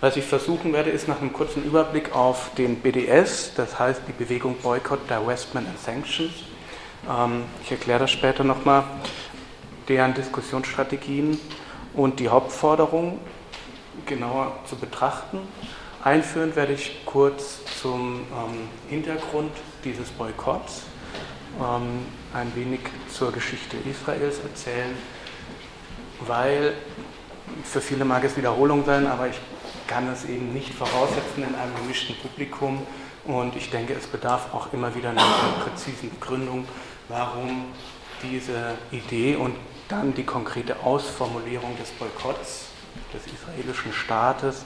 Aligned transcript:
Was 0.00 0.16
ich 0.16 0.24
versuchen 0.24 0.72
werde, 0.72 0.88
ist 0.88 1.08
nach 1.08 1.20
einem 1.20 1.30
kurzen 1.30 1.62
Überblick 1.62 2.16
auf 2.16 2.52
den 2.56 2.76
BDS, 2.76 3.52
das 3.54 3.78
heißt 3.78 4.00
die 4.08 4.12
Bewegung 4.12 4.56
Boycott, 4.56 5.00
Divestment 5.10 5.68
and 5.68 5.78
Sanctions. 5.78 6.32
Ähm, 7.06 7.44
ich 7.62 7.70
erkläre 7.70 7.98
das 7.98 8.10
später 8.10 8.42
nochmal, 8.42 8.84
deren 9.88 10.14
Diskussionsstrategien 10.14 11.38
und 11.92 12.18
die 12.18 12.30
Hauptforderung 12.30 13.18
genauer 14.06 14.58
zu 14.64 14.76
betrachten. 14.76 15.40
Einführen 16.02 16.56
werde 16.56 16.72
ich 16.72 17.04
kurz 17.04 17.60
zum 17.82 18.20
ähm, 18.20 18.68
Hintergrund 18.88 19.52
dieses 19.84 20.08
Boykotts, 20.08 20.84
ähm, 21.58 22.06
ein 22.32 22.50
wenig 22.54 22.80
zur 23.12 23.32
Geschichte 23.32 23.76
Israels 23.84 24.38
erzählen, 24.38 24.96
weil 26.26 26.72
für 27.64 27.82
viele 27.82 28.06
mag 28.06 28.24
es 28.24 28.34
Wiederholung 28.38 28.86
sein, 28.86 29.06
aber 29.06 29.28
ich 29.28 29.36
kann 29.90 30.08
es 30.08 30.24
eben 30.24 30.52
nicht 30.52 30.72
voraussetzen 30.72 31.42
in 31.42 31.54
einem 31.54 31.74
gemischten 31.76 32.14
Publikum. 32.16 32.86
Und 33.24 33.56
ich 33.56 33.70
denke, 33.70 33.92
es 33.92 34.06
bedarf 34.06 34.54
auch 34.54 34.72
immer 34.72 34.94
wieder 34.94 35.10
einer 35.10 35.22
präzisen 35.64 36.10
Begründung, 36.10 36.64
warum 37.08 37.66
diese 38.22 38.76
Idee 38.92 39.34
und 39.34 39.56
dann 39.88 40.14
die 40.14 40.24
konkrete 40.24 40.80
Ausformulierung 40.84 41.76
des 41.76 41.90
Boykotts 41.90 42.66
des 43.12 43.22
israelischen 43.32 43.92
Staates 43.92 44.64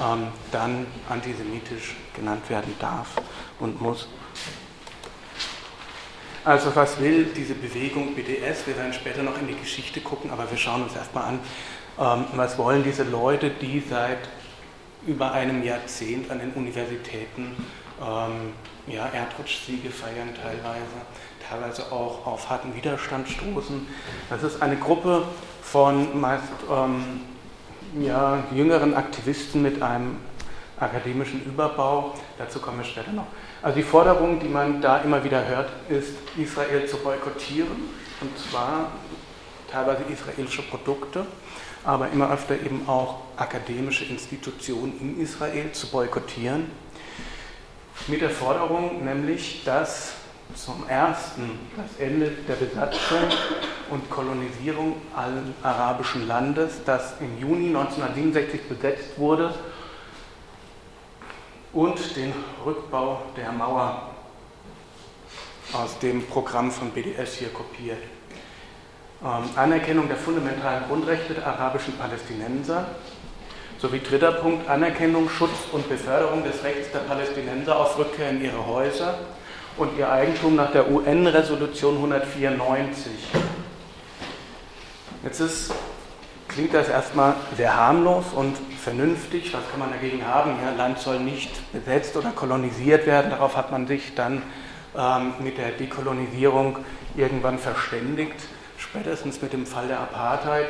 ähm, 0.00 0.28
dann 0.50 0.86
antisemitisch 1.08 1.94
genannt 2.14 2.48
werden 2.50 2.74
darf 2.80 3.08
und 3.60 3.80
muss. 3.80 4.08
Also 6.44 6.74
was 6.74 7.00
will 7.00 7.26
diese 7.34 7.54
Bewegung 7.54 8.14
BDS? 8.14 8.66
Wir 8.66 8.76
werden 8.76 8.92
später 8.92 9.22
noch 9.22 9.38
in 9.40 9.46
die 9.46 9.56
Geschichte 9.56 10.00
gucken, 10.00 10.30
aber 10.30 10.50
wir 10.50 10.58
schauen 10.58 10.82
uns 10.82 10.94
erstmal 10.94 11.24
an, 11.24 11.40
ähm, 11.98 12.24
was 12.34 12.58
wollen 12.58 12.82
diese 12.82 13.04
Leute, 13.04 13.50
die 13.50 13.80
seit 13.80 14.18
über 15.06 15.32
einem 15.32 15.62
Jahrzehnt 15.62 16.30
an 16.30 16.38
den 16.38 16.52
Universitäten 16.52 17.54
ähm, 18.00 18.52
ja, 18.86 19.06
Erdrutschsiege 19.08 19.90
feiern 19.90 20.30
teilweise, 20.34 20.82
teilweise 21.48 21.92
auch 21.92 22.26
auf 22.26 22.50
harten 22.50 22.74
Widerstand 22.74 23.28
stoßen. 23.28 23.86
Das 24.30 24.42
ist 24.42 24.62
eine 24.62 24.76
Gruppe 24.76 25.24
von 25.62 26.20
meist 26.20 26.44
ähm, 26.70 27.20
ja, 28.00 28.42
jüngeren 28.52 28.94
Aktivisten 28.94 29.62
mit 29.62 29.80
einem 29.82 30.16
akademischen 30.78 31.44
Überbau. 31.44 32.14
Dazu 32.38 32.58
kommen 32.58 32.78
wir 32.78 32.84
später 32.84 33.12
noch. 33.12 33.26
Also 33.62 33.76
die 33.76 33.84
Forderung, 33.84 34.40
die 34.40 34.48
man 34.48 34.80
da 34.80 34.98
immer 34.98 35.22
wieder 35.22 35.46
hört, 35.46 35.70
ist, 35.88 36.12
Israel 36.36 36.86
zu 36.86 36.96
boykottieren, 36.98 37.88
und 38.20 38.38
zwar 38.38 38.90
teilweise 39.70 40.02
israelische 40.04 40.62
Produkte 40.62 41.26
aber 41.84 42.10
immer 42.10 42.32
öfter 42.32 42.54
eben 42.54 42.88
auch 42.88 43.20
akademische 43.36 44.04
Institutionen 44.04 44.98
in 45.00 45.20
Israel 45.20 45.72
zu 45.72 45.88
boykottieren. 45.88 46.70
Mit 48.06 48.20
der 48.20 48.30
Forderung 48.30 49.04
nämlich, 49.04 49.62
dass 49.64 50.14
zum 50.54 50.88
ersten 50.88 51.58
das 51.76 51.98
Ende 51.98 52.30
der 52.48 52.54
Besatzung 52.54 53.18
und 53.90 54.10
Kolonisierung 54.10 54.96
allen 55.14 55.54
arabischen 55.62 56.26
Landes, 56.26 56.80
das 56.84 57.14
im 57.20 57.38
Juni 57.38 57.68
1967 57.68 58.68
besetzt 58.68 59.18
wurde, 59.18 59.54
und 61.72 62.16
den 62.16 62.32
Rückbau 62.64 63.22
der 63.36 63.50
Mauer 63.50 64.10
aus 65.72 65.98
dem 65.98 66.24
Programm 66.26 66.70
von 66.70 66.90
BDS 66.90 67.34
hier 67.34 67.48
kopiert. 67.48 67.98
Ähm, 69.24 69.48
Anerkennung 69.56 70.06
der 70.06 70.18
fundamentalen 70.18 70.84
Grundrechte 70.86 71.32
der 71.32 71.46
arabischen 71.46 71.96
Palästinenser 71.96 72.84
sowie 73.78 74.00
dritter 74.00 74.32
Punkt 74.32 74.68
Anerkennung, 74.68 75.30
Schutz 75.30 75.68
und 75.72 75.88
Beförderung 75.88 76.44
des 76.44 76.62
Rechts 76.62 76.92
der 76.92 76.98
Palästinenser 76.98 77.74
auf 77.74 77.98
Rückkehr 77.98 78.28
in 78.28 78.44
ihre 78.44 78.66
Häuser 78.66 79.18
und 79.78 79.96
ihr 79.96 80.12
Eigentum 80.12 80.56
nach 80.56 80.72
der 80.72 80.90
UN-Resolution 80.90 81.96
194. 81.96 83.10
Jetzt 85.22 85.40
ist, 85.40 85.74
klingt 86.48 86.74
das 86.74 86.90
erstmal 86.90 87.34
sehr 87.56 87.74
harmlos 87.74 88.26
und 88.34 88.58
vernünftig. 88.78 89.54
Was 89.54 89.62
kann 89.70 89.80
man 89.80 89.90
dagegen 89.90 90.26
haben? 90.26 90.52
Ja, 90.62 90.76
Land 90.76 90.98
soll 90.98 91.18
nicht 91.20 91.72
besetzt 91.72 92.14
oder 92.18 92.30
kolonisiert 92.32 93.06
werden. 93.06 93.30
Darauf 93.30 93.56
hat 93.56 93.72
man 93.72 93.86
sich 93.86 94.14
dann 94.14 94.42
ähm, 94.94 95.32
mit 95.40 95.56
der 95.56 95.70
Dekolonisierung 95.70 96.76
irgendwann 97.16 97.58
verständigt 97.58 98.36
spätestens 98.84 99.40
mit 99.42 99.52
dem 99.52 99.66
Fall 99.66 99.88
der 99.88 100.00
Apartheid, 100.00 100.66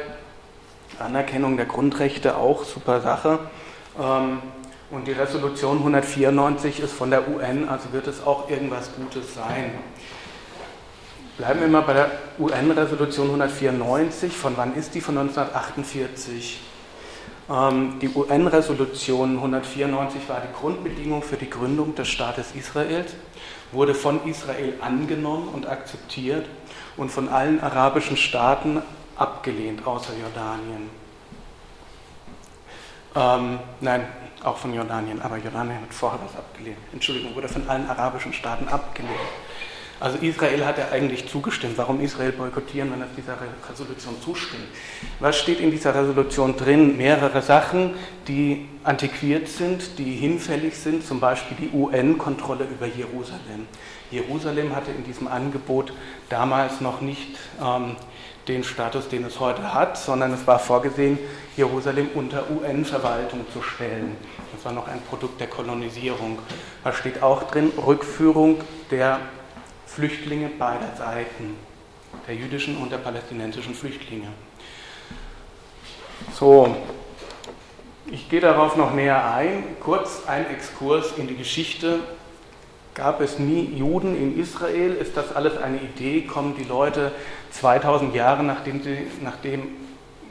Anerkennung 0.99 1.57
der 1.57 1.67
Grundrechte 1.67 2.37
auch 2.37 2.65
super 2.65 3.01
Sache. 3.01 3.41
Ähm, 4.01 4.39
und 4.91 5.07
die 5.07 5.13
Resolution 5.13 5.79
194 5.79 6.81
ist 6.81 6.93
von 6.93 7.11
der 7.11 7.29
UN, 7.29 7.69
also 7.69 7.93
wird 7.93 8.07
es 8.07 8.25
auch 8.25 8.49
irgendwas 8.49 8.91
Gutes 8.95 9.35
sein. 9.35 9.73
Bleiben 11.37 11.61
wir 11.61 11.69
mal 11.69 11.83
bei 11.83 11.95
der 11.95 12.11
UN-Resolution 12.39 13.27
194. 13.27 14.33
Von 14.33 14.57
wann 14.57 14.77
ist 14.77 14.95
die? 14.95 15.01
Von 15.01 15.19
1948. 15.19 16.61
Ähm, 17.51 17.99
die 18.01 18.09
UN-Resolution 18.09 19.37
194 19.37 20.29
war 20.29 20.41
die 20.41 20.57
Grundbedingung 20.57 21.23
für 21.23 21.37
die 21.37 21.51
Gründung 21.51 21.95
des 21.97 22.09
Staates 22.09 22.55
Israels, 22.55 23.15
wurde 23.73 23.95
von 23.95 24.25
Israel 24.29 24.75
angenommen 24.81 25.49
und 25.53 25.67
akzeptiert 25.67 26.47
und 26.97 27.11
von 27.11 27.29
allen 27.29 27.61
arabischen 27.61 28.17
Staaten 28.17 28.83
abgelehnt, 29.17 29.87
außer 29.87 30.13
Jordanien. 30.17 30.91
Ähm, 33.17 33.59
nein, 33.81 34.07
auch 34.43 34.57
von 34.57 34.75
Jordanien, 34.75 35.23
aber 35.23 35.37
Jordanien 35.37 35.81
hat 35.81 35.95
vorher 35.95 36.19
was 36.25 36.37
abgelehnt. 36.37 36.79
Entschuldigung, 36.93 37.35
wurde 37.35 37.49
von 37.49 37.69
allen 37.69 37.89
arabischen 37.89 38.33
Staaten 38.33 38.69
abgelehnt. 38.69 39.15
Also 40.05 40.19
Israel 40.19 40.67
hat 40.67 40.77
ja 40.77 40.89
eigentlich 40.93 41.27
zugestimmt. 41.31 41.79
Warum 41.79 41.99
Israel 42.03 42.33
boykottieren, 42.33 42.93
wenn 42.93 43.01
es 43.01 43.09
dieser 43.17 43.39
Resolution 43.71 44.21
zustimmt? 44.21 44.67
Was 45.19 45.39
steht 45.39 45.61
in 45.61 45.71
dieser 45.71 45.95
Resolution 45.95 46.59
drin? 46.59 46.99
Mehrere 46.99 47.41
Sachen, 47.41 47.95
die 48.29 48.69
antiquiert 48.83 49.49
sind, 49.49 49.99
die 49.99 50.13
hinfällig 50.13 50.77
sind, 50.77 51.07
zum 51.07 51.21
Beispiel 51.21 51.57
die 51.59 51.75
UN-Kontrolle 51.75 52.65
über 52.67 52.85
Jerusalem. 52.85 53.67
Jerusalem 54.11 54.77
hatte 54.77 54.91
in 54.91 55.05
diesem 55.05 55.27
Angebot 55.27 55.95
damals 56.29 56.83
noch 56.83 57.01
nicht 57.01 57.39
ähm, 57.59 57.97
den 58.47 58.63
Status, 58.63 59.09
den 59.09 59.25
es 59.25 59.41
heute 59.41 59.73
hat, 59.73 59.97
sondern 59.97 60.35
es 60.35 60.47
war 60.47 60.59
vorgesehen, 60.59 61.19
Jerusalem 61.57 62.11
unter 62.13 62.45
UN-Verwaltung 62.51 63.47
zu 63.55 63.63
stellen. 63.63 64.19
Das 64.55 64.67
war 64.67 64.73
noch 64.73 64.87
ein 64.87 65.01
Produkt 65.09 65.41
der 65.41 65.47
Kolonisierung. 65.47 66.41
Da 66.85 66.93
steht 66.93 67.23
auch 67.23 67.45
drin, 67.45 67.73
Rückführung 67.79 68.59
der 68.91 69.19
Flüchtlinge 69.87 70.49
beider 70.49 70.95
Seiten, 70.97 71.57
der 72.27 72.35
jüdischen 72.35 72.77
und 72.79 72.91
der 72.91 72.99
palästinensischen 72.99 73.75
Flüchtlinge. 73.75 74.29
So, 76.33 76.77
ich 78.07 78.29
gehe 78.29 78.41
darauf 78.41 78.77
noch 78.77 78.93
näher 78.95 79.33
ein. 79.35 79.65
Kurz 79.81 80.23
ein 80.27 80.49
Exkurs 80.51 81.13
in 81.17 81.27
die 81.27 81.37
Geschichte 81.37 82.01
Gab 82.95 83.21
es 83.21 83.41
nie 83.41 83.75
Juden 83.75 84.17
in 84.17 84.39
Israel? 84.39 84.95
Ist 84.95 85.17
das 85.17 85.35
alles 85.35 85.57
eine 85.57 85.79
Idee? 85.79 86.23
Kommen 86.23 86.55
die 86.57 86.63
Leute 86.63 87.11
2000 87.51 88.15
Jahre, 88.15 88.45
nachdem, 88.45 88.85
sie, 88.85 89.09
nachdem 89.21 89.67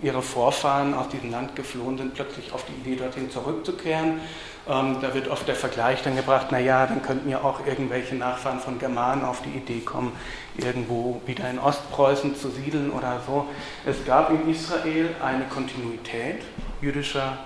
ihre 0.01 0.21
Vorfahren 0.21 0.93
aus 0.93 1.09
diesem 1.09 1.29
Land 1.29 1.57
geflohen 1.57 1.97
sind, 1.97 2.13
plötzlich 2.13 2.53
auf 2.53 2.63
die 2.65 2.89
Idee, 2.89 2.95
dorthin 2.95 3.29
zurückzukehren? 3.29 4.21
Ähm, 4.65 4.97
da 5.01 5.13
wird 5.13 5.27
oft 5.27 5.45
der 5.47 5.55
Vergleich 5.55 6.01
dann 6.03 6.15
gebracht, 6.15 6.51
naja, 6.51 6.87
dann 6.87 7.01
könnten 7.01 7.29
ja 7.29 7.41
auch 7.41 7.65
irgendwelche 7.65 8.15
Nachfahren 8.15 8.59
von 8.59 8.79
Germanen 8.79 9.25
auf 9.25 9.41
die 9.41 9.57
Idee 9.57 9.81
kommen, 9.81 10.13
irgendwo 10.57 11.21
wieder 11.25 11.49
in 11.49 11.59
Ostpreußen 11.59 12.37
zu 12.37 12.49
siedeln 12.49 12.91
oder 12.91 13.19
so. 13.25 13.45
Es 13.85 14.05
gab 14.05 14.29
in 14.29 14.49
Israel 14.49 15.09
eine 15.21 15.43
Kontinuität 15.45 16.43
jüdischer, 16.81 17.39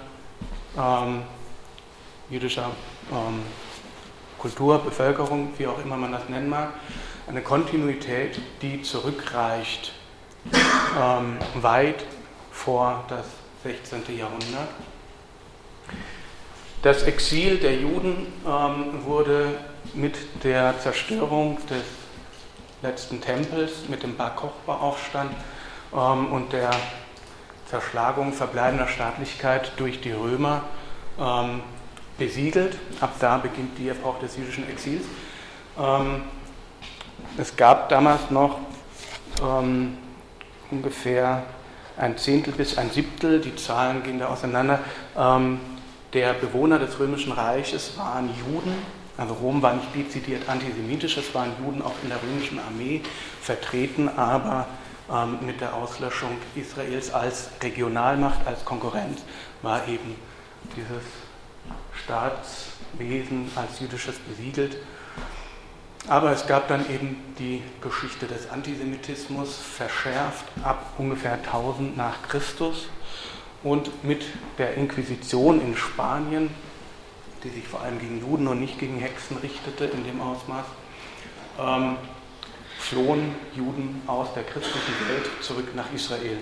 ähm, 0.77 1.23
jüdischer 2.29 2.69
ähm, 3.11 3.41
Kultur, 4.37 4.77
Bevölkerung, 4.77 5.53
wie 5.57 5.65
auch 5.65 5.83
immer 5.83 5.97
man 5.97 6.11
das 6.11 6.29
nennen 6.29 6.49
mag, 6.49 6.69
eine 7.27 7.41
Kontinuität, 7.41 8.39
die 8.61 8.83
zurückreicht 8.83 9.91
ähm, 10.99 11.37
weit 11.55 12.05
vor 12.51 13.03
das 13.09 13.25
16. 13.63 14.15
Jahrhundert. 14.15 14.69
Das 16.83 17.03
Exil 17.03 17.57
der 17.57 17.75
Juden 17.75 18.27
ähm, 18.45 19.03
wurde 19.03 19.57
mit 19.95 20.15
der 20.43 20.79
Zerstörung 20.79 21.57
des 21.67 21.83
letzten 22.83 23.19
Tempels, 23.19 23.89
mit 23.89 24.03
dem 24.03 24.15
Bar 24.15 24.35
Kochba-Aufstand 24.35 25.31
ähm, 25.91 26.31
und 26.31 26.53
der 26.53 26.69
Zerschlagung 27.67 28.31
verbleibender 28.31 28.87
Staatlichkeit 28.87 29.71
durch 29.77 30.01
die 30.01 30.11
Römer 30.11 30.63
ähm, 31.19 31.61
besiegelt. 32.19 32.77
Ab 33.01 33.15
da 33.19 33.37
beginnt 33.37 33.77
die 33.79 33.89
Epoche 33.89 34.21
des 34.21 34.37
jüdischen 34.37 34.69
Exils. 34.69 35.05
Ähm, 35.79 36.21
es 37.39 37.55
gab 37.55 37.89
damals 37.89 38.29
noch 38.29 38.59
ähm, 39.41 39.97
ungefähr 40.69 41.41
ein 41.97 42.19
Zehntel 42.19 42.53
bis 42.53 42.77
ein 42.77 42.91
Siebtel, 42.91 43.41
die 43.41 43.55
Zahlen 43.55 44.03
gehen 44.03 44.19
da 44.19 44.27
auseinander, 44.27 44.79
ähm, 45.17 45.59
der 46.13 46.33
Bewohner 46.33 46.79
des 46.79 46.99
Römischen 46.99 47.31
Reiches 47.31 47.97
waren 47.97 48.29
Juden. 48.47 48.73
Also 49.17 49.33
Rom 49.33 49.61
war 49.61 49.73
nicht 49.73 49.95
dezidiert 49.95 50.47
antisemitisch, 50.47 51.17
es 51.17 51.33
waren 51.33 51.51
Juden 51.59 51.81
auch 51.81 51.95
in 52.03 52.09
der 52.09 52.21
römischen 52.21 52.59
Armee 52.59 53.01
vertreten, 53.41 54.09
aber 54.09 54.67
ähm, 55.11 55.39
mit 55.43 55.59
der 55.59 55.73
Auslöschung 55.73 56.37
Israels 56.55 57.11
als 57.13 57.49
Regionalmacht, 57.61 58.45
als 58.45 58.63
Konkurrenz 58.63 59.21
war 59.63 59.87
eben 59.87 60.15
dieses 60.75 61.03
Staatswesen 62.03 63.49
als 63.55 63.79
jüdisches 63.79 64.15
besiegelt. 64.19 64.77
Aber 66.07 66.31
es 66.31 66.45
gab 66.45 66.67
dann 66.67 66.89
eben 66.89 67.17
die 67.37 67.63
Geschichte 67.81 68.27
des 68.27 68.49
Antisemitismus, 68.49 69.57
verschärft 69.57 70.45
ab 70.63 70.93
ungefähr 70.97 71.33
1000 71.33 71.97
nach 71.97 72.21
Christus 72.29 72.87
und 73.63 74.03
mit 74.03 74.23
der 74.57 74.75
Inquisition 74.75 75.61
in 75.61 75.75
Spanien, 75.75 76.49
die 77.43 77.49
sich 77.49 77.67
vor 77.67 77.81
allem 77.81 77.99
gegen 77.99 78.19
Juden 78.19 78.47
und 78.47 78.59
nicht 78.59 78.79
gegen 78.79 78.99
Hexen 78.99 79.37
richtete 79.37 79.85
in 79.85 80.03
dem 80.03 80.21
Ausmaß, 80.21 80.65
ähm, 81.59 81.97
flohen 82.79 83.35
Juden 83.55 84.01
aus 84.07 84.33
der 84.33 84.43
christlichen 84.43 84.93
Welt 85.09 85.29
zurück 85.41 85.75
nach 85.75 85.91
Israel. 85.93 86.37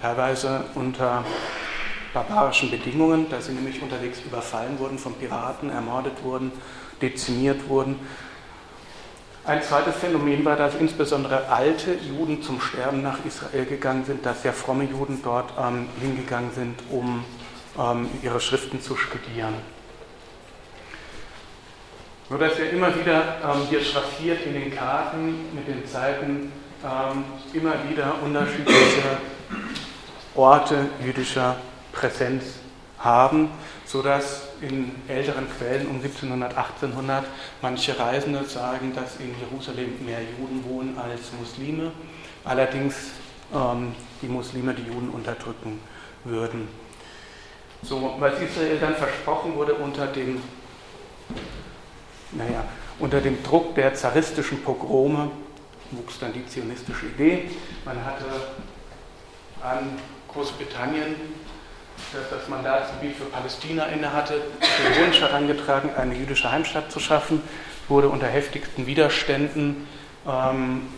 Teilweise 0.00 0.64
unter 0.74 1.24
barbarischen 2.14 2.70
Bedingungen, 2.70 3.26
da 3.30 3.40
sie 3.40 3.52
nämlich 3.52 3.80
unterwegs 3.82 4.20
überfallen 4.24 4.78
wurden 4.78 4.98
von 4.98 5.14
Piraten, 5.14 5.70
ermordet 5.70 6.22
wurden, 6.22 6.52
dezimiert 7.00 7.68
wurden 7.68 7.98
ein 9.44 9.62
zweites 9.62 9.96
Phänomen 9.96 10.44
war, 10.44 10.56
dass 10.56 10.74
insbesondere 10.76 11.48
alte 11.48 11.94
Juden 11.94 12.42
zum 12.42 12.60
Sterben 12.60 13.02
nach 13.02 13.18
Israel 13.24 13.64
gegangen 13.64 14.04
sind, 14.04 14.24
dass 14.24 14.42
sehr 14.42 14.52
fromme 14.52 14.84
Juden 14.84 15.20
dort 15.22 15.52
ähm, 15.58 15.88
hingegangen 16.00 16.52
sind, 16.52 16.78
um 16.90 17.24
ähm, 17.78 18.08
ihre 18.22 18.40
Schriften 18.40 18.80
zu 18.80 18.96
studieren. 18.96 19.54
So 22.28 22.38
dass 22.38 22.56
wir 22.56 22.70
immer 22.70 22.96
wieder 22.96 23.38
ähm, 23.44 23.66
hier 23.68 23.82
schraffiert 23.82 24.46
in 24.46 24.54
den 24.54 24.74
Karten 24.74 25.54
mit 25.54 25.66
den 25.66 25.86
Zeiten 25.86 26.52
ähm, 26.84 27.24
immer 27.52 27.74
wieder 27.90 28.14
unterschiedliche 28.22 29.18
Orte 30.34 30.86
jüdischer 31.04 31.56
Präsenz 31.92 32.44
haben, 32.98 33.50
sodass 33.84 34.51
in 34.62 34.92
älteren 35.08 35.46
Quellen 35.58 35.86
um 35.88 35.96
1700, 35.96 36.56
1800 36.56 37.24
manche 37.60 37.98
Reisende 37.98 38.44
sagen, 38.44 38.94
dass 38.94 39.16
in 39.16 39.34
Jerusalem 39.38 40.04
mehr 40.04 40.20
Juden 40.22 40.64
wohnen 40.64 40.98
als 40.98 41.32
Muslime, 41.38 41.92
allerdings 42.44 43.10
ähm, 43.52 43.94
die 44.20 44.28
Muslime 44.28 44.74
die 44.74 44.84
Juden 44.84 45.10
unterdrücken 45.10 45.80
würden. 46.24 46.68
So, 47.82 48.14
was 48.18 48.40
Israel 48.40 48.78
dann 48.78 48.94
versprochen 48.94 49.56
wurde 49.56 49.74
unter 49.74 50.06
dem, 50.06 50.40
naja, 52.30 52.64
unter 53.00 53.20
dem 53.20 53.42
Druck 53.42 53.74
der 53.74 53.94
zaristischen 53.94 54.62
Pogrome, 54.62 55.30
wuchs 55.90 56.18
dann 56.20 56.32
die 56.32 56.46
zionistische 56.46 57.06
Idee. 57.06 57.50
Man 57.84 58.04
hatte 58.04 58.24
an 59.60 59.98
Großbritannien 60.28 61.16
das 62.12 62.30
das 62.30 62.48
Mandatsgebiet 62.48 63.16
für 63.16 63.24
Palästina 63.24 63.84
innehatte, 63.86 64.34
den 64.34 65.04
Wunsch 65.04 65.20
herangetragen, 65.20 65.90
eine 65.94 66.14
jüdische 66.14 66.50
Heimstatt 66.50 66.90
zu 66.90 67.00
schaffen, 67.00 67.42
wurde 67.88 68.08
unter 68.08 68.26
heftigsten 68.26 68.86
Widerständen, 68.86 69.88
ähm, 70.26 70.88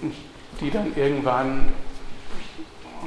die 0.61 0.71
dann 0.71 0.97
irgendwann 0.97 1.73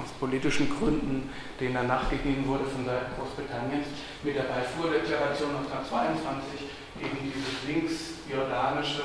aus 0.02 0.12
politischen 0.20 0.70
Gründen, 0.78 1.30
denen 1.60 1.74
dann 1.74 1.88
nachgegeben 1.88 2.48
wurde 2.48 2.66
von 2.66 2.86
Seiten 2.86 3.12
Großbritanniens, 3.18 3.88
mit 4.24 4.36
der 4.36 4.44
Balfour-Deklaration 4.44 5.50
1922 5.50 6.70
eben 7.02 7.32
dieses 7.34 7.64
linksjordanische 7.68 9.04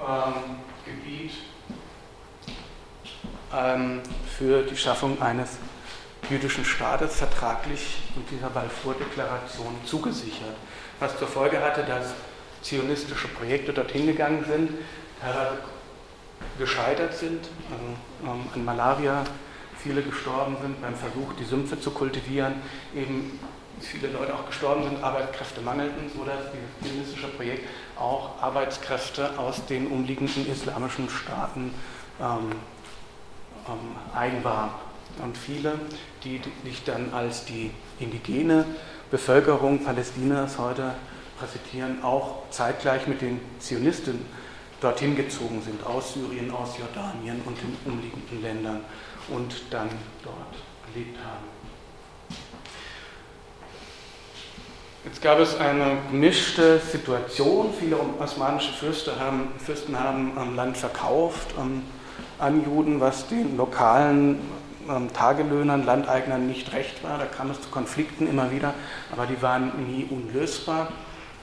ähm, 0.00 0.56
Gebiet 0.84 1.32
ähm, 3.54 4.00
für 4.38 4.62
die 4.62 4.76
Schaffung 4.76 5.20
eines 5.20 5.58
jüdischen 6.30 6.64
Staates 6.64 7.16
vertraglich 7.16 7.98
mit 8.14 8.30
dieser 8.30 8.50
Balfour-Deklaration 8.50 9.74
zugesichert, 9.84 10.56
was 11.00 11.18
zur 11.18 11.28
Folge 11.28 11.60
hatte, 11.60 11.84
dass 11.84 12.14
zionistische 12.62 13.28
Projekte 13.28 13.72
dorthin 13.72 14.06
gegangen 14.06 14.44
sind, 14.46 14.70
teilweise 15.20 15.58
gescheitert 16.58 17.14
sind, 17.14 17.48
also 17.70 18.32
ähm, 18.32 18.46
an 18.54 18.64
Malaria 18.64 19.24
viele 19.82 20.02
gestorben 20.02 20.56
sind 20.60 20.80
beim 20.82 20.94
Versuch, 20.94 21.32
die 21.38 21.44
Sümpfe 21.44 21.80
zu 21.80 21.90
kultivieren, 21.92 22.54
eben 22.94 23.38
viele 23.80 24.08
Leute 24.08 24.34
auch 24.34 24.46
gestorben 24.46 24.82
sind, 24.82 25.02
Arbeitskräfte 25.02 25.60
mangelten, 25.60 26.10
sodass 26.14 26.50
dieses 26.52 26.92
zionistische 26.92 27.28
Projekt 27.28 27.68
auch 27.96 28.42
Arbeitskräfte 28.42 29.38
aus 29.38 29.64
den 29.66 29.86
umliegenden 29.86 30.50
islamischen 30.50 31.08
Staaten 31.08 31.72
ähm, 32.20 32.52
ähm, 33.68 34.16
einwarb. 34.16 34.87
Und 35.22 35.36
viele, 35.36 35.74
die 36.24 36.40
sich 36.64 36.84
dann 36.84 37.12
als 37.12 37.44
die 37.44 37.70
indigene 37.98 38.64
Bevölkerung 39.10 39.84
Palästinas 39.84 40.58
heute 40.58 40.94
präsentieren, 41.38 42.02
auch 42.02 42.42
zeitgleich 42.50 43.06
mit 43.06 43.20
den 43.20 43.40
Zionisten 43.58 44.24
dorthin 44.80 45.16
gezogen 45.16 45.60
sind, 45.62 45.84
aus 45.84 46.14
Syrien, 46.14 46.50
aus 46.50 46.78
Jordanien 46.78 47.40
und 47.44 47.56
den 47.60 47.76
umliegenden 47.84 48.42
Ländern 48.42 48.80
und 49.28 49.54
dann 49.70 49.88
dort 50.22 50.54
gelebt 50.92 51.18
haben. 51.18 51.58
Jetzt 55.04 55.22
gab 55.22 55.38
es 55.38 55.58
eine 55.58 55.96
gemischte 56.10 56.80
Situation. 56.80 57.72
Viele 57.78 57.98
osmanische 58.18 58.72
Fürsten 58.72 59.18
haben, 59.18 59.52
Fürsten 59.58 59.98
haben 59.98 60.54
Land 60.54 60.76
verkauft 60.76 61.54
ähm, 61.58 61.82
an 62.38 62.62
Juden, 62.64 63.00
was 63.00 63.26
den 63.28 63.56
lokalen 63.56 64.40
Tagelöhnern, 65.12 65.84
Landeignern 65.84 66.46
nicht 66.46 66.72
recht 66.72 67.02
war. 67.04 67.18
Da 67.18 67.26
kam 67.26 67.50
es 67.50 67.60
zu 67.60 67.68
Konflikten 67.68 68.28
immer 68.28 68.50
wieder, 68.50 68.74
aber 69.12 69.26
die 69.26 69.40
waren 69.42 69.86
nie 69.86 70.04
unlösbar. 70.04 70.88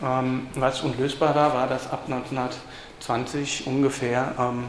Ähm, 0.03 0.47
was 0.55 0.81
unlösbar 0.81 1.35
war, 1.35 1.53
war, 1.53 1.67
dass 1.67 1.89
ab 1.89 2.03
1920 2.09 3.67
ungefähr 3.67 4.33
ähm, 4.37 4.65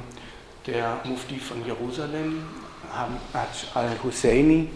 der 0.66 0.98
Mufti 1.04 1.38
von 1.38 1.64
Jerusalem, 1.64 2.44
Hajj 2.92 3.66
al-Husseini, 3.74 4.70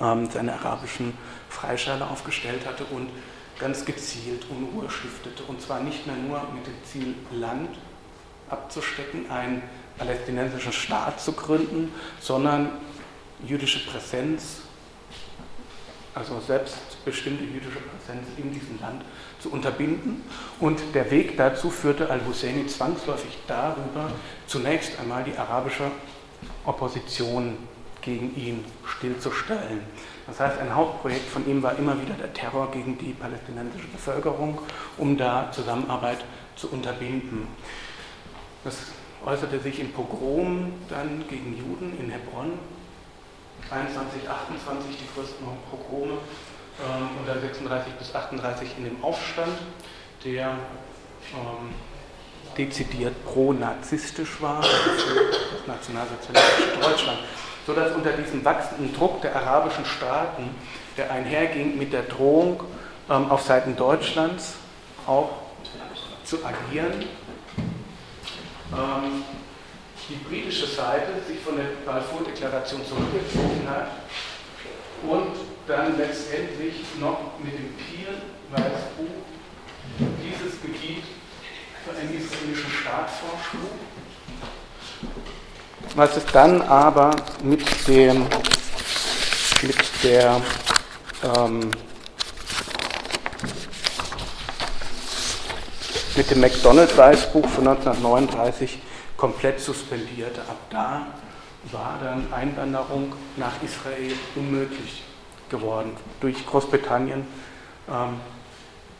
ähm, 0.00 0.28
seine 0.30 0.54
arabischen 0.54 1.16
Freischale 1.48 2.06
aufgestellt 2.06 2.66
hatte 2.66 2.84
und 2.86 3.08
ganz 3.58 3.84
gezielt 3.84 4.46
Unruhe 4.50 4.90
stiftete. 4.90 5.42
Und 5.44 5.60
zwar 5.60 5.80
nicht 5.80 6.06
mehr 6.06 6.16
nur 6.16 6.40
mit 6.54 6.66
dem 6.66 6.84
Ziel, 6.84 7.14
Land 7.32 7.70
abzustecken, 8.50 9.30
ein 9.30 9.62
palästinensischen 9.98 10.72
Staat 10.72 11.20
zu 11.20 11.32
gründen, 11.32 11.92
sondern 12.20 12.70
jüdische 13.46 13.84
Präsenz, 13.86 14.60
also 16.14 16.40
selbstbestimmte 16.40 17.44
jüdische 17.44 17.80
Präsenz 17.80 18.28
in 18.36 18.52
diesem 18.52 18.80
Land 18.80 19.02
zu 19.40 19.50
unterbinden. 19.50 20.22
Und 20.60 20.80
der 20.94 21.10
Weg 21.10 21.36
dazu 21.36 21.70
führte 21.70 22.08
al-Husseini 22.10 22.66
zwangsläufig 22.66 23.38
darüber, 23.46 24.10
zunächst 24.46 24.98
einmal 25.00 25.24
die 25.24 25.36
arabische 25.36 25.90
Opposition 26.64 27.56
gegen 28.00 28.36
ihn 28.36 28.64
stillzustellen. 28.86 29.80
Das 30.26 30.40
heißt, 30.40 30.58
ein 30.58 30.74
Hauptprojekt 30.74 31.28
von 31.28 31.46
ihm 31.48 31.62
war 31.62 31.76
immer 31.78 32.00
wieder 32.00 32.14
der 32.14 32.32
Terror 32.32 32.70
gegen 32.70 32.96
die 32.98 33.12
palästinensische 33.12 33.88
Bevölkerung, 33.88 34.58
um 34.96 35.16
da 35.16 35.50
Zusammenarbeit 35.52 36.18
zu 36.56 36.70
unterbinden. 36.70 37.48
Das 38.62 38.76
äußerte 39.24 39.60
sich 39.60 39.80
in 39.80 39.92
Pogromen 39.92 40.74
dann 40.88 41.24
gegen 41.28 41.56
Juden 41.56 41.98
in 41.98 42.10
Hebron. 42.10 42.58
21, 43.70 44.28
28 44.28 44.96
die 44.98 45.08
größten 45.14 45.46
Pogrome 45.70 46.12
ähm, 46.12 47.08
und 47.18 47.26
dann 47.26 47.40
36 47.40 47.92
bis 47.94 48.14
38 48.14 48.68
in 48.78 48.84
dem 48.84 49.02
Aufstand, 49.02 49.56
der 50.24 50.50
ähm, 51.32 51.70
dezidiert 52.58 53.14
pro-nazistisch 53.24 54.40
war, 54.40 54.60
das 54.60 55.66
nationalsozialistische 55.66 56.78
Deutschland, 56.80 57.18
sodass 57.66 57.92
unter 57.94 58.12
diesem 58.12 58.44
wachsenden 58.44 58.94
Druck 58.94 59.22
der 59.22 59.34
arabischen 59.34 59.84
Staaten, 59.84 60.50
der 60.96 61.10
einherging 61.10 61.78
mit 61.78 61.92
der 61.92 62.02
Drohung 62.02 62.62
ähm, 63.10 63.30
auf 63.30 63.42
Seiten 63.42 63.76
Deutschlands 63.76 64.54
auch 65.06 65.30
zu 66.24 66.38
agieren, 66.44 67.06
ähm, 68.76 69.24
die 70.08 70.16
britische 70.28 70.66
Seite 70.66 71.12
sich 71.26 71.40
von 71.40 71.56
der 71.56 71.64
Balfour-Deklaration 71.86 72.82
zurückgezogen 72.86 73.66
hat 73.68 73.88
und 75.02 75.36
dann 75.66 75.96
letztendlich 75.96 76.74
noch 77.00 77.38
mit 77.42 77.54
dem 77.54 77.74
Peel-Weißbuch 77.76 79.24
dieses 79.98 80.60
Gebiet 80.60 81.04
für 81.84 81.98
einen 81.98 82.16
israelischen 82.16 82.70
Staat 82.70 83.10
vorschlug. 83.10 83.70
Was 85.96 86.16
es 86.16 86.26
dann 86.26 86.60
aber 86.62 87.14
mit, 87.42 87.62
dem, 87.86 88.26
mit 89.62 89.76
der 90.02 90.40
ähm, 91.22 91.70
mit 96.16 96.30
dem 96.30 96.40
McDonald-Weißbuch 96.40 97.46
von 97.48 97.66
1939 97.66 98.78
komplett 99.16 99.58
suspendierte. 99.58 100.40
Ab 100.42 100.58
da 100.70 101.06
war 101.72 101.98
dann 102.02 102.32
Einwanderung 102.32 103.12
nach 103.36 103.62
Israel 103.62 104.12
unmöglich 104.36 105.02
geworden, 105.50 105.96
durch 106.20 106.46
Großbritannien 106.46 107.26
ähm, 107.88 108.20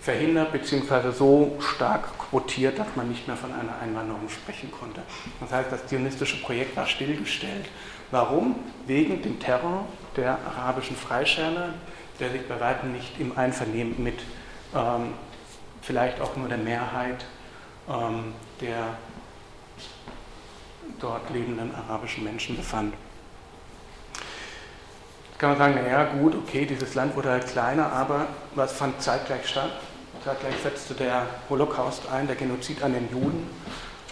verhindert 0.01 0.53
bzw. 0.53 1.13
so 1.13 1.57
stark 1.61 2.19
quotiert, 2.19 2.79
dass 2.79 2.89
man 2.97 3.09
nicht 3.09 3.27
mehr 3.29 3.37
von 3.37 3.53
einer 3.53 3.79
Einwanderung 3.81 4.29
sprechen 4.29 4.71
konnte. 4.73 5.01
Das 5.41 5.53
heißt, 5.53 5.71
das 5.71 5.87
zionistische 5.87 6.43
Projekt 6.43 6.77
war 6.77 6.87
stillgestellt. 6.87 7.67
Warum? 8.11 8.57
Wegen 8.87 9.23
dem 9.23 9.39
Terror 9.39 9.87
der 10.17 10.39
arabischen 10.47 10.97
Freischärler, 10.97 11.75
der 12.19 12.31
sich 12.31 12.47
bei 12.49 12.61
weitem 12.61 12.93
nicht 12.93 13.19
im 13.21 13.37
Einvernehmen 13.39 14.03
mit 14.03 14.21
ähm, 14.75 15.15
vielleicht 15.85 16.21
auch 16.21 16.37
nur 16.37 16.49
der 16.49 16.59
Mehrheit 16.59 17.25
ähm, 17.89 18.33
der 18.61 18.97
dort 20.99 21.29
lebenden 21.31 21.75
arabischen 21.75 22.25
Menschen 22.25 22.57
befand. 22.57 22.95
Jetzt 25.29 25.39
kann 25.39 25.51
man 25.51 25.59
sagen, 25.59 25.75
naja 25.75 26.05
gut, 26.05 26.35
okay, 26.35 26.65
dieses 26.65 26.95
Land 26.95 27.17
wurde 27.17 27.31
halt 27.31 27.47
kleiner, 27.47 27.93
aber 27.93 28.27
was 28.55 28.73
fand 28.73 29.03
zeitgleich 29.03 29.47
statt? 29.47 29.73
Zeitgleich 30.25 30.55
setzte 30.63 30.95
der 30.95 31.27
Holocaust 31.51 32.09
ein, 32.11 32.27
der 32.27 32.37
Genozid 32.37 32.83
an 32.83 32.95
den 32.95 33.11
Juden 33.11 33.51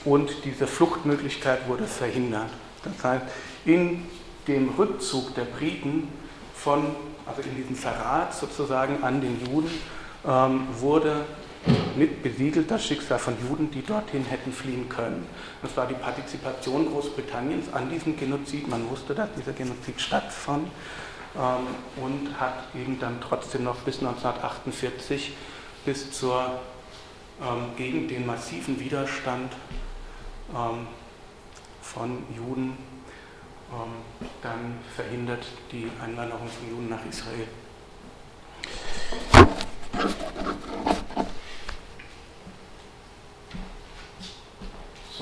und 0.05 0.45
diese 0.45 0.67
Fluchtmöglichkeit 0.67 1.67
wurde 1.69 1.85
verhindert. 1.85 2.51
Das 2.85 3.05
heißt, 3.05 3.25
in 3.65 4.07
dem 4.49 4.71
Rückzug 4.71 5.35
der 5.37 5.45
Briten 5.45 6.09
von, 6.55 6.95
also 7.25 7.41
in 7.43 7.57
diesem 7.57 7.77
Verrat 7.77 8.35
sozusagen 8.35 9.03
an 9.03 9.21
den 9.21 9.41
Juden, 9.47 9.71
ähm, 10.27 10.67
wurde 10.79 11.25
mit 11.97 12.23
besiegelt 12.23 12.71
das 12.71 12.85
Schicksal 12.85 13.19
von 13.19 13.35
Juden, 13.49 13.71
die 13.71 13.83
dorthin 13.83 14.25
hätten 14.25 14.53
fliehen 14.53 14.89
können. 14.89 15.27
Das 15.63 15.77
war 15.77 15.87
die 15.87 15.95
Partizipation 15.95 16.91
Großbritanniens 16.91 17.73
an 17.73 17.91
diesem 17.91 18.17
Genozid. 18.17 18.69
Man 18.69 18.89
wusste, 18.91 19.15
dass 19.15 19.29
dieser 19.37 19.53
Genozid 19.53 20.01
stattfand 20.01 20.69
ähm, 21.37 22.03
und 22.03 22.41
hat 22.41 22.75
eben 22.75 22.99
dann 22.99 23.21
trotzdem 23.21 23.65
noch 23.65 23.77
bis 23.81 23.99
1948 23.99 25.33
bis 25.85 26.13
zur 26.13 26.61
ähm, 27.41 27.77
gegen 27.77 28.09
den 28.09 28.27
massiven 28.27 28.79
Widerstand 28.81 29.53
ähm, 30.55 30.87
von 31.81 32.23
Juden 32.37 32.77
ähm, 33.73 33.93
dann 34.43 34.79
verhindert 34.95 35.47
die 35.71 35.89
Einwanderung 36.03 36.49
von 36.49 36.69
Juden 36.69 36.89
nach 36.91 37.05
Israel. 37.09 37.49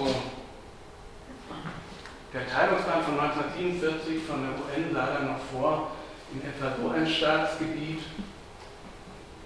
So. 0.00 0.06
Der 2.32 2.48
Teilungsplan 2.48 3.04
von 3.04 3.20
1947 3.20 4.22
von 4.26 4.40
der 4.40 4.52
UN 4.52 4.94
sah 4.94 5.06
dann 5.12 5.26
noch 5.26 5.38
vor, 5.52 5.90
in 6.32 6.40
etwa 6.40 6.74
so 6.80 6.88
ein 6.90 7.06
Staatsgebiet 7.06 8.00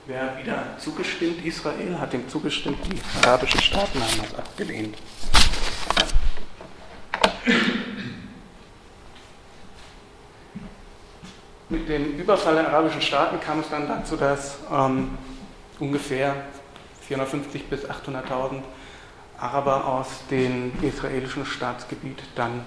Wer 0.06 0.36
wieder 0.38 0.76
zugestimmt? 0.78 1.44
Israel 1.44 1.98
hat 1.98 2.12
dem 2.12 2.28
zugestimmt, 2.28 2.78
die 2.86 3.00
arabischen 3.26 3.60
Staaten 3.62 3.98
haben 3.98 4.20
das 4.20 4.38
abgelehnt. 4.38 4.98
Mit 11.70 11.88
dem 11.88 12.18
Überfall 12.18 12.54
der 12.56 12.68
arabischen 12.68 13.00
Staaten 13.00 13.40
kam 13.40 13.60
es 13.60 13.70
dann 13.70 13.88
dazu, 13.88 14.16
dass 14.16 14.58
ähm, 14.70 15.16
ungefähr 15.80 16.36
450 17.08 17.64
bis 17.70 17.86
800.000 17.86 18.60
Araber 19.38 19.86
aus 19.86 20.08
dem 20.30 20.72
israelischen 20.82 21.44
Staatsgebiet 21.44 22.22
dann 22.34 22.64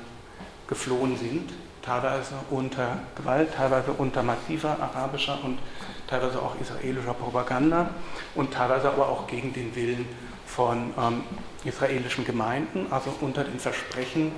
geflohen 0.68 1.18
sind, 1.18 1.54
teilweise 1.82 2.36
unter 2.50 3.00
Gewalt, 3.16 3.54
teilweise 3.54 3.92
unter 3.94 4.22
massiver 4.22 4.78
arabischer 4.80 5.40
und 5.44 5.60
teilweise 6.08 6.42
auch 6.42 6.60
israelischer 6.60 7.14
Propaganda 7.14 7.90
und 8.36 8.54
teilweise 8.54 8.90
aber 8.90 9.08
auch 9.08 9.28
gegen 9.28 9.54
den 9.54 9.76
Willen 9.76 10.06
von 10.46 10.94
ähm, 10.98 11.24
israelischen 11.64 12.26
Gemeinden, 12.26 12.88
also 12.92 13.14
unter 13.22 13.44
den 13.44 13.60
Versprechen 13.60 14.32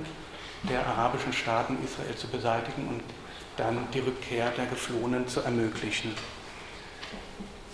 der 0.64 0.86
arabischen 0.86 1.32
Staaten 1.32 1.78
Israel 1.84 2.14
zu 2.16 2.28
beseitigen 2.28 2.88
und 2.88 3.02
dann 3.56 3.78
die 3.92 4.00
Rückkehr 4.00 4.50
der 4.50 4.66
Geflohenen 4.66 5.26
zu 5.26 5.40
ermöglichen. 5.40 6.14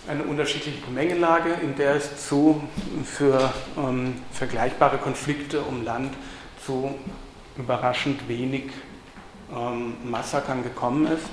Eine 0.07 0.23
unterschiedliche 0.23 0.79
Gemengelage, 0.81 1.51
in 1.61 1.75
der 1.75 1.95
es 1.95 2.27
zu 2.27 2.61
für 3.03 3.53
ähm, 3.77 4.15
vergleichbare 4.31 4.97
Konflikte 4.97 5.61
um 5.61 5.83
Land 5.83 6.13
zu 6.65 6.95
überraschend 7.57 8.27
wenig 8.27 8.71
ähm, 9.53 9.95
Massakern 10.09 10.63
gekommen 10.63 11.07
ist 11.07 11.25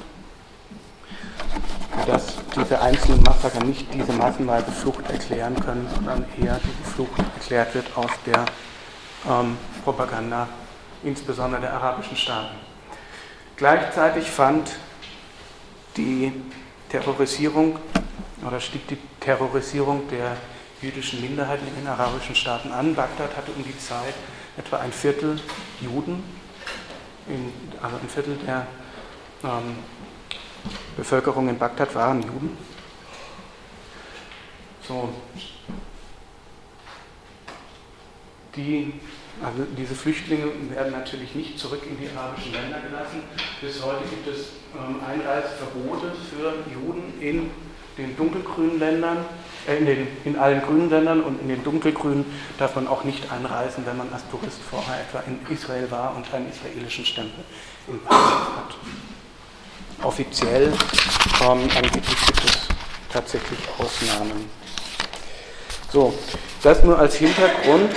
dass 2.07 2.37
diese 2.55 2.81
einzelnen 2.81 3.23
Massaker 3.23 3.65
nicht 3.65 3.87
diese 3.95 4.13
massenweise 4.13 4.71
Flucht 4.71 5.09
erklären 5.11 5.55
können, 5.61 5.89
sondern 5.95 6.25
eher 6.41 6.61
diese 6.63 6.95
Flucht 6.95 7.19
erklärt 7.19 7.75
wird 7.75 7.87
aus 7.97 8.11
der 8.27 8.45
ähm, 9.29 9.57
Propaganda, 9.85 10.49
insbesondere 11.03 11.63
der 11.63 11.73
arabischen 11.73 12.17
Staaten. 12.17 12.57
Gleichzeitig 13.57 14.31
fand 14.31 14.71
die 15.97 16.33
Terrorisierung 16.91 17.79
oder 18.47 18.61
stieg 18.61 18.87
die 18.89 18.99
Terrorisierung 19.21 20.09
der 20.09 20.37
jüdischen 20.83 21.21
Minderheiten 21.21 21.67
in 21.67 21.75
den 21.77 21.87
arabischen 21.87 22.35
Staaten 22.35 22.71
an. 22.71 22.95
Bagdad 22.95 23.37
hatte 23.37 23.53
um 23.53 23.65
die 23.65 23.77
Zeit 23.79 24.15
etwa 24.57 24.79
ein 24.79 24.93
Viertel 24.93 25.41
Juden, 25.81 26.23
in, 27.27 27.53
also 27.83 27.97
ein 27.97 28.09
Viertel 28.09 28.37
der 28.47 28.67
ähm, 29.43 29.77
Bevölkerung 30.97 31.49
in 31.49 31.59
Bagdad 31.59 31.95
waren 31.95 32.23
Juden. 32.23 32.57
So. 34.87 35.09
Die, 38.57 38.93
also 39.43 39.65
diese 39.77 39.95
Flüchtlinge 39.95 40.47
werden 40.71 40.93
natürlich 40.93 41.35
nicht 41.35 41.59
zurück 41.59 41.83
in 41.89 41.99
die 41.99 42.09
arabischen 42.17 42.53
Länder 42.53 42.81
gelassen. 42.81 43.23
Bis 43.61 43.83
heute 43.83 44.05
gibt 44.09 44.29
es 44.29 44.51
ähm, 44.77 45.01
Einreiseverbote 45.05 46.13
für 46.31 46.55
Juden 46.73 47.21
in 47.21 47.51
den 47.97 48.17
dunkelgrünen 48.17 48.79
Ländern, 48.79 49.19
äh, 49.67 49.77
in, 49.77 49.87
den, 49.87 50.07
in 50.25 50.37
allen 50.37 50.63
grünen 50.63 50.91
Ländern 50.91 51.23
und 51.23 51.41
in 51.41 51.49
den 51.49 51.63
dunkelgrünen 51.63 52.25
darf 52.59 52.77
man 52.77 52.89
auch 52.89 53.05
nicht 53.05 53.31
einreisen, 53.31 53.87
wenn 53.87 53.97
man 53.97 54.13
als 54.13 54.23
Tourist 54.31 54.59
vorher 54.69 55.01
etwa 55.01 55.23
in 55.27 55.39
Israel 55.55 55.91
war 55.91 56.15
und 56.17 56.33
einen 56.33 56.51
israelischen 56.51 57.05
Stempel 57.05 57.45
in 57.89 58.01
Pass 58.01 58.17
hat 58.17 58.77
offiziell. 60.05 60.73
Ähm, 61.41 61.69
angeblich 61.75 62.27
gibt 62.27 62.45
es 62.45 62.69
tatsächlich 63.13 63.59
Ausnahmen. 63.79 64.51
So, 65.91 66.15
das 66.63 66.83
nur 66.85 66.99
als 66.99 67.17
Hintergrund. 67.17 67.91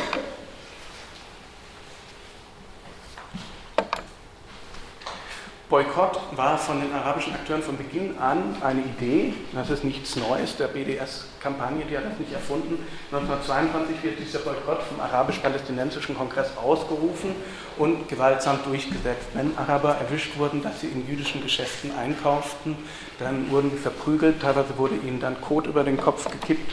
Boykott 5.70 6.18
war 6.38 6.58
von 6.58 6.80
den 6.80 6.94
arabischen 6.94 7.34
Akteuren 7.34 7.62
von 7.62 7.76
Beginn 7.76 8.18
an 8.20 8.56
eine 8.62 8.80
Idee. 8.80 9.34
Das 9.54 9.70
ist 9.70 9.84
nichts 9.84 10.16
Neues 10.16 10.56
der 10.56 10.68
BDS-Kampagne, 10.68 11.84
die 11.84 11.98
hat 11.98 12.06
das 12.06 12.18
nicht 12.20 12.32
erfunden. 12.32 12.80
1922 13.12 14.02
wird 14.02 14.18
dieser 14.18 14.40
Boykott 14.40 14.82
vom 14.84 15.02
arabisch-palästinensischen 15.02 16.16
Kongress 16.16 16.52
ausgerufen 16.56 17.36
und 17.78 18.08
gewaltsam 18.08 18.60
durchgesetzt. 18.64 19.28
Wenn 19.34 19.58
Araber 19.58 19.96
erwischt 19.96 20.38
wurden, 20.38 20.64
dass 20.64 20.80
sie 20.80 20.88
in 20.88 21.06
jüdischen 21.06 21.44
Geschäften 21.44 21.92
einkauften, 21.98 22.78
dann 23.20 23.52
wurden 23.52 23.70
sie 23.70 23.78
verprügelt, 23.78 24.42
teilweise 24.42 24.78
wurde 24.78 24.96
ihnen 24.96 25.20
dann 25.20 25.42
Kot 25.42 25.68
über 25.68 25.84
den 25.84 25.98
Kopf 25.98 26.32
gekippt. 26.32 26.72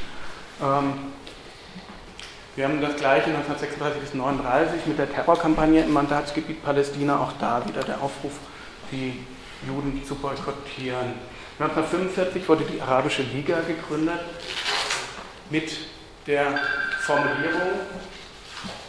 Ähm, 0.63 0.93
wir 2.55 2.67
haben 2.67 2.81
das 2.81 2.95
gleiche 2.95 3.27
1936 3.27 4.01
bis 4.01 4.13
1939 4.13 4.87
mit 4.87 4.99
der 5.01 5.13
Terrorkampagne 5.13 5.83
im 5.83 5.93
Mandatsgebiet 5.93 6.63
Palästina, 6.63 7.19
auch 7.19 7.33
da 7.41 7.67
wieder 7.67 7.83
der 7.83 8.01
Aufruf 8.01 8.35
die 8.95 9.25
Juden 9.67 10.03
zu 10.05 10.15
boykottieren. 10.15 11.15
1945 11.59 12.49
wurde 12.49 12.65
die 12.65 12.81
Arabische 12.81 13.23
Liga 13.23 13.61
gegründet 13.61 14.21
mit 15.51 15.73
der 16.27 16.59
Formulierung, 17.01 17.81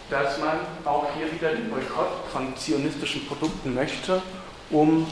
dass 0.10 0.40
man 0.40 0.60
auch 0.86 1.08
hier 1.16 1.32
wieder 1.32 1.50
den 1.54 1.70
Boykott 1.70 2.30
von 2.32 2.56
zionistischen 2.56 3.28
Produkten 3.28 3.74
möchte, 3.74 4.22
um 4.70 5.06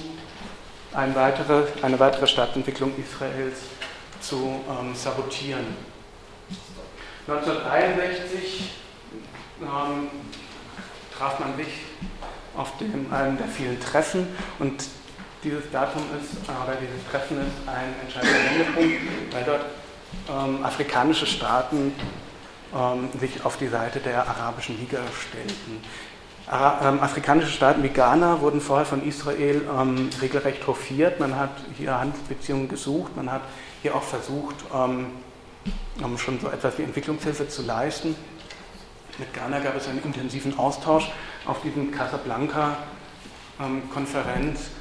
eine 0.93 1.15
weitere, 1.15 1.63
eine 1.81 1.99
weitere 1.99 2.27
Stadtentwicklung 2.27 2.93
Israels 2.97 3.59
zu 4.19 4.63
ähm, 4.69 4.95
sabotieren. 4.95 5.65
1961 7.27 8.71
ähm, 9.61 10.09
traf 11.17 11.39
man 11.39 11.55
sich 11.57 11.67
auf 12.55 12.77
dem, 12.77 13.11
einem 13.11 13.37
der 13.37 13.47
vielen 13.47 13.79
Treffen 13.79 14.27
und 14.59 14.83
dieses 15.43 15.69
Datum 15.71 16.03
ist, 16.19 16.49
oder 16.49 16.77
dieses 16.79 17.05
Treffen 17.09 17.37
ist 17.37 17.67
ein 17.67 17.93
entscheidender 18.01 18.39
Wendepunkt, 18.51 19.33
weil 19.33 19.43
dort 19.43 19.65
ähm, 20.29 20.63
afrikanische 20.63 21.25
Staaten 21.25 21.93
ähm, 22.73 23.09
sich 23.19 23.43
auf 23.45 23.57
die 23.57 23.67
Seite 23.67 23.99
der 23.99 24.27
arabischen 24.27 24.79
Liga 24.79 24.99
stellten. 25.29 25.81
Ähm, 26.51 26.99
afrikanische 26.99 27.51
Staaten 27.51 27.83
wie 27.83 27.89
Ghana 27.89 28.41
wurden 28.41 28.61
vorher 28.61 28.85
von 28.85 29.05
Israel 29.07 29.61
ähm, 29.79 30.09
regelrecht 30.21 30.67
hofiert. 30.67 31.19
Man 31.19 31.37
hat 31.37 31.51
hier 31.77 31.99
Handelsbeziehungen 31.99 32.67
gesucht, 32.67 33.15
man 33.15 33.31
hat 33.31 33.41
hier 33.81 33.95
auch 33.95 34.03
versucht, 34.03 34.55
ähm, 34.73 35.07
schon 36.17 36.39
so 36.39 36.49
etwas 36.49 36.77
wie 36.77 36.83
Entwicklungshilfe 36.83 37.47
zu 37.47 37.61
leisten. 37.61 38.15
Mit 39.19 39.31
Ghana 39.33 39.59
gab 39.59 39.75
es 39.75 39.87
einen 39.87 40.01
intensiven 40.03 40.57
Austausch. 40.57 41.11
Auf 41.45 41.61
diesem 41.61 41.91
Casablanca-Konferenz 41.91 44.71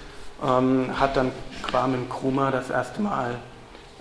ähm, 0.43 0.99
hat 0.99 1.17
dann 1.17 1.33
Kwame 1.63 1.99
Nkrumah 1.99 2.51
das 2.51 2.71
erste 2.71 3.03
Mal, 3.03 3.39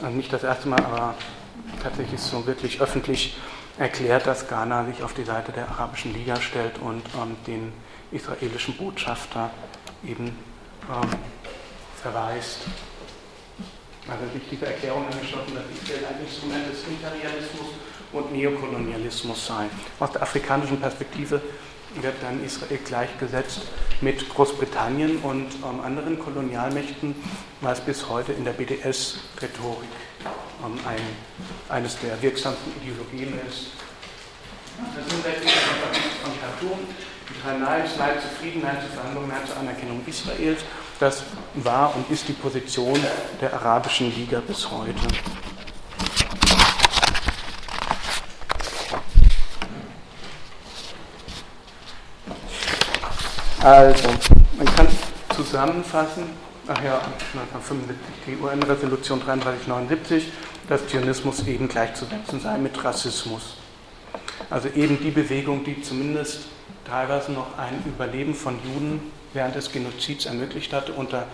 äh, 0.02 0.10
nicht 0.10 0.32
das 0.32 0.44
erste 0.44 0.70
Mal, 0.70 0.80
aber 0.80 1.16
tatsächlich 1.84 2.22
so 2.22 2.48
wirklich 2.48 2.80
öffentlich 2.80 3.36
erklärt, 3.78 4.26
dass 4.26 4.48
Ghana 4.48 4.86
sich 4.86 5.04
auf 5.04 5.14
die 5.14 5.26
Seite 5.26 5.52
der 5.52 5.68
Arabischen 5.68 6.14
Liga 6.14 6.40
stellt 6.40 6.80
und 6.80 7.04
ähm, 7.16 7.36
den 7.46 7.74
israelischen 8.12 8.78
Botschafter 8.78 9.50
eben 10.06 10.28
ähm, 10.28 11.10
verweist. 12.02 12.60
Also 14.08 14.34
sich 14.34 14.44
diese 14.50 14.66
Erklärung 14.66 15.06
angeschlossen, 15.06 15.54
dass 15.56 15.66
Israel 15.72 16.06
ein 16.06 16.26
Instrument 16.26 16.66
des 16.72 16.84
Imperialismus 16.88 17.68
und 18.12 18.32
Neokolonialismus 18.34 19.46
sei. 19.48 19.66
Aus 20.00 20.12
der 20.12 20.24
afrikanischen 20.24 20.80
Perspektive 20.80 21.42
wird 21.96 22.16
dann 22.22 22.44
Israel 22.44 22.80
gleichgesetzt 22.86 23.62
mit 24.00 24.28
Großbritannien 24.30 25.18
und 25.18 25.48
ähm, 25.64 25.82
anderen 25.82 26.18
Kolonialmächten, 26.18 27.16
was 27.60 27.82
bis 27.82 28.08
heute 28.10 28.32
in 28.32 28.46
der 28.46 28.54
BDS-Rhetorik 28.54 29.90
ähm, 30.66 30.80
ein, 30.88 31.02
eines 31.70 32.00
der 32.00 32.22
wirksamsten 32.22 32.72
Ideologien 32.82 33.34
ist. 33.48 33.72
Das 34.96 35.08
sind 35.10 35.24
von 36.24 36.32
Khartoum, 36.40 36.80
die 37.30 37.42
drei 37.42 37.58
Neins, 37.58 37.92
Nein 38.00 38.20
zu 38.20 38.28
Frieden, 38.40 38.62
Nein 38.62 38.78
zu 38.82 38.88
Verhandlungen, 38.96 39.28
Nein 39.28 39.46
zur 39.46 39.58
Anerkennung 39.58 40.02
Israels. 40.08 40.62
Das 41.02 41.24
war 41.56 41.96
und 41.96 42.08
ist 42.12 42.28
die 42.28 42.34
Position 42.34 42.94
der 43.42 43.52
Arabischen 43.56 44.14
Liga 44.14 44.40
bis 44.40 44.70
heute. 44.70 44.94
Also, 53.64 54.10
man 54.56 54.76
kann 54.76 54.88
zusammenfassen, 55.36 56.26
ach 56.68 56.84
ja, 56.84 56.98
1975 57.34 57.98
die 58.28 58.38
UN-Resolution 58.38 59.22
3379, 59.22 60.32
dass 60.70 60.86
Zionismus 60.86 61.48
eben 61.48 61.68
gleichzusetzen 61.68 62.40
sei 62.40 62.60
mit 62.60 62.84
Rassismus. 62.84 63.58
Also 64.52 64.68
eben 64.68 65.00
die 65.02 65.10
Bewegung, 65.10 65.64
die 65.64 65.82
zumindest 65.82 66.42
teilweise 66.88 67.32
noch 67.32 67.58
ein 67.58 67.84
Überleben 67.88 68.36
von 68.36 68.60
Juden 68.64 69.12
während 69.34 69.56
des 69.56 69.72
Genozids 69.72 70.26
ermöglicht 70.26 70.74
hatte, 70.74 70.94
unter 70.94 71.28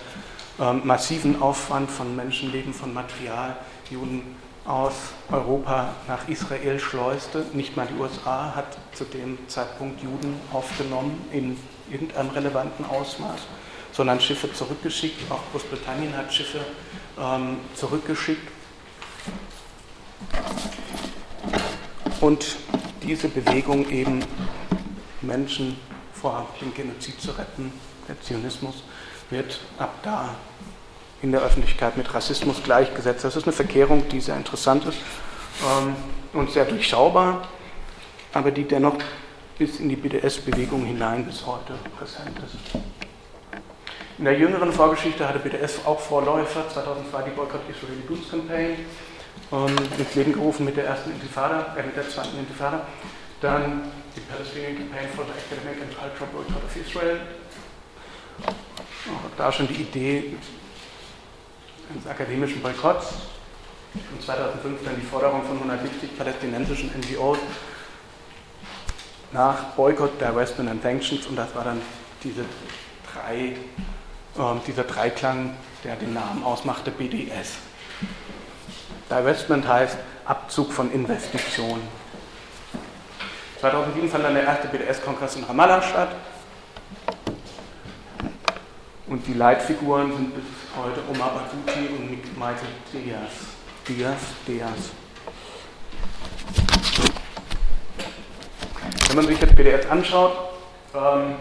ähm, 0.60 0.82
massiven 0.84 1.42
Aufwand 1.42 1.90
von 1.90 2.16
Menschenleben, 2.16 2.74
von 2.74 2.94
Material, 2.94 3.56
Juden 3.90 4.36
aus 4.66 4.94
Europa 5.32 5.94
nach 6.08 6.28
Israel 6.28 6.80
schleuste. 6.80 7.46
Nicht 7.54 7.78
mal 7.78 7.88
die 7.88 8.00
USA 8.00 8.54
hat 8.56 8.78
zu 8.94 9.06
dem 9.06 9.38
Zeitpunkt 9.48 10.02
Juden 10.04 10.40
aufgenommen 10.52 11.26
in 11.32 11.58
irgendeinem 11.90 12.30
relevanten 12.30 12.86
Ausmaß, 12.86 13.42
sondern 13.94 14.20
Schiffe 14.20 14.52
zurückgeschickt. 14.52 15.32
Auch 15.32 15.40
Großbritannien 15.52 16.16
hat 16.16 16.34
Schiffe 16.34 16.60
ähm, 17.20 17.60
zurückgeschickt. 17.76 18.52
Und 22.20 22.58
diese 23.04 23.30
Bewegung 23.30 23.90
eben 23.90 24.24
Menschen 25.22 25.80
vor 26.22 26.48
dem 26.62 26.74
Genozid 26.74 27.20
zu 27.22 27.32
retten, 27.32 27.72
der 28.08 28.20
Zionismus, 28.22 28.84
wird 29.30 29.60
ab 29.78 29.94
da 30.04 30.36
in 31.22 31.32
der 31.32 31.42
Öffentlichkeit 31.42 31.98
mit 31.98 32.14
Rassismus 32.14 32.62
gleichgesetzt. 32.64 33.24
Das 33.24 33.36
ist 33.36 33.44
eine 33.44 33.54
Verkehrung, 33.54 34.08
die 34.10 34.20
sehr 34.22 34.38
interessant 34.38 34.86
ist 34.86 34.98
ähm, 35.64 35.96
und 36.34 36.52
sehr 36.52 36.66
durchschaubar, 36.66 37.48
aber 38.34 38.52
die 38.52 38.64
dennoch 38.64 38.98
bis 39.58 39.80
in 39.80 39.90
die 39.90 39.96
BDS-Bewegung 39.96 40.86
hinein 40.86 41.26
bis 41.26 41.46
heute 41.46 41.74
präsent 41.98 42.38
ist. 42.40 42.82
In 44.20 44.26
der 44.26 44.38
jüngeren 44.38 44.72
Vorgeschichte 44.72 45.28
hatte 45.28 45.40
BDS 45.40 45.86
auch 45.86 46.00
Vorläufer, 46.00 46.68
2002 46.70 47.24
die 47.24 47.32
Boycott 47.32 47.62
Israeli 47.70 48.02
Goods 48.08 48.30
Campaign, 48.30 48.78
ähm, 49.52 49.76
ins 49.98 50.16
Leben 50.16 50.34
gerufen 50.34 50.66
mit 50.66 50.78
der 50.78 50.86
ersten 50.86 51.12
Intifada, 51.12 51.76
äh, 51.78 51.84
mit 51.84 51.96
der 51.96 52.08
zweiten 52.10 52.38
Intifada. 52.38 52.86
Dann 53.42 53.84
Palestinian 54.30 54.78
Campaign 54.78 55.10
for 55.16 55.26
the 55.26 55.32
Academic 55.32 55.82
and 55.82 55.98
Cultural 55.98 56.30
Boycott 56.32 56.64
of 56.64 56.76
Israel. 56.76 57.20
Auch 58.46 59.38
da 59.38 59.52
schon 59.52 59.68
die 59.68 59.82
Idee 59.82 60.36
eines 61.90 62.06
akademischen 62.08 62.62
Boykotts. 62.62 63.14
Und 63.94 64.22
2005 64.22 64.84
dann 64.84 64.96
die 64.96 65.06
Forderung 65.06 65.44
von 65.44 65.58
170 65.58 66.18
palästinensischen 66.18 66.92
NGOs, 67.00 67.40
nach 69.32 69.76
Boycott, 69.76 70.20
Divestment 70.20 70.70
and 70.70 70.82
Sanctions 70.82 71.26
und 71.26 71.36
das 71.36 71.54
war 71.56 71.64
dann 71.64 71.82
diese 72.24 72.46
drei, 73.12 73.56
äh, 74.38 74.60
dieser 74.68 74.84
Dreiklang, 74.84 75.56
der 75.84 75.96
den 75.96 76.14
Namen 76.14 76.44
ausmachte, 76.44 76.92
BDS. 76.92 77.54
Divestment 79.10 79.68
heißt 79.68 79.98
Abzug 80.26 80.72
von 80.72 80.92
Investitionen. 80.92 81.82
2007 83.60 84.10
fand 84.10 84.24
dann 84.24 84.36
der 84.36 84.44
erste 84.44 84.68
BDS-Kongress 84.68 85.38
in 85.38 85.44
Ramallah 85.44 85.82
statt. 85.82 86.10
Und 89.08 89.26
die 89.26 89.34
Leitfiguren 89.34 90.12
sind 90.16 90.36
bis 90.36 90.44
heute 90.76 91.00
Omar 91.10 91.32
Baduti 91.32 91.88
und 91.88 92.38
Michael 92.38 92.58
Diaz. 92.94 93.32
Diaz, 93.88 94.20
Diaz. 94.48 94.92
Wenn 99.08 99.16
man 99.16 99.28
sich 99.28 99.40
das 99.40 99.56
PDF 99.56 99.90
anschaut, 99.90 100.34
ähm, 100.94 101.36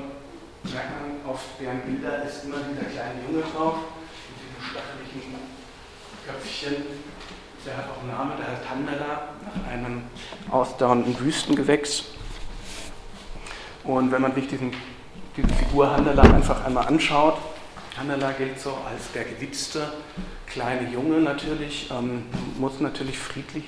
merkt 0.63 0.91
man, 1.01 1.31
auf 1.31 1.41
deren 1.61 1.81
Bilder 1.81 2.23
ist 2.25 2.45
immer 2.45 2.59
dieser 2.59 2.89
kleine 2.89 3.21
Junge 3.27 3.43
drauf, 3.43 3.75
mit 4.31 4.39
diesem 4.41 4.71
stacheligen 4.71 5.35
Köpfchen. 6.25 7.06
Der 7.67 7.77
hat 7.77 7.91
auch 7.91 8.01
einen 8.01 8.13
Namen, 8.13 8.33
der 8.39 8.47
heißt 8.47 8.71
Handala, 8.71 9.29
nach 9.45 9.73
einem 9.73 10.03
ausdauernden 10.51 11.19
Wüstengewächs. 11.19 12.05
Und 13.83 14.13
wenn 14.13 14.23
man 14.23 14.35
sich 14.37 14.47
diesen, 14.47 14.73
diese 15.37 15.49
Figur 15.49 15.91
Handala 15.91 16.23
einfach 16.23 16.65
einmal 16.65 16.87
anschaut, 16.87 17.39
Handala 17.99 18.31
gilt 18.33 18.61
so 18.61 18.71
als 18.71 19.11
der 19.13 19.25
gewitzte 19.25 19.93
kleine 20.47 20.89
Junge 20.91 21.21
natürlich, 21.21 21.91
ähm, 21.91 22.27
muss 22.59 22.79
natürlich 22.79 23.19
friedlich 23.19 23.65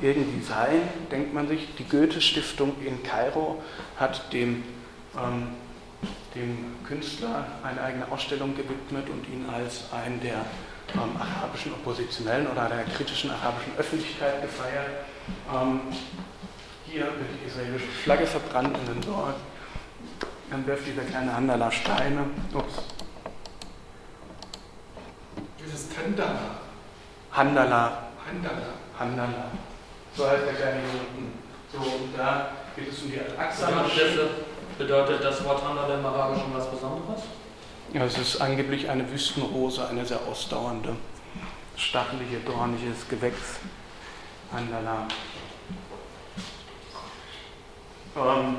irgendwie 0.00 0.42
sein, 0.42 0.82
denkt 1.10 1.34
man 1.34 1.48
sich. 1.48 1.74
Die 1.78 1.88
Goethe-Stiftung 1.88 2.74
in 2.84 3.02
Kairo 3.02 3.60
hat 3.96 4.32
dem, 4.32 4.62
ähm, 5.16 5.48
dem 6.34 6.58
Künstler 6.86 7.46
eine 7.62 7.80
eigene 7.80 8.10
Ausstellung 8.10 8.54
gewidmet 8.54 9.08
und 9.10 9.26
ihn 9.28 9.46
als 9.52 9.92
einen 9.92 10.20
der 10.20 10.44
ähm, 10.94 11.16
arabischen 11.16 11.72
Oppositionellen 11.72 12.46
oder 12.46 12.68
der 12.68 12.84
kritischen 12.84 13.30
arabischen 13.30 13.76
Öffentlichkeit 13.76 14.42
gefeiert. 14.42 14.90
Ähm, 15.52 15.80
hier 16.86 17.04
wird 17.04 17.30
die 17.42 17.48
israelische 17.48 17.86
Flagge 17.86 18.26
verbrannt 18.26 18.76
und 18.76 18.88
dann 18.88 19.00
dort 19.00 19.36
dann 20.52 20.66
wirft 20.66 20.86
dieser 20.86 21.02
kleine 21.02 21.34
Handala 21.34 21.70
Steine. 21.70 22.26
Ups. 22.52 22.74
Das 25.58 25.80
ist 25.80 25.96
Handala. 25.96 26.60
Handala. 27.32 28.02
Handala. 28.26 28.74
Handala. 28.98 29.44
So 30.14 30.28
heißt 30.28 30.44
der 30.44 30.52
kleine 30.52 30.80
Minuten. 30.82 31.38
So, 31.72 31.78
und 31.78 32.18
da 32.18 32.50
geht 32.76 32.92
es 32.92 33.02
um 33.02 33.10
die 33.10 33.20
Achse. 33.38 33.66
Bedeutet 34.76 35.24
das 35.24 35.42
Wort 35.42 35.64
Handala 35.66 35.94
im 35.94 36.04
Arabischen 36.04 36.54
was 36.54 36.70
Besonderes? 36.70 37.22
Ja, 37.92 38.04
es 38.04 38.16
ist 38.18 38.40
angeblich 38.40 38.88
eine 38.88 39.10
Wüstenrose, 39.10 39.86
eine 39.86 40.06
sehr 40.06 40.20
ausdauernde, 40.26 40.96
stachelige, 41.76 42.38
dorniges 42.46 43.08
Gewächs. 43.08 43.60
Handala. 44.52 45.08
Ähm, 48.14 48.56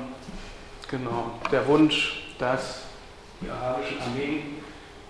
genau, 0.90 1.40
der 1.52 1.68
Wunsch, 1.68 2.24
dass 2.40 2.82
die 3.42 3.50
arabischen 3.50 4.02
Armeen 4.02 4.64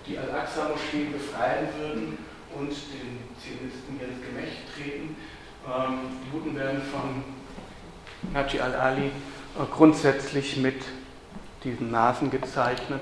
die 0.06 0.18
Al-Aqsa-Moschee 0.18 1.06
befreien 1.12 1.68
würden 1.78 2.18
und 2.54 2.68
den 2.68 3.18
Zionisten 3.40 3.98
ins 3.98 4.26
Gemächt 4.26 4.58
treten, 4.74 5.16
ähm, 5.66 5.98
Juden 6.30 6.54
werden 6.56 6.82
von 6.82 7.24
Naji 8.32 8.60
al-Ali 8.60 9.06
äh, 9.06 9.10
grundsätzlich 9.72 10.58
mit 10.58 10.82
diesen 11.64 11.90
Nasen 11.90 12.30
gezeichnet. 12.30 13.00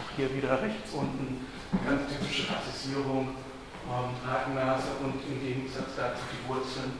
Auch 0.00 0.16
hier 0.16 0.34
wieder 0.34 0.62
rechts 0.62 0.92
unten 0.94 1.44
ganz 1.84 2.08
typische 2.08 2.48
Rassisierung, 2.48 3.36
ähm, 3.84 4.10
Hakennase 4.24 4.96
und 5.04 5.20
im 5.28 5.40
Gegensatz 5.44 5.92
dazu 5.96 6.24
die 6.32 6.48
Wurzeln 6.48 6.92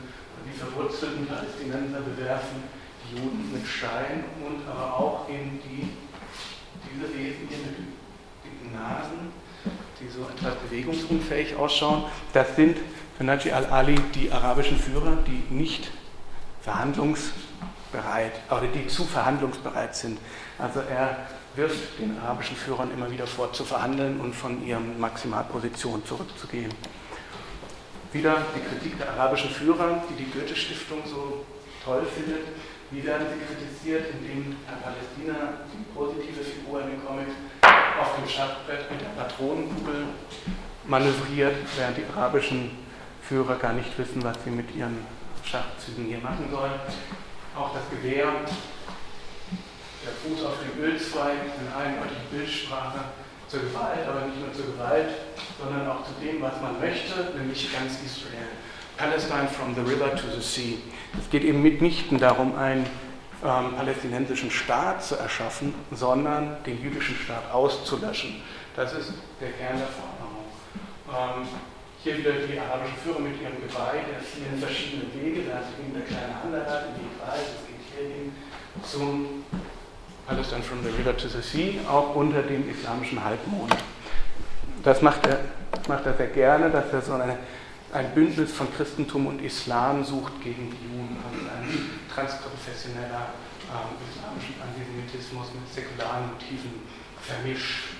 Die 0.45 0.57
verwurzelten 0.57 1.27
Palästinenser 1.27 2.01
bewerfen 2.01 2.63
die 3.03 3.17
Juden 3.17 3.51
mit 3.53 3.65
Stein 3.67 4.23
und 4.45 4.67
aber 4.67 4.93
auch 4.97 5.29
in 5.29 5.59
die, 5.61 5.89
diese 6.85 7.13
Wesen 7.13 7.47
hier 7.47 7.57
mit 7.57 7.77
dicken 8.43 8.73
Nasen, 8.73 9.31
die 9.99 10.09
so 10.09 10.27
etwas 10.35 10.55
bewegungsunfähig 10.55 11.55
ausschauen. 11.55 12.05
Das 12.33 12.55
sind 12.55 12.77
für 13.17 13.23
Naji 13.23 13.51
al-Ali 13.51 13.95
die 14.15 14.31
arabischen 14.31 14.77
Führer, 14.77 15.17
die 15.27 15.53
nicht 15.53 15.91
verhandlungsbereit 16.61 18.33
oder 18.49 18.67
die 18.67 18.87
zu 18.87 19.05
verhandlungsbereit 19.05 19.95
sind. 19.95 20.19
Also 20.57 20.79
er 20.79 21.17
wirft 21.55 21.99
den 21.99 22.17
arabischen 22.19 22.55
Führern 22.55 22.91
immer 22.91 23.11
wieder 23.11 23.27
vor, 23.27 23.51
zu 23.51 23.63
verhandeln 23.63 24.19
und 24.19 24.33
von 24.33 24.65
ihren 24.65 24.99
Maximalpositionen 24.99 26.05
zurückzugehen. 26.05 26.73
Wieder 28.13 28.37
die 28.55 28.61
Kritik 28.61 28.97
der 28.97 29.11
arabischen 29.11 29.49
Führer, 29.49 30.03
die 30.09 30.23
die 30.23 30.31
Goethe-Stiftung 30.31 30.99
so 31.05 31.45
toll 31.83 32.05
findet. 32.05 32.47
Wie 32.91 33.05
werden 33.05 33.25
sie 33.31 33.39
kritisiert, 33.45 34.07
indem 34.11 34.57
Herr 34.67 34.77
Palästina 34.77 35.53
die 35.71 35.83
positive 35.95 36.43
Figur 36.43 36.81
in 36.81 36.89
den 36.91 37.05
Comics 37.05 37.31
auf 37.61 38.15
dem 38.17 38.27
Schachbrett 38.27 38.91
mit 38.91 38.99
der 38.99 39.21
Patronenkugel 39.21 40.07
manövriert, 40.85 41.55
während 41.77 41.97
die 41.97 42.03
arabischen 42.13 42.71
Führer 43.21 43.55
gar 43.55 43.73
nicht 43.73 43.97
wissen, 43.97 44.21
was 44.23 44.37
sie 44.43 44.49
mit 44.49 44.75
ihren 44.75 44.97
Schachzügen 45.43 46.05
hier 46.05 46.19
machen 46.19 46.49
sollen. 46.51 46.73
Auch 47.55 47.73
das 47.73 47.83
Gewehr, 47.89 48.27
der 50.03 50.13
Fuß 50.21 50.45
auf 50.45 50.55
dem 50.59 50.83
Ölzweig, 50.83 51.37
eine 51.59 51.75
eindeutige 51.75 52.21
Bildsprache 52.31 52.99
zur 53.47 53.61
Gewalt, 53.61 54.07
aber 54.07 54.25
nicht 54.27 54.39
nur 54.39 54.53
zur 54.53 54.73
Gewalt, 54.73 55.09
sondern 55.61 55.87
auch 55.87 56.03
zu 56.05 56.13
dem, 56.23 56.41
was 56.41 56.59
man 56.61 56.79
möchte, 56.79 57.37
nämlich 57.37 57.71
ganz 57.73 57.99
Israel. 58.05 58.47
Palestine 58.97 59.47
from 59.47 59.73
the 59.75 59.81
river 59.81 60.15
to 60.15 60.27
the 60.33 60.41
sea. 60.41 60.77
Es 61.19 61.29
geht 61.29 61.43
eben 61.43 61.61
mitnichten 61.61 62.19
darum, 62.19 62.55
einen 62.55 62.85
ähm, 63.43 63.75
palästinensischen 63.75 64.51
Staat 64.51 65.03
zu 65.03 65.15
erschaffen, 65.15 65.73
sondern 65.91 66.63
den 66.65 66.81
jüdischen 66.81 67.15
Staat 67.15 67.51
auszulöschen. 67.51 68.41
Das 68.75 68.93
ist 68.93 69.13
der 69.39 69.51
Kern 69.51 69.77
der 69.77 69.87
Forderung. 69.87 70.45
Ähm, 71.09 71.47
hier 72.03 72.17
wieder 72.17 72.31
die 72.33 72.57
arabischen 72.57 72.97
Führer 73.03 73.19
mit 73.19 73.41
ihrem 73.41 73.61
Geweih, 73.61 74.01
der 74.09 74.21
vielen 74.21 74.57
verschiedene 74.59 75.05
Wege, 75.13 75.49
da 75.49 75.59
ist 75.59 75.77
eben 75.77 75.93
der 75.93 76.05
kleine 76.05 76.33
den 76.41 76.97
Weg 76.97 77.13
weiß, 77.21 77.41
es 77.41 77.67
geht 77.67 77.83
hier 77.93 78.07
hin 78.15 78.31
zum 78.83 79.43
Palestine 80.27 80.63
from 80.63 80.83
the 80.83 80.89
River 80.89 81.15
to 81.17 81.27
the 81.27 81.41
Sea, 81.41 81.79
auch 81.89 82.15
unter 82.15 82.41
dem 82.41 82.69
islamischen 82.69 83.23
Halbmond. 83.23 83.75
Das 84.83 85.01
macht 85.01 85.25
er, 85.27 85.39
macht 85.87 86.05
er 86.05 86.15
sehr 86.15 86.27
gerne, 86.27 86.69
dass 86.69 86.91
er 86.93 87.01
so 87.01 87.13
eine, 87.13 87.37
ein 87.93 88.13
Bündnis 88.13 88.51
von 88.51 88.73
Christentum 88.73 89.27
und 89.27 89.41
Islam 89.41 90.03
sucht 90.03 90.41
gegen 90.43 90.71
die 90.71 90.85
Juden, 90.85 91.17
also 91.25 91.45
ein 91.47 91.89
transkonfessioneller 92.13 93.33
ähm, 93.69 93.95
islamischen 94.09 94.55
Antisemitismus 94.61 95.47
mit 95.53 95.73
säkularen 95.73 96.31
Motiven 96.31 96.81
vermischt. 97.21 97.95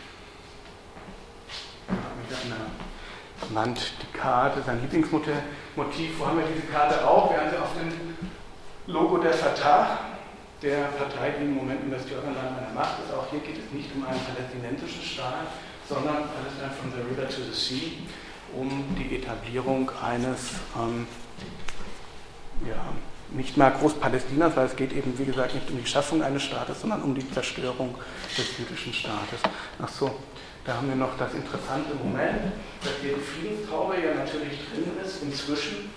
Mit 1.88 2.38
einer 2.46 3.54
Mand 3.54 3.94
die 4.02 4.18
Karte, 4.18 4.62
sein 4.62 4.82
Lieblingsmotiv. 4.82 5.34
Wo 5.76 6.26
haben 6.26 6.38
wir 6.38 6.46
diese 6.46 6.68
Karte 6.68 7.06
auch? 7.08 7.32
Wir 7.32 7.42
haben 7.42 7.50
sie 7.50 7.58
auf 7.58 7.74
dem 7.74 7.92
Logo 8.88 9.18
der 9.18 9.34
Fatah, 9.34 10.00
der 10.62 10.86
Partei, 10.98 11.34
die 11.40 11.46
im 11.46 11.56
Moment 11.56 11.82
in 11.84 11.92
Westjordanland 11.92 12.50
an 12.58 12.66
der 12.66 12.74
Macht 12.74 13.00
ist. 13.04 13.14
Auch 13.14 13.30
hier 13.32 13.40
geht 13.40 13.58
es 13.58 13.72
nicht 13.74 13.90
um 13.96 14.06
einen 14.06 14.20
palästinensischen 14.22 15.02
Staat, 15.02 15.48
sondern 15.90 16.30
Palestine 16.30 16.72
from 16.80 16.92
the 16.94 17.02
river 17.02 17.28
to 17.28 17.42
the 17.42 17.54
sea, 17.54 17.92
um 18.56 18.96
die 18.98 19.16
Etablierung 19.16 19.90
eines, 20.02 20.52
ähm, 20.78 21.08
ja, 22.68 22.94
nicht 23.32 23.58
mal 23.58 23.72
Großpalästinas, 23.72 24.56
weil 24.56 24.66
es 24.68 24.76
geht 24.76 24.94
eben, 24.94 25.18
wie 25.18 25.26
gesagt, 25.26 25.56
nicht 25.56 25.70
um 25.72 25.78
die 25.78 25.86
Schaffung 25.88 26.22
eines 26.22 26.44
Staates, 26.44 26.82
sondern 26.82 27.02
um 27.02 27.16
die 27.16 27.28
Zerstörung 27.32 27.96
des 28.38 28.58
jüdischen 28.58 28.94
Staates. 28.94 29.40
Ach 29.82 29.88
so, 29.88 30.20
da 30.66 30.76
haben 30.76 30.90
wir 30.90 30.96
noch 30.96 31.18
das 31.18 31.34
interessante 31.34 31.96
Moment, 31.96 32.52
dass 32.84 32.94
hier 33.02 33.16
die 33.16 33.22
Friedenstaube 33.22 33.96
ja 33.96 34.14
natürlich 34.14 34.60
drin 34.70 34.92
ist, 35.04 35.24
inzwischen, 35.24 35.90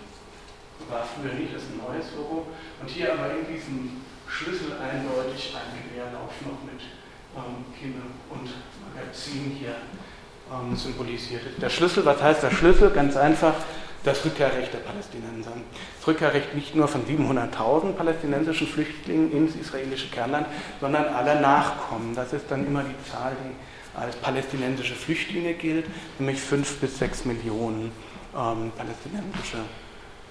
war 0.88 1.04
früher 1.04 1.34
nicht, 1.34 1.54
das 1.54 1.62
ist 1.62 1.72
ein 1.72 1.80
neues 1.84 2.06
Logo, 2.16 2.46
und 2.80 2.88
hier 2.88 3.12
aber 3.12 3.30
in 3.34 3.52
diesem 3.52 4.00
Schlüssel 4.34 4.72
eindeutig 4.82 5.54
ein 5.54 5.78
Gewehrlauf 5.88 6.32
noch 6.42 6.58
mit 6.66 6.82
ähm, 7.36 7.64
Kinder 7.78 8.02
und 8.30 8.50
Magazin 8.82 9.56
hier 9.60 9.76
ähm, 10.52 10.74
symbolisiert. 10.74 11.42
Der 11.62 11.70
Schlüssel, 11.70 12.04
was 12.04 12.20
heißt 12.20 12.42
der 12.42 12.50
Schlüssel? 12.50 12.90
Ganz 12.90 13.16
einfach, 13.16 13.54
das 14.02 14.24
Rückkehrrecht 14.24 14.72
der 14.72 14.78
Palästinenser. 14.78 15.52
Das 15.98 16.08
Rückkehrrecht 16.08 16.52
nicht 16.52 16.74
nur 16.74 16.88
von 16.88 17.06
700.000 17.06 17.92
palästinensischen 17.92 18.66
Flüchtlingen 18.66 19.30
ins 19.30 19.54
israelische 19.54 20.08
Kernland, 20.08 20.48
sondern 20.80 21.06
aller 21.14 21.40
Nachkommen. 21.40 22.16
Das 22.16 22.32
ist 22.32 22.46
dann 22.50 22.66
immer 22.66 22.82
die 22.82 23.10
Zahl, 23.10 23.36
die 23.44 23.98
als 23.98 24.16
palästinensische 24.16 24.96
Flüchtlinge 24.96 25.54
gilt, 25.54 25.86
nämlich 26.18 26.40
fünf 26.40 26.80
bis 26.80 26.98
sechs 26.98 27.24
Millionen 27.24 27.92
ähm, 28.36 28.72
palästinensische 28.76 29.58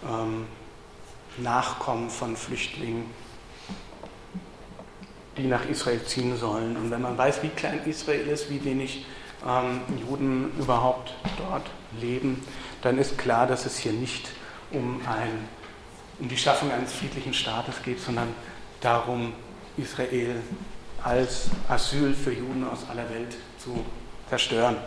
ähm, 0.05 0.45
Nachkommen 1.37 2.09
von 2.09 2.35
Flüchtlingen, 2.35 3.05
die 5.37 5.47
nach 5.47 5.65
Israel 5.65 6.03
ziehen 6.03 6.37
sollen. 6.37 6.75
Und 6.77 6.91
wenn 6.91 7.01
man 7.01 7.17
weiß, 7.17 7.43
wie 7.43 7.49
klein 7.49 7.81
Israel 7.85 8.27
ist, 8.27 8.49
wie 8.49 8.63
wenig 8.63 9.05
ähm, 9.47 9.81
Juden 10.07 10.51
überhaupt 10.57 11.13
dort 11.37 11.69
leben, 11.99 12.43
dann 12.81 12.97
ist 12.97 13.17
klar, 13.17 13.47
dass 13.47 13.65
es 13.65 13.77
hier 13.77 13.93
nicht 13.93 14.29
um, 14.71 15.01
ein, 15.07 15.47
um 16.19 16.27
die 16.27 16.37
Schaffung 16.37 16.71
eines 16.71 16.93
friedlichen 16.93 17.33
Staates 17.33 17.75
geht, 17.83 17.99
sondern 17.99 18.29
darum, 18.81 19.33
Israel 19.77 20.35
als 21.03 21.49
Asyl 21.67 22.13
für 22.13 22.31
Juden 22.31 22.65
aus 22.67 22.87
aller 22.89 23.09
Welt 23.09 23.35
zu 23.57 23.83
zerstören. 24.29 24.77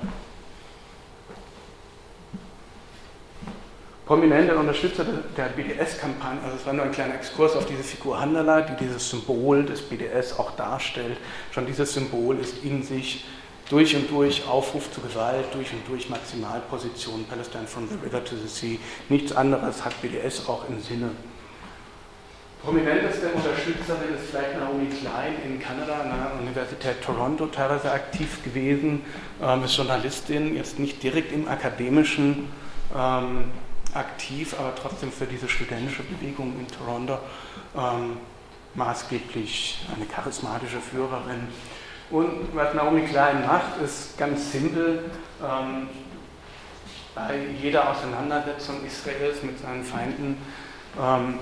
Prominente 4.07 4.57
Unterstützer 4.57 5.05
der 5.37 5.47
BDS-Kampagne, 5.47 6.41
also 6.45 6.57
es 6.57 6.65
war 6.65 6.73
nur 6.73 6.85
ein 6.85 6.93
kleiner 6.93 7.17
Exkurs 7.17 7.57
auf 7.57 7.67
diese 7.67 7.83
Figur 7.83 8.21
Handala, 8.21 8.61
die 8.61 8.85
dieses 8.85 9.11
Symbol 9.11 9.65
des 9.65 9.83
BDS 9.83 10.39
auch 10.39 10.53
darstellt. 10.53 11.17
Schon 11.51 11.67
dieses 11.67 11.93
Symbol 11.93 12.39
ist 12.39 12.63
in 12.63 12.85
sich 12.85 13.25
durch 13.69 13.97
und 13.97 14.09
durch 14.09 14.47
Aufruf 14.47 14.93
zu 14.93 15.01
Gewalt, 15.01 15.47
durch 15.53 15.73
und 15.73 15.89
durch 15.89 16.09
Maximalposition, 16.09 17.25
Palestine 17.25 17.67
from 17.67 17.89
the 17.89 17.97
river 17.97 18.23
to 18.23 18.37
the 18.37 18.47
sea. 18.47 18.79
Nichts 19.09 19.33
anderes 19.35 19.85
hat 19.85 20.01
BDS 20.01 20.49
auch 20.49 20.69
im 20.69 20.81
Sinne. 20.81 21.11
Prominenteste 22.63 23.31
Unterstützerin 23.31 24.15
ist 24.15 24.31
vielleicht 24.31 24.57
Naomi 24.57 24.87
Klein 24.87 25.35
in 25.45 25.59
Kanada 25.59 26.03
an 26.03 26.11
der 26.11 26.41
Universität 26.41 27.03
Toronto 27.03 27.47
teilweise 27.47 27.91
aktiv 27.91 28.45
gewesen, 28.45 29.03
ähm, 29.43 29.65
ist 29.65 29.77
Journalistin, 29.77 30.55
jetzt 30.55 30.79
nicht 30.79 31.03
direkt 31.03 31.33
im 31.33 31.49
akademischen 31.49 32.49
ähm, 32.97 33.51
aktiv, 33.97 34.55
aber 34.59 34.75
trotzdem 34.75 35.11
für 35.11 35.27
diese 35.27 35.49
studentische 35.49 36.03
Bewegung 36.03 36.55
in 36.59 36.69
Toronto 36.69 37.19
ähm, 37.77 38.19
maßgeblich 38.75 39.87
eine 39.95 40.07
charismatische 40.07 40.81
Führerin. 40.81 41.49
Und 42.11 42.55
was 42.55 42.75
Naomi 42.75 43.03
Klein 43.03 43.45
macht, 43.47 43.81
ist 43.83 44.17
ganz 44.17 44.53
simpel. 44.53 45.11
Ähm, 45.43 45.89
bei 47.15 47.39
jeder 47.61 47.91
Auseinandersetzung 47.91 48.85
Israels 48.85 49.43
mit 49.43 49.59
seinen 49.59 49.83
Feinden 49.83 50.37
ähm, 51.01 51.39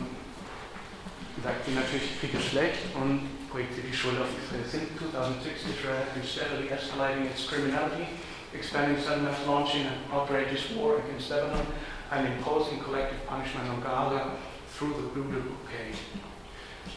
sagt 1.42 1.66
sie 1.66 1.74
natürlich, 1.74 2.20
Krieg 2.20 2.34
ist 2.34 2.50
schlecht 2.50 2.94
und 2.94 3.28
projektiert 3.50 3.86
die 3.90 3.96
Schuld 3.96 4.14
auf 4.20 4.28
Israel. 4.38 4.64
Since 4.64 4.94
2006, 5.12 5.78
Israel 5.78 5.98
has 5.98 6.14
been 6.14 6.24
steadily 6.24 6.68
escalating 6.70 7.26
its 7.26 7.46
criminality, 7.46 8.06
expanding 8.54 8.96
settlements, 9.02 9.40
launching 9.46 9.86
an 9.86 9.98
outrageous 10.14 10.70
war 10.78 10.98
against 11.02 11.28
Lebanon, 11.28 11.66
and 12.14 12.26
imposing 12.28 12.78
collective 12.80 13.26
punishment 13.26 13.68
on 13.68 13.82
Gaza 13.82 14.30
through 14.76 14.94
the 14.94 15.02
brutal 15.12 15.40
blockade. 15.40 15.98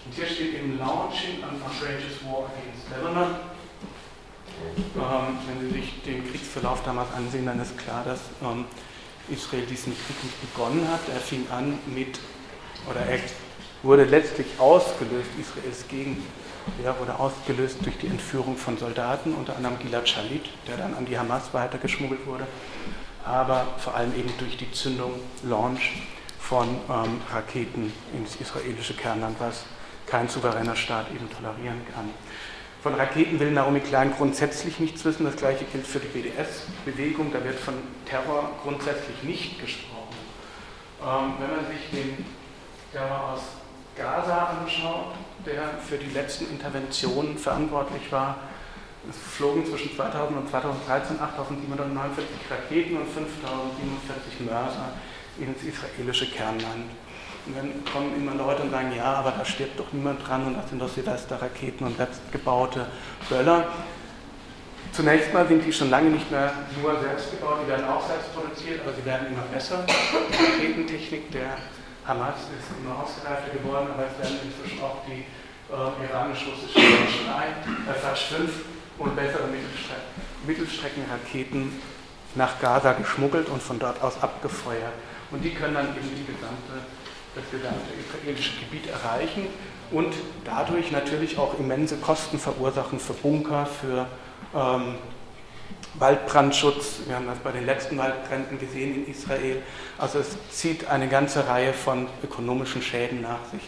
Und 0.06 0.14
hier 0.14 0.26
steht 0.26 0.54
eben 0.54 0.78
Launching 0.78 1.44
an 1.44 1.62
outrageous 1.62 2.24
war 2.24 2.50
against 2.52 2.90
Lebanon. 2.92 3.36
Ähm, 4.96 5.38
wenn 5.48 5.70
Sie 5.70 5.80
sich 5.80 6.02
den 6.04 6.30
Kriegsverlauf 6.30 6.84
damals 6.84 7.14
ansehen, 7.14 7.46
dann 7.46 7.62
ist 7.62 7.78
klar, 7.78 8.04
dass 8.06 8.20
ähm, 8.42 8.66
Israel 9.30 9.66
diesen 9.66 9.94
Krieg 9.94 10.24
nicht 10.24 10.42
begonnen 10.42 10.88
hat. 10.92 11.02
Er 11.14 11.20
fing 11.20 11.46
an 11.52 11.78
mit, 11.86 12.20
oder 12.90 13.02
er 13.02 13.20
wurde 13.84 14.06
letztlich 14.06 14.48
ausgelöst, 14.58 15.30
Israels 15.40 15.86
Gegenwehr 15.88 17.00
wurde 17.00 17.20
ausgelöst 17.20 17.78
durch 17.84 17.98
die 17.98 18.08
Entführung 18.08 18.58
von 18.58 18.78
Soldaten, 18.78 19.34
unter 19.34 19.56
anderem 19.56 19.78
Gilad 19.80 20.10
Shalit, 20.10 20.46
der 20.68 20.78
dann 20.78 20.96
an 20.96 21.06
die 21.06 21.18
Hamas 21.18 21.54
weitergeschmuggelt 21.54 22.26
wurde, 22.26 22.48
aber 23.28 23.68
vor 23.78 23.96
allem 23.96 24.16
eben 24.16 24.32
durch 24.38 24.58
die 24.58 24.72
Zündung, 24.72 25.14
Launch 25.44 26.02
von 26.40 26.68
ähm, 26.68 27.22
Raketen 27.32 27.92
ins 28.14 28.38
israelische 28.38 28.94
Kernland, 28.94 29.36
was 29.40 29.66
kein 30.06 30.30
souveräner 30.30 30.76
Staat 30.76 31.08
eben 31.12 31.30
tolerieren 31.30 31.82
kann. 31.94 32.10
Von 32.82 32.96
Raketen 32.96 33.40
will 33.40 33.52
Naomi 33.52 33.82
Klein 33.82 34.14
grundsätzlich 34.16 34.80
nichts 34.80 35.04
wissen. 35.04 35.26
Das 35.26 35.36
gleiche 35.36 35.66
gilt 35.66 35.86
für 35.86 36.00
die 36.00 36.08
BDS-Bewegung. 36.08 37.34
Da 37.34 37.44
wird 37.44 37.60
von 37.60 37.74
Terror 38.06 38.52
grundsätzlich 38.64 39.24
nicht 39.24 39.60
gesprochen. 39.60 40.16
Ähm, 41.02 41.34
wenn 41.40 41.56
man 41.58 41.68
sich 41.68 41.90
den 41.92 42.26
Terror 42.94 43.34
aus 43.34 43.42
Gaza 43.98 44.58
anschaut, 44.62 45.16
der 45.46 45.80
für 45.86 45.98
die 45.98 46.12
letzten 46.12 46.50
Interventionen 46.50 47.38
verantwortlich 47.38 48.12
war. 48.12 48.38
Es 49.10 49.16
flogen 49.38 49.66
zwischen 49.66 49.96
2000 49.96 50.38
und 50.38 50.50
2013 50.50 51.20
8749 51.20 52.26
Raketen 52.52 52.98
und 52.98 53.08
5047 53.08 54.40
Mörser 54.42 54.92
ins 55.40 55.64
israelische 55.64 56.28
Kernland. 56.28 56.92
Und 57.46 57.56
dann 57.56 57.72
kommen 57.92 58.14
immer 58.18 58.36
Leute 58.36 58.64
und 58.64 58.72
sagen, 58.72 58.92
ja, 58.96 59.14
aber 59.14 59.32
da 59.32 59.46
stirbt 59.46 59.80
doch 59.80 59.94
niemand 59.94 60.28
dran 60.28 60.46
und 60.48 60.58
das 60.58 60.70
sind 60.70 60.82
doch 60.82 60.90
Silvester-Raketen 60.90 61.86
und 61.86 61.96
selbstgebaute 61.96 62.88
Böller. 63.30 63.68
Zunächst 64.92 65.34
mal 65.34 65.48
sind 65.48 65.64
die 65.64 65.72
schon 65.72 65.90
lange 65.90 66.10
nicht 66.10 66.30
mehr 66.30 66.52
nur 66.82 67.00
selbst 67.00 67.32
gebaut, 67.32 67.60
die 67.64 67.70
werden 67.70 67.86
auch 67.88 68.06
selbst 68.06 68.34
produziert, 68.36 68.82
aber 68.84 68.94
sie 68.94 69.06
werden 69.06 69.28
immer 69.28 69.44
besser. 69.54 69.86
Die 69.88 70.66
Raketentechnik 70.66 71.32
der 71.32 71.56
Hamas 72.06 72.36
ist 72.52 72.68
immer 72.82 73.04
ausgereifter 73.04 73.52
geworden, 73.52 73.88
aber 73.94 74.08
es 74.08 74.18
werden 74.20 74.40
inzwischen 74.44 74.84
auch 74.84 75.04
die 75.08 75.24
äh, 75.72 76.08
iranisch-russischen 76.08 76.82
Menschenei, 76.82 77.48
äh, 77.88 77.94
Fatsch 77.94 78.34
5 78.34 78.52
und 78.98 79.16
bessere 79.16 79.48
Mittelstreck 79.48 79.98
Mittelstreckenraketen 80.46 81.72
nach 82.36 82.60
Gaza 82.60 82.94
geschmuggelt 82.94 83.50
und 83.50 83.62
von 83.62 83.80
dort 83.80 84.02
aus 84.02 84.22
abgefeuert. 84.22 84.94
Und 85.32 85.44
die 85.44 85.54
können 85.54 85.74
dann 85.74 85.88
eben 85.88 86.10
die 86.16 86.26
gesamte, 86.26 86.86
das 87.36 87.44
gesamte 87.52 87.94
israelische 88.00 88.60
Gebiet 88.60 88.88
erreichen 88.88 89.48
und 89.92 90.14
dadurch 90.46 90.92
natürlich 90.92 91.38
auch 91.38 91.60
immense 91.60 91.98
Kosten 91.98 92.40
verursachen 92.40 93.00
für 93.00 93.14
Bunker, 93.14 93.66
für 93.66 94.08
ähm, 94.56 94.96
Waldbrandschutz. 95.96 97.02
Wir 97.08 97.16
haben 97.16 97.28
das 97.28 97.40
bei 97.40 97.52
den 97.52 97.66
letzten 97.66 97.98
Waldbränden 97.98 98.60
gesehen 98.60 98.96
in 98.96 99.12
Israel. 99.12 99.62
Also 99.98 100.20
es 100.20 100.38
zieht 100.52 100.88
eine 100.88 101.08
ganze 101.08 101.48
Reihe 101.48 101.74
von 101.74 102.08
ökonomischen 102.24 102.82
Schäden 102.82 103.22
nach 103.22 103.44
sich 103.52 103.62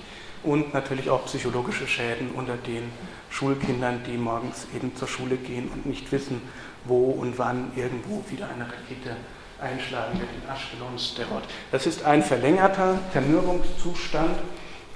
und 0.43 0.73
natürlich 0.73 1.09
auch 1.09 1.25
psychologische 1.25 1.87
Schäden 1.87 2.31
unter 2.31 2.55
den 2.55 2.91
Schulkindern, 3.29 4.01
die 4.05 4.17
morgens 4.17 4.67
eben 4.75 4.95
zur 4.95 5.07
Schule 5.07 5.37
gehen 5.37 5.69
und 5.69 5.85
nicht 5.85 6.11
wissen, 6.11 6.41
wo 6.85 7.11
und 7.11 7.37
wann 7.37 7.71
irgendwo 7.75 8.23
wieder 8.29 8.47
eine 8.49 8.65
Rakete 8.65 9.15
einschlagen 9.61 10.19
wird 10.19 10.29
in 10.31 10.49
Ashkelon, 10.49 10.97
Sterot. 10.97 11.43
Das 11.71 11.85
ist 11.85 12.05
ein 12.05 12.23
verlängerter 12.23 12.99
Zermürbungszustand. 13.11 14.39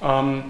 Ähm, 0.01 0.43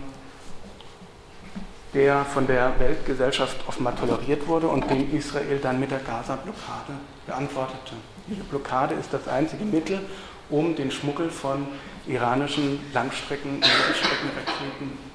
der 1.94 2.26
von 2.26 2.48
der 2.48 2.80
Weltgesellschaft 2.80 3.68
offenbar 3.68 3.96
toleriert 3.96 4.48
wurde 4.48 4.68
und 4.68 4.90
den 4.90 5.14
Israel 5.14 5.60
dann 5.62 5.80
mit 5.80 5.92
der 5.92 6.00
Gaza-Blockade 6.00 6.94
beantwortete. 7.28 7.94
Diese 8.28 8.44
Blockade 8.44 8.96
ist 8.96 9.14
das 9.14 9.28
einzige 9.28 9.64
Mittel, 9.64 10.02
um 10.50 10.76
den 10.76 10.92
Schmuggel 10.92 11.30
von 11.30 11.68
iranischen 12.08 12.80
Langstrecken- 12.94 13.56
und 13.56 13.60
Mittelstreckenraketen, 13.60 15.13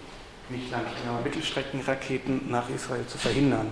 nicht 0.51 0.73
aber 0.73 1.21
Mittelstreckenraketen 1.23 2.51
nach 2.51 2.69
Israel 2.69 3.07
zu 3.07 3.19
verhindern. 3.19 3.69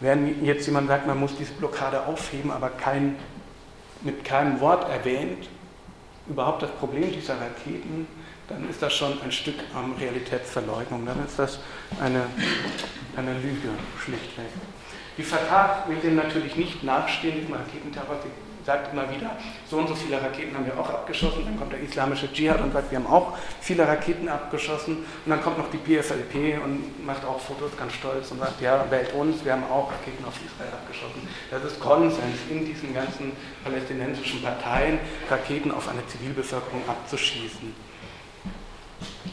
Wenn 0.00 0.44
jetzt 0.44 0.66
jemand 0.66 0.88
sagt, 0.88 1.06
man 1.06 1.18
muss 1.18 1.36
diese 1.36 1.52
Blockade 1.52 2.06
aufheben, 2.06 2.50
aber 2.50 2.70
kein, 2.70 3.16
mit 4.02 4.24
keinem 4.24 4.60
Wort 4.60 4.88
erwähnt, 4.90 5.48
überhaupt 6.28 6.62
das 6.62 6.70
Problem 6.72 7.12
dieser 7.12 7.34
Raketen, 7.40 8.06
dann 8.48 8.68
ist 8.68 8.82
das 8.82 8.92
schon 8.92 9.20
ein 9.22 9.32
Stück 9.32 9.56
ähm, 9.74 9.94
Realitätsverleugnung. 9.98 11.06
Dann 11.06 11.24
ist 11.24 11.38
das 11.38 11.58
eine, 12.00 12.26
eine 13.16 13.34
Lüge, 13.34 13.70
schlichtweg. 14.02 14.46
Die 15.16 15.22
Fatah 15.22 15.84
will 15.88 15.96
dem 15.98 16.16
natürlich 16.16 16.56
nicht 16.56 16.82
nachstehen, 16.82 17.40
diesem 17.40 17.54
Raketenterror. 17.54 18.16
Sie 18.22 18.43
sagt 18.64 18.92
immer 18.92 19.08
wieder, 19.10 19.36
so 19.68 19.78
und 19.78 19.88
so 19.88 19.94
viele 19.94 20.20
Raketen 20.20 20.54
haben 20.56 20.66
wir 20.66 20.78
auch 20.78 20.88
abgeschossen. 20.88 21.44
Dann 21.44 21.58
kommt 21.58 21.72
der 21.72 21.80
islamische 21.80 22.32
Dschihad 22.32 22.60
und 22.60 22.72
sagt, 22.72 22.90
wir 22.90 22.98
haben 22.98 23.06
auch 23.06 23.36
viele 23.60 23.86
Raketen 23.86 24.28
abgeschossen. 24.28 24.98
Und 24.98 25.30
dann 25.30 25.42
kommt 25.42 25.58
noch 25.58 25.70
die 25.70 25.78
PFLP 25.78 26.62
und 26.62 27.04
macht 27.04 27.24
auch 27.24 27.40
Fotos 27.40 27.76
ganz 27.76 27.92
stolz 27.94 28.30
und 28.30 28.38
sagt, 28.38 28.60
ja, 28.60 28.86
wählt 28.90 29.12
uns, 29.12 29.44
wir 29.44 29.52
haben 29.52 29.64
auch 29.64 29.92
Raketen 29.92 30.24
auf 30.24 30.34
Israel 30.44 30.72
abgeschossen. 30.72 31.28
Das 31.50 31.64
ist 31.64 31.80
Konsens 31.80 32.38
in 32.50 32.64
diesen 32.64 32.94
ganzen 32.94 33.32
palästinensischen 33.62 34.42
Parteien, 34.42 34.98
Raketen 35.28 35.70
auf 35.70 35.88
eine 35.88 36.06
Zivilbevölkerung 36.06 36.82
abzuschießen. 36.88 37.74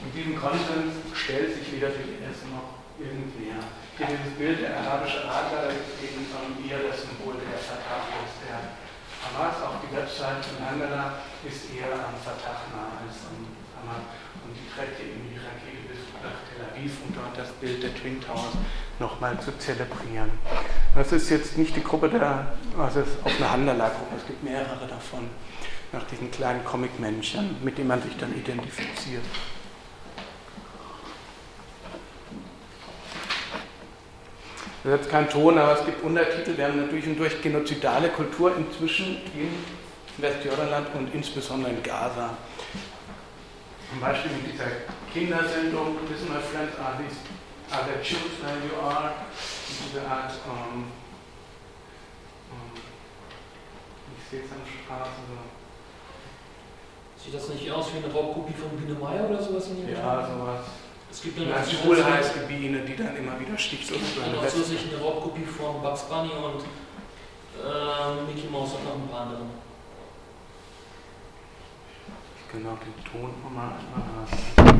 Und 0.03 0.15
diesem 0.15 0.35
Konsens 0.35 0.99
stellt 1.13 1.55
sich 1.55 1.71
weder 1.71 1.89
die 1.89 2.19
IS 2.19 2.43
noch 2.51 2.81
irgendwer. 2.99 3.63
Hier 3.97 4.07
dieses 4.07 4.33
Bild, 4.37 4.61
der 4.61 4.77
arabische 4.77 5.23
Adler, 5.23 5.69
ist 5.69 5.95
eben 6.01 6.25
von 6.27 6.57
ihr 6.63 6.89
das 6.89 7.01
Symbol 7.05 7.35
der 7.37 7.59
Fatah 7.59 8.09
ist. 8.25 8.41
Der 8.43 8.80
Hamas, 9.31 9.55
auch 9.63 9.79
die 9.79 9.95
Website 9.95 10.43
von 10.45 10.65
Angela, 10.65 11.13
ist 11.47 11.71
eher 11.73 11.93
am 11.93 12.15
Fatah 12.19 12.67
nah 12.75 12.99
als 12.99 13.23
am 13.27 13.47
Hamas. 13.79 14.03
Und 14.43 14.53
die 14.55 14.67
trägt 14.73 14.99
eben 14.99 15.29
die 15.29 15.37
Rakete 15.37 15.87
bis 15.87 15.99
nach 16.21 16.43
Tel 16.47 16.65
Aviv, 16.65 16.91
um 17.05 17.13
dort 17.13 17.37
das 17.37 17.51
Bild 17.59 17.83
der 17.83 17.95
Twin 17.95 18.19
Towers 18.19 18.57
nochmal 18.99 19.39
zu 19.39 19.57
zelebrieren. 19.57 20.31
Das 20.95 21.11
ist 21.11 21.29
jetzt 21.29 21.57
nicht 21.57 21.75
die 21.75 21.83
Gruppe 21.83 22.09
der, 22.09 22.53
also 22.77 23.01
es 23.01 23.07
ist 23.07 23.23
auch 23.23 23.35
eine 23.37 23.51
Handala-Gruppe, 23.51 24.15
es 24.17 24.25
gibt 24.25 24.43
mehrere 24.43 24.87
davon, 24.87 25.29
nach 25.91 26.03
diesen 26.05 26.31
kleinen 26.31 26.63
Comic-Männchen, 26.65 27.57
mit 27.63 27.77
denen 27.77 27.87
man 27.87 28.01
sich 28.01 28.17
dann 28.17 28.33
identifiziert. 28.35 29.23
Das 34.83 34.93
ist 34.93 34.99
jetzt 35.01 35.11
kein 35.11 35.29
Ton, 35.29 35.59
aber 35.59 35.79
es 35.79 35.85
gibt 35.85 36.03
Untertitel. 36.03 36.57
Wir 36.57 36.65
haben 36.65 36.77
natürlich 36.77 37.05
und 37.05 37.19
durch 37.19 37.39
genozidale 37.39 38.09
Kultur 38.09 38.55
inzwischen 38.57 39.17
in 39.35 39.53
Westjordanland 40.17 40.87
und 40.95 41.13
insbesondere 41.13 41.71
in 41.71 41.83
Gaza. 41.83 42.31
Zum 43.91 43.99
Beispiel 43.99 44.31
mit 44.31 44.53
dieser 44.53 44.65
Kindersendung, 45.13 45.97
Listen 46.09 46.29
my 46.29 46.39
friends 46.39 46.73
are 46.79 46.97
these 46.97 47.19
are 47.71 47.83
the 47.85 48.01
Jews 48.01 48.41
you 48.41 48.75
are, 48.81 49.11
diese 49.67 50.01
Art, 50.07 50.31
um, 50.47 50.85
um, 52.49 52.71
ich 54.17 54.29
sehe 54.29 54.39
es 54.43 54.51
an 54.51 54.57
der 54.65 54.97
Straße 54.97 55.21
so. 55.29 55.37
Sieht 57.23 57.35
das 57.35 57.49
nicht 57.49 57.71
aus 57.71 57.93
wie 57.93 58.03
eine 58.03 58.11
Raubkopie 58.11 58.53
von 58.53 58.75
Biene 58.77 58.97
Meier 58.97 59.29
oder 59.29 59.43
sowas 59.43 59.67
in 59.67 59.85
dem 59.85 59.93
Ja, 59.93 60.25
sowas. 60.25 60.65
Es 61.21 61.25
gibt 61.25 61.39
eine 61.39 61.51
Nazul 61.51 62.03
heißt 62.03 62.33
die 62.33 62.51
Biene, 62.51 62.79
die 62.79 62.95
dann 62.95 63.15
immer 63.15 63.39
wieder 63.39 63.55
sticht. 63.55 63.83
Es 63.83 63.89
gibt 63.89 64.25
eine 64.25 64.47
zusätzlich 64.47 64.91
eine 64.91 65.03
Raubkopie 65.03 65.45
von 65.45 65.79
Bugs 65.79 66.01
Bunny 66.09 66.31
und 66.31 66.61
äh, 67.61 68.25
Mickey 68.25 68.49
Mouse 68.49 68.73
und 68.73 68.85
noch 68.85 68.95
ein 68.95 69.07
paar 69.07 69.21
anderen. 69.27 69.51
Ich 72.39 72.51
kann 72.51 72.65
auch 72.65 72.79
den 72.79 73.05
Ton 73.05 73.29
nochmal 73.43 73.65
einmal 73.67 74.71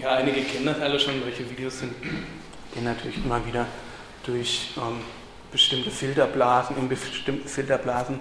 Ja, 0.00 0.20
das 0.68 0.80
alle 0.80 1.00
schon, 1.00 1.20
solche 1.22 1.48
Videos 1.50 1.80
sind, 1.80 1.92
die 2.74 2.80
natürlich 2.80 3.16
immer 3.24 3.44
wieder 3.46 3.66
durch 4.24 4.70
ähm, 4.76 5.00
bestimmte 5.50 5.90
Filterblasen, 5.90 6.76
in 6.76 6.88
bestimmten 6.88 7.48
Filterblasen 7.48 8.20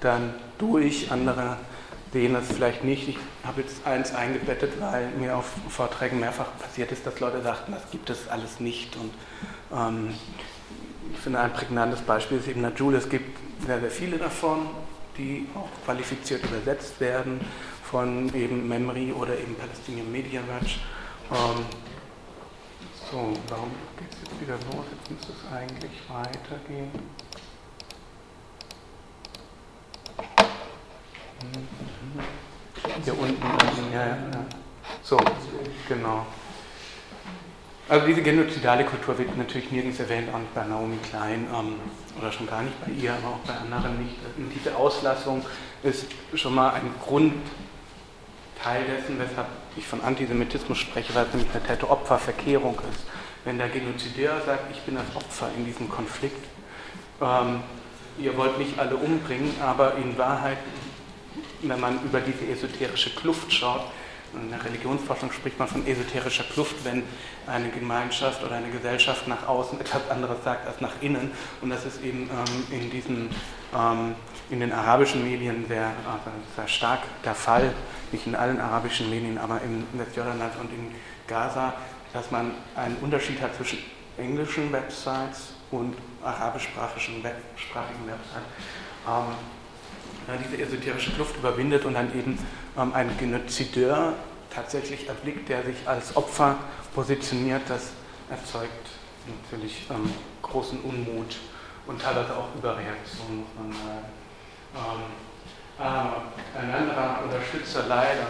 dann 0.00 0.34
durch, 0.58 1.10
andere 1.10 1.56
sehen 2.12 2.34
das 2.34 2.46
vielleicht 2.46 2.84
nicht. 2.84 3.08
Ich 3.08 3.18
habe 3.44 3.62
jetzt 3.62 3.84
eins 3.84 4.14
eingebettet, 4.14 4.72
weil 4.80 5.08
mir 5.18 5.36
auf 5.36 5.50
Vorträgen 5.68 6.20
mehrfach 6.20 6.46
passiert 6.58 6.92
ist, 6.92 7.04
dass 7.06 7.18
Leute 7.18 7.42
sagten, 7.42 7.72
das 7.72 7.90
gibt 7.90 8.08
es 8.08 8.28
alles 8.28 8.60
nicht. 8.60 8.96
Und 8.96 9.12
ähm, 9.72 10.14
ich 11.12 11.18
finde 11.20 11.40
ein 11.40 11.52
prägnantes 11.52 12.02
Beispiel 12.02 12.38
ist 12.38 12.48
eben 12.48 12.60
Najul. 12.60 12.94
Es 12.94 13.08
gibt 13.08 13.36
sehr, 13.66 13.80
sehr 13.80 13.90
viele 13.90 14.18
davon, 14.18 14.66
die 15.18 15.48
auch 15.54 15.68
qualifiziert 15.84 16.44
übersetzt 16.44 17.00
werden 17.00 17.40
von 17.82 18.32
eben 18.34 18.68
Memory 18.68 19.12
oder 19.12 19.34
eben 19.36 19.56
Palestinian 19.56 20.10
Media 20.10 20.40
Watch. 20.48 20.78
Ähm, 21.30 21.64
so, 23.10 23.32
warum 23.48 23.70
geht 23.98 24.12
es 24.12 24.18
jetzt 24.24 24.40
wieder 24.40 24.54
los? 24.54 24.84
Jetzt 24.90 25.10
müsste 25.10 25.32
es 25.32 25.52
eigentlich 25.52 26.02
weitergehen. 26.08 26.90
Hier 33.04 33.18
unten, 33.18 33.92
ja, 33.92 34.06
ja, 34.06 34.16
ja. 34.16 34.44
So, 35.02 35.18
genau. 35.88 36.26
Also 37.88 38.06
diese 38.06 38.22
genozidale 38.22 38.84
Kultur 38.84 39.18
wird 39.18 39.36
natürlich 39.36 39.70
nirgends 39.70 40.00
erwähnt, 40.00 40.28
auch 40.32 40.38
nicht 40.38 40.54
bei 40.54 40.64
Naomi 40.64 40.96
Klein 41.08 41.46
ähm, 41.54 41.74
oder 42.18 42.32
schon 42.32 42.46
gar 42.46 42.62
nicht 42.62 42.74
bei 42.84 42.90
ihr, 42.92 43.12
aber 43.12 43.28
auch 43.28 43.46
bei 43.46 43.54
anderen 43.54 44.02
nicht. 44.02 44.16
Und 44.36 44.50
diese 44.54 44.74
Auslassung 44.74 45.44
ist 45.82 46.06
schon 46.34 46.54
mal 46.54 46.70
ein 46.70 46.94
Grundteil 47.04 47.42
dessen, 48.86 49.18
weshalb 49.18 49.48
ich 49.76 49.86
von 49.86 50.00
Antisemitismus 50.02 50.78
spreche, 50.78 51.14
weil 51.14 51.26
es 51.26 51.34
nämlich 51.34 51.50
eine 51.54 51.62
Täter-Opfer-Verkehrung 51.64 52.78
ist. 52.92 53.04
Wenn 53.44 53.58
der 53.58 53.68
Genozidär 53.68 54.40
sagt, 54.46 54.70
ich 54.72 54.80
bin 54.82 54.94
das 54.94 55.14
Opfer 55.14 55.50
in 55.56 55.64
diesem 55.64 55.88
Konflikt, 55.88 56.44
ähm, 57.20 57.60
ihr 58.18 58.36
wollt 58.36 58.58
mich 58.58 58.78
alle 58.78 58.96
umbringen, 58.96 59.54
aber 59.60 59.96
in 59.96 60.16
Wahrheit, 60.16 60.58
wenn 61.62 61.80
man 61.80 62.02
über 62.04 62.20
diese 62.20 62.46
esoterische 62.46 63.10
Kluft 63.10 63.52
schaut, 63.52 63.82
in 64.42 64.50
der 64.50 64.64
Religionsforschung 64.64 65.30
spricht 65.32 65.58
man 65.58 65.68
von 65.68 65.86
esoterischer 65.86 66.44
Kluft, 66.44 66.84
wenn 66.84 67.04
eine 67.46 67.68
Gemeinschaft 67.70 68.42
oder 68.42 68.56
eine 68.56 68.68
Gesellschaft 68.70 69.28
nach 69.28 69.46
außen 69.46 69.80
etwas 69.80 70.10
anderes 70.10 70.42
sagt 70.42 70.66
als 70.66 70.80
nach 70.80 70.94
innen. 71.00 71.30
Und 71.60 71.70
das 71.70 71.84
ist 71.84 72.02
eben 72.02 72.30
ähm, 72.30 72.80
in, 72.80 72.90
diesen, 72.90 73.30
ähm, 73.74 74.14
in 74.50 74.60
den 74.60 74.72
arabischen 74.72 75.24
Medien 75.24 75.64
also 75.70 76.30
sehr 76.56 76.68
stark 76.68 77.00
der 77.24 77.34
Fall. 77.34 77.72
Nicht 78.12 78.26
in 78.26 78.34
allen 78.34 78.60
arabischen 78.60 79.10
Medien, 79.10 79.38
aber 79.38 79.60
im 79.62 79.86
Westjordanland 79.98 80.52
und 80.60 80.70
in 80.70 80.94
Gaza, 81.26 81.74
dass 82.12 82.30
man 82.30 82.52
einen 82.76 82.96
Unterschied 82.96 83.40
hat 83.40 83.56
zwischen 83.56 83.78
englischen 84.16 84.72
Websites 84.72 85.54
und 85.70 85.96
arabischsprachigen 86.22 87.24
Websites. 87.24 88.44
Ähm, 89.08 90.36
diese 90.48 90.62
esoterische 90.62 91.12
Kluft 91.12 91.36
überwindet 91.36 91.84
und 91.84 91.94
dann 91.94 92.14
eben 92.16 92.38
ähm, 92.78 92.94
einen 92.94 93.16
Genozideur 93.18 94.14
tatsächlich 94.54 95.08
erblickt, 95.08 95.48
der 95.48 95.64
sich 95.64 95.76
als 95.86 96.16
Opfer 96.16 96.56
positioniert, 96.94 97.62
das 97.68 97.90
erzeugt 98.30 98.88
natürlich 99.26 99.86
ähm, 99.90 100.12
großen 100.42 100.80
Unmut 100.80 101.36
und 101.86 102.00
teilweise 102.00 102.36
auch 102.36 102.54
Überreaktion, 102.56 103.38
muss 103.40 103.48
man 103.56 103.72
sagen. 103.72 104.23
Ähm, 104.74 105.02
ein 105.78 106.74
anderer 106.74 107.20
Unterstützer 107.24 107.84
leider 107.88 108.26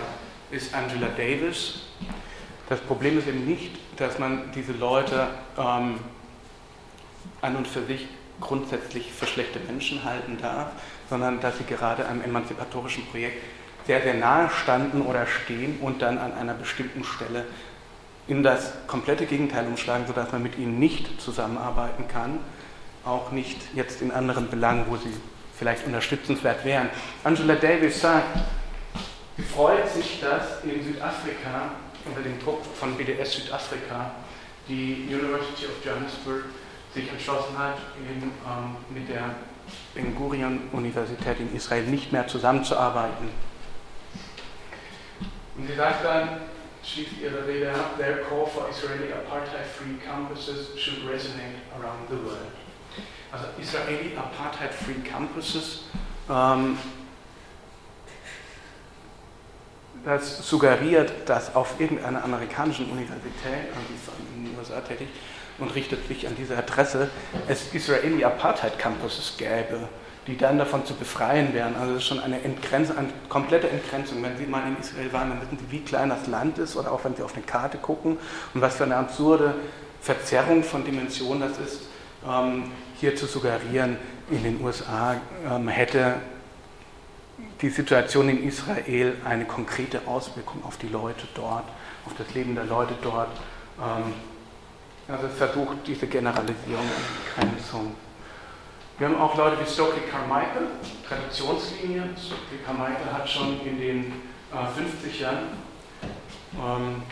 ist 0.51 0.75
Angela 0.75 1.09
Davis. 1.09 1.81
Das 2.69 2.81
Problem 2.81 3.19
ist 3.19 3.29
eben 3.29 3.47
nicht, 3.47 3.73
dass 3.97 4.19
man 4.19 4.51
diese 4.55 4.73
Leute 4.73 5.29
ähm, 5.59 6.01
an 7.41 7.57
und 7.57 7.69
für 7.69 7.85
sich 7.85 8.07
grundsätzlich 8.41 9.13
für 9.13 9.27
schlechte 9.27 9.61
Menschen 9.61 10.05
halten 10.05 10.39
darf, 10.41 10.73
sondern 11.09 11.41
dass 11.41 11.59
sie 11.59 11.65
gerade 11.65 12.07
einem 12.07 12.23
emanzipatorischen 12.23 13.07
Projekt 13.07 13.43
sehr, 13.87 14.03
sehr 14.03 14.15
nahe 14.15 14.51
standen 14.51 15.03
oder 15.03 15.27
stehen 15.27 15.79
und 15.81 16.03
dann 16.03 16.19
an 16.19 16.33
einer 16.33 16.55
bestimmten 16.55 17.05
Stelle 17.05 17.45
in 18.27 18.43
das 18.43 18.73
komplette 18.87 19.27
Gegenteil 19.27 19.67
umschlagen, 19.67 20.07
sodass 20.07 20.33
man 20.33 20.43
mit 20.43 20.59
ihnen 20.59 20.79
nicht 20.79 21.21
zusammenarbeiten 21.21 22.09
kann, 22.09 22.39
auch 23.05 23.31
nicht 23.31 23.59
jetzt 23.75 24.01
in 24.01 24.11
anderen 24.11 24.49
Belangen, 24.49 24.87
wo 24.89 24.97
sie 24.97 25.13
vielleicht 25.57 25.87
unterstützenswert 25.87 26.64
wären. 26.64 26.90
Angela 27.23 27.55
Davis 27.55 28.01
sagt, 28.01 28.38
sie 29.37 29.43
freut 29.43 29.88
sich, 29.88 30.21
dass 30.21 30.64
in 30.64 30.83
Südafrika, 30.83 31.73
unter 32.05 32.23
dem 32.23 32.38
Druck 32.40 32.61
von 32.79 32.97
BDS 32.97 33.33
Südafrika, 33.33 34.11
die 34.69 35.07
University 35.09 35.67
of 35.67 35.85
Johannesburg 35.85 36.45
sich 36.95 37.11
entschlossen 37.11 37.57
hat, 37.59 37.79
in, 37.99 38.23
ähm, 38.23 38.77
mit 38.90 39.09
der 39.09 39.35
Ben 39.95 40.14
Gurion 40.14 40.69
Universität 40.73 41.40
in 41.40 41.55
Israel 41.55 41.85
nicht 41.85 42.12
mehr 42.12 42.27
zusammenzuarbeiten. 42.27 43.29
Und 45.57 45.67
sie 45.67 45.75
sagt 45.75 46.05
dann, 46.05 46.29
schließt 46.83 47.12
ihre 47.23 47.47
Rede 47.47 47.73
ab, 47.73 47.97
their 47.99 48.19
call 48.29 48.47
for 48.47 48.69
Israeli 48.69 49.12
apartheid-free 49.12 49.97
campuses 50.05 50.79
should 50.79 51.07
resonate 51.09 51.62
around 51.79 52.09
the 52.11 52.17
world. 52.17 52.63
Also 53.33 53.47
Israeli 53.61 54.17
apartheid-free 54.17 55.09
campuses, 55.09 55.85
ähm, 56.31 56.79
das 60.05 60.47
suggeriert, 60.47 61.13
dass 61.27 61.55
auf 61.57 61.81
irgendeiner 61.81 62.23
amerikanischen 62.23 62.91
Universität, 62.91 63.73
also 63.75 64.13
in 64.37 64.45
den 64.45 64.59
USA 64.59 64.81
tätig, 64.81 65.09
und 65.59 65.75
richtet 65.75 66.07
sich 66.09 66.27
an 66.27 66.35
diese 66.37 66.57
Adresse, 66.57 67.09
es 67.49 67.73
Israeli 67.73 68.25
Apartheid 68.25 68.79
Campuses 68.79 69.37
gäbe, 69.39 69.89
die 70.27 70.37
dann 70.37 70.59
davon 70.59 70.85
zu 70.85 70.95
befreien 70.95 71.55
wären. 71.55 71.77
Also 71.77 71.95
das 71.95 72.03
ist 72.03 72.09
schon 72.09 72.21
eine, 72.21 72.43
Entgrenzung, 72.43 72.97
eine 72.99 73.09
komplette 73.29 73.69
Entgrenzung. 73.69 74.23
Wenn 74.23 74.37
Sie 74.37 74.47
mal 74.47 74.67
in 74.67 74.77
Israel 74.79 75.13
waren, 75.13 75.31
dann 75.31 75.43
wissen 75.43 75.59
Sie, 75.59 75.71
wie 75.71 75.81
klein 75.81 76.09
das 76.09 76.27
Land 76.27 76.59
ist 76.59 76.77
oder 76.77 76.93
auch 76.93 77.05
wenn 77.05 77.15
Sie 77.15 77.23
auf 77.23 77.35
eine 77.35 77.45
Karte 77.45 77.79
gucken 77.79 78.19
und 78.53 78.61
was 78.61 78.77
für 78.77 78.85
eine 78.85 78.97
absurde 78.97 79.55
Verzerrung 80.01 80.65
von 80.65 80.85
Dimensionen 80.85 81.49
das 81.49 81.59
ist, 81.59 81.83
ähm, 82.29 82.73
hier 83.01 83.17
zu 83.17 83.27
suggerieren, 83.27 83.97
in 84.31 84.43
den 84.43 84.63
USA 84.63 85.17
ähm, 85.51 85.69
hätte 85.69 86.17
die 87.61 87.69
Situation 87.69 88.29
in 88.29 88.47
Israel 88.47 89.17
eine 89.25 89.45
konkrete 89.45 90.07
Auswirkung 90.07 90.65
auf 90.65 90.77
die 90.79 90.89
Leute 90.89 91.27
dort, 91.35 91.65
auf 92.07 92.13
das 92.17 92.33
Leben 92.35 92.55
der 92.55 92.65
Leute 92.65 92.95
dort. 93.03 93.31
Ähm, 93.79 94.15
also 95.09 95.29
versucht 95.29 95.79
diese 95.87 96.07
Generalisierung 96.07 96.85
und 96.85 97.37
Begrenzung. 97.37 97.95
Wir 98.97 99.09
haben 99.09 99.21
auch 99.21 99.37
Leute 99.37 99.61
wie 99.61 99.69
Stokely 99.69 100.03
Carmichael, 100.11 100.69
Traditionslinie. 101.07 102.05
Stokely 102.17 102.63
Carmichael 102.65 103.13
hat 103.13 103.29
schon 103.29 103.61
in 103.67 103.79
den 103.79 104.13
äh, 104.53 104.57
50ern, 104.57 105.39
ähm, 106.57 107.03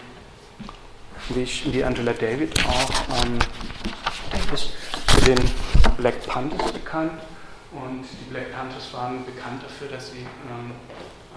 wie, 1.31 1.43
ich, 1.43 1.73
wie, 1.73 1.83
Angela 1.83 2.13
David 2.13 2.65
auch, 2.67 3.25
ähm, 3.25 3.39
ist 4.53 4.71
für 5.09 5.21
den 5.21 5.51
Black 5.97 6.27
Panthers 6.27 6.73
bekannt. 6.73 7.21
Und 7.73 8.05
die 8.05 8.31
Black 8.31 8.53
Panthers 8.53 8.93
waren 8.93 9.25
bekannt 9.25 9.63
dafür, 9.63 9.89
dass 9.89 10.11
sie 10.11 10.19
ähm, 10.19 10.73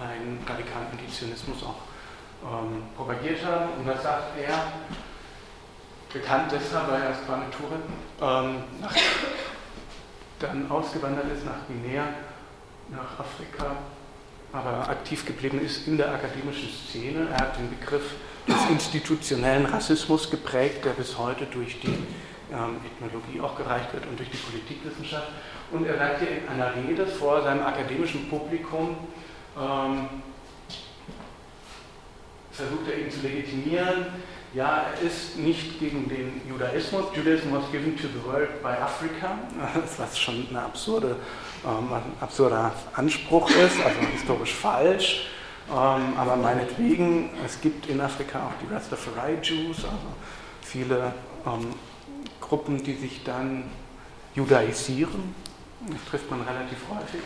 einen 0.00 0.38
radikalen 0.46 0.86
Antizionismus 0.92 1.62
auch 1.62 1.80
ähm, 2.44 2.82
propagiert 2.96 3.44
haben. 3.44 3.70
Und 3.78 3.86
da 3.86 3.96
sagt 3.98 4.38
er, 4.38 4.72
bekannt 6.12 6.52
deshalb, 6.52 6.90
weil 6.90 7.02
er 7.02 7.08
als 7.08 7.18
Ture 7.26 7.78
ähm, 8.20 8.64
dann 10.38 10.70
ausgewandert 10.70 11.26
ist 11.34 11.44
nach 11.44 11.66
Guinea, 11.66 12.04
nach 12.90 13.18
Afrika, 13.18 13.76
aber 14.52 14.88
aktiv 14.88 15.24
geblieben 15.24 15.60
ist 15.60 15.86
in 15.86 15.96
der 15.96 16.12
akademischen 16.12 16.68
Szene. 16.68 17.28
Er 17.30 17.38
hat 17.38 17.58
den 17.58 17.70
Begriff 17.70 18.14
des 18.46 18.70
institutionellen 18.70 19.66
Rassismus 19.66 20.30
geprägt, 20.30 20.84
der 20.84 20.90
bis 20.90 21.18
heute 21.18 21.46
durch 21.46 21.80
die 21.80 21.98
ähm, 22.52 22.76
Ethnologie 22.84 23.40
auch 23.40 23.56
gereicht 23.56 23.92
wird 23.92 24.06
und 24.06 24.18
durch 24.18 24.30
die 24.30 24.36
Politikwissenschaft. 24.36 25.28
Und 25.72 25.86
er 25.86 25.98
sagt 25.98 26.20
hier 26.20 26.28
in 26.38 26.48
einer 26.48 26.72
Rede 26.74 27.06
vor 27.06 27.42
seinem 27.42 27.62
akademischen 27.62 28.28
Publikum, 28.28 28.96
ähm, 29.58 30.08
versucht 32.52 32.88
er 32.90 32.98
ihn 32.98 33.10
zu 33.10 33.20
legitimieren, 33.20 34.06
ja, 34.54 34.86
er 34.90 35.06
ist 35.06 35.36
nicht 35.36 35.78
gegen 35.78 36.08
den 36.08 36.40
Judaismus. 36.48 37.04
Judaism 37.14 37.52
was 37.52 37.70
given 37.70 37.94
to 37.94 38.08
the 38.08 38.24
world 38.24 38.62
by 38.62 38.68
Africa, 38.68 39.38
was 39.98 40.18
schon 40.18 40.46
eine 40.48 40.62
absurde, 40.62 41.16
ähm, 41.62 41.92
ein 41.92 42.02
absurder 42.20 42.72
Anspruch 42.94 43.50
ist, 43.50 43.76
also 43.84 44.00
historisch 44.12 44.54
falsch. 44.54 45.26
Ähm, 45.68 46.16
aber 46.16 46.36
meinetwegen, 46.36 47.30
es 47.44 47.60
gibt 47.60 47.88
in 47.88 48.00
Afrika 48.00 48.38
auch 48.38 48.52
die 48.62 48.72
Rastafari 48.72 49.36
Jews, 49.42 49.84
also 49.84 50.14
viele 50.62 51.12
ähm, 51.44 51.74
Gruppen, 52.48 52.82
die 52.82 52.94
sich 52.94 53.24
dann 53.24 53.64
judaisieren. 54.34 55.34
Das 55.88 56.04
trifft 56.10 56.30
man 56.30 56.40
relativ 56.42 56.78
häufig. 56.90 57.20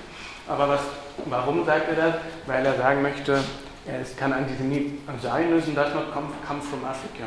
Aber 0.49 0.69
was, 0.69 0.81
warum 1.27 1.65
sagt 1.65 1.89
er 1.89 1.97
das? 1.97 2.15
Weil 2.47 2.65
er 2.65 2.77
sagen 2.77 3.03
möchte, 3.03 3.43
es 3.87 4.17
kann 4.17 4.33
Antisemit 4.33 4.99
sein 5.23 5.51
müssen, 5.51 5.75
does 5.75 5.95
not 5.95 6.13
come, 6.13 6.29
come 6.47 6.61
from 6.61 6.85
Africa. 6.85 7.25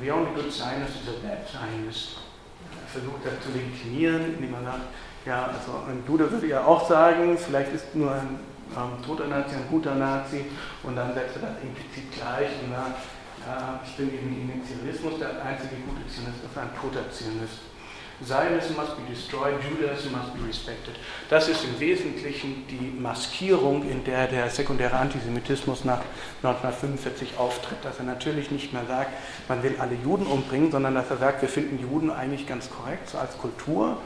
The 0.00 0.10
only 0.10 0.30
good 0.34 0.50
Zionist 0.50 1.02
is 1.02 1.08
a 1.08 1.26
bad 1.26 1.46
Zionist. 1.48 2.18
Er 2.80 2.88
versucht 2.88 3.24
das 3.24 3.40
zu 3.44 3.56
legitimieren, 3.56 4.34
indem 4.34 4.54
er 4.54 4.62
sagt, 4.62 4.82
ja, 5.26 5.46
also 5.46 5.84
ein 5.88 6.02
Jude 6.06 6.30
würde 6.30 6.46
ja 6.46 6.64
auch 6.64 6.88
sagen, 6.88 7.36
vielleicht 7.38 7.72
ist 7.72 7.94
nur 7.94 8.12
ein 8.12 8.38
ähm, 8.76 9.04
toter 9.04 9.26
Nazi 9.26 9.54
ein 9.54 9.68
guter 9.70 9.94
Nazi 9.94 10.46
und 10.82 10.96
dann 10.96 11.12
setzt 11.14 11.36
er 11.36 11.42
das 11.42 11.62
implizit 11.62 12.10
gleich 12.12 12.48
und 12.62 12.74
sagt, 12.74 12.98
ich 13.84 13.96
bin 13.96 14.08
eben 14.14 14.28
in 14.28 14.48
den 14.48 14.62
Zionismus, 14.64 15.18
der 15.18 15.42
einzige 15.44 15.76
gute 15.86 16.06
Zionist 16.06 16.44
ist 16.44 16.58
ein 16.58 16.70
toter 16.80 17.10
Zionist. 17.10 17.72
Zionism 18.24 18.76
must 18.76 18.96
be 18.96 19.02
destroyed, 19.12 19.54
Judaism 19.68 20.12
must 20.12 20.32
be 20.34 20.46
respected. 20.46 20.94
Das 21.28 21.48
ist 21.48 21.64
im 21.64 21.78
Wesentlichen 21.80 22.64
die 22.68 23.00
Maskierung, 23.00 23.88
in 23.88 24.04
der 24.04 24.28
der 24.28 24.48
sekundäre 24.48 24.96
Antisemitismus 24.96 25.84
nach 25.84 26.00
1945 26.42 27.36
auftritt. 27.36 27.78
Dass 27.84 27.98
er 27.98 28.04
natürlich 28.04 28.50
nicht 28.50 28.72
mehr 28.72 28.86
sagt, 28.86 29.10
man 29.48 29.62
will 29.62 29.74
alle 29.78 29.96
Juden 30.04 30.26
umbringen, 30.26 30.70
sondern 30.70 30.94
dass 30.94 31.10
er 31.10 31.16
sagt, 31.16 31.42
wir 31.42 31.48
finden 31.48 31.80
Juden 31.80 32.10
eigentlich 32.10 32.46
ganz 32.46 32.70
korrekt, 32.70 33.08
so 33.08 33.18
als 33.18 33.36
Kultur, 33.38 33.96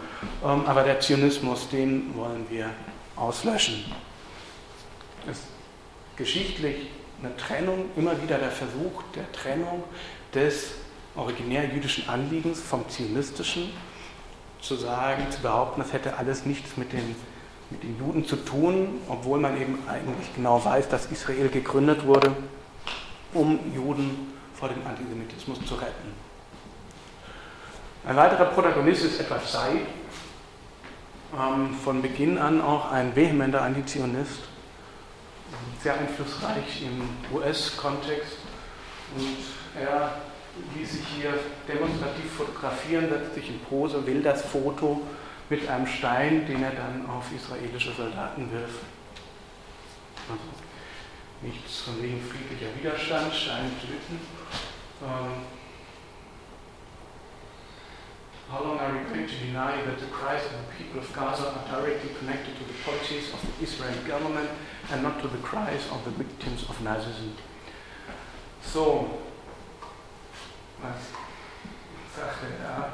ähm, 0.43 0.65
aber 0.67 0.83
der 0.83 1.01
Zionismus, 1.01 1.69
den 1.69 2.15
wollen 2.15 2.47
wir 2.49 2.71
auslöschen. 3.17 3.85
Das 5.27 5.41
geschichtlich 6.17 6.89
eine 7.23 7.37
Trennung, 7.37 7.87
immer 7.97 8.21
wieder 8.23 8.39
der 8.39 8.51
Versuch 8.51 9.03
der 9.15 9.31
Trennung 9.33 9.85
des 10.35 10.73
originär 11.15 11.67
jüdischen 11.67 12.09
Anliegens 12.09 12.61
vom 12.61 12.89
zionistischen, 12.89 13.71
zu 14.61 14.77
sagen, 14.77 15.31
zu 15.31 15.41
behaupten, 15.41 15.81
das 15.81 15.93
hätte 15.93 16.17
alles 16.17 16.45
nichts 16.45 16.77
mit 16.77 16.93
den, 16.93 17.15
mit 17.71 17.83
den 17.83 17.99
Juden 17.99 18.27
zu 18.27 18.37
tun, 18.37 19.01
obwohl 19.09 19.39
man 19.39 19.61
eben 19.61 19.79
eigentlich 19.89 20.35
genau 20.35 20.63
weiß, 20.65 20.89
dass 20.89 21.07
Israel 21.07 21.49
gegründet 21.49 22.05
wurde, 22.05 22.33
um 23.33 23.59
Juden 23.75 24.33
vor 24.55 24.69
dem 24.69 24.87
Antisemitismus 24.87 25.65
zu 25.67 25.75
retten. 25.75 26.27
Ein 28.07 28.17
weiterer 28.17 28.47
Protagonist 28.47 29.05
ist 29.05 29.21
etwas 29.21 29.53
Sei, 29.53 29.81
ähm, 31.39 31.75
von 31.85 32.03
Beginn 32.03 32.39
an 32.39 32.61
auch 32.61 32.91
ein 32.91 33.15
vehementer 33.17 33.63
Antizionist, 33.63 34.43
sehr 35.83 35.99
einflussreich 35.99 36.83
im 36.83 37.37
US-Kontext 37.37 38.39
und 39.17 39.83
er 39.83 40.17
ließ 40.75 40.93
sich 40.93 41.07
hier 41.21 41.35
demonstrativ 41.69 42.33
fotografieren, 42.37 43.09
setzt 43.09 43.35
sich 43.35 43.49
in 43.51 43.61
Pose, 43.61 44.07
will 44.07 44.23
das 44.23 44.43
Foto 44.43 45.03
mit 45.49 45.69
einem 45.69 45.87
Stein, 45.87 46.47
den 46.47 46.63
er 46.63 46.73
dann 46.73 47.07
auf 47.09 47.25
israelische 47.33 47.93
Soldaten 47.93 48.51
wirft. 48.53 48.81
Also 50.29 50.43
nichts 51.43 51.81
von 51.83 52.03
wegen 52.03 52.21
friedlicher 52.23 52.75
Widerstand, 52.79 53.33
Stein 53.35 53.71
töten. 53.81 54.21
Ähm, 55.03 55.56
How 58.49 58.63
long 58.63 58.79
are 58.79 58.93
we 58.93 59.01
going 59.13 59.27
to 59.27 59.39
deny 59.45 59.83
that 59.85 59.99
the 59.99 60.07
cries 60.07 60.45
of 60.45 60.53
the 60.53 60.75
people 60.79 61.01
of 61.01 61.13
Gaza 61.13 61.49
are 61.49 61.81
directly 61.81 62.11
connected 62.17 62.57
to 62.57 62.65
the 62.65 62.75
policies 62.85 63.33
of 63.33 63.41
the 63.43 63.65
Israeli 63.65 63.99
government 64.07 64.49
and 64.93 65.03
not 65.03 65.21
to 65.23 65.29
the 65.29 65.39
cries 65.39 65.83
of 65.91 66.05
the 66.05 66.13
victims 66.13 66.63
of 66.69 66.79
Nazism? 66.81 67.33
So, 68.63 69.19
was 70.81 71.11
sagte 72.15 72.47
er? 72.63 72.93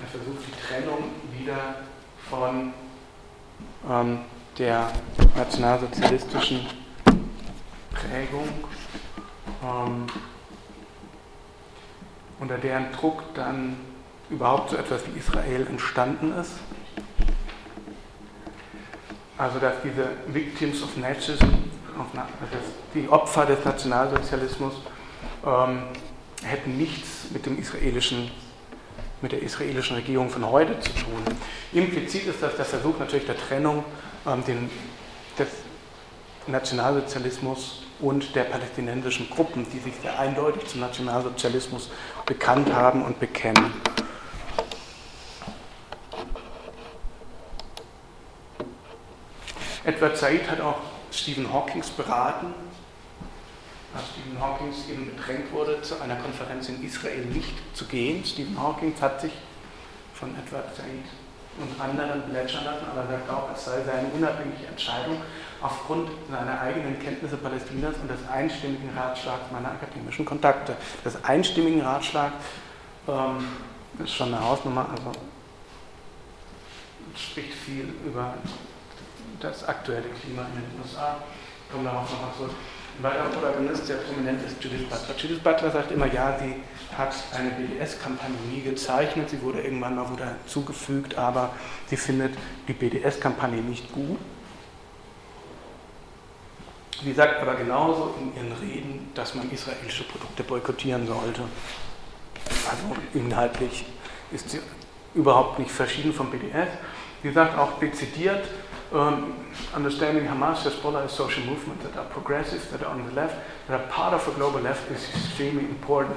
Er 0.00 0.06
versucht 0.08 0.44
die 0.48 0.66
Trennung 0.66 1.12
wieder 1.32 1.76
von 2.28 2.74
ähm, 3.88 4.24
der 4.58 4.90
nationalsozialistischen 5.36 6.66
Prägung, 7.92 8.48
ähm, 9.62 10.06
unter 12.40 12.58
deren 12.58 12.90
Druck 12.90 13.22
dann 13.34 13.93
überhaupt 14.34 14.70
so 14.70 14.76
etwas 14.76 15.02
wie 15.06 15.18
Israel 15.18 15.66
entstanden 15.66 16.32
ist. 16.38 16.52
Also 19.38 19.58
dass 19.58 19.74
diese 19.82 20.08
Victims 20.28 20.82
of 20.82 20.96
Nazism, 20.96 21.46
die 22.94 23.08
Opfer 23.08 23.46
des 23.46 23.64
Nationalsozialismus, 23.64 24.74
ähm, 25.44 25.84
hätten 26.42 26.76
nichts 26.76 27.30
mit, 27.30 27.46
dem 27.46 27.58
israelischen, 27.58 28.30
mit 29.22 29.32
der 29.32 29.42
israelischen 29.42 29.96
Regierung 29.96 30.28
von 30.28 30.48
heute 30.48 30.78
zu 30.80 30.90
tun. 30.92 31.22
Implizit 31.72 32.26
ist 32.26 32.42
das 32.42 32.56
der 32.56 32.64
Versuch 32.64 32.98
natürlich 32.98 33.26
der 33.26 33.36
Trennung 33.36 33.84
ähm, 34.26 34.44
den, 34.44 34.70
des 35.38 35.48
Nationalsozialismus 36.46 37.82
und 38.00 38.34
der 38.34 38.44
palästinensischen 38.44 39.30
Gruppen, 39.30 39.66
die 39.72 39.78
sich 39.78 39.94
sehr 40.02 40.18
eindeutig 40.18 40.66
zum 40.66 40.80
Nationalsozialismus 40.80 41.90
bekannt 42.26 42.72
haben 42.72 43.02
und 43.02 43.18
bekennen. 43.18 43.72
Edward 49.84 50.16
Said 50.16 50.50
hat 50.50 50.60
auch 50.60 50.78
Stephen 51.10 51.52
Hawkins 51.52 51.90
beraten, 51.90 52.54
als 53.94 54.04
Stephen 54.08 54.40
Hawkins 54.40 54.88
eben 54.88 55.14
bedrängt 55.14 55.52
wurde, 55.52 55.80
zu 55.82 56.00
einer 56.00 56.16
Konferenz 56.16 56.68
in 56.68 56.82
Israel 56.82 57.26
nicht 57.26 57.52
zu 57.76 57.84
gehen. 57.84 58.24
Stephen 58.24 58.58
Hawkins 58.60 59.00
hat 59.02 59.20
sich 59.20 59.32
von 60.14 60.30
Edward 60.36 60.74
Said 60.74 61.04
und 61.58 61.80
anderen 61.80 62.22
plätschern 62.30 62.64
lassen, 62.64 62.86
aber 62.90 63.06
sagt 63.06 63.30
auch, 63.30 63.48
es 63.54 63.64
sei 63.64 63.82
seine 63.84 64.08
unabhängige 64.08 64.66
Entscheidung 64.66 65.20
aufgrund 65.60 66.10
seiner 66.30 66.60
eigenen 66.60 66.98
Kenntnisse 66.98 67.36
Palästinas 67.36 67.94
und 68.00 68.10
des 68.10 68.26
einstimmigen 68.28 68.90
Ratschlags 68.96 69.52
meiner 69.52 69.70
akademischen 69.70 70.24
Kontakte. 70.24 70.76
Das 71.04 71.22
einstimmigen 71.24 71.82
Ratschlag 71.82 72.32
ähm, 73.06 73.46
ist 74.02 74.14
schon 74.14 74.34
eine 74.34 74.42
Hausnummer, 74.42 74.88
also 74.90 75.12
spricht 77.16 77.54
viel 77.54 77.94
über 78.04 78.34
das 79.40 79.66
aktuelle 79.66 80.08
Klima 80.20 80.42
in 80.42 80.60
den 80.60 80.82
USA. 80.82 81.16
Kommen 81.70 81.84
darauf 81.84 82.10
noch 82.10 82.36
zurück. 82.36 82.52
Ein 82.98 83.02
weiterer 83.02 83.28
Protagonist, 83.28 83.86
sehr 83.86 83.96
prominent, 83.96 84.40
ist 84.46 84.62
Judith 84.62 84.88
Butler. 84.88 85.16
Judith 85.18 85.40
Butler 85.42 85.70
sagt 85.70 85.90
immer, 85.90 86.06
ja, 86.06 86.38
sie 86.38 86.54
hat 86.96 87.12
eine 87.34 87.50
BDS-Kampagne 87.50 88.36
nie 88.52 88.62
gezeichnet, 88.62 89.30
sie 89.30 89.42
wurde 89.42 89.62
irgendwann 89.62 89.96
mal 89.96 90.08
wieder 90.12 90.36
zugefügt, 90.46 91.18
aber 91.18 91.50
sie 91.86 91.96
findet 91.96 92.34
die 92.68 92.72
BDS-Kampagne 92.72 93.60
nicht 93.62 93.92
gut. 93.92 94.18
Sie 97.02 97.12
sagt 97.12 97.40
aber 97.42 97.56
genauso 97.56 98.14
in 98.20 98.34
ihren 98.36 98.52
Reden, 98.58 99.10
dass 99.14 99.34
man 99.34 99.50
israelische 99.50 100.04
Produkte 100.04 100.44
boykottieren 100.44 101.06
sollte. 101.06 101.42
Also 102.70 102.96
inhaltlich 103.12 103.86
ist 104.30 104.50
sie 104.50 104.60
überhaupt 105.14 105.58
nicht 105.58 105.70
verschieden 105.70 106.12
vom 106.12 106.30
BDS. 106.30 106.68
Sie 107.22 107.32
sagt 107.32 107.58
auch 107.58 107.78
dezidiert, 107.78 108.44
um, 108.92 109.34
understanding 109.74 110.26
Hamas, 110.26 110.62
Hezbollah 110.62 111.04
as 111.04 111.12
social 111.12 111.44
movements 111.44 111.84
that 111.84 111.96
are 111.96 112.08
progressive, 112.10 112.70
that 112.70 112.82
are 112.82 112.90
on 112.90 113.04
the 113.06 113.12
left, 113.12 113.36
that 113.68 113.80
are 113.80 113.86
part 113.88 114.14
of 114.14 114.26
a 114.28 114.30
global 114.32 114.60
left 114.60 114.90
is 114.90 115.08
extremely 115.14 115.64
important. 115.64 116.16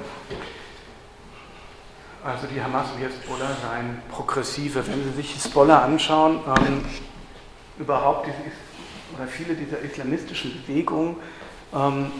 Also 2.24 2.46
die 2.48 2.60
Hamas 2.60 2.90
und 2.92 3.00
Hezbollah 3.00 3.56
seien 3.62 4.02
progressive. 4.10 4.86
Wenn 4.86 5.04
Sie 5.04 5.12
sich 5.12 5.34
Hezbollah 5.34 5.84
anschauen, 5.84 6.40
ähm, 6.46 6.84
überhaupt 7.78 8.26
diese, 8.26 8.36
oder 9.16 9.28
viele 9.28 9.54
dieser 9.54 9.78
islamistischen 9.78 10.62
Bewegungen 10.62 11.16
ähm, 11.74 12.10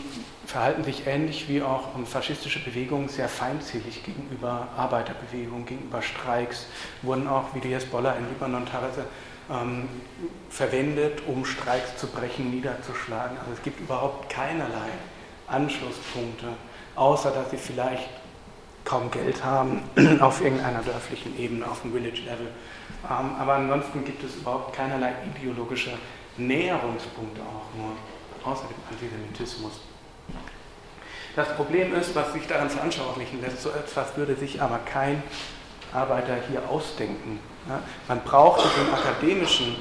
verhalten 0.45 0.83
sich 0.83 1.05
ähnlich 1.05 1.47
wie 1.47 1.61
auch 1.61 1.93
um, 1.95 2.05
faschistische 2.05 2.59
Bewegungen 2.59 3.07
sehr 3.07 3.29
feindselig 3.29 4.03
gegenüber 4.03 4.67
Arbeiterbewegungen, 4.75 5.65
gegenüber 5.65 6.01
Streiks, 6.01 6.65
wurden 7.03 7.27
auch 7.27 7.53
wie 7.53 7.59
die 7.59 7.73
Hezbollah 7.73 8.13
in 8.13 8.27
Libanon 8.29 8.65
teilweise 8.65 9.05
ähm, 9.51 9.89
verwendet, 10.49 11.21
um 11.27 11.45
Streiks 11.45 11.97
zu 11.97 12.07
brechen, 12.07 12.51
niederzuschlagen. 12.51 13.37
Also 13.39 13.51
es 13.53 13.61
gibt 13.63 13.79
überhaupt 13.79 14.29
keinerlei 14.29 14.89
Anschlusspunkte, 15.47 16.47
außer 16.95 17.31
dass 17.31 17.51
sie 17.51 17.57
vielleicht 17.57 18.09
kaum 18.85 19.11
Geld 19.11 19.43
haben 19.43 19.83
auf 20.19 20.41
irgendeiner 20.41 20.81
dörflichen 20.81 21.37
Ebene, 21.39 21.69
auf 21.69 21.81
dem 21.81 21.93
Village-Level. 21.93 22.47
Ähm, 23.09 23.35
aber 23.39 23.53
ansonsten 23.53 24.03
gibt 24.03 24.23
es 24.23 24.35
überhaupt 24.35 24.75
keinerlei 24.75 25.13
ideologische 25.35 25.91
Näherungspunkte 26.37 27.41
auch 27.41 27.75
nur, 27.77 28.51
außer 28.51 28.65
dem 28.67 28.77
Antisemitismus. 28.91 29.81
Das 31.35 31.55
Problem 31.55 31.93
ist, 31.93 32.15
was 32.15 32.33
sich 32.33 32.47
daran 32.47 32.69
veranschaulichen 32.69 33.41
lässt, 33.41 33.61
so 33.61 33.69
etwas 33.69 34.17
würde 34.17 34.35
sich 34.35 34.61
aber 34.61 34.79
kein 34.79 35.21
Arbeiter 35.93 36.35
hier 36.49 36.67
ausdenken. 36.69 37.39
Man 38.07 38.21
braucht 38.23 38.61
den 38.63 38.93
akademischen 38.93 39.75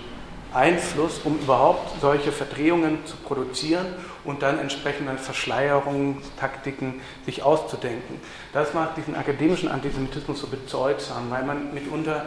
Einfluss, 0.52 1.20
um 1.24 1.38
überhaupt 1.38 2.00
solche 2.00 2.32
Verdrehungen 2.32 3.04
zu 3.04 3.16
produzieren 3.16 3.86
und 4.24 4.42
dann 4.42 4.58
entsprechende 4.58 5.18
Verschleierungstaktiken 5.18 7.00
sich 7.26 7.42
auszudenken. 7.42 8.20
Das 8.52 8.72
macht 8.72 8.96
diesen 8.96 9.14
akademischen 9.14 9.68
Antisemitismus 9.68 10.40
so 10.40 10.46
bedeutsam, 10.46 11.30
weil 11.30 11.44
man 11.44 11.74
mitunter 11.74 12.24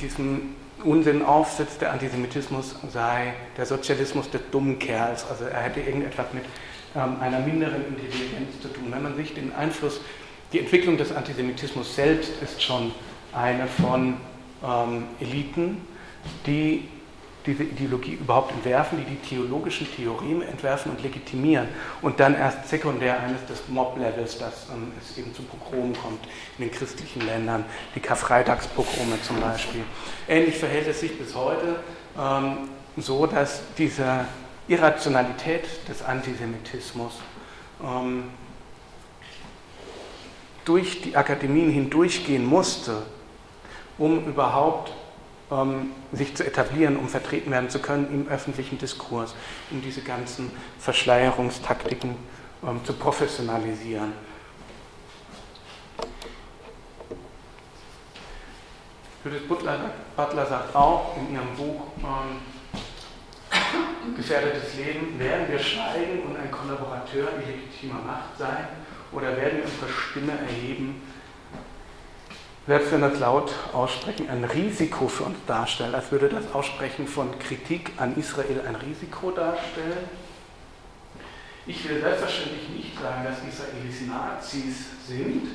diesen 0.00 0.56
Unsinn 0.82 1.24
aufsetzt, 1.24 1.80
der 1.80 1.92
Antisemitismus 1.92 2.74
sei 2.92 3.34
der 3.56 3.66
Sozialismus 3.66 4.30
des 4.30 4.40
dummen 4.50 4.78
Kerls, 4.78 5.26
also 5.28 5.44
er 5.44 5.60
hätte 5.60 5.80
irgendetwas 5.80 6.26
mit 6.32 6.44
ähm, 6.96 7.16
einer 7.20 7.38
minderen 7.40 7.84
Intelligenz 7.86 8.60
zu 8.60 8.68
tun. 8.68 8.86
Wenn 8.90 9.02
man 9.02 9.14
sich 9.14 9.34
den 9.34 9.54
Einfluss, 9.54 10.00
die 10.52 10.58
Entwicklung 10.58 10.96
des 10.96 11.14
Antisemitismus 11.14 11.94
selbst 11.94 12.32
ist 12.42 12.62
schon 12.62 12.92
eine 13.32 13.66
von 13.66 14.16
ähm, 14.64 15.04
Eliten, 15.20 15.78
die 16.46 16.88
diese 17.46 17.62
Ideologie 17.62 18.12
überhaupt 18.12 18.52
entwerfen, 18.52 18.98
die 18.98 19.16
die 19.16 19.28
theologischen 19.28 19.86
Theoreme 19.94 20.44
entwerfen 20.44 20.92
und 20.92 21.02
legitimieren 21.02 21.68
und 22.02 22.20
dann 22.20 22.34
erst 22.34 22.68
sekundär 22.68 23.18
eines 23.20 23.44
des 23.46 23.66
Mob-Levels, 23.68 24.38
dass 24.38 24.68
ähm, 24.68 24.92
es 25.00 25.16
eben 25.16 25.34
zu 25.34 25.42
Pogromen 25.42 25.94
kommt 25.94 26.20
in 26.58 26.64
den 26.64 26.70
christlichen 26.70 27.22
Ländern, 27.22 27.64
die 27.94 28.00
Karfreitagspogrome 28.00 29.20
zum 29.22 29.40
Beispiel. 29.40 29.82
Ähnlich 30.28 30.58
verhält 30.58 30.88
es 30.88 31.00
sich 31.00 31.16
bis 31.18 31.34
heute 31.34 31.76
ähm, 32.18 32.68
so, 32.96 33.26
dass 33.26 33.62
diese 33.78 34.26
Irrationalität 34.68 35.64
des 35.88 36.02
Antisemitismus 36.02 37.14
ähm, 37.82 38.24
durch 40.64 41.00
die 41.00 41.16
Akademien 41.16 41.70
hindurchgehen 41.70 42.44
musste, 42.44 43.02
um 44.00 44.26
überhaupt 44.26 44.92
ähm, 45.52 45.90
sich 46.10 46.34
zu 46.34 46.44
etablieren, 46.44 46.96
um 46.96 47.06
vertreten 47.06 47.50
werden 47.50 47.68
zu 47.68 47.80
können 47.80 48.08
im 48.10 48.28
öffentlichen 48.28 48.78
Diskurs, 48.78 49.34
um 49.70 49.82
diese 49.82 50.00
ganzen 50.00 50.50
Verschleierungstaktiken 50.78 52.16
ähm, 52.66 52.84
zu 52.84 52.94
professionalisieren. 52.94 54.12
Judith 59.22 59.46
Butler, 59.46 59.90
Butler 60.16 60.46
sagt 60.46 60.74
auch 60.74 61.14
in 61.18 61.34
ihrem 61.34 61.54
Buch 61.54 61.82
ähm, 61.98 62.40
Gefährdetes 64.16 64.76
Leben, 64.76 65.18
werden 65.18 65.46
wir 65.50 65.58
schweigen 65.58 66.22
und 66.22 66.36
ein 66.36 66.50
Kollaborateur 66.50 67.28
illegitimer 67.42 68.00
Macht 68.00 68.38
sein 68.38 68.68
oder 69.12 69.36
werden 69.36 69.58
wir 69.58 69.64
unsere 69.64 69.90
Stimme 69.90 70.32
erheben, 70.32 71.02
selbst 72.70 72.92
wenn 72.92 73.00
das 73.00 73.18
laut 73.18 73.52
aussprechen 73.72 74.30
ein 74.30 74.44
Risiko 74.44 75.08
für 75.08 75.24
uns 75.24 75.38
darstellt, 75.44 75.92
als 75.92 76.12
würde 76.12 76.28
das 76.28 76.54
Aussprechen 76.54 77.08
von 77.08 77.36
Kritik 77.40 77.90
an 77.96 78.16
Israel 78.16 78.62
ein 78.64 78.76
Risiko 78.76 79.32
darstellen. 79.32 80.06
Ich 81.66 81.88
will 81.88 82.00
selbstverständlich 82.00 82.68
nicht 82.68 82.96
sagen, 82.96 83.24
dass 83.24 83.38
Israelis 83.38 84.06
Nazis 84.06 84.86
sind, 85.04 85.48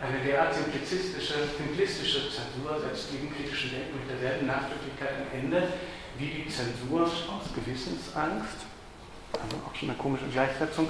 eine 0.00 0.24
derart 0.24 0.54
simplizistische, 0.54 1.34
simplistische 1.58 2.20
Zensur 2.30 2.80
setzt 2.80 3.12
gegen 3.12 3.30
kritischen 3.36 3.72
Denken 3.72 3.98
mit 4.00 4.08
derselben 4.08 4.46
Nachdrücklichkeit 4.46 5.12
ein 5.12 5.38
Ende 5.38 5.68
wie 6.16 6.28
die 6.28 6.48
Zensur 6.48 7.02
aus 7.02 7.52
Gewissensangst. 7.54 8.56
Also 9.34 9.56
auch 9.68 9.74
schon 9.74 9.90
eine 9.90 9.98
komische 9.98 10.24
Gleichsetzung. 10.32 10.88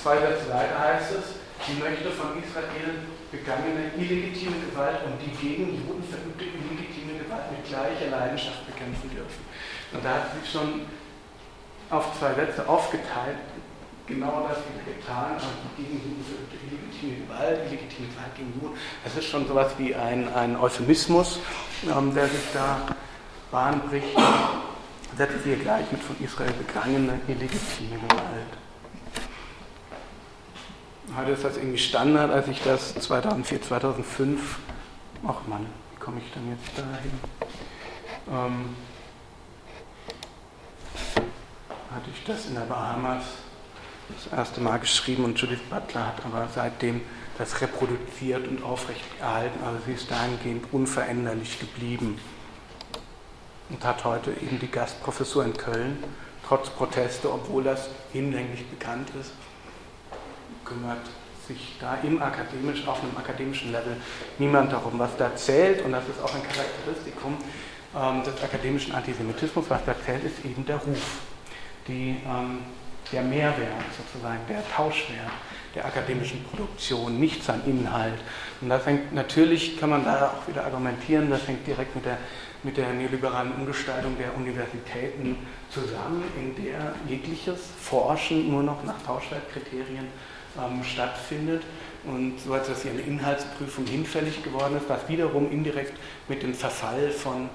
Zwei 0.00 0.18
Sätze 0.20 0.48
weiter 0.48 0.78
heißt 0.78 1.10
es, 1.10 1.47
sie 1.66 1.74
möchte 1.82 2.10
von 2.10 2.38
Israel 2.42 3.08
begangene 3.30 3.92
illegitime 3.96 4.56
Gewalt 4.70 5.04
und 5.04 5.18
die 5.20 5.34
gegen 5.36 5.74
Juden 5.74 6.04
verübte 6.04 6.44
illegitime 6.44 7.18
Gewalt 7.18 7.50
mit 7.52 7.64
gleicher 7.68 8.10
Leidenschaft 8.10 8.66
bekämpfen 8.66 9.10
dürfen. 9.10 9.42
Und 9.92 10.04
da 10.04 10.10
hat 10.14 10.30
sie 10.32 10.44
schon 10.50 10.86
auf 11.90 12.18
zwei 12.18 12.34
Sätze 12.34 12.68
aufgeteilt, 12.68 13.38
genau 14.06 14.46
das 14.48 14.58
wieder 14.64 14.84
getan, 14.84 15.34
also 15.34 15.46
gegen 15.76 16.00
Juden 16.00 16.24
verübte 16.24 16.56
illegitime 16.64 17.26
Gewalt, 17.26 17.66
illegitime 17.66 18.08
Gewalt 18.08 18.34
gegen 18.36 18.52
Juden. 18.60 18.76
Das 19.04 19.16
ist 19.16 19.26
schon 19.26 19.46
sowas 19.46 19.72
wie 19.78 19.94
ein, 19.94 20.32
ein 20.34 20.56
Euphemismus, 20.56 21.40
ähm, 21.84 22.14
der 22.14 22.28
sich 22.28 22.52
da 22.54 22.96
Bahn 23.50 23.80
bricht. 23.88 24.16
Setzt 25.16 25.44
hier 25.44 25.56
gleich 25.56 25.90
mit 25.90 26.02
von 26.02 26.16
Israel 26.20 26.52
begangene 26.52 27.20
illegitime 27.26 27.98
Gewalt. 28.08 28.67
Heute 31.18 31.32
ist 31.32 31.42
das 31.42 31.56
irgendwie 31.56 31.78
Standard, 31.78 32.30
als 32.30 32.46
ich 32.46 32.62
das 32.62 32.94
2004, 32.94 33.60
2005, 33.62 34.60
ach 35.26 35.48
Mann, 35.48 35.66
wie 35.90 35.98
komme 35.98 36.20
ich 36.24 36.32
denn 36.32 36.48
jetzt 36.48 36.78
dahin? 36.78 37.10
Ähm, 38.30 38.76
hatte 41.92 42.10
ich 42.14 42.24
das 42.24 42.46
in 42.46 42.54
der 42.54 42.60
Bahamas 42.60 43.24
das 44.14 44.32
erste 44.32 44.60
Mal 44.60 44.78
geschrieben 44.78 45.24
und 45.24 45.40
Judith 45.40 45.58
Butler 45.68 46.06
hat 46.06 46.24
aber 46.24 46.46
seitdem 46.54 47.00
das 47.36 47.60
reproduziert 47.62 48.46
und 48.46 48.62
aufrecht 48.62 49.02
erhalten. 49.20 49.58
Also 49.64 49.80
sie 49.86 49.94
ist 49.94 50.08
dahingehend 50.08 50.66
unveränderlich 50.70 51.58
geblieben 51.58 52.20
und 53.70 53.84
hat 53.84 54.04
heute 54.04 54.30
eben 54.30 54.60
die 54.60 54.70
Gastprofessur 54.70 55.44
in 55.44 55.56
Köln, 55.56 55.98
trotz 56.46 56.70
Proteste, 56.70 57.32
obwohl 57.32 57.64
das 57.64 57.88
hinlänglich 58.12 58.64
bekannt 58.68 59.08
ist, 59.20 59.32
kümmert 60.64 61.06
sich 61.46 61.76
da 61.80 61.98
im 62.02 62.22
akademisch, 62.22 62.86
auf 62.86 63.02
einem 63.02 63.16
akademischen 63.16 63.72
Level 63.72 63.96
niemand 64.38 64.72
darum, 64.72 64.98
was 64.98 65.16
da 65.16 65.34
zählt. 65.34 65.84
Und 65.84 65.92
das 65.92 66.04
ist 66.04 66.22
auch 66.22 66.34
ein 66.34 66.42
Charakteristikum 66.42 67.36
ähm, 67.96 68.22
des 68.22 68.42
akademischen 68.42 68.94
Antisemitismus. 68.94 69.64
Was 69.68 69.84
da 69.84 69.94
zählt, 70.04 70.24
ist 70.24 70.44
eben 70.44 70.64
der 70.66 70.76
Ruf, 70.76 71.20
die 71.88 72.16
ähm, 72.26 72.58
der 73.12 73.22
Mehrwert 73.22 73.84
sozusagen, 73.96 74.40
der 74.48 74.62
Tauschwert 74.68 75.32
der 75.74 75.84
akademischen 75.84 76.44
Produktion, 76.44 77.18
nicht 77.18 77.42
sein 77.42 77.62
Inhalt. 77.66 78.18
Und 78.60 78.68
das 78.68 78.84
hängt 78.86 79.14
natürlich, 79.14 79.78
kann 79.78 79.90
man 79.90 80.04
da 80.04 80.34
auch 80.34 80.48
wieder 80.48 80.64
argumentieren, 80.64 81.30
das 81.30 81.46
hängt 81.46 81.66
direkt 81.66 81.94
mit 81.94 82.04
der, 82.04 82.18
mit 82.62 82.76
der 82.76 82.92
neoliberalen 82.92 83.52
Umgestaltung 83.52 84.16
der 84.18 84.36
Universitäten 84.36 85.36
zusammen, 85.70 86.24
in 86.36 86.64
der 86.64 86.94
jegliches 87.06 87.60
Forschen 87.80 88.50
nur 88.50 88.62
noch 88.62 88.82
nach 88.84 89.00
Tauschwertkriterien 89.02 90.08
ähm, 90.56 90.82
stattfindet. 90.84 91.62
Und 92.04 92.38
so 92.40 92.54
etwas 92.54 92.84
wie 92.84 92.90
eine 92.90 93.00
Inhaltsprüfung 93.00 93.84
hinfällig 93.86 94.42
geworden 94.42 94.76
ist, 94.76 94.88
was 94.88 95.08
wiederum 95.08 95.50
indirekt 95.50 95.94
mit 96.28 96.42
dem 96.42 96.54
Verfall 96.54 97.10
von 97.10 97.50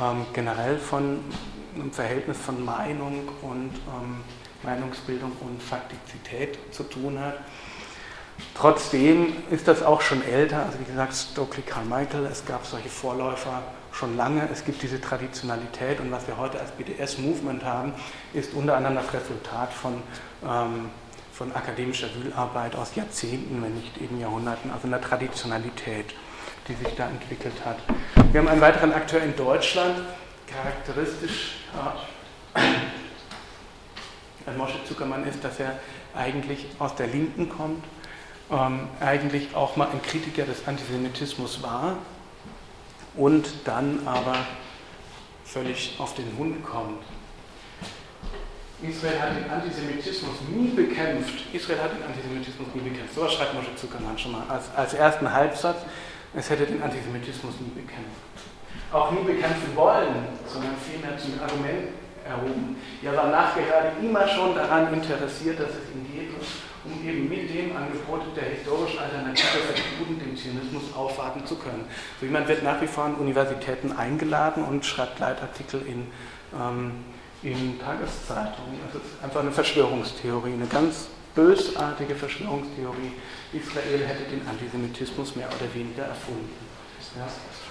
ähm, 0.00 0.26
generell 0.32 0.78
von 0.78 1.20
einem 1.74 1.92
Verhältnis 1.92 2.36
von 2.38 2.64
Meinung 2.64 3.28
und 3.42 3.70
ähm, 3.74 4.22
Meinungsbildung 4.62 5.32
und 5.40 5.62
Faktizität 5.62 6.58
zu 6.72 6.82
tun 6.82 7.18
hat. 7.18 7.38
Trotzdem 8.54 9.34
ist 9.50 9.66
das 9.66 9.82
auch 9.82 10.00
schon 10.02 10.22
älter, 10.22 10.66
also 10.66 10.78
wie 10.80 10.84
gesagt, 10.84 11.14
Stokely 11.14 11.62
Carmichael, 11.62 12.26
es 12.26 12.44
gab 12.44 12.66
solche 12.66 12.88
Vorläufer 12.88 13.62
schon 13.92 14.16
lange, 14.16 14.46
es 14.52 14.64
gibt 14.64 14.82
diese 14.82 15.00
Traditionalität. 15.00 16.00
Und 16.00 16.10
was 16.10 16.26
wir 16.26 16.36
heute 16.36 16.60
als 16.60 16.70
BDS-Movement 16.72 17.64
haben, 17.64 17.94
ist 18.34 18.52
unter 18.52 18.76
anderem 18.76 18.96
das 18.96 19.12
Resultat 19.12 19.72
von, 19.72 20.02
ähm, 20.46 20.90
von 21.36 21.54
akademischer 21.54 22.08
Wühlarbeit 22.14 22.74
aus 22.76 22.94
Jahrzehnten, 22.94 23.62
wenn 23.62 23.74
nicht 23.74 23.98
eben 23.98 24.18
Jahrhunderten, 24.18 24.70
also 24.70 24.86
einer 24.86 25.02
Traditionalität, 25.02 26.14
die 26.66 26.72
sich 26.72 26.94
da 26.94 27.08
entwickelt 27.08 27.62
hat. 27.62 27.76
Wir 28.32 28.40
haben 28.40 28.48
einen 28.48 28.62
weiteren 28.62 28.94
Akteur 28.94 29.22
in 29.22 29.36
Deutschland, 29.36 30.00
charakteristisch. 30.46 31.58
Äh, 32.54 32.60
an 34.48 34.56
Moshe 34.56 34.78
Zuckermann 34.88 35.26
ist, 35.26 35.44
dass 35.44 35.60
er 35.60 35.78
eigentlich 36.14 36.68
aus 36.78 36.94
der 36.94 37.08
Linken 37.08 37.50
kommt, 37.50 37.84
ähm, 38.50 38.88
eigentlich 39.00 39.54
auch 39.54 39.76
mal 39.76 39.88
ein 39.90 40.00
Kritiker 40.00 40.44
des 40.44 40.66
Antisemitismus 40.66 41.62
war 41.62 41.98
und 43.14 43.46
dann 43.64 44.06
aber 44.06 44.36
völlig 45.44 45.96
auf 45.98 46.14
den 46.14 46.34
Hund 46.38 46.64
kommt. 46.64 47.02
Israel 48.82 49.20
hat 49.20 49.36
den 49.36 49.50
Antisemitismus 49.50 50.36
nie 50.54 50.68
bekämpft. 50.68 51.48
Israel 51.52 51.80
hat 51.80 51.92
den 51.96 52.04
Antisemitismus 52.04 52.68
nie 52.74 52.80
bekämpft. 52.80 53.14
So 53.14 53.28
schreibt 53.28 53.54
Moshe 53.54 53.74
Zuckermann 53.74 54.18
schon 54.18 54.32
mal 54.32 54.44
als, 54.48 54.68
als 54.76 54.92
ersten 54.94 55.32
Halbsatz. 55.32 55.78
Es 56.34 56.50
hätte 56.50 56.66
den 56.66 56.82
Antisemitismus 56.82 57.54
nie 57.60 57.72
bekämpft. 57.80 58.36
Auch 58.92 59.10
nie 59.10 59.24
bekämpfen 59.24 59.74
wollen, 59.74 60.28
sondern 60.46 60.74
vielmehr 60.76 61.16
zum 61.16 61.40
Argument 61.40 61.88
erhoben. 62.26 62.76
Er 63.02 63.16
war 63.16 63.30
nachgerade 63.30 63.92
immer 64.02 64.28
schon 64.28 64.54
daran 64.54 64.92
interessiert, 64.92 65.58
dass 65.58 65.70
es 65.70 65.94
ihm 65.94 66.04
geht, 66.12 66.30
um 66.84 67.08
eben 67.08 67.28
mit 67.28 67.48
dem 67.48 67.76
Angebot 67.76 68.36
der 68.36 68.44
historischen 68.44 68.98
Alternative 68.98 69.58
für 69.66 69.74
die 69.74 69.98
Juden 69.98 70.20
den 70.20 70.36
Zionismus 70.36 70.94
aufwarten 70.94 71.46
zu 71.46 71.56
können. 71.56 71.86
So 72.20 72.26
jemand 72.26 72.48
wird 72.48 72.62
nach 72.62 72.80
wie 72.80 72.86
vor 72.86 73.04
an 73.04 73.14
Universitäten 73.14 73.92
eingeladen 73.92 74.64
und 74.64 74.84
schreibt 74.84 75.18
Leitartikel 75.18 75.82
in, 75.86 76.06
ähm, 76.54 77.04
in 77.42 77.78
Tageszeitungen. 77.78 78.80
Das 78.92 79.02
ist 79.02 79.22
einfach 79.22 79.40
eine 79.40 79.52
Verschwörungstheorie, 79.52 80.54
eine 80.54 80.66
ganz 80.66 81.08
bösartige 81.34 82.14
Verschwörungstheorie. 82.14 83.12
Israel 83.52 84.06
hätte 84.06 84.24
den 84.30 84.46
Antisemitismus 84.48 85.36
mehr 85.36 85.48
oder 85.48 85.72
weniger 85.74 86.04
erfunden. 86.04 86.56
Ja? 87.16 87.28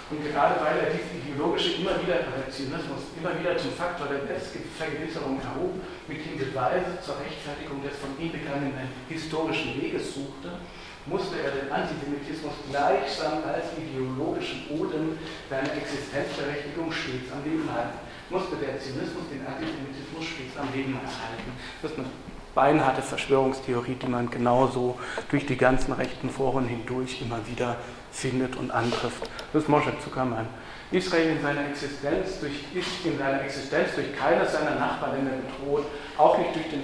Und 0.10 0.22
gerade 0.22 0.62
weil 0.62 0.78
er 0.86 0.94
diesen 0.94 1.18
ideologische 1.18 1.82
immer 1.82 1.98
wieder 1.98 2.22
Zionismus 2.46 3.10
immer 3.18 3.34
wieder 3.34 3.58
zum 3.58 3.74
Faktor 3.74 4.06
der 4.06 4.22
Selbstvergewisserung 4.38 5.42
erhob, 5.42 5.82
mit 6.08 6.22
dem 6.22 6.38
Beweise 6.38 7.02
zur 7.02 7.18
Rechtfertigung 7.18 7.82
des 7.82 7.98
von 7.98 8.14
ihm 8.22 8.30
begangenen 8.32 8.86
historischen 9.10 9.82
Weges 9.82 10.14
suchte, 10.14 10.62
musste 11.10 11.42
er 11.42 11.58
den 11.58 11.72
Antisemitismus 11.74 12.54
gleichsam 12.70 13.42
als 13.50 13.74
ideologischen 13.78 14.70
Odem 14.78 15.18
seiner 15.50 15.74
Existenzberechtigung 15.74 16.92
stets 16.94 17.34
am 17.34 17.42
Leben 17.42 17.66
halten. 17.66 17.98
Musste 18.30 18.56
der 18.56 18.80
Zionismus 18.80 19.30
den 19.32 19.46
Antisemitismus 19.46 20.26
stets 20.26 20.58
am 20.58 20.68
Leben 20.74 20.96
erhalten. 20.96 21.52
Das 21.82 21.92
ist 21.92 21.98
eine 22.00 22.08
beinharte 22.56 23.02
Verschwörungstheorie, 23.04 23.96
die 23.96 24.08
man 24.08 24.30
genauso 24.30 24.98
durch 25.30 25.46
die 25.46 25.58
ganzen 25.58 25.92
rechten 25.94 26.30
Foren 26.30 26.66
hindurch 26.66 27.22
immer 27.22 27.46
wieder 27.46 27.78
findet 28.12 28.56
und 28.56 28.72
antrifft. 28.72 29.30
Das 29.54 29.64
ist 29.64 29.70
Moshe 29.70 29.94
Zuckermann. 30.04 30.48
Israel 30.92 31.36
in 31.36 31.42
seiner 31.42 31.68
Existenz 31.70 32.40
durch, 32.40 32.64
ist 32.74 33.06
in 33.06 33.18
seiner 33.18 33.42
Existenz 33.42 33.96
durch 33.96 34.16
keines 34.16 34.54
seiner 34.54 34.76
Nachbarländer 34.76 35.34
bedroht, 35.38 35.86
auch 36.18 36.38
nicht 36.38 36.56
durch 36.56 36.70
den 36.70 36.84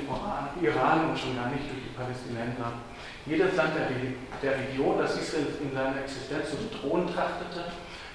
Iran 0.62 1.10
und 1.10 1.18
schon 1.18 1.36
gar 1.36 1.50
nicht 1.50 1.70
durch 1.70 1.82
die 1.86 1.96
Palästinenser. 1.96 2.74
Jedes 3.26 3.56
Land 3.56 3.74
der, 3.78 3.88
der 4.42 4.60
Region, 4.60 4.98
das 4.98 5.18
Israel 5.18 5.48
in 5.62 5.74
seiner 5.74 6.02
Existenz 6.02 6.50
zu 6.50 6.58
bedrohen 6.58 7.08
trachtete, 7.14 7.72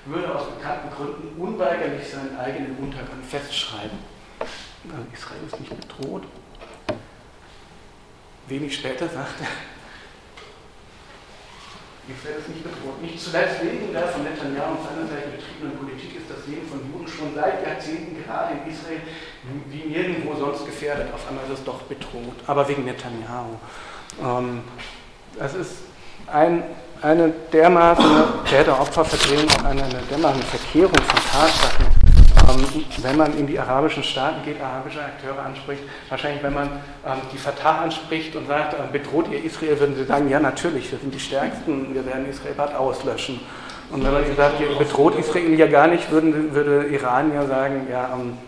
würde 0.06 0.34
aus 0.34 0.46
bekannten 0.50 0.90
Gründen 0.94 1.40
unweigerlich 1.40 2.08
seinen 2.08 2.38
eigenen 2.38 2.76
Untergang 2.78 3.22
festschreiben. 3.28 3.98
Israel 5.12 5.40
ist 5.46 5.60
nicht 5.60 5.76
bedroht. 5.80 6.22
Wenig 8.48 8.76
später 8.76 9.08
sagt 9.08 9.40
er, 9.40 9.48
Israel 12.08 12.38
ist 12.38 12.48
nicht 12.48 12.62
bedroht. 12.62 13.02
Nicht 13.02 13.20
zuletzt 13.20 13.64
wegen 13.64 13.92
der 13.92 14.06
von 14.06 14.22
Netanyahu 14.22 14.78
und 14.78 14.84
seiner 14.86 15.08
Seite 15.08 15.30
betriebenen 15.34 15.76
Politik 15.76 16.16
ist 16.16 16.30
das 16.30 16.46
Leben 16.46 16.68
von 16.68 16.78
Juden 16.92 17.08
schon 17.08 17.34
seit 17.34 17.66
Jahrzehnten 17.66 18.22
gerade 18.22 18.54
in 18.54 18.70
Israel 18.70 19.00
wie 19.70 19.88
nirgendwo 19.88 20.36
sonst 20.36 20.64
gefährdet. 20.64 21.12
Auf 21.12 21.28
einmal 21.28 21.44
ist 21.46 21.58
es 21.58 21.64
doch 21.64 21.82
bedroht, 21.82 22.36
aber 22.46 22.68
wegen 22.68 22.84
Netanyahu. 22.84 23.58
Ähm, 24.22 24.62
das 25.36 25.54
ist 25.54 25.72
ein, 26.28 26.62
eine 27.02 27.32
dermaßen 27.52 28.04
Täter-Opfer-Verdrehung, 28.48 29.48
auch 29.58 29.64
eine, 29.64 29.82
eine 29.82 30.00
dermaßen 30.10 30.42
Verkehrung 30.42 30.94
von 30.94 31.20
Tatsachen 31.32 31.86
ähm, 32.48 32.84
wenn 33.02 33.16
man 33.16 33.36
in 33.36 33.46
die 33.46 33.58
arabischen 33.58 34.02
Staaten 34.02 34.44
geht, 34.44 34.60
arabische 34.60 35.00
Akteure 35.02 35.44
anspricht, 35.44 35.82
wahrscheinlich 36.08 36.42
wenn 36.42 36.54
man 36.54 36.68
ähm, 37.04 37.18
die 37.32 37.38
Fatah 37.38 37.82
anspricht 37.82 38.36
und 38.36 38.46
sagt, 38.46 38.74
ähm, 38.74 38.92
bedroht 38.92 39.26
ihr 39.30 39.42
Israel, 39.44 39.78
würden 39.80 39.96
sie 39.96 40.04
sagen, 40.04 40.28
ja 40.28 40.38
natürlich, 40.38 40.90
wir 40.92 40.98
sind 40.98 41.14
die 41.14 41.20
Stärksten, 41.20 41.94
wir 41.94 42.06
werden 42.06 42.28
Israel 42.28 42.54
bald 42.56 42.74
auslöschen. 42.74 43.40
Und 43.90 44.04
wenn 44.04 44.12
man 44.12 44.36
sagt, 44.36 44.60
ihr 44.60 44.76
bedroht 44.76 45.16
Israel 45.18 45.54
ja 45.54 45.66
gar 45.66 45.86
nicht, 45.86 46.10
würden, 46.10 46.54
würde 46.54 46.86
Iran 46.88 47.32
ja 47.32 47.46
sagen, 47.46 47.86
ja, 47.90 48.10
ähm, 48.14 48.38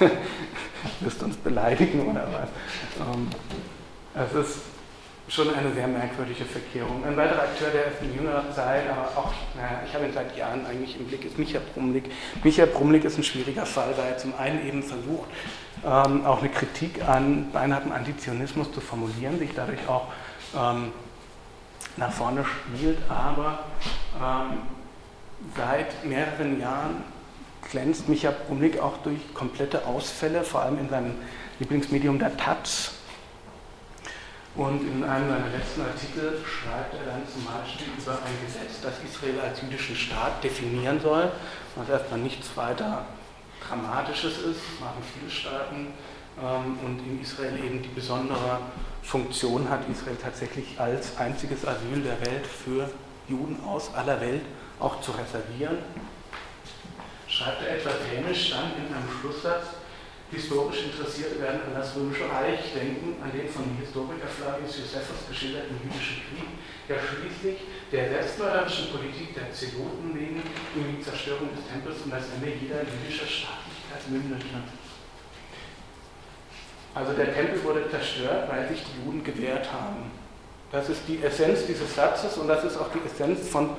wirst 1.00 1.22
uns 1.22 1.36
beleidigen 1.36 2.08
oder 2.08 2.26
was. 2.32 2.48
Ähm, 3.14 3.28
es 4.14 4.46
ist 4.46 4.58
schon 5.28 5.54
eine 5.54 5.72
sehr 5.74 5.86
merkwürdige 5.86 6.44
Verkehrung. 6.44 7.04
Ein 7.04 7.16
weiterer 7.16 7.42
Akteur, 7.42 7.68
der 7.70 7.86
ist 7.88 8.02
in 8.02 8.14
jüngerer 8.14 8.50
Zeit, 8.52 8.88
aber 8.88 9.08
auch, 9.16 9.32
naja, 9.54 9.82
ich 9.86 9.94
habe 9.94 10.06
ihn 10.06 10.12
seit 10.12 10.36
Jahren 10.36 10.64
eigentlich 10.66 10.98
im 10.98 11.06
Blick, 11.06 11.24
ist 11.24 11.38
Michael 11.38 11.62
Brumlik. 11.74 12.10
Michael 12.42 12.68
Brumlik 12.68 13.04
ist 13.04 13.18
ein 13.18 13.24
schwieriger 13.24 13.66
Fall, 13.66 13.94
weil 13.96 14.12
er 14.12 14.18
zum 14.18 14.32
einen 14.38 14.66
eben 14.66 14.82
versucht, 14.82 15.28
ähm, 15.84 16.24
auch 16.24 16.40
eine 16.40 16.48
Kritik 16.48 17.06
an 17.06 17.50
beinhartem 17.52 17.92
Antizionismus 17.92 18.72
zu 18.72 18.80
formulieren, 18.80 19.38
sich 19.38 19.50
dadurch 19.54 19.86
auch 19.86 20.06
ähm, 20.56 20.92
nach 21.96 22.12
vorne 22.12 22.44
spielt, 22.44 22.98
aber 23.08 23.64
ähm, 24.16 24.58
seit 25.56 26.04
mehreren 26.06 26.58
Jahren 26.58 27.02
glänzt 27.70 28.08
Michael 28.08 28.34
Brumlik 28.46 28.80
auch 28.80 28.96
durch 28.98 29.34
komplette 29.34 29.86
Ausfälle, 29.86 30.42
vor 30.42 30.62
allem 30.62 30.78
in 30.78 30.88
seinem 30.88 31.14
Lieblingsmedium 31.58 32.18
der 32.18 32.36
Taz 32.36 32.97
und 34.58 34.82
in 34.82 35.04
einem 35.04 35.28
seiner 35.30 35.48
letzten 35.56 35.82
Artikel 35.82 36.42
schreibt 36.44 36.92
er 36.94 37.12
dann 37.12 37.22
zum 37.32 37.44
Beispiel 37.44 37.94
über 37.96 38.18
ein 38.18 38.34
Gesetz, 38.44 38.80
das 38.82 38.94
Israel 39.08 39.38
als 39.38 39.62
jüdischen 39.62 39.94
Staat 39.94 40.42
definieren 40.42 41.00
soll, 41.00 41.30
was 41.76 41.88
erstmal 41.88 42.18
nichts 42.18 42.56
weiter 42.56 43.06
Dramatisches 43.66 44.38
ist, 44.38 44.80
machen 44.80 45.02
viele 45.14 45.30
Staaten, 45.30 45.94
ähm, 46.42 46.78
und 46.84 46.98
in 47.06 47.20
Israel 47.22 47.56
eben 47.64 47.82
die 47.82 47.88
besondere 47.88 48.58
Funktion 49.02 49.70
hat, 49.70 49.88
Israel 49.88 50.16
tatsächlich 50.20 50.78
als 50.78 51.16
einziges 51.16 51.64
Asyl 51.64 52.02
der 52.02 52.20
Welt 52.20 52.46
für 52.46 52.90
Juden 53.28 53.62
aus 53.64 53.94
aller 53.94 54.20
Welt 54.20 54.42
auch 54.80 55.00
zu 55.00 55.12
reservieren. 55.12 55.78
Schreibt 57.28 57.62
er 57.62 57.76
etwas 57.76 57.94
hämisch 58.10 58.50
dann 58.50 58.72
in 58.76 58.92
einem 58.92 59.08
Schlusssatz, 59.20 59.66
historisch 60.30 60.84
Interessierte 60.92 61.40
werden 61.40 61.60
an 61.66 61.74
das 61.74 61.96
Römische 61.96 62.28
Reich 62.28 62.72
denken, 62.74 63.16
an 63.22 63.32
den 63.32 63.48
von 63.48 63.64
dem 63.64 63.80
Historiker 63.80 64.28
Flavius 64.28 64.76
Josephus 64.76 65.24
geschilderten 65.28 65.80
jüdischen 65.82 66.20
Krieg, 66.28 66.48
der 66.88 67.00
schließlich 67.00 67.58
der 67.92 68.08
selbstmörderischen 68.08 68.92
Politik 68.92 69.34
der 69.34 69.48
Zeloten 69.52 70.12
wegen 70.12 70.44
in 70.76 70.84
die 70.96 71.02
Zerstörung 71.02 71.48
des 71.56 71.64
Tempels 71.64 72.04
und 72.04 72.12
das 72.12 72.28
Ende 72.36 72.52
jeder 72.60 72.84
jüdischer 72.84 73.26
Staatlichkeit 73.26 74.04
mündete. 74.10 74.60
Also 76.94 77.12
der 77.12 77.32
Tempel 77.32 77.62
wurde 77.64 77.88
zerstört, 77.90 78.50
weil 78.50 78.68
sich 78.68 78.84
die 78.84 79.04
Juden 79.04 79.24
gewehrt 79.24 79.72
haben. 79.72 80.10
Das 80.70 80.88
ist 80.88 81.02
die 81.08 81.22
Essenz 81.22 81.64
dieses 81.64 81.94
Satzes 81.94 82.36
und 82.36 82.48
das 82.48 82.64
ist 82.64 82.76
auch 82.76 82.88
die 82.92 83.00
Essenz 83.06 83.48
von 83.48 83.70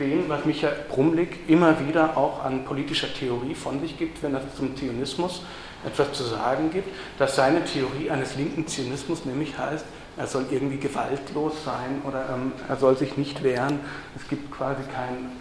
dem, 0.00 0.28
was 0.28 0.44
Michael 0.44 0.74
Brumlik 0.88 1.48
immer 1.48 1.78
wieder 1.86 2.16
auch 2.16 2.44
an 2.44 2.64
politischer 2.64 3.12
Theorie 3.12 3.54
von 3.54 3.80
sich 3.80 3.96
gibt, 3.98 4.22
wenn 4.22 4.34
es 4.34 4.42
zum 4.56 4.76
Zionismus 4.76 5.42
etwas 5.84 6.12
zu 6.12 6.24
sagen 6.24 6.70
gibt, 6.70 6.88
dass 7.18 7.36
seine 7.36 7.64
Theorie 7.64 8.10
eines 8.10 8.36
linken 8.36 8.66
Zionismus 8.66 9.24
nämlich 9.24 9.58
heißt, 9.58 9.84
er 10.16 10.26
soll 10.26 10.46
irgendwie 10.50 10.76
gewaltlos 10.76 11.64
sein 11.64 12.02
oder 12.06 12.28
ähm, 12.32 12.52
er 12.68 12.76
soll 12.76 12.96
sich 12.96 13.16
nicht 13.16 13.42
wehren. 13.42 13.80
Es 14.14 14.28
gibt 14.28 14.50
quasi 14.52 14.82
keinen 14.94 15.32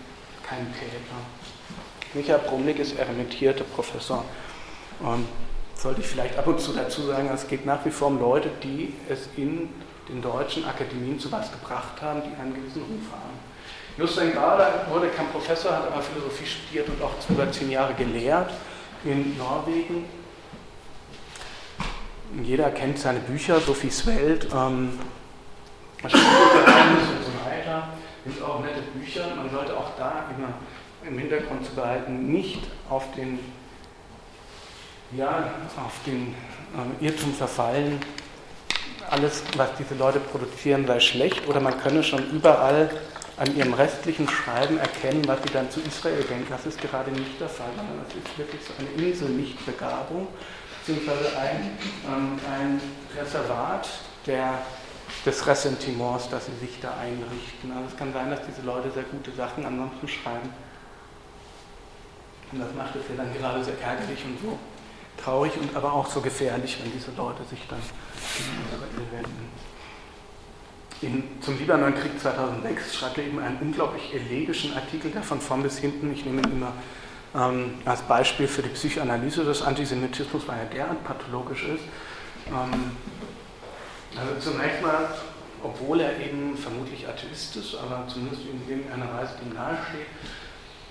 kein 0.47 0.73
Täter. 0.73 1.15
Michael 2.13 2.39
Brumlik 2.39 2.79
ist 2.79 2.97
eremitierter 2.97 3.63
Professor. 3.63 4.25
Und 4.99 5.25
sollte 5.75 6.01
ich 6.01 6.07
vielleicht 6.07 6.37
ab 6.37 6.47
und 6.47 6.59
zu 6.59 6.73
dazu 6.73 7.03
sagen, 7.03 7.29
es 7.33 7.47
geht 7.47 7.65
nach 7.65 7.83
wie 7.85 7.89
vor 7.89 8.09
um 8.09 8.19
Leute, 8.19 8.49
die 8.63 8.93
es 9.09 9.29
in 9.37 9.69
den 10.09 10.21
deutschen 10.21 10.65
Akademien 10.65 11.19
zu 11.19 11.31
was 11.31 11.51
gebracht 11.51 12.01
haben, 12.01 12.21
die 12.21 12.39
einen 12.39 12.53
gewissen 12.53 12.81
Ruf 12.81 13.11
haben. 13.11 13.39
Justin 13.97 14.33
Garder 14.33 14.85
wurde 14.89 15.07
kein 15.07 15.27
Professor, 15.27 15.71
hat 15.71 15.87
aber 15.87 16.01
Philosophie 16.01 16.45
studiert 16.45 16.87
und 16.89 17.01
auch 17.01 17.11
über 17.29 17.51
zehn 17.51 17.71
Jahre 17.71 17.93
gelehrt 17.93 18.51
in 19.03 19.37
Norwegen 19.37 20.05
jeder 22.43 22.69
kennt 22.69 22.99
seine 22.99 23.19
Bücher, 23.19 23.59
Sophies 23.59 24.05
Welt, 24.05 24.47
ähm, 24.53 24.99
und 26.03 26.11
so 26.11 26.17
weiter. 26.17 27.89
Sind 28.25 28.41
auch 28.41 28.61
nette 28.61 28.81
Bücher. 28.93 29.35
Man 29.35 29.49
sollte 29.49 29.75
auch 29.75 29.91
da 29.97 30.25
immer 30.35 30.53
im 31.07 31.17
Hintergrund 31.17 31.65
zu 31.65 31.73
behalten, 31.73 32.31
nicht 32.31 32.61
auf 32.89 33.03
den, 33.15 33.39
ja, 35.15 35.51
auf 35.77 35.99
den 36.05 36.35
äh, 37.01 37.05
Irrtum 37.05 37.33
verfallen, 37.33 37.99
alles, 39.09 39.43
was 39.57 39.69
diese 39.77 39.95
Leute 39.95 40.19
produzieren, 40.19 40.85
sei 40.87 40.99
schlecht 40.99 41.47
oder 41.47 41.59
man 41.59 41.79
könne 41.81 42.03
schon 42.03 42.29
überall 42.29 42.89
an 43.37 43.55
ihrem 43.55 43.73
restlichen 43.73 44.29
Schreiben 44.29 44.77
erkennen, 44.77 45.23
was 45.27 45.39
sie 45.43 45.51
dann 45.51 45.69
zu 45.71 45.81
Israel 45.81 46.23
denken. 46.23 46.45
Das 46.49 46.65
ist 46.65 46.79
gerade 46.79 47.11
nicht 47.11 47.39
der 47.39 47.49
Fall, 47.49 47.69
sondern 47.75 48.05
es 48.07 48.15
ist 48.15 48.37
wirklich 48.37 48.61
so 48.63 48.73
eine 48.77 49.09
Insel-Nicht-Begabung 49.09 50.27
beziehungsweise 50.81 51.37
ein, 51.37 51.77
ähm, 52.07 52.39
ein 52.51 52.81
Reservat 53.17 53.87
der, 54.25 54.59
des 55.25 55.47
Ressentiments, 55.47 56.29
das 56.29 56.47
sie 56.47 56.65
sich 56.65 56.79
da 56.81 56.97
einrichten. 56.99 57.71
Also 57.71 57.89
es 57.89 57.97
kann 57.97 58.13
sein, 58.13 58.29
dass 58.29 58.39
diese 58.45 58.65
Leute 58.65 58.91
sehr 58.91 59.03
gute 59.03 59.31
Sachen 59.31 59.65
ansonsten 59.65 60.07
schreiben. 60.07 60.49
Und 62.51 62.59
das 62.59 62.73
macht 62.75 62.95
es 62.95 63.03
ja 63.09 63.23
dann 63.23 63.33
gerade 63.33 63.63
sehr 63.63 63.79
ärgerlich 63.81 64.25
und 64.25 64.39
so 64.41 64.57
traurig 65.17 65.53
und 65.59 65.75
aber 65.75 65.93
auch 65.93 66.07
so 66.07 66.21
gefährlich, 66.21 66.77
wenn 66.81 66.91
diese 66.91 67.11
Leute 67.15 67.43
sich 67.43 67.59
dann 67.69 67.79
wenden. 69.11 69.51
In, 71.01 71.41
zum 71.41 71.57
Libanonkrieg 71.57 72.19
2006 72.19 72.95
schreibt 72.95 73.17
er 73.17 73.25
eben 73.25 73.39
einen 73.39 73.57
unglaublich 73.59 74.13
elegischen 74.13 74.73
Artikel, 74.75 75.11
der 75.11 75.23
von 75.23 75.41
vorn 75.41 75.63
bis 75.63 75.79
hinten, 75.79 76.13
ich 76.13 76.25
nehme 76.25 76.41
ihn 76.41 76.51
immer 76.51 76.73
ähm, 77.35 77.75
als 77.85 78.01
Beispiel 78.01 78.47
für 78.47 78.61
die 78.61 78.69
Psychoanalyse 78.69 79.43
des 79.43 79.61
Antisemitismus, 79.61 80.47
weil 80.47 80.59
er 80.59 80.65
derart 80.65 81.03
pathologisch 81.03 81.63
ist. 81.63 81.83
Ähm, 82.47 82.91
also 84.17 84.51
zunächst 84.51 84.81
mal, 84.81 85.07
obwohl 85.63 86.01
er 86.01 86.19
eben 86.19 86.57
vermutlich 86.57 87.07
Atheist 87.07 87.55
ist, 87.55 87.75
aber 87.75 88.05
zumindest 88.07 88.41
in 88.43 88.69
irgendeiner 88.69 89.13
Weise 89.15 89.35
dem 89.41 89.53
nahesteht, 89.53 90.07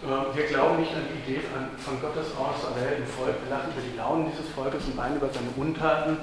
äh, 0.03 0.37
wir 0.37 0.45
glauben 0.47 0.81
nicht 0.81 0.95
an 0.95 1.03
die 1.13 1.31
Idee 1.31 1.41
von, 1.41 1.77
von 1.77 2.01
Gottes 2.01 2.33
auserwählten 2.37 3.07
Volk. 3.07 3.37
Wir 3.45 3.51
lachen 3.51 3.73
über 3.73 3.83
die 3.83 3.97
Launen 3.97 4.31
dieses 4.33 4.49
Volkes 4.55 4.85
und 4.87 4.97
weinen 4.97 5.17
über 5.17 5.29
seine 5.29 5.51
Untaten. 5.57 6.17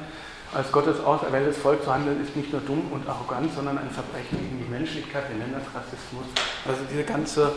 Als 0.54 0.72
Gottes 0.72 1.00
auserwähltes 1.04 1.58
Volk 1.58 1.84
zu 1.84 1.94
handeln, 1.94 2.24
ist 2.24 2.36
nicht 2.36 2.52
nur 2.52 2.62
dumm 2.62 2.90
und 2.92 3.08
arrogant, 3.08 3.54
sondern 3.54 3.78
ein 3.78 3.92
Verbrechen 3.92 4.40
gegen 4.40 4.64
die 4.64 4.72
Menschlichkeit. 4.72 5.30
Wir 5.30 5.38
nennen 5.38 5.54
das 5.54 5.68
Rassismus. 5.76 6.24
Also 6.66 6.82
diese 6.90 7.04
ganze 7.04 7.52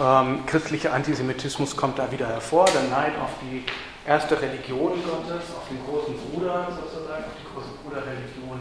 ähm, 0.00 0.44
christlicher 0.46 0.92
Antisemitismus 0.92 1.76
kommt 1.76 1.98
da 1.98 2.10
wieder 2.10 2.28
hervor, 2.28 2.66
der 2.66 2.82
Neid 2.90 3.18
auf 3.18 3.30
die 3.42 3.64
erste 4.06 4.40
Religion 4.40 4.92
Gottes, 5.02 5.54
auf 5.56 5.68
den 5.68 5.84
großen 5.84 6.14
Bruder 6.18 6.68
sozusagen, 6.70 7.24
auf 7.24 7.36
die 7.40 7.54
große 7.54 7.68
Bruderreligion. 7.82 8.60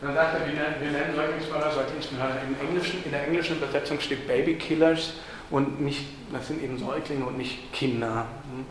Dann 0.00 0.14
sagt 0.14 0.34
er, 0.34 0.46
wir 0.46 0.90
nennen, 0.90 1.14
Säuglingsmörder 1.14 1.72
Säuglingsmörder. 1.72 2.36
Im 2.46 2.68
Englischen, 2.68 3.04
in 3.04 3.10
der 3.10 3.26
englischen 3.26 3.56
Übersetzung 3.58 4.00
steht 4.00 4.26
Babykillers 4.26 5.14
und 5.50 5.80
nicht, 5.80 6.06
das 6.32 6.46
sind 6.46 6.62
eben 6.62 6.78
Säuglinge 6.78 7.26
und 7.26 7.36
nicht 7.36 7.72
Kinder. 7.72 8.26
Hm? 8.50 8.64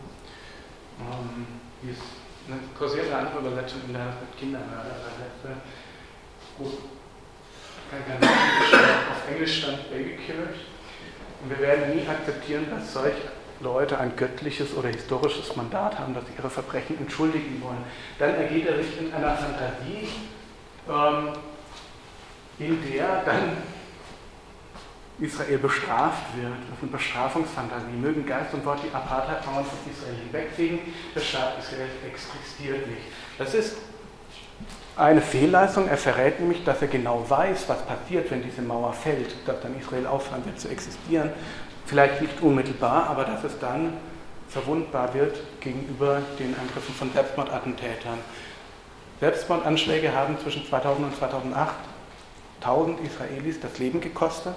Ähm, 1.00 1.46
die 1.82 1.90
ist 1.90 2.02
eine 2.48 2.58
kursierte 2.76 3.14
andere 3.14 3.38
Übersetzung 3.38 3.80
in 3.86 3.92
der 3.92 4.12
Kindermörder 4.38 4.96
übersetzt. 4.96 5.60
Gut. 6.58 6.78
Auf 7.92 9.30
Englisch 9.30 9.58
stand 9.58 9.90
Babykillers. 9.90 10.56
Und 11.42 11.50
wir 11.50 11.58
werden 11.60 11.96
nie 11.96 12.06
akzeptieren, 12.06 12.66
dass 12.70 12.92
solche 12.92 13.30
Leute 13.60 13.98
ein 13.98 14.14
göttliches 14.16 14.74
oder 14.74 14.88
historisches 14.88 15.54
Mandat 15.56 15.98
haben, 15.98 16.14
dass 16.14 16.24
sie 16.26 16.32
ihre 16.36 16.50
Verbrechen 16.50 16.98
entschuldigen 16.98 17.60
wollen. 17.62 17.84
Dann 18.18 18.34
ergeht 18.34 18.66
er 18.66 18.76
sich 18.82 18.98
in 19.00 19.12
einer 19.12 19.36
Fantasie, 19.36 20.08
ähm, 20.88 21.28
in 22.58 22.90
der 22.90 23.22
dann 23.24 23.56
Israel 25.20 25.58
bestraft 25.58 26.36
wird. 26.36 26.52
Das 26.52 26.78
ist 26.78 26.82
eine 26.82 26.92
Bestrafungsfantasie. 26.92 27.92
Mögen 28.00 28.24
Geist 28.24 28.54
und 28.54 28.64
Wort 28.64 28.80
die 28.82 28.94
Apartheidmauern 28.94 29.64
von 29.64 29.78
Israel 29.90 30.16
hinwegfegen, 30.16 30.78
der 31.14 31.20
Staat 31.20 31.58
Israel 31.58 31.88
existiert 32.06 32.86
nicht. 32.86 33.02
Das 33.38 33.52
ist 33.54 33.76
eine 35.00 35.22
Fehlleistung. 35.22 35.88
Er 35.88 35.96
verrät 35.96 36.40
nämlich, 36.40 36.64
dass 36.64 36.82
er 36.82 36.88
genau 36.88 37.24
weiß, 37.28 37.68
was 37.68 37.82
passiert, 37.86 38.30
wenn 38.30 38.42
diese 38.42 38.62
Mauer 38.62 38.92
fällt, 38.92 39.34
dass 39.46 39.60
dann 39.60 39.78
Israel 39.78 40.06
aufhören 40.06 40.44
wird 40.44 40.60
zu 40.60 40.68
existieren. 40.68 41.30
Vielleicht 41.86 42.20
nicht 42.20 42.40
unmittelbar, 42.42 43.08
aber 43.08 43.24
dass 43.24 43.42
es 43.44 43.58
dann 43.58 43.94
verwundbar 44.48 45.14
wird 45.14 45.38
gegenüber 45.60 46.20
den 46.38 46.54
Angriffen 46.54 46.94
von 46.94 47.12
Selbstmordattentätern. 47.12 48.18
Selbstmordanschläge 49.20 50.14
haben 50.14 50.38
zwischen 50.38 50.66
2000 50.66 51.06
und 51.06 51.16
2008 51.16 51.74
1000 52.60 53.00
Israelis 53.00 53.58
das 53.60 53.78
Leben 53.78 54.00
gekostet. 54.00 54.54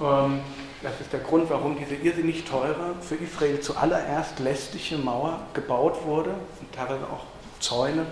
Ähm, 0.00 0.40
das 0.82 0.98
ist 1.00 1.12
der 1.12 1.20
Grund, 1.20 1.50
warum 1.50 1.76
diese 1.78 1.94
irrsinnig 1.94 2.44
teure, 2.44 2.94
für 3.02 3.16
Israel 3.16 3.60
zuallererst 3.60 4.38
lästige 4.38 4.96
Mauer 4.96 5.40
gebaut 5.52 6.04
wurde 6.06 6.30
und 6.30 6.72
teilweise 6.74 7.04
auch 7.04 7.24
Zäune. 7.60 8.06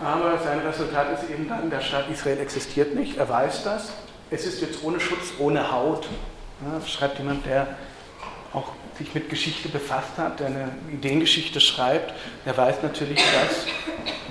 Aber 0.00 0.38
sein 0.42 0.58
Resultat 0.60 1.06
ist 1.12 1.30
eben 1.30 1.48
dann, 1.48 1.70
der 1.70 1.80
Staat 1.80 2.10
Israel 2.10 2.38
existiert 2.40 2.94
nicht, 2.94 3.16
er 3.16 3.28
weiß 3.28 3.62
das. 3.62 3.92
Es 4.30 4.46
ist 4.46 4.60
jetzt 4.60 4.82
ohne 4.82 4.98
Schutz, 4.98 5.34
ohne 5.38 5.70
Haut. 5.70 6.08
Ja, 6.60 6.86
schreibt 6.86 7.18
jemand, 7.18 7.46
der 7.46 7.66
auch 8.52 8.72
sich 8.98 9.14
mit 9.14 9.28
Geschichte 9.28 9.68
befasst 9.68 10.18
hat, 10.18 10.40
der 10.40 10.48
eine 10.48 10.68
Ideengeschichte 10.92 11.60
schreibt, 11.60 12.12
der 12.44 12.56
weiß 12.56 12.82
natürlich, 12.82 13.18
dass 13.18 13.66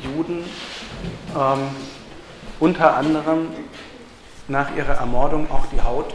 Juden 0.04 0.44
ähm, 1.36 1.70
unter 2.60 2.96
anderem 2.96 3.48
nach 4.48 4.76
ihrer 4.76 4.94
Ermordung 4.94 5.50
auch 5.50 5.66
die 5.68 5.82
Haut 5.82 6.14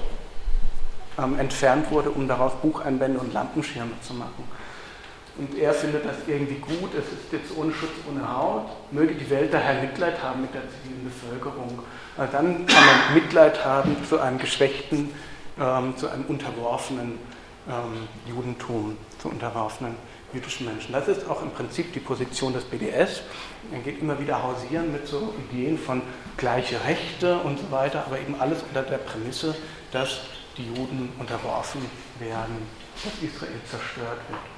ähm, 1.19 1.39
entfernt 1.39 1.91
wurde, 1.91 2.11
um 2.11 2.29
daraus 2.29 2.53
Bucheinbände 2.63 3.19
und 3.19 3.33
Lampenschirme 3.33 3.93
zu 4.01 4.15
machen. 4.15 4.45
Und 5.39 5.57
er 5.59 5.75
findet 5.75 6.05
das 6.05 6.17
irgendwie 6.27 6.55
gut, 6.55 6.91
es 6.95 7.05
ist 7.13 7.31
jetzt 7.31 7.57
ohne 7.57 7.73
Schutz, 7.73 7.91
ohne 8.11 8.27
Haut, 8.35 8.69
möge 8.91 9.15
die 9.15 9.29
Welt 9.29 9.53
daher 9.53 9.83
Mitleid 9.83 10.23
haben 10.23 10.41
mit 10.41 10.55
der 10.55 10.63
zivilen 10.63 11.05
Bevölkerung. 11.05 11.79
Also 12.17 12.33
dann 12.33 12.67
kann 12.67 12.87
man 12.87 13.15
Mitleid 13.15 13.63
haben 13.65 13.97
zu 14.09 14.19
einem 14.19 14.39
geschwächten, 14.39 15.11
ähm, 15.61 15.95
zu 15.97 16.09
einem 16.09 16.25
unterworfenen 16.25 17.19
ähm, 17.69 18.09
Judentum, 18.27 18.97
zu 19.19 19.29
unterworfenen 19.29 19.97
jüdischen 20.33 20.67
Menschen. 20.67 20.93
Das 20.93 21.07
ist 21.07 21.29
auch 21.29 21.43
im 21.43 21.51
Prinzip 21.51 21.93
die 21.93 22.01
Position 22.01 22.55
des 22.55 22.65
BDS. 22.65 23.23
Er 23.73 23.81
geht 23.81 24.01
immer 24.01 24.19
wieder 24.19 24.43
hausieren 24.43 24.91
mit 24.93 25.07
so 25.07 25.35
Ideen 25.51 25.79
von 25.79 26.01
gleiche 26.37 26.83
Rechte 26.85 27.39
und 27.39 27.59
so 27.59 27.71
weiter, 27.71 28.05
aber 28.07 28.19
eben 28.19 28.41
alles 28.41 28.63
unter 28.63 28.83
der 28.83 28.99
Prämisse, 28.99 29.55
dass 29.93 30.21
die 30.57 30.67
Juden 30.67 31.13
unterworfen 31.19 31.83
werden, 32.19 32.57
dass 33.05 33.13
Israel 33.23 33.61
zerstört 33.71 34.21
wird. 34.29 34.56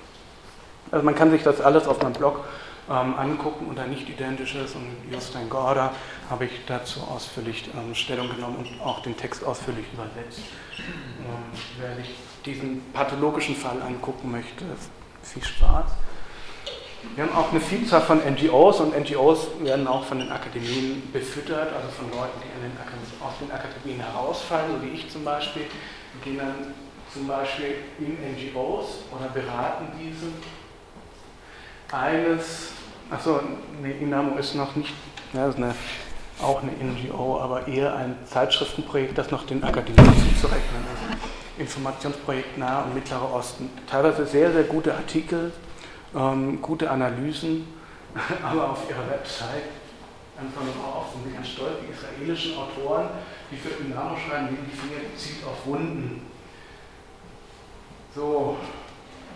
Also 0.91 1.05
man 1.05 1.14
kann 1.14 1.30
sich 1.30 1.43
das 1.43 1.61
alles 1.61 1.86
auf 1.86 2.03
meinem 2.03 2.14
Blog 2.14 2.45
ähm, 2.91 3.14
angucken 3.18 3.66
unter 3.68 3.86
Nicht-Identisches 3.86 4.74
und 4.74 4.97
Justin 5.12 5.51
Gorda 5.51 5.93
habe 6.30 6.47
ich 6.47 6.53
dazu 6.66 7.01
ausführlich 7.01 7.68
ähm, 7.74 7.95
Stellung 7.95 8.28
genommen 8.34 8.57
und 8.57 8.80
auch 8.80 9.01
den 9.01 9.16
Text 9.16 9.45
ausführlich 9.45 9.84
übersetzt. 9.93 10.41
Ähm, 10.78 11.61
wer 11.78 11.97
sich 11.97 12.14
diesen 12.47 12.82
pathologischen 12.93 13.55
Fall 13.55 13.82
angucken 13.82 14.30
möchte, 14.30 14.64
viel 15.22 15.45
Spaß. 15.45 15.91
Wir 17.14 17.24
haben 17.24 17.36
auch 17.36 17.51
eine 17.51 17.61
Vielzahl 17.61 18.01
von 18.01 18.18
NGOs 18.18 18.80
und 18.80 18.99
NGOs 18.99 19.49
werden 19.61 19.86
auch 19.86 20.05
von 20.05 20.18
den 20.18 20.32
Akademien 20.32 21.03
befüttert, 21.12 21.72
also 21.72 21.89
von 21.91 22.11
Leuten, 22.11 22.41
die 22.43 22.61
den 22.61 22.72
aus 23.24 23.34
den 23.41 23.53
Akademien 23.53 24.01
herausfallen, 24.01 24.72
so 24.72 24.82
wie 24.82 24.95
ich 24.95 25.09
zum 25.11 25.24
Beispiel. 25.24 25.62
Gehen 26.24 26.39
dann 26.39 26.74
zum 27.12 27.28
Beispiel 27.28 27.76
in 27.99 28.16
NGOs 28.34 29.05
oder 29.12 29.28
beraten 29.28 29.86
diese. 30.01 30.26
Eines, 31.91 32.72
achso, 33.11 33.41
nee, 33.82 33.93
Inamo 34.01 34.36
ist 34.36 34.55
noch 34.55 34.76
nicht, 34.76 34.93
ja, 35.32 35.49
ist 35.49 35.57
eine, 35.57 35.74
auch 36.43 36.62
eine 36.62 36.72
NGO, 36.72 37.41
aber 37.41 37.66
eher 37.66 37.95
ein 37.97 38.14
Zeitschriftenprojekt, 38.26 39.16
das 39.16 39.30
noch 39.30 39.47
den 39.47 39.64
Akademien 39.64 40.14
zuzurechnen 40.34 40.82
ist. 40.93 41.61
Informationsprojekt 41.61 42.59
Nahe 42.59 42.84
und 42.84 42.95
Mittlerer 42.95 43.32
Osten. 43.32 43.70
Teilweise 43.91 44.26
sehr, 44.26 44.53
sehr 44.53 44.64
gute 44.64 44.95
Artikel, 44.95 45.51
ähm, 46.14 46.61
gute 46.61 46.91
Analysen, 46.91 47.66
aber 48.45 48.70
auf 48.70 48.89
ihrer 48.91 49.09
Website 49.11 49.64
einfach 50.39 50.62
nur 50.62 50.95
auf 50.95 51.07
bin 51.24 51.34
ganz 51.34 51.49
stolz, 51.49 51.78
die 51.82 51.93
israelischen 51.93 52.57
Autoren, 52.59 53.09
die 53.51 53.57
für 53.57 53.70
Dynamo 53.82 54.14
schreiben, 54.16 54.49
die 54.51 54.76
Finger 54.76 55.01
gezielt 55.11 55.45
auf 55.45 55.66
Wunden. 55.66 56.26
So, 58.14 58.59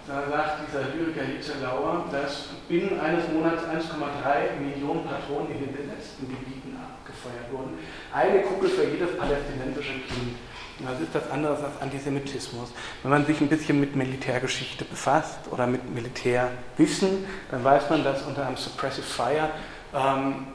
da 0.07 0.29
sagt 0.29 0.67
dieser 0.67 0.95
Lyriker 0.95 1.23
Hitze 1.23 1.53
Lauer, 1.63 2.07
dass 2.11 2.49
binnen 2.69 2.99
eines 2.99 3.29
Monats 3.33 3.63
1,3 3.63 4.61
Millionen 4.61 5.05
Patronen 5.05 5.53
in 5.53 5.61
den 5.61 5.73
besetzten 5.73 6.29
Gebieten 6.29 6.77
abgefeuert 6.77 7.53
wurden. 7.53 7.79
Eine 8.13 8.43
Kugel 8.43 8.69
für 8.69 8.85
jedes 8.85 9.17
palästinensische 9.17 9.93
Kind. 9.93 10.37
Was 10.81 11.01
ist 11.01 11.15
das 11.15 11.31
anderes 11.31 11.63
als 11.63 11.81
Antisemitismus? 11.81 12.73
Wenn 13.03 13.11
man 13.13 13.25
sich 13.25 13.41
ein 13.41 13.49
bisschen 13.49 13.79
mit 13.79 13.95
Militärgeschichte 13.95 14.85
befasst 14.85 15.39
oder 15.51 15.67
mit 15.67 15.95
Militärwissen, 15.95 17.25
dann 17.51 17.63
weiß 17.63 17.91
man, 17.91 18.03
dass 18.03 18.23
unter 18.23 18.47
einem 18.47 18.57
Suppressive 18.57 19.07
Fire 19.07 19.51
ähm, 19.95 20.47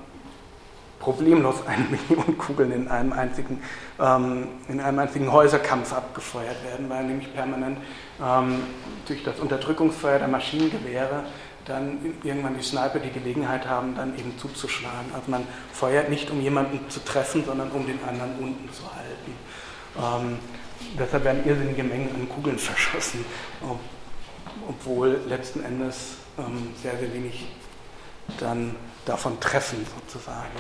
problemlos 1.00 1.66
eine 1.66 1.86
Million 1.90 2.38
Kugeln 2.38 2.72
in 2.72 2.88
einem, 2.90 3.14
einzigen, 3.14 3.62
ähm, 4.00 4.48
in 4.68 4.82
einem 4.82 5.00
einzigen 5.00 5.32
Häuserkampf 5.32 5.94
abgefeuert 5.94 6.64
werden, 6.66 6.90
weil 6.90 7.06
nämlich 7.06 7.34
permanent 7.34 7.78
ähm, 8.24 8.64
durch 9.08 9.24
das 9.24 9.40
Unterdrückungsfeuer 9.40 10.20
der 10.20 10.28
Maschinengewehre 10.28 11.24
dann 11.66 12.00
irgendwann 12.24 12.58
die 12.58 12.64
Sniper 12.64 13.00
die 13.00 13.12
Gelegenheit 13.12 13.68
haben, 13.68 13.94
dann 13.96 14.18
eben 14.18 14.38
zuzuschlagen. 14.38 15.12
Also 15.14 15.30
man 15.30 15.46
feuert 15.74 16.10
nicht, 16.10 16.32
um 16.32 16.40
jemanden 16.40 16.90
zu 16.90 17.04
treffen, 17.04 17.44
sondern 17.46 17.72
um 17.72 17.86
den 17.86 18.00
anderen 18.08 18.36
unten 18.40 18.72
zu 18.72 18.84
halten. 18.84 19.34
Ähm, 19.98 20.40
deshalb 20.98 21.26
werden 21.26 21.46
irrsinnige 21.46 21.84
Mengen 21.84 22.10
an 22.16 22.30
Kugeln 22.30 22.58
verschossen, 22.58 23.26
obwohl 24.68 25.20
letzten 25.28 25.64
Endes 25.64 26.16
ähm, 26.38 26.70
sehr, 26.82 26.98
sehr 26.98 27.14
wenig 27.14 27.48
dann 28.40 28.76
davon 29.06 29.40
treffen 29.40 29.86
sozusagen. 30.00 30.52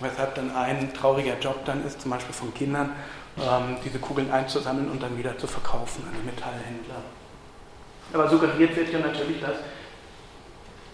Weshalb 0.00 0.34
dann 0.36 0.54
ein 0.54 0.92
trauriger 0.94 1.38
Job 1.40 1.64
dann 1.64 1.84
ist, 1.84 2.00
zum 2.02 2.12
Beispiel 2.12 2.34
von 2.34 2.54
Kindern, 2.54 2.92
diese 3.84 3.98
Kugeln 3.98 4.30
einzusammeln 4.30 4.90
und 4.90 5.02
dann 5.02 5.16
wieder 5.16 5.36
zu 5.38 5.46
verkaufen 5.46 6.04
an 6.06 6.14
die 6.20 6.26
Metallhändler. 6.26 7.02
Aber 8.12 8.28
suggeriert 8.28 8.74
wird 8.74 8.92
ja 8.92 8.98
natürlich, 8.98 9.40
dass 9.40 9.56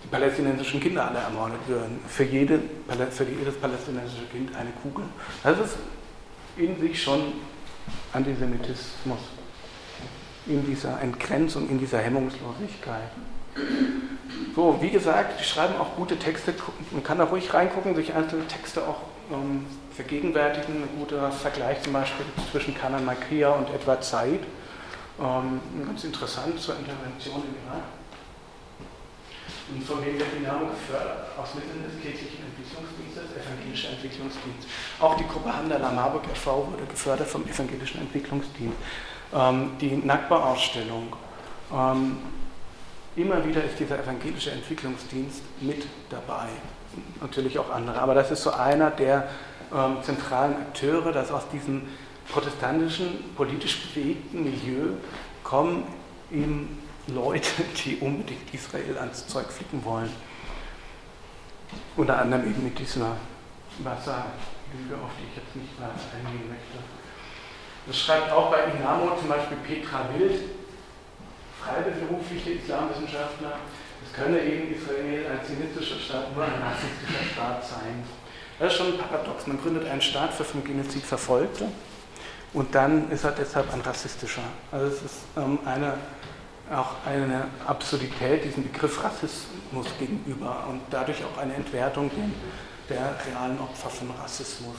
die 0.03 0.09
palästinensischen 0.09 0.81
Kinder 0.81 1.09
alle 1.09 1.21
ermordet 1.21 1.61
würden. 1.67 2.01
Für, 2.09 2.25
jede, 2.25 2.61
für 3.11 3.25
jedes 3.25 3.57
palästinensische 3.57 4.25
Kind 4.33 4.55
eine 4.55 4.71
Kugel. 4.83 5.05
Das 5.43 5.59
ist 5.59 5.77
in 6.57 6.79
sich 6.81 7.03
schon 7.03 7.33
Antisemitismus 8.13 9.19
in 10.47 10.67
dieser 10.67 11.01
Entgrenzung, 11.01 11.69
in 11.71 11.79
dieser 11.79 11.99
Hemmungslosigkeit. 11.99 13.11
So, 14.55 14.79
wie 14.81 14.91
gesagt, 14.91 15.41
die 15.41 15.45
schreiben 15.45 15.75
auch 15.77 15.97
gute 15.97 16.19
Texte. 16.19 16.55
Man 16.91 17.03
kann 17.03 17.19
da 17.19 17.25
ruhig 17.25 17.53
reingucken, 17.55 17.95
sich 17.95 18.13
einzelne 18.13 18.47
Texte 18.47 18.83
auch 18.87 19.03
ähm, 19.33 19.67
vergegenwärtigen. 19.95 20.83
Ein 20.83 20.99
guter 20.99 21.31
Vergleich 21.31 21.83
zum 21.83 21.93
Beispiel 21.93 22.27
zwischen 22.51 22.75
Kanan 22.75 23.05
Makia 23.05 23.51
und 23.51 23.69
Edward 23.71 24.05
Said. 24.05 24.41
Ähm, 25.21 25.61
ganz 25.87 26.05
interessant 26.05 26.59
zur 26.59 26.77
Intervention 26.77 27.37
im 27.37 27.55
Irak. 27.67 27.85
Und 29.73 29.83
von 29.83 30.05
wem 30.05 30.19
wird 30.19 30.29
Dynamo 30.37 30.67
gefördert? 30.67 31.29
Aus 31.41 31.55
Mitteln 31.55 31.83
des 31.85 32.03
kirchlichen 32.03 32.45
Entwicklungsdienstes, 32.45 33.25
evangelischer 33.33 33.91
Entwicklungsdienst. 33.91 34.69
Auch 35.01 35.17
die 35.17 35.27
Gruppe 35.27 35.57
Handala 35.57 35.91
Marburg 35.91 36.25
e.V. 36.31 36.69
wurde 36.71 36.85
gefördert 36.85 37.29
vom 37.29 37.47
evangelischen 37.49 38.01
Entwicklungsdienst. 38.01 38.77
Ähm, 39.33 39.71
die 39.81 39.97
Nakba-Ausstellung. 39.97 41.17
Ähm, 41.73 42.19
immer 43.17 43.45
wieder 43.47 43.65
ist 43.65 43.79
dieser 43.79 44.01
evangelische 44.01 44.51
Entwicklungsdienst 44.51 45.43
mit 45.61 45.87
dabei. 46.11 46.49
Natürlich 47.21 47.59
auch 47.59 47.71
andere. 47.71 48.01
Aber 48.01 48.15
das 48.15 48.31
ist 48.31 48.43
so 48.43 48.51
einer 48.51 48.91
der 48.91 49.29
ähm, 49.75 50.03
zentralen 50.03 50.57
Akteure, 50.57 51.13
dass 51.13 51.31
aus 51.31 51.49
diesem 51.49 51.83
protestantischen, 52.29 53.35
politisch 53.37 53.89
bewegten 53.89 54.45
Milieu 54.45 54.93
kommen 55.43 55.85
eben 56.31 56.83
Leute, 57.09 57.51
die 57.85 57.97
unbedingt 57.97 58.53
Israel 58.53 58.99
ans 58.99 59.27
Zeug 59.27 59.47
flicken 59.51 59.85
wollen. 59.85 60.11
Unter 61.97 62.19
anderem 62.19 62.47
eben 62.47 62.65
mit 62.65 62.79
dieser 62.79 63.17
Wasserlüge, 63.79 64.95
auf 65.03 65.11
die 65.19 65.29
ich 65.29 65.37
jetzt 65.37 65.57
nicht 65.57 65.79
mehr 65.79 65.89
eingehen 65.89 66.49
möchte. 66.49 66.79
Das 67.87 67.99
schreibt 67.99 68.33
auch 68.33 68.51
bei 68.51 68.65
Inamo 68.73 69.17
zum 69.19 69.29
Beispiel 69.29 69.59
Petra 69.59 70.09
Wild, 70.17 70.41
freiberufliche 71.61 72.53
Islamwissenschaftler, 72.53 73.59
es 74.05 74.13
könne 74.13 74.41
eben 74.41 74.75
Israel 74.75 75.27
ein 75.33 75.45
zionistischer 75.45 75.99
Staat 75.99 76.35
nur 76.35 76.45
ein 76.45 76.63
rassistischer 76.63 77.25
Staat 77.33 77.65
sein. 77.65 78.05
Das 78.65 78.73
ist 78.73 78.79
schon 78.79 78.95
ein 78.95 78.99
Paradox. 78.99 79.47
Man 79.47 79.61
gründet 79.61 79.87
einen 79.87 80.01
Staat 80.01 80.33
für 80.33 80.43
vom 80.43 80.65
Genozid 80.65 81.03
Verfolgte 81.03 81.67
und 82.55 82.75
dann 82.75 83.11
ist 83.11 83.23
er 83.25 83.33
deshalb 83.33 83.71
ein 83.75 83.83
rassistischer. 83.83 84.41
Also 84.73 84.87
es 84.87 85.03
ist 85.03 85.17
ähm, 85.37 85.59
eine 85.67 85.99
auch 86.73 86.93
eine 87.05 87.49
Absurdität 87.67 88.43
diesem 88.43 88.63
Begriff 88.63 89.05
Rassismus 89.05 89.87
gegenüber 89.99 90.65
und 90.71 90.81
dadurch 90.91 91.19
auch 91.27 91.37
eine 91.37 91.53
Entwertung 91.53 92.11
der 92.89 93.15
realen 93.29 93.61
Opfer 93.61 93.91
von 93.91 94.11
Rassismus. 94.19 94.77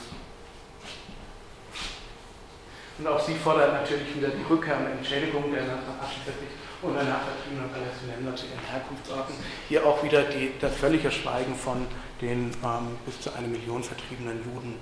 Und 2.98 3.06
auch 3.06 3.20
sie 3.20 3.36
fordert 3.36 3.72
natürlich 3.72 4.16
wieder 4.16 4.30
die 4.30 4.42
Rückkehr 4.50 4.78
und 4.78 4.86
Entschädigung 4.98 5.52
der 5.52 5.62
nach 5.62 5.78
1948 5.78 6.34
und 6.82 6.94
der 6.94 7.04
nachvertriebenen 7.04 7.70
Palästinenser 7.70 8.34
zu 8.34 8.46
ihren 8.46 8.66
Herkunftsorten. 8.68 9.34
Hier 9.68 9.86
auch 9.86 10.02
wieder 10.02 10.22
die, 10.24 10.54
das 10.60 10.74
völlige 10.74 11.12
Schweigen 11.12 11.54
von 11.54 11.86
den 12.20 12.50
ähm, 12.64 12.96
bis 13.04 13.20
zu 13.20 13.32
eine 13.34 13.48
Million 13.48 13.82
vertriebenen 13.82 14.38
Juden, 14.44 14.74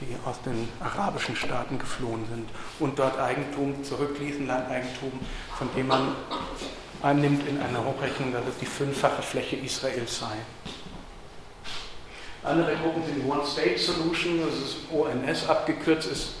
die 0.00 0.16
aus 0.24 0.40
den 0.42 0.68
arabischen 0.80 1.36
Staaten 1.36 1.78
geflohen 1.78 2.24
sind 2.30 2.48
und 2.78 2.98
dort 2.98 3.18
Eigentum 3.18 3.82
zurückließen, 3.82 4.46
Landeigentum, 4.46 5.12
von 5.56 5.68
dem 5.76 5.88
man 5.88 6.14
annimmt 7.02 7.46
in 7.48 7.60
einer 7.60 7.84
Hochrechnung, 7.84 8.32
dass 8.32 8.46
es 8.48 8.58
die 8.58 8.66
fünffache 8.66 9.22
Fläche 9.22 9.56
Israels 9.56 10.18
sei. 10.18 10.36
Andere 12.42 12.76
Gruppen 12.76 13.04
sind 13.04 13.28
One-State-Solution, 13.28 14.40
das 14.40 14.54
ist 14.58 14.76
ONS 14.92 15.48
abgekürzt, 15.48 16.10
ist 16.10 16.34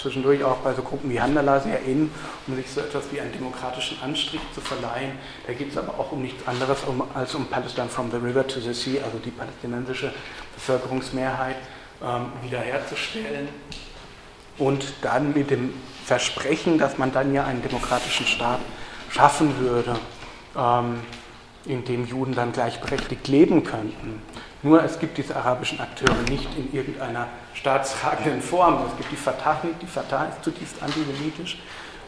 zwischendurch 0.00 0.42
auch 0.44 0.58
bei 0.58 0.72
so 0.74 0.82
Gruppen 0.82 1.10
wie 1.10 1.20
Handala 1.20 1.60
sehr 1.60 1.82
in, 1.82 2.10
um 2.46 2.56
sich 2.56 2.70
so 2.70 2.80
etwas 2.80 3.04
wie 3.12 3.20
einen 3.20 3.32
demokratischen 3.32 4.00
Anstrich 4.02 4.40
zu 4.54 4.60
verleihen. 4.60 5.12
Da 5.46 5.52
geht 5.52 5.70
es 5.70 5.76
aber 5.76 5.98
auch 5.98 6.12
um 6.12 6.22
nichts 6.22 6.46
anderes 6.46 6.78
als 7.14 7.34
um 7.34 7.46
Palestine 7.46 7.88
from 7.88 8.10
the 8.10 8.16
River 8.16 8.46
to 8.46 8.60
the 8.60 8.72
Sea, 8.72 9.02
also 9.04 9.18
die 9.18 9.30
palästinensische 9.30 10.12
Bevölkerungsmehrheit 10.54 11.56
ähm, 12.02 12.26
wiederherzustellen. 12.42 13.48
Und 14.58 14.84
dann 15.02 15.32
mit 15.32 15.50
dem 15.50 15.72
Versprechen, 16.04 16.78
dass 16.78 16.98
man 16.98 17.12
dann 17.12 17.32
ja 17.32 17.44
einen 17.44 17.62
demokratischen 17.62 18.26
Staat 18.26 18.60
schaffen 19.10 19.58
würde, 19.58 19.96
ähm, 20.56 21.00
in 21.66 21.84
dem 21.84 22.06
Juden 22.06 22.34
dann 22.34 22.52
gleichberechtigt 22.52 23.28
leben 23.28 23.64
könnten. 23.64 24.22
Nur 24.62 24.82
es 24.82 24.98
gibt 24.98 25.16
diese 25.16 25.34
arabischen 25.36 25.80
Akteure 25.80 26.22
nicht 26.28 26.48
in 26.56 26.72
irgendeiner 26.72 27.28
staatstragenden 27.54 28.42
Form. 28.42 28.84
Es 28.86 28.96
gibt 28.98 29.12
die 29.12 29.16
Fatah 29.16 29.58
nicht, 29.62 29.80
die 29.80 29.86
Fatah 29.86 30.26
ist 30.26 30.44
zutiefst 30.44 30.82
antisemitisch, 30.82 31.58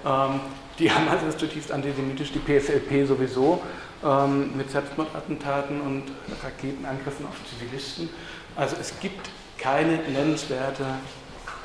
ähm, 0.05 0.41
die 0.79 0.91
Hamas 0.91 1.23
ist 1.23 1.39
zutiefst 1.39 1.73
antisemitisch, 1.73 2.33
die 2.33 2.41
PSLP 2.41 3.07
sowieso 3.07 3.63
ähm, 4.05 4.55
mit 4.57 4.71
Selbstmordattentaten 4.71 5.81
und 5.81 6.05
Raketenangriffen 6.43 7.27
auf 7.27 7.37
Zivilisten. 7.49 8.11
Also 8.55 8.77
es 8.79 8.99
gibt 9.01 9.31
keine 9.57 9.97
nennenswerte 9.97 10.85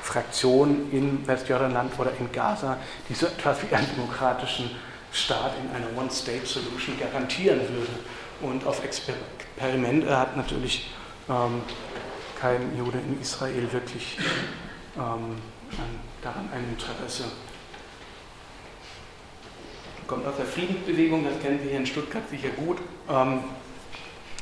Fraktion 0.01 0.89
in 0.91 1.27
Westjordanland 1.27 1.99
oder 1.99 2.11
in 2.17 2.31
Gaza, 2.31 2.77
die 3.09 3.13
so 3.13 3.25
etwas 3.25 3.57
wie 3.63 3.75
einen 3.75 3.87
demokratischen 3.93 4.71
Staat 5.11 5.51
in 5.61 5.75
einer 5.75 5.97
One-State-Solution 5.97 6.97
garantieren 6.99 7.59
würde. 7.59 7.91
Und 8.39 8.65
auf 8.67 8.83
Experimente 9.57 10.15
hat 10.15 10.37
natürlich 10.37 10.91
ähm, 11.27 11.63
kein 12.39 12.77
Jude 12.77 12.99
in 12.99 13.19
Israel 13.19 13.67
wirklich 13.71 14.19
ähm, 14.95 15.35
daran 16.21 16.47
ein 16.53 16.63
Interesse. 16.69 17.23
Kommt 20.05 20.27
aus 20.27 20.35
der 20.37 20.45
Friedensbewegung, 20.45 21.25
das 21.25 21.41
kennen 21.41 21.59
Sie 21.61 21.69
hier 21.69 21.79
in 21.79 21.87
Stuttgart 21.87 22.21
sicher 22.29 22.49
gut. 22.49 22.77
Ähm, 23.09 23.39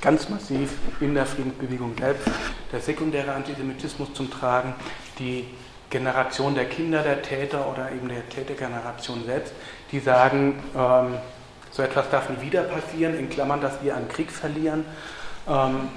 ganz 0.01 0.27
massiv 0.27 0.73
in 0.99 1.15
der 1.15 1.25
Friedensbewegung 1.25 1.95
selbst 1.97 2.27
der 2.73 2.81
sekundäre 2.81 3.31
Antisemitismus 3.31 4.13
zum 4.13 4.29
Tragen, 4.29 4.75
die 5.17 5.45
Generation 5.89 6.55
der 6.55 6.65
Kinder 6.65 7.01
der 7.03 7.21
Täter 7.21 7.71
oder 7.71 7.89
eben 7.89 8.09
der 8.09 8.27
Tätergeneration 8.27 9.23
selbst, 9.25 9.53
die 9.93 9.99
sagen, 10.01 10.61
ähm, 10.75 11.15
so 11.75 11.83
etwas 11.83 12.09
darf 12.09 12.29
nie 12.29 12.39
wieder 12.39 12.63
passieren, 12.63 13.19
in 13.19 13.29
Klammern, 13.29 13.59
dass 13.59 13.83
wir 13.83 13.97
einen 13.97 14.07
Krieg 14.07 14.31
verlieren. 14.31 14.85
Ähm, 15.45 15.89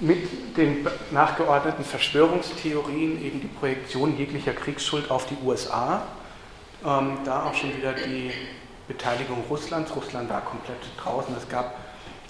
mit 0.00 0.56
den 0.56 0.86
nachgeordneten 1.12 1.84
Verschwörungstheorien 1.84 3.24
eben 3.24 3.40
die 3.40 3.46
Projektion 3.46 4.18
jeglicher 4.18 4.52
Kriegsschuld 4.52 5.08
auf 5.08 5.26
die 5.26 5.36
USA. 5.44 6.02
Ähm, 6.84 7.18
da 7.24 7.44
auch 7.44 7.54
schon 7.54 7.76
wieder 7.76 7.92
die 7.92 8.32
Beteiligung 8.88 9.44
Russlands. 9.48 9.94
Russland 9.94 10.28
war 10.28 10.40
komplett 10.40 10.80
draußen. 11.00 11.32
Es 11.36 11.48
gab 11.48 11.76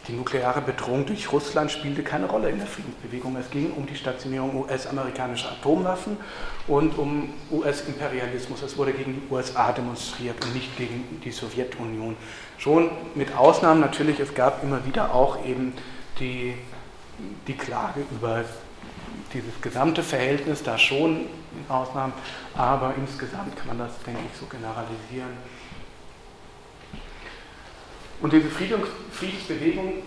die 0.07 0.12
nukleare 0.12 0.61
Bedrohung 0.61 1.07
durch 1.07 1.32
Russland 1.32 1.70
spielte 1.70 2.02
keine 2.02 2.26
Rolle 2.26 2.50
in 2.50 2.59
der 2.59 2.66
Friedensbewegung. 2.66 3.36
Es 3.36 3.50
ging 3.50 3.72
um 3.72 3.86
die 3.86 3.96
Stationierung 3.96 4.55
US-amerikanischer 4.62 5.52
Atomwaffen 5.52 6.18
und 6.66 6.98
um 6.98 7.32
US-Imperialismus. 7.50 8.62
Es 8.62 8.76
wurde 8.76 8.92
gegen 8.92 9.14
die 9.14 9.32
USA 9.32 9.72
demonstriert 9.72 10.44
und 10.44 10.55
nicht 10.55 10.76
gegen 10.76 11.20
die 11.24 11.30
Sowjetunion. 11.30 12.16
Schon 12.59 12.90
mit 13.14 13.34
Ausnahmen 13.36 13.80
natürlich, 13.80 14.20
es 14.20 14.34
gab 14.34 14.62
immer 14.62 14.84
wieder 14.84 15.14
auch 15.14 15.42
eben 15.44 15.72
die, 16.18 16.55
die 17.46 17.57
Klage 17.57 18.00
über 18.11 18.44
dieses 19.32 19.61
gesamte 19.62 20.02
Verhältnis, 20.02 20.62
da 20.62 20.76
schon 20.76 21.26
Ausnahmen, 21.68 22.12
aber 22.55 22.94
insgesamt 22.96 23.57
kann 23.57 23.68
man 23.68 23.78
das, 23.78 23.92
denke 24.05 24.20
ich, 24.30 24.38
so 24.38 24.46
generalisieren. 24.46 25.36
Und 28.24 28.32
diese 28.32 28.48
Friedensbewegung 28.48 30.02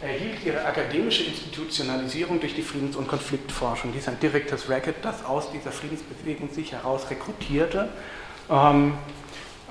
erhielt 0.00 0.44
ihre 0.44 0.64
akademische 0.64 1.24
Institutionalisierung 1.24 2.38
durch 2.38 2.54
die 2.54 2.62
Friedens- 2.62 2.94
und 2.94 3.08
Konfliktforschung. 3.08 3.90
Dies 3.92 4.02
ist 4.02 4.08
ein 4.08 4.20
direktes 4.20 4.70
Racket, 4.70 4.94
das 5.02 5.24
aus 5.24 5.50
dieser 5.50 5.72
Friedensbewegung 5.72 6.48
sich 6.52 6.70
heraus 6.70 7.10
rekrutierte, 7.10 7.88
ähm, 8.48 8.94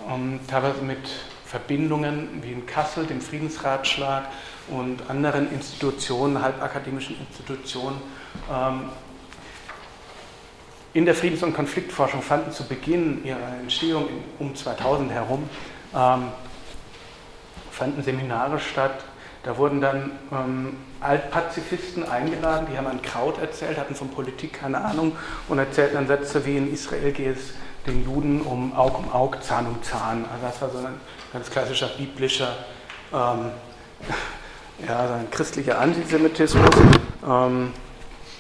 ähm, 0.10 0.42
teilweise 0.46 0.82
mit 0.82 1.08
Verbindungen 1.46 2.42
wie 2.42 2.52
in 2.52 2.66
Kassel, 2.66 3.06
dem 3.06 3.22
Friedensratschlag 3.22 4.26
und 4.68 5.10
anderen 5.10 5.50
Institutionen, 5.54 6.42
halbakademischen 6.42 7.16
Institutionen. 7.18 8.02
Ähm, 8.54 8.90
in 10.94 11.06
der 11.06 11.16
Friedens- 11.16 11.44
und 11.44 11.54
Konfliktforschung 11.54 12.22
fanden 12.22 12.52
zu 12.52 12.68
Beginn 12.68 13.24
ihrer 13.24 13.56
Entstehung 13.62 14.10
um 14.38 14.54
2000 14.54 15.12
herum 15.12 15.50
ähm, 15.96 16.24
fanden 17.76 18.04
Seminare 18.04 18.60
statt. 18.60 19.04
Da 19.44 19.58
wurden 19.58 19.80
dann 19.80 20.12
ähm, 20.32 20.78
Altpazifisten 21.02 22.08
eingeladen, 22.08 22.68
die 22.72 22.78
haben 22.78 22.88
an 22.88 23.02
Kraut 23.02 23.40
erzählt, 23.40 23.78
hatten 23.78 23.94
von 23.94 24.10
Politik 24.10 24.54
keine 24.54 24.84
Ahnung 24.84 25.16
und 25.50 25.60
erzählten 25.60 25.96
dann 25.96 26.08
Sätze 26.08 26.46
wie 26.46 26.58
in 26.58 26.74
Israel 26.74 27.12
geht 27.12 27.38
es 27.38 27.54
den 27.86 28.04
Juden 28.04 28.42
um 28.42 28.74
Aug 28.76 28.98
um 28.98 29.12
Aug, 29.12 29.44
Zahn 29.44 29.68
um 29.68 29.84
Zahn. 29.84 30.26
Also 30.34 30.48
das 30.48 30.62
war 30.62 30.70
so 30.72 30.88
ein 30.88 30.96
ganz 31.32 31.52
klassischer 31.52 31.90
biblischer, 31.90 32.56
ähm, 33.14 33.52
ja, 34.88 35.08
so 35.08 35.14
ein 35.14 35.30
christlicher 35.30 35.80
Antisemitismus. 35.80 36.76
Ähm, 37.24 37.72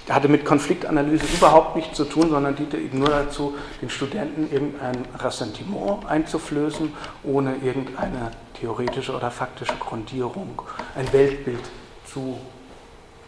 hatte 0.09 0.27
mit 0.27 0.45
Konfliktanalyse 0.45 1.25
überhaupt 1.35 1.75
nichts 1.75 1.97
zu 1.97 2.05
tun, 2.05 2.29
sondern 2.29 2.55
diente 2.55 2.77
eben 2.77 2.99
nur 2.99 3.09
dazu, 3.09 3.55
den 3.81 3.89
Studenten 3.89 4.51
irgendein 4.51 5.03
Ressentiment 5.17 6.05
einzuflößen, 6.07 6.93
ohne 7.23 7.55
irgendeine 7.63 8.31
theoretische 8.59 9.15
oder 9.15 9.31
faktische 9.31 9.75
Grundierung, 9.75 10.61
ein 10.95 11.11
Weltbild 11.11 11.63
zu, 12.05 12.39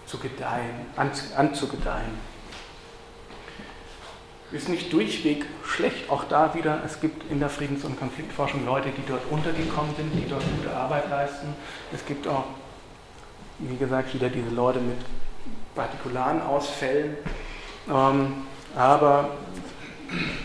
zu 0.05 0.17
gedeihen, 0.17 0.85
an, 0.95 1.11
anzugedeihen. 1.35 2.37
Ist 4.51 4.69
nicht 4.69 4.93
durchweg 4.93 5.45
schlecht, 5.65 6.09
auch 6.09 6.23
da 6.23 6.53
wieder, 6.53 6.81
es 6.85 7.01
gibt 7.01 7.29
in 7.29 7.39
der 7.39 7.49
Friedens- 7.49 7.83
und 7.83 7.99
Konfliktforschung 7.99 8.65
Leute, 8.65 8.89
die 8.91 9.03
dort 9.05 9.29
untergekommen 9.29 9.93
sind, 9.97 10.13
die 10.13 10.29
dort 10.29 10.43
gute 10.57 10.73
Arbeit 10.73 11.09
leisten. 11.09 11.53
Es 11.93 12.05
gibt 12.05 12.27
auch, 12.27 12.45
wie 13.59 13.75
gesagt, 13.75 14.13
wieder 14.13 14.29
diese 14.29 14.49
Leute 14.49 14.79
mit 14.79 14.97
partikularen 15.75 16.41
Ausfällen. 16.41 17.17
Ähm, 17.89 18.47
aber 18.75 19.31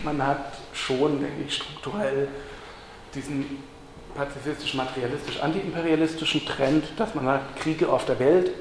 man 0.03 0.25
hat 0.25 0.53
schon, 0.73 1.21
denke 1.21 1.43
ich, 1.47 1.55
strukturell 1.55 2.27
diesen 3.15 3.63
pazifistisch-materialistisch, 4.15 5.41
antiimperialistischen 5.41 6.45
Trend, 6.45 6.85
dass 6.97 7.15
man 7.15 7.25
sagt, 7.25 7.55
Kriege 7.57 7.89
auf 7.89 8.05
der 8.05 8.19
Welt, 8.19 8.51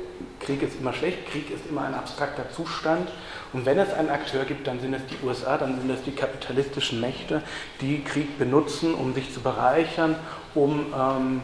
Krieg 0.40 0.62
ist 0.62 0.80
immer 0.80 0.92
schlecht, 0.92 1.30
Krieg 1.30 1.50
ist 1.50 1.66
immer 1.68 1.82
ein 1.82 1.94
abstrakter 1.94 2.50
Zustand. 2.50 3.08
Und 3.52 3.66
wenn 3.66 3.78
es 3.78 3.92
einen 3.92 4.10
Akteur 4.10 4.44
gibt, 4.44 4.66
dann 4.66 4.80
sind 4.80 4.94
es 4.94 5.02
die 5.06 5.24
USA, 5.24 5.56
dann 5.56 5.78
sind 5.80 5.90
es 5.90 6.02
die 6.02 6.12
kapitalistischen 6.12 7.00
Mächte, 7.00 7.42
die 7.80 8.02
Krieg 8.02 8.38
benutzen, 8.38 8.94
um 8.94 9.14
sich 9.14 9.32
zu 9.32 9.40
bereichern, 9.40 10.16
um, 10.54 10.86
ähm, 10.98 11.42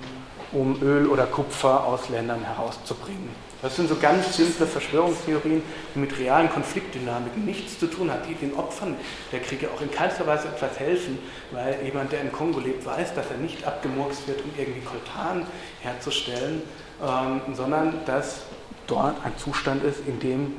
um 0.53 0.83
Öl 0.83 1.07
oder 1.07 1.27
Kupfer 1.27 1.85
aus 1.85 2.09
Ländern 2.09 2.43
herauszubringen. 2.43 3.48
Das 3.61 3.75
sind 3.75 3.89
so 3.89 3.97
ganz 3.97 4.37
simple 4.37 4.67
Verschwörungstheorien, 4.67 5.63
die 5.95 5.99
mit 5.99 6.17
realen 6.17 6.49
Konfliktdynamiken 6.49 7.45
nichts 7.45 7.79
zu 7.79 7.89
tun 7.89 8.09
haben, 8.09 8.23
die 8.29 8.35
den 8.35 8.55
Opfern 8.55 8.95
der 9.33 9.41
Kriege 9.41 9.69
auch 9.69 9.81
in 9.81 9.91
keinster 9.91 10.27
Weise 10.29 10.47
etwas 10.47 10.79
helfen, 10.79 11.19
weil 11.51 11.77
jemand, 11.83 12.13
der 12.13 12.21
im 12.21 12.31
Kongo 12.31 12.61
lebt, 12.61 12.87
weiß, 12.87 13.15
dass 13.15 13.31
er 13.31 13.37
nicht 13.39 13.67
abgemurkst 13.67 14.29
wird, 14.29 14.43
um 14.43 14.53
irgendwie 14.57 14.83
Koltan 14.83 15.45
herzustellen, 15.81 16.63
ähm, 17.03 17.55
sondern 17.55 17.95
dass 18.07 18.43
dort 18.87 19.17
ein 19.25 19.37
Zustand 19.37 19.83
ist, 19.83 20.07
in 20.07 20.21
dem 20.21 20.57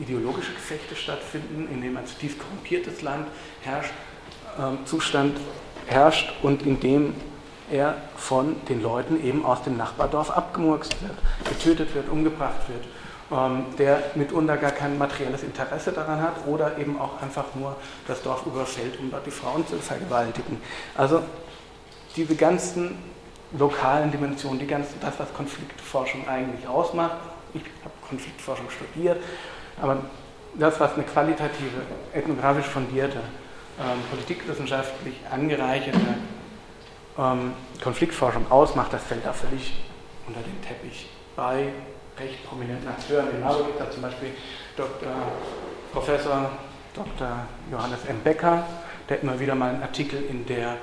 ideologische 0.00 0.52
Gefechte 0.52 0.96
stattfinden, 0.96 1.68
in 1.72 1.82
dem 1.82 1.96
ein 1.96 2.04
zutiefst 2.04 2.40
korrumpiertes 2.40 3.02
Land 3.02 3.28
herrscht, 3.62 3.92
ähm, 4.58 4.78
Zustand 4.86 5.38
herrscht 5.86 6.32
und 6.42 6.62
in 6.62 6.80
dem 6.80 7.14
er 7.70 7.96
von 8.16 8.56
den 8.68 8.82
Leuten 8.82 9.22
eben 9.22 9.44
aus 9.44 9.62
dem 9.62 9.76
Nachbardorf 9.76 10.30
abgemurkst 10.30 10.96
wird, 11.02 11.18
getötet 11.48 11.94
wird, 11.94 12.08
umgebracht 12.08 12.68
wird, 12.68 12.84
ähm, 13.32 13.64
der 13.78 14.02
mitunter 14.14 14.56
gar 14.56 14.70
kein 14.70 14.98
materielles 14.98 15.42
Interesse 15.42 15.92
daran 15.92 16.20
hat 16.20 16.46
oder 16.46 16.78
eben 16.78 17.00
auch 17.00 17.22
einfach 17.22 17.46
nur 17.54 17.76
das 18.06 18.22
Dorf 18.22 18.44
überfällt, 18.46 18.98
um 19.00 19.10
dort 19.10 19.26
die 19.26 19.30
Frauen 19.30 19.66
zu 19.66 19.76
vergewaltigen. 19.76 20.60
Also 20.94 21.22
diese 22.16 22.36
ganzen 22.36 22.98
lokalen 23.58 24.10
Dimensionen, 24.10 24.58
die 24.58 24.66
ganzen, 24.66 25.00
das, 25.00 25.18
was 25.18 25.32
Konfliktforschung 25.32 26.28
eigentlich 26.28 26.66
ausmacht. 26.68 27.16
Ich 27.54 27.62
habe 27.82 27.94
Konfliktforschung 28.08 28.66
studiert, 28.68 29.22
aber 29.80 29.98
das, 30.56 30.78
was 30.80 30.94
eine 30.94 31.04
qualitative, 31.04 31.82
ethnografisch 32.12 32.66
fundierte, 32.66 33.18
ähm, 33.80 34.00
politikwissenschaftlich 34.10 35.14
angereicherte 35.30 36.00
Konfliktforschung 37.16 38.50
ausmacht, 38.50 38.92
das 38.92 39.02
fällt 39.04 39.24
da 39.24 39.32
völlig 39.32 39.72
unter 40.26 40.40
den 40.40 40.60
Teppich. 40.62 41.08
Bei 41.36 41.72
recht 42.18 42.44
prominenten 42.46 42.88
Akteuren 42.88 43.30
in 43.30 43.40
Marburg 43.40 43.66
gibt 43.66 43.80
es 43.80 43.94
zum 43.94 44.02
Beispiel 44.02 44.30
Dr. 44.76 45.12
Professor 45.92 46.50
Dr. 46.94 47.46
Johannes 47.70 48.04
M. 48.08 48.20
Becker, 48.22 48.64
der 49.08 49.20
immer 49.20 49.38
wieder 49.38 49.54
mal 49.54 49.70
einen 49.70 49.82
Artikel 49.82 50.22
in 50.22 50.46
der 50.46 50.76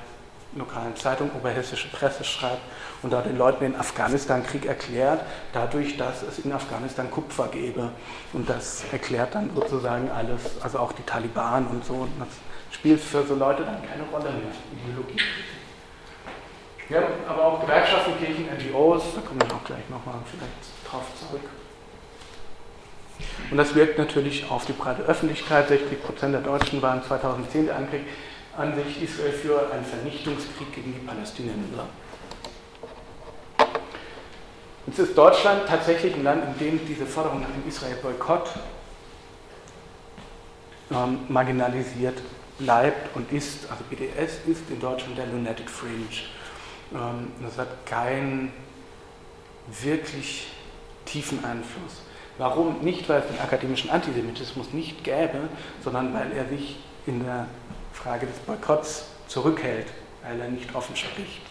lokalen 0.55 0.95
Zeitung 0.97 1.31
Oberhessische 1.33 1.87
Presse 1.87 2.25
schreibt 2.25 2.61
und 3.01 3.13
da 3.13 3.21
den 3.21 3.37
Leuten 3.37 3.63
den 3.63 3.75
Afghanistan-Krieg 3.75 4.65
erklärt, 4.65 5.21
dadurch, 5.53 5.95
dass 5.95 6.23
es 6.23 6.39
in 6.39 6.51
Afghanistan 6.51 7.09
Kupfer 7.09 7.47
gäbe. 7.47 7.91
Und 8.33 8.49
das 8.49 8.83
erklärt 8.91 9.33
dann 9.35 9.49
sozusagen 9.55 10.09
alles, 10.11 10.61
also 10.61 10.79
auch 10.79 10.91
die 10.91 11.03
Taliban 11.03 11.67
und 11.67 11.85
so. 11.85 11.93
Und 11.93 12.11
das 12.19 12.27
spielt 12.71 12.99
für 12.99 13.23
so 13.25 13.35
Leute 13.35 13.63
dann 13.63 13.81
keine 13.87 14.03
Rolle 14.11 14.31
mehr, 14.31 14.51
Ideologie. 14.85 15.17
Ja, 16.91 17.03
aber 17.25 17.45
auch 17.45 17.61
Gewerkschaften, 17.61 18.17
Kirchen, 18.19 18.47
NGOs, 18.47 19.03
da 19.15 19.21
kommen 19.21 19.39
wir 19.39 19.55
auch 19.55 19.63
gleich 19.63 19.89
nochmal 19.89 20.15
vielleicht 20.29 20.91
drauf 20.91 21.05
zurück. 21.17 21.49
Und 23.49 23.57
das 23.57 23.73
wirkt 23.75 23.97
natürlich 23.97 24.49
auf 24.51 24.65
die 24.65 24.73
breite 24.73 25.03
Öffentlichkeit. 25.03 25.69
60 25.69 26.03
Prozent 26.03 26.33
der 26.33 26.41
Deutschen 26.41 26.81
waren 26.81 27.01
2010 27.01 27.67
der 27.67 27.77
Angriff 27.77 28.01
an 28.57 28.75
sich 28.75 29.03
Israel 29.03 29.31
für 29.31 29.71
einen 29.71 29.85
Vernichtungskrieg 29.85 30.73
gegen 30.73 30.93
die 30.93 30.99
Palästinenser. 30.99 31.85
Jetzt 34.87 34.99
ist 34.99 35.17
Deutschland 35.17 35.67
tatsächlich 35.67 36.13
ein 36.15 36.23
Land, 36.25 36.43
in 36.43 36.59
dem 36.59 36.85
diese 36.85 37.05
Forderung 37.05 37.39
nach 37.39 37.51
dem 37.51 37.65
Israel-Boykott 37.69 38.49
ähm, 40.91 41.19
marginalisiert 41.29 42.17
bleibt 42.59 43.15
und 43.15 43.31
ist, 43.31 43.71
also 43.71 43.81
BDS 43.89 44.39
ist 44.45 44.69
in 44.69 44.81
Deutschland 44.81 45.17
der 45.17 45.27
Lunatic 45.27 45.69
Fringe. 45.69 46.07
Ähm, 46.93 47.31
das 47.41 47.57
hat 47.57 47.85
keinen 47.85 48.51
wirklich 49.81 50.47
tiefen 51.05 51.43
Einfluss. 51.43 52.01
Warum? 52.37 52.79
Nicht, 52.81 53.07
weil 53.07 53.19
es 53.19 53.27
den 53.27 53.39
akademischen 53.39 53.89
Antisemitismus 53.89 54.73
nicht 54.73 55.03
gäbe, 55.03 55.49
sondern 55.83 56.13
weil 56.13 56.31
er 56.31 56.47
sich 56.47 56.77
in 57.05 57.23
der 57.23 57.47
Frage 57.93 58.25
des 58.25 58.37
Boykotts 58.39 59.05
zurückhält, 59.27 59.87
weil 60.23 60.39
er 60.39 60.49
nicht 60.49 60.73
offen 60.75 60.95
spricht. 60.95 61.41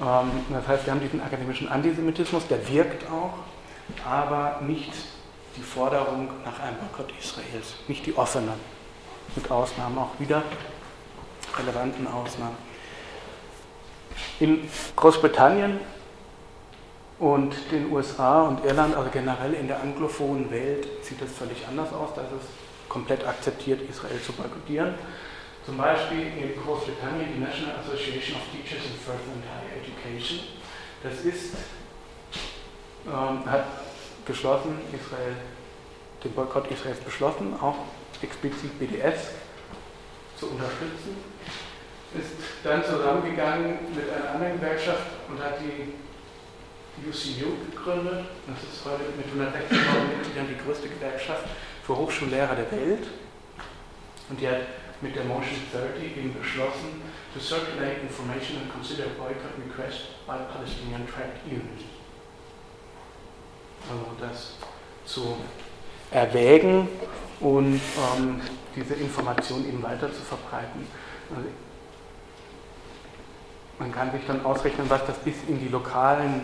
Ja. 0.00 0.22
Ähm, 0.22 0.30
das 0.50 0.66
heißt, 0.66 0.86
wir 0.86 0.92
haben 0.92 1.00
diesen 1.00 1.22
akademischen 1.22 1.68
Antisemitismus, 1.68 2.46
der 2.48 2.66
wirkt 2.68 3.04
auch, 3.10 3.34
aber 4.08 4.60
nicht 4.62 4.92
die 5.56 5.62
Forderung 5.62 6.28
nach 6.44 6.58
einem 6.60 6.76
Boykott 6.78 7.12
Israels, 7.20 7.74
nicht 7.88 8.06
die 8.06 8.16
offene, 8.16 8.52
mit 9.36 9.50
Ausnahmen 9.50 9.98
auch 9.98 10.18
wieder, 10.18 10.42
relevanten 11.58 12.06
Ausnahmen. 12.06 12.56
In 14.40 14.68
Großbritannien 14.96 15.80
und 17.18 17.54
den 17.70 17.92
USA 17.92 18.42
und 18.42 18.64
Irland, 18.64 18.96
also 18.96 19.10
generell 19.10 19.54
in 19.54 19.68
der 19.68 19.80
anglophonen 19.80 20.50
Welt, 20.50 20.86
sieht 21.02 21.22
das 21.22 21.32
völlig 21.32 21.66
anders 21.68 21.92
aus. 21.92 22.10
Da 22.16 22.22
ist 22.22 22.32
es 22.32 22.48
komplett 22.88 23.24
akzeptiert, 23.26 23.80
Israel 23.88 24.20
zu 24.20 24.32
boykottieren. 24.32 24.94
Zum 25.64 25.76
Beispiel 25.76 26.26
in 26.36 26.60
Großbritannien 26.60 27.28
die 27.34 27.40
National 27.40 27.76
Association 27.78 28.36
of 28.36 28.42
Teachers 28.50 28.84
in 28.84 28.98
First 28.98 29.24
and 29.32 29.44
Higher 29.46 29.78
Education. 29.80 30.40
Das 31.02 31.20
ist, 31.24 31.54
ähm, 33.06 33.46
hat 33.46 33.64
beschlossen, 34.26 34.80
Israel, 34.92 35.36
den 36.24 36.32
Boykott 36.32 36.70
Israels 36.70 36.98
beschlossen, 36.98 37.54
auch 37.60 37.76
explizit 38.20 38.78
BDS 38.78 39.30
zu 40.36 40.48
unterstützen. 40.48 41.31
Ist 42.14 42.36
dann 42.62 42.84
zusammengegangen 42.84 43.78
mit 43.94 44.04
einer 44.10 44.34
anderen 44.34 44.60
Gewerkschaft 44.60 45.06
und 45.28 45.42
hat 45.42 45.54
die 45.60 45.94
UCU 47.08 47.56
gegründet. 47.70 48.26
Das 48.46 48.62
ist 48.62 48.84
heute 48.84 49.04
mit 49.16 49.26
160.000 49.26 50.18
Mitgliedern 50.18 50.46
die 50.48 50.62
größte 50.62 50.88
Gewerkschaft 50.88 51.44
für 51.84 51.96
Hochschullehrer 51.96 52.54
der 52.54 52.70
Welt. 52.70 53.06
Und 54.28 54.40
die 54.40 54.46
hat 54.46 54.60
mit 55.00 55.16
der 55.16 55.24
Motion 55.24 55.56
30 55.72 56.16
eben 56.16 56.34
beschlossen, 56.34 57.02
to 57.34 57.40
circulate 57.40 58.02
information 58.02 58.62
and 58.62 58.72
consider 58.72 59.08
boycott 59.18 59.56
request 59.58 60.26
by 60.26 60.36
Palestinian 60.52 61.06
Trade 61.08 61.34
Unions. 61.46 61.82
Also 63.90 64.06
das 64.20 64.54
zu 65.04 65.36
erwägen 66.10 66.88
und 67.40 67.80
ähm, 68.14 68.40
diese 68.76 68.94
Information 68.94 69.66
eben 69.66 69.82
weiter 69.82 70.12
zu 70.12 70.20
verbreiten. 70.20 70.86
Also 71.34 71.48
man 73.82 73.90
kann 73.90 74.12
sich 74.12 74.20
dann 74.28 74.44
ausrechnen, 74.44 74.88
was 74.88 75.04
das 75.06 75.18
bis 75.18 75.34
in 75.48 75.58
die 75.58 75.66
lokalen 75.66 76.42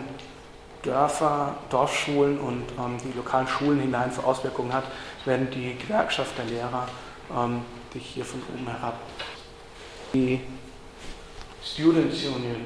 Dörfer, 0.83 1.55
Dorfschulen 1.69 2.37
und 2.37 2.63
ähm, 2.77 2.97
die 3.01 3.15
lokalen 3.15 3.47
Schulen 3.47 3.79
hinein 3.79 4.11
für 4.11 4.25
Auswirkungen 4.25 4.73
hat, 4.73 4.83
wenn 5.23 5.49
die 5.49 5.77
Gewerkschaft 5.77 6.37
der 6.37 6.45
Lehrer 6.45 6.87
ähm, 7.33 7.61
sich 7.93 8.05
hier 8.05 8.25
von 8.25 8.41
oben 8.53 8.67
herab. 8.67 8.95
Die 10.13 10.41
Students 11.63 12.25
Union 12.25 12.65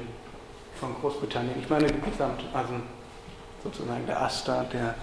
von 0.80 0.94
Großbritannien, 1.00 1.56
ich 1.60 1.70
meine 1.70 1.86
die 1.86 2.10
gesamte, 2.10 2.44
also 2.52 2.74
sozusagen 3.62 4.06
der 4.06 4.22
AStA 4.22 4.64
der 4.64 4.96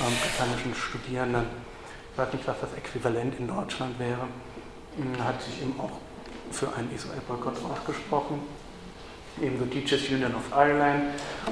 ähm, 0.00 0.16
britannischen 0.22 0.74
Studierenden, 0.74 1.44
ich 2.12 2.18
weiß 2.18 2.32
nicht, 2.32 2.46
was 2.46 2.56
das 2.60 2.72
Äquivalent 2.74 3.38
in 3.38 3.48
Deutschland 3.48 3.98
wäre, 3.98 4.26
hm, 4.96 5.22
hat 5.22 5.42
sich 5.42 5.60
eben 5.60 5.78
auch 5.78 5.92
für 6.50 6.72
einen 6.74 6.90
Israel-Boykott 6.94 7.56
ausgesprochen. 7.70 8.40
Ebenso 9.40 9.64
Teachers 9.66 10.08
Union 10.08 10.34
of 10.34 10.50
Ireland 10.52 11.04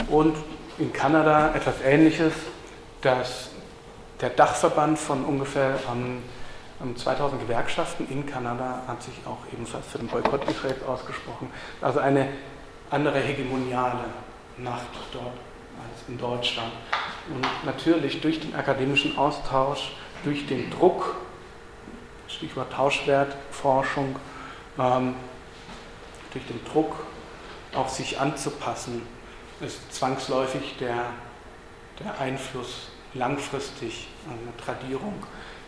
und 0.08 0.36
in 0.78 0.92
Kanada 0.92 1.54
etwas 1.54 1.74
Ähnliches, 1.84 2.32
dass 3.00 3.50
der 4.20 4.30
Dachverband 4.30 4.98
von 4.98 5.24
ungefähr 5.24 5.78
ähm, 5.90 6.22
2000 6.96 7.42
Gewerkschaften 7.42 8.06
in 8.10 8.26
Kanada 8.26 8.82
hat 8.86 9.02
sich 9.02 9.14
auch 9.26 9.38
ebenfalls 9.52 9.86
für 9.86 9.98
den 9.98 10.08
Boykott 10.08 10.48
Israels 10.48 10.82
ausgesprochen. 10.86 11.50
Also 11.80 12.00
eine 12.00 12.28
andere 12.90 13.18
hegemoniale 13.18 14.04
Macht 14.58 14.88
dort 15.12 15.26
als 15.26 16.08
in 16.08 16.18
Deutschland. 16.18 16.72
Und 17.32 17.46
natürlich 17.64 18.20
durch 18.20 18.40
den 18.40 18.54
akademischen 18.54 19.16
Austausch, 19.16 19.92
durch 20.24 20.46
den 20.46 20.70
Druck, 20.70 21.16
Stichwort 22.28 22.72
Tauschwertforschung, 22.72 24.16
ähm, 24.78 25.14
durch 26.32 26.46
den 26.46 26.64
Druck 26.72 26.94
auch 27.74 27.88
sich 27.88 28.18
anzupassen 28.18 29.02
ist 29.60 29.92
zwangsläufig 29.92 30.76
der, 30.78 31.06
der 31.98 32.18
Einfluss 32.18 32.88
langfristig, 33.14 34.08
eine 34.26 34.56
Tradierung 34.56 35.14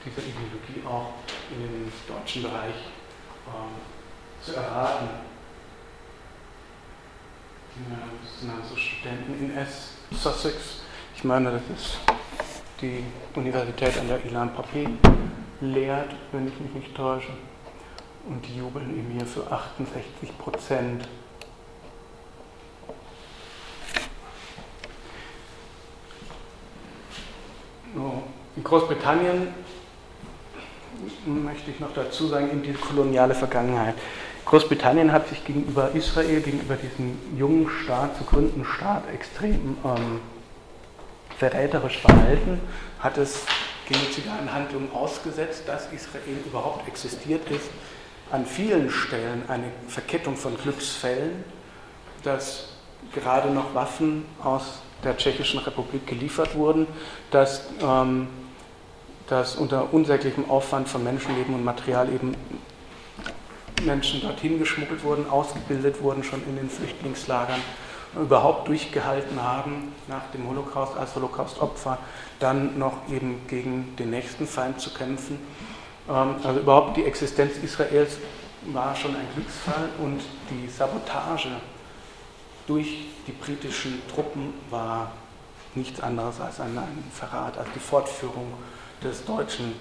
dieser 0.04 0.22
Ideologie 0.22 0.86
auch 0.86 1.14
in 1.50 1.60
den 1.60 1.92
deutschen 2.08 2.42
Bereich 2.42 2.74
ähm, 3.46 4.42
zu 4.42 4.54
erraten. 4.54 5.08
Das 8.22 8.40
sind 8.40 8.50
also 8.50 8.76
Studenten 8.76 9.44
in 9.44 9.56
S, 9.56 9.92
Sussex. 10.10 10.82
Ich 11.16 11.24
meine, 11.24 11.52
das 11.52 11.62
ist 11.74 11.98
die 12.80 13.04
Universität, 13.34 13.96
an 13.98 14.08
der 14.08 14.24
Ilan 14.26 14.52
Pape 14.54 14.90
lehrt, 15.60 16.10
wenn 16.32 16.48
ich 16.48 16.58
mich 16.60 16.72
nicht 16.74 16.94
täusche. 16.94 17.32
Und 18.28 18.46
die 18.46 18.58
jubeln 18.58 18.90
in 18.90 19.16
mir 19.16 19.24
für 19.24 19.50
68 19.50 20.36
Prozent 20.38 21.08
In 27.94 28.64
Großbritannien 28.64 29.48
möchte 31.26 31.70
ich 31.70 31.80
noch 31.80 31.92
dazu 31.94 32.26
sagen, 32.26 32.50
in 32.50 32.62
die 32.62 32.72
koloniale 32.72 33.34
Vergangenheit. 33.34 33.94
Großbritannien 34.44 35.12
hat 35.12 35.28
sich 35.28 35.44
gegenüber 35.44 35.90
Israel, 35.94 36.40
gegenüber 36.40 36.76
diesem 36.76 37.18
jungen 37.36 37.68
Staat, 37.82 38.16
zu 38.16 38.24
gründen 38.24 38.64
Staat, 38.64 39.04
extrem 39.12 39.76
ähm, 39.84 40.20
verräterisch 41.38 41.98
verhalten, 41.98 42.60
hat 42.98 43.18
es 43.18 43.44
genozidalen 43.88 44.52
Handlungen 44.52 44.90
ausgesetzt, 44.92 45.64
dass 45.66 45.92
Israel 45.92 46.38
überhaupt 46.46 46.88
existiert 46.88 47.48
ist, 47.50 47.70
an 48.30 48.46
vielen 48.46 48.90
Stellen 48.90 49.42
eine 49.48 49.66
Verkettung 49.88 50.36
von 50.36 50.56
Glücksfällen, 50.56 51.44
dass 52.22 52.68
gerade 53.14 53.50
noch 53.50 53.74
Waffen 53.74 54.24
aus 54.42 54.82
der 55.04 55.16
Tschechischen 55.16 55.60
Republik 55.60 56.06
geliefert 56.06 56.54
wurden, 56.54 56.86
dass, 57.30 57.68
ähm, 57.82 58.28
dass 59.28 59.56
unter 59.56 59.92
unsäglichem 59.92 60.48
Aufwand 60.50 60.88
von 60.88 61.02
Menschenleben 61.04 61.54
und 61.54 61.64
Material 61.64 62.08
eben 62.12 62.34
Menschen 63.84 64.20
dorthin 64.20 64.58
geschmuggelt 64.58 65.02
wurden, 65.02 65.28
ausgebildet 65.28 66.02
wurden 66.02 66.22
schon 66.22 66.42
in 66.46 66.56
den 66.56 66.70
Flüchtlingslagern, 66.70 67.60
überhaupt 68.14 68.68
durchgehalten 68.68 69.42
haben 69.42 69.94
nach 70.06 70.30
dem 70.34 70.48
Holocaust 70.48 70.96
als 70.96 71.14
Holocaust-Opfer, 71.14 71.98
dann 72.38 72.78
noch 72.78 73.08
eben 73.10 73.40
gegen 73.48 73.96
den 73.96 74.10
nächsten 74.10 74.46
Feind 74.46 74.80
zu 74.80 74.90
kämpfen. 74.90 75.38
Ähm, 76.08 76.36
also 76.44 76.60
überhaupt 76.60 76.96
die 76.96 77.04
Existenz 77.04 77.56
Israels 77.62 78.18
war 78.66 78.94
schon 78.94 79.16
ein 79.16 79.26
Glücksfall 79.34 79.88
und 79.98 80.20
die 80.50 80.68
Sabotage 80.68 81.48
durch 82.66 83.06
die 83.26 83.32
britischen 83.32 84.02
Truppen 84.08 84.54
war 84.70 85.12
nichts 85.74 86.00
anderes 86.00 86.40
als 86.40 86.60
ein, 86.60 86.78
Verrat, 87.12 87.58
als 87.58 87.68
die 87.74 87.80
Fortführung 87.80 88.52
des 89.02 89.24
deutschen 89.24 89.74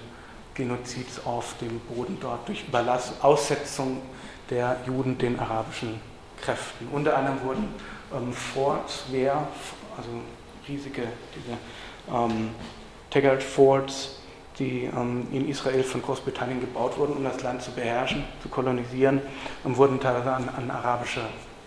Genozids 0.54 1.20
auf 1.24 1.54
dem 1.58 1.80
Boden 1.80 2.18
dort 2.20 2.48
durch 2.48 2.66
Überlass, 2.66 3.14
Aussetzung 3.22 4.02
der 4.50 4.76
Juden 4.86 5.16
den 5.16 5.38
arabischen 5.38 6.00
Kräften. 6.40 6.88
Unter 6.92 7.16
anderem 7.16 7.42
wurden 7.42 7.68
ähm, 8.14 8.32
Forts, 8.32 9.04
Wehr, 9.10 9.46
also 9.96 10.08
riesige 10.68 11.02
diese 11.34 11.56
ähm, 12.14 12.50
Taggart 13.10 13.42
Forts, 13.42 14.18
die 14.58 14.84
ähm, 14.84 15.26
in 15.32 15.48
Israel 15.48 15.82
von 15.82 16.02
Großbritannien 16.02 16.60
gebaut 16.60 16.98
wurden, 16.98 17.16
um 17.16 17.24
das 17.24 17.42
Land 17.42 17.62
zu 17.62 17.70
beherrschen, 17.70 18.24
zu 18.42 18.48
kolonisieren, 18.48 19.22
und 19.64 19.76
wurden 19.76 20.00
teilweise 20.00 20.32
an, 20.32 20.48
an 20.48 20.70
arabische 20.70 21.22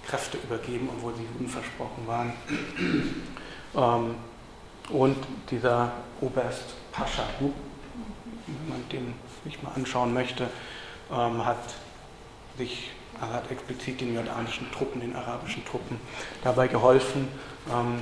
Kräfte 0.07 0.37
übergeben, 0.37 0.89
obwohl 0.95 1.15
sie 1.15 1.23
Juden 1.23 1.47
versprochen 1.47 2.07
waren. 2.07 2.33
Ähm, 3.75 4.15
und 4.89 5.17
dieser 5.49 5.91
Oberst 6.21 6.75
Pascha, 6.91 7.23
wenn 7.39 8.69
man 8.69 8.87
den 8.89 9.13
sich 9.43 9.61
mal 9.61 9.71
anschauen 9.75 10.13
möchte, 10.13 10.47
ähm, 11.11 11.45
hat 11.45 11.75
sich 12.57 12.91
er 13.21 13.31
hat 13.31 13.49
explizit 13.49 14.01
den 14.01 14.13
jordanischen 14.13 14.69
Truppen, 14.71 14.99
den 14.99 15.15
arabischen 15.15 15.63
Truppen 15.65 15.99
dabei 16.43 16.67
geholfen, 16.67 17.27
ähm, 17.71 18.01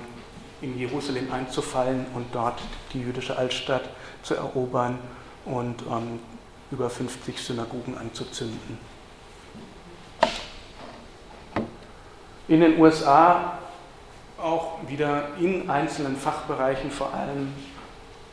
in 0.61 0.77
Jerusalem 0.77 1.31
einzufallen 1.31 2.05
und 2.15 2.25
dort 2.33 2.59
die 2.93 3.01
jüdische 3.01 3.37
Altstadt 3.37 3.89
zu 4.23 4.35
erobern 4.35 4.97
und 5.45 5.83
ähm, 5.83 6.19
über 6.71 6.89
50 6.89 7.37
Synagogen 7.37 7.97
anzuzünden. 7.97 8.77
In 12.47 12.59
den 12.59 12.77
USA 12.79 13.57
auch 14.37 14.79
wieder 14.87 15.29
in 15.39 15.69
einzelnen 15.69 16.17
Fachbereichen 16.17 16.91
vor 16.91 17.13
allem 17.13 17.53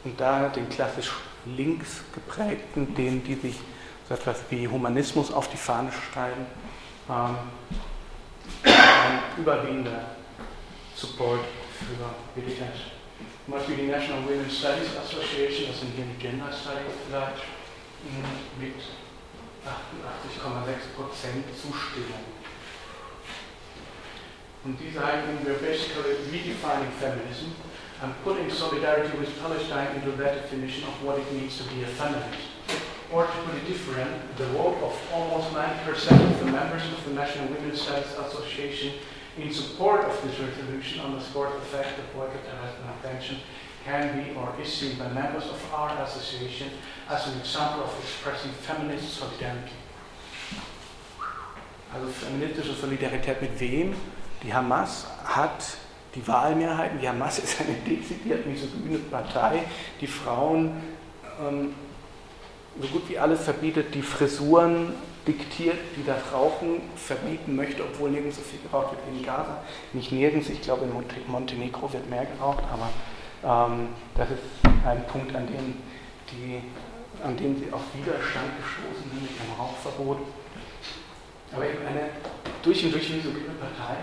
und 0.05 0.21
da 0.21 0.49
den 0.49 0.69
klassisch 0.69 1.13
links 1.45 2.03
geprägten, 2.13 2.95
denen 2.95 3.23
die 3.23 3.35
sich 3.35 3.57
so 4.09 4.15
etwas 4.15 4.39
wie 4.51 4.67
Humanismus 4.67 5.33
auf 5.33 5.49
die 5.49 5.57
Fahne 5.57 5.91
schreiben, 5.93 6.47
ähm, 7.09 7.37
ein 8.65 9.21
überwiegender 9.39 10.17
Support 10.97 11.41
für 11.79 12.41
BDS. 12.41 12.59
Zum 13.45 13.55
Beispiel 13.55 13.77
die 13.77 13.87
National 13.87 14.25
Women's 14.25 14.59
Studies 14.59 14.97
Association, 14.97 15.69
das 15.69 15.81
sind 15.81 15.95
hier 15.95 16.05
die 16.05 16.21
Gender 16.21 16.51
Studies 16.53 16.99
vielleicht, 17.07 17.43
mit 18.59 18.75
88,6% 19.65 21.55
Zustimmung. 21.55 22.40
Und 24.63 24.79
die 24.79 24.91
sagen, 24.91 25.39
we're 25.43 25.55
basically 25.55 26.21
redefining 26.31 26.93
feminism 27.01 27.55
and 28.03 28.13
putting 28.25 28.51
solidarity 28.51 29.17
with 29.17 29.33
Palestine 29.41 29.97
into 29.97 30.13
that 30.13 30.35
definition 30.35 30.85
of 30.85 31.03
what 31.03 31.19
it 31.19 31.33
means 31.33 31.57
to 31.57 31.65
be 31.73 31.83
a 31.83 31.87
feminist. 31.87 32.45
Or 33.11 33.25
to 33.25 33.33
put 33.45 33.55
it 33.57 33.67
different, 33.67 34.37
the 34.37 34.47
vote 34.53 34.77
of 34.83 34.93
almost 35.13 35.51
90% 35.51 36.13
of 36.13 36.45
the 36.45 36.53
members 36.53 36.83
of 36.93 37.05
the 37.07 37.15
National 37.15 37.49
Women's 37.49 37.81
Studies 37.81 38.13
Association 38.13 38.93
in 39.39 39.53
support 39.53 40.05
of 40.05 40.21
this 40.23 40.39
resolution 40.39 41.01
underscores 41.01 41.55
the 41.55 41.67
fact 41.77 41.97
that 41.97 42.13
boycott, 42.15 42.45
harassment, 42.45 42.85
and 42.85 43.01
attention 43.01 43.39
can 43.85 44.23
be 44.23 44.35
or 44.35 44.55
is 44.61 44.71
seen 44.71 44.99
by 44.99 45.09
members 45.09 45.45
of 45.45 45.59
our 45.73 45.91
association 46.03 46.69
as 47.09 47.27
an 47.29 47.41
example 47.41 47.85
of 47.85 47.99
expressing 47.99 48.53
feminist 48.53 49.15
solidarity. 49.15 49.73
Also 51.93 52.07
feministische 52.09 52.75
Solidarität 52.75 53.41
mit 53.41 53.59
wem? 53.59 53.95
Die 54.43 54.55
Hamas 54.55 55.07
hat 55.25 55.63
die 56.15 56.27
Wahlmehrheiten. 56.27 57.01
Die 57.01 57.09
Hamas 57.09 57.39
ist 57.45 57.61
eine 57.61 57.75
dezidiert 57.75 58.47
misogyne 58.47 58.99
Partei, 58.99 59.63
die 60.01 60.07
Frauen 60.07 60.73
ähm, 61.41 61.75
so 62.81 62.87
gut 62.89 63.09
wie 63.09 63.19
alles 63.19 63.43
verbietet, 63.43 63.95
die 63.95 64.03
Frisuren 64.03 64.95
diktiert, 65.27 65.77
die 65.97 66.05
das 66.05 66.19
Rauchen 66.33 66.81
verbieten 66.97 67.57
möchte, 67.57 67.83
obwohl 67.83 68.11
nirgends 68.11 68.37
so 68.37 68.43
viel 68.43 68.61
geraucht 68.61 68.93
wird 68.93 69.01
wie 69.13 69.19
in 69.19 69.27
Gaza. 69.27 69.63
Nicht 69.93 70.13
nirgends, 70.13 70.49
ich 70.49 70.63
glaube 70.63 70.85
in 70.85 71.31
Montenegro 71.31 71.93
wird 71.93 72.09
mehr 72.09 72.27
geraucht, 72.27 72.65
aber 72.73 73.71
ähm, 73.73 73.89
das 74.17 74.31
ist 74.31 74.43
ein 74.87 75.05
Punkt, 75.09 75.35
an 75.35 75.47
dem, 75.47 75.77
die, 76.31 76.63
an 77.23 77.37
dem 77.37 77.59
sie 77.59 77.73
auf 77.73 77.83
Widerstand 77.95 78.51
gestoßen 78.59 79.11
sind 79.11 79.23
mit 79.23 79.31
ihrem 79.31 79.59
Rauchverbot. 79.59 80.19
Aber 81.53 81.65
eben 81.65 81.87
eine 81.87 82.11
durch 82.63 82.85
und 82.85 82.93
durch 82.93 83.11
misogyne 83.11 83.55
Partei, 83.59 83.99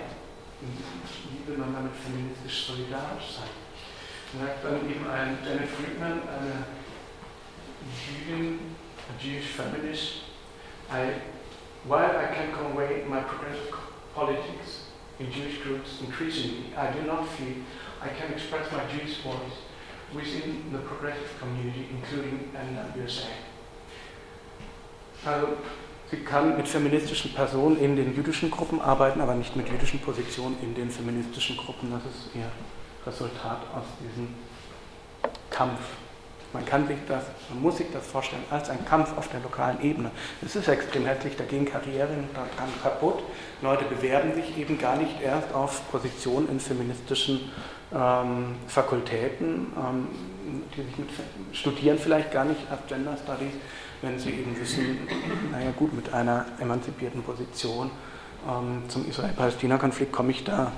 wie 0.62 1.47
will 1.47 1.58
man 1.58 1.74
damit 1.74 1.93
feministisch 1.95 2.66
solidarisch 2.66 3.38
sein? 3.38 3.49
Sagt 4.39 4.64
dann 4.64 4.89
eben 4.89 5.08
ein 5.08 5.38
Janet 5.45 5.70
Friedman, 5.70 6.22
eine 6.28 6.66
Juden, 8.03 8.76
a 9.08 9.24
Jewish 9.24 9.47
feminist, 9.47 10.24
I, 10.89 11.22
while 11.86 12.18
I 12.18 12.34
can 12.34 12.51
convey 12.51 13.05
my 13.05 13.22
progressive 13.22 13.74
politics 14.14 14.88
in 15.20 15.32
Jewish 15.32 15.62
groups 15.64 16.01
increasingly, 16.01 16.74
I 16.76 16.91
do 16.91 17.03
not 17.03 17.28
feel 17.30 17.64
I 18.01 18.10
can 18.10 18.34
express 18.34 18.72
my 18.72 18.86
Jewish 18.91 19.22
voice 19.24 19.64
within 20.14 20.72
the 20.72 20.80
progressive 20.80 21.38
community, 21.39 21.88
including 21.91 22.51
NWSA. 22.53 23.28
Also, 25.26 25.58
sie 26.12 26.18
kann 26.18 26.58
mit 26.58 26.68
feministischen 26.68 27.34
Personen 27.34 27.78
in 27.80 27.95
den 27.95 28.16
jüdischen 28.16 28.49
Gruppen 28.51 28.82
arbeiten, 28.82 29.22
aber 29.22 29.36
nicht 29.36 29.55
mit 29.55 29.70
jüdischen 29.70 29.99
Positionen 29.99 30.58
in 30.62 30.74
den 30.74 30.89
feministischen 30.89 31.58
Gruppen. 31.58 31.91
Das 31.91 32.01
ist 32.05 32.36
ihr 32.36 32.49
Resultat 33.05 33.62
aus 33.74 33.86
diesem 34.01 34.30
Kampf 35.49 35.80
man 36.53 36.66
kann 36.66 36.88
sich 36.88 36.97
das, 37.08 37.24
man 37.49 37.62
muss 37.62 37.78
sich 37.78 37.88
das 37.91 38.08
vorstellen 38.08 38.43
als 38.49 38.70
ein 38.70 38.84
Kampf 38.86 39.18
auf 39.18 39.28
der 39.28 39.41
lokalen 39.41 39.82
Ebene. 39.82 40.11
Es 40.44 40.56
ist 40.56 40.68
extrem 40.68 41.06
herzlich, 41.06 41.36
da 41.36 41.44
gehen 41.44 41.65
Karrieren 41.65 42.30
daran 42.34 42.72
kaputt. 42.82 43.19
Leute 43.61 43.86
bewerben 43.86 44.34
sich 44.34 44.57
eben 44.57 44.77
gar 44.77 44.95
nicht 44.95 45.22
erst 45.22 45.53
auf 45.53 45.90
Positionen 45.91 46.49
in 46.49 46.60
feministischen 46.60 47.52
ähm, 47.94 48.56
Fakultäten, 48.68 49.73
ähm, 49.77 50.07
die 50.76 50.84
sich 50.84 50.98
mit, 50.98 51.10
studieren 51.52 51.99
vielleicht 51.99 52.32
gar 52.32 52.45
nicht 52.45 52.61
als 52.72 52.80
Gender 52.88 53.18
Studies, 53.18 53.53
wenn 54.02 54.19
sie 54.19 54.30
eben 54.30 54.60
wissen, 54.60 55.07
naja 55.52 55.72
gut, 55.76 55.94
mit 55.94 56.14
einer 56.14 56.45
emanzipierten 56.60 57.24
Position 57.24 57.90
ähm, 58.48 58.84
zum 58.88 59.07
Israel-Palästina-Konflikt 59.10 60.11
komme 60.11 60.32
ich 60.32 60.44
da 60.44 60.72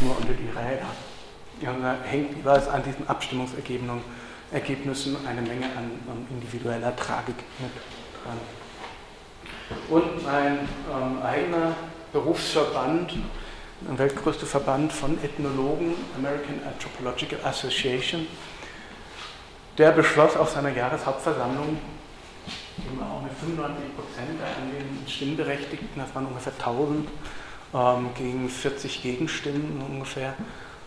nur 0.00 0.16
unter 0.16 0.32
die 0.32 0.48
Räder. 0.48 0.86
Ja, 1.60 1.72
da 1.72 1.96
hängt 2.04 2.36
jeweils 2.36 2.68
an 2.68 2.82
diesen 2.84 3.08
Abstimmungsergebnissen 3.08 4.02
Ergebnissen 4.50 5.16
eine 5.26 5.42
Menge 5.42 5.66
an, 5.66 5.90
an 6.10 6.26
individueller 6.30 6.96
Tragik 6.96 7.36
mit 7.58 7.70
dran. 8.24 8.38
Und 9.90 10.24
mein 10.24 10.60
ähm, 10.90 11.22
eigener 11.22 11.74
Berufsverband, 12.12 13.12
der 13.82 13.98
weltgrößte 13.98 14.46
Verband 14.46 14.92
von 14.92 15.22
Ethnologen, 15.22 15.94
American 16.16 16.60
Anthropological 16.66 17.38
Association, 17.44 18.26
der 19.76 19.92
beschloss 19.92 20.36
auf 20.36 20.50
seiner 20.50 20.70
Jahreshauptversammlung, 20.70 21.78
eben 22.86 23.02
auch 23.02 23.22
mit 23.22 23.32
95 23.32 23.96
Prozent 23.96 24.40
an 24.42 24.70
den 24.70 25.08
Stimmberechtigten, 25.08 26.00
das 26.00 26.14
waren 26.14 26.26
ungefähr 26.26 26.52
1000, 26.58 27.08
ähm, 27.74 28.10
gegen 28.14 28.48
40 28.48 29.02
Gegenstimmen 29.02 29.82
ungefähr, 29.88 30.34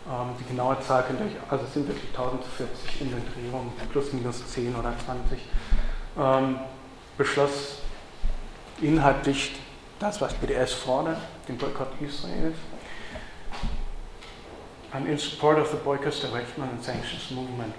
ähm, 0.10 0.30
die 0.40 0.46
genaue 0.46 0.80
Zahl 0.82 1.04
könnt 1.04 1.20
ihr 1.20 1.28
euch, 1.28 1.34
also 1.50 1.66
es 1.66 1.74
sind 1.74 1.88
wirklich 1.88 2.10
1040 2.12 3.02
in 3.02 3.10
den 3.12 3.24
Drehungen, 3.34 3.72
plus 3.92 4.14
minus 4.14 4.48
10 4.48 4.76
oder 4.76 4.94
20, 5.06 5.40
ähm, 6.18 6.60
beschloss 7.18 7.78
inhaltlich 8.82 9.54
das, 10.00 10.20
was 10.20 10.34
BDS 10.34 10.74
fordert, 10.74 11.20
den 11.48 11.58
Boykott 11.58 11.90
Israels, 12.02 12.58
and 14.94 15.08
in 15.08 15.18
support 15.18 15.58
of 15.58 15.70
the 15.72 15.78
boycott, 15.78 16.14
divestment 16.22 16.72
and 16.72 16.84
sanctions 16.84 17.32
movement. 17.32 17.74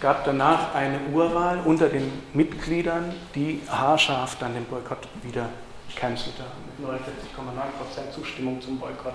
Gab 0.00 0.24
danach 0.24 0.74
eine 0.74 1.00
Urwahl 1.12 1.58
unter 1.64 1.88
den 1.88 2.10
Mitgliedern, 2.32 3.12
die 3.34 3.60
haarscharf 3.68 4.36
dann 4.38 4.54
den 4.54 4.64
Boykott 4.64 5.08
wieder 5.22 5.48
cancelte, 5.96 6.44
mit 6.78 6.88
49,9% 6.88 8.14
Zustimmung 8.14 8.60
zum 8.60 8.78
Boykott. 8.78 9.14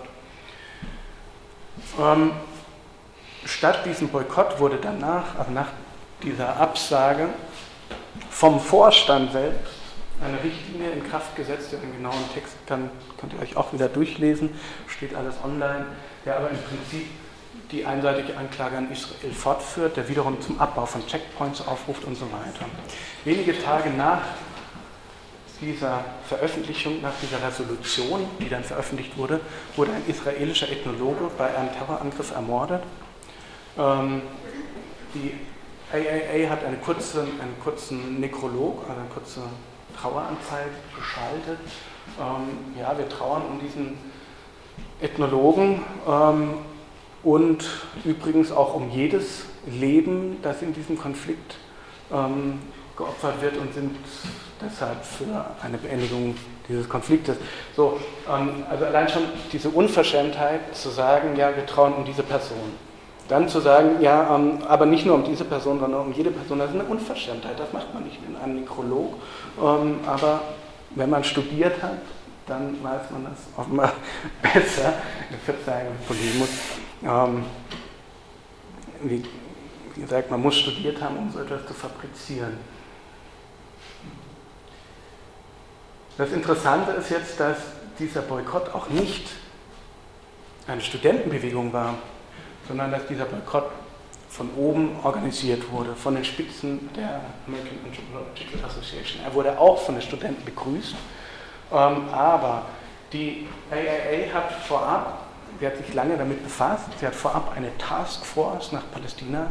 Ähm, 1.99 2.31
statt 3.45 3.85
diesem 3.85 4.09
Boykott 4.09 4.59
wurde 4.59 4.77
danach, 4.81 5.39
also 5.39 5.51
nach 5.51 5.69
dieser 6.21 6.57
Absage, 6.57 7.29
vom 8.29 8.59
Vorstand 8.59 9.31
selbst 9.31 9.71
eine 10.21 10.43
Richtlinie 10.43 10.91
in 10.91 11.09
Kraft 11.09 11.35
gesetzt, 11.35 11.71
den 11.71 11.93
genauen 11.93 12.29
Text 12.33 12.55
kann, 12.65 12.89
könnt 13.17 13.33
ihr 13.33 13.39
euch 13.39 13.55
auch 13.55 13.73
wieder 13.73 13.87
durchlesen, 13.87 14.49
steht 14.87 15.15
alles 15.15 15.35
online, 15.43 15.85
der 16.25 16.37
aber 16.37 16.49
im 16.49 16.57
Prinzip 16.57 17.07
die 17.73 17.85
einseitige 17.85 18.37
Anklage 18.37 18.77
an 18.77 18.91
Israel 18.91 19.33
fortführt, 19.33 19.97
der 19.97 20.07
wiederum 20.07 20.39
zum 20.39 20.61
Abbau 20.61 20.85
von 20.85 21.05
Checkpoints 21.07 21.67
aufruft 21.67 22.05
und 22.05 22.15
so 22.15 22.25
weiter. 22.25 22.65
Wenige 23.25 23.59
Tage 23.59 23.89
nach 23.89 24.21
dieser 25.59 26.03
Veröffentlichung, 26.27 27.01
nach 27.01 27.13
dieser 27.21 27.41
Resolution, 27.45 28.27
die 28.39 28.49
dann 28.49 28.63
veröffentlicht 28.63 29.17
wurde, 29.17 29.39
wurde 29.75 29.91
ein 29.91 30.03
israelischer 30.07 30.69
Ethnologe 30.69 31.31
bei 31.37 31.55
einem 31.55 31.71
Terrorangriff 31.73 32.31
ermordet. 32.31 32.83
Ähm, 33.77 34.21
die 35.15 35.33
AAA 35.91 36.49
hat 36.49 36.63
eine 36.63 36.77
kurze, 36.77 37.21
einen 37.21 37.59
kurzen 37.63 38.19
Nekrolog, 38.19 38.83
also 38.87 38.99
eine 38.99 39.09
kurze 39.09 39.41
Traueranzeige 39.99 40.69
geschaltet. 40.95 41.59
Ähm, 42.19 42.79
ja, 42.79 42.95
wir 42.97 43.09
trauern 43.09 43.43
um 43.49 43.59
diesen 43.59 43.97
Ethnologen 45.01 45.83
ähm, 46.07 46.55
und 47.23 47.65
übrigens 48.03 48.51
auch 48.51 48.75
um 48.75 48.89
jedes 48.89 49.45
Leben, 49.65 50.37
das 50.41 50.61
in 50.61 50.73
diesem 50.73 50.97
Konflikt 50.97 51.55
ähm, 52.11 52.59
geopfert 52.97 53.41
wird 53.41 53.57
und 53.57 53.73
sind 53.73 53.95
deshalb 54.61 55.03
für 55.03 55.45
eine 55.61 55.77
Beendigung 55.77 56.35
dieses 56.67 56.87
Konfliktes. 56.87 57.37
So, 57.75 57.99
ähm, 58.29 58.63
also 58.69 58.85
allein 58.85 59.09
schon 59.09 59.23
diese 59.51 59.69
Unverschämtheit 59.69 60.75
zu 60.75 60.89
sagen, 60.89 61.35
ja, 61.35 61.55
wir 61.55 61.65
trauen 61.65 61.93
um 61.93 62.05
diese 62.05 62.23
Person. 62.23 62.57
Dann 63.29 63.47
zu 63.47 63.61
sagen, 63.61 64.01
ja, 64.01 64.35
ähm, 64.35 64.59
aber 64.67 64.85
nicht 64.85 65.05
nur 65.05 65.15
um 65.15 65.23
diese 65.23 65.45
Person, 65.45 65.79
sondern 65.79 66.01
um 66.01 66.13
jede 66.13 66.29
Person, 66.29 66.59
das 66.59 66.69
ist 66.69 66.75
eine 66.75 66.83
Unverschämtheit, 66.83 67.57
das 67.57 67.71
macht 67.71 67.93
man 67.93 68.03
nicht 68.03 68.19
in 68.27 68.35
einem 68.35 68.59
Nekrolog. 68.59 69.13
Ähm, 69.61 69.99
aber 70.05 70.41
wenn 70.91 71.09
man 71.09 71.23
studiert 71.23 71.81
hat, 71.81 71.99
dann 72.47 72.77
weiß 72.83 73.11
man 73.11 73.23
das 73.25 73.39
offenbar 73.57 73.93
besser. 74.41 74.93
Verzeihung, 75.45 75.93
Polemus. 76.05 76.49
Ähm, 77.05 77.43
wie 79.01 79.23
gesagt, 79.99 80.31
man 80.31 80.41
muss 80.41 80.55
studiert 80.55 81.01
haben, 81.01 81.17
um 81.17 81.31
so 81.31 81.39
etwas 81.39 81.65
zu 81.67 81.73
fabrizieren. 81.73 82.57
Das 86.17 86.31
Interessante 86.31 86.91
ist 86.91 87.09
jetzt, 87.09 87.39
dass 87.39 87.57
dieser 87.99 88.21
Boykott 88.21 88.73
auch 88.73 88.89
nicht 88.89 89.29
eine 90.67 90.81
Studentenbewegung 90.81 91.73
war, 91.73 91.95
sondern 92.67 92.91
dass 92.91 93.07
dieser 93.07 93.25
Boykott 93.25 93.69
von 94.29 94.49
oben 94.55 94.95
organisiert 95.03 95.71
wurde, 95.71 95.95
von 95.95 96.15
den 96.15 96.23
Spitzen 96.23 96.89
der 96.95 97.21
American 97.45 97.77
Anthropological 97.85 98.65
Association. 98.65 99.23
Er 99.23 99.33
wurde 99.33 99.59
auch 99.59 99.79
von 99.79 99.95
den 99.95 100.01
Studenten 100.01 100.43
begrüßt, 100.45 100.95
ähm, 101.71 102.09
aber 102.11 102.65
die 103.11 103.47
AAA 103.69 104.33
hat 104.33 104.51
vorab, 104.63 105.22
sie 105.59 105.67
hat 105.67 105.77
sich 105.77 105.93
lange 105.93 106.17
damit 106.17 106.43
befasst, 106.43 106.85
sie 106.99 107.05
hat 107.05 107.15
vorab 107.15 107.53
eine 107.55 107.77
Taskforce 107.77 108.71
nach 108.71 108.83
Palästina 108.91 109.47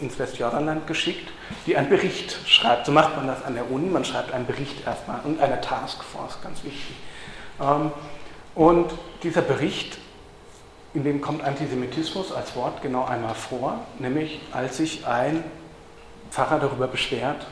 ins 0.00 0.18
Westjordanland 0.18 0.86
geschickt, 0.86 1.30
die 1.66 1.76
einen 1.76 1.88
Bericht 1.88 2.38
schreibt. 2.46 2.86
So 2.86 2.92
macht 2.92 3.16
man 3.16 3.26
das 3.26 3.44
an 3.44 3.54
der 3.54 3.70
Uni, 3.70 3.88
man 3.88 4.04
schreibt 4.04 4.32
einen 4.32 4.46
Bericht 4.46 4.86
erstmal 4.86 5.20
und 5.24 5.40
eine 5.40 5.60
Taskforce, 5.60 6.40
ganz 6.42 6.64
wichtig. 6.64 6.96
Ähm, 7.60 7.92
und 8.54 8.92
dieser 9.22 9.42
Bericht 9.42 9.98
in 10.94 11.02
dem 11.02 11.20
kommt 11.20 11.42
Antisemitismus 11.42 12.32
als 12.32 12.54
Wort 12.54 12.80
genau 12.80 13.04
einmal 13.04 13.34
vor, 13.34 13.80
nämlich 13.98 14.40
als 14.52 14.76
sich 14.76 15.04
ein 15.06 15.42
Pfarrer 16.30 16.60
darüber 16.60 16.86
beschwert, 16.86 17.46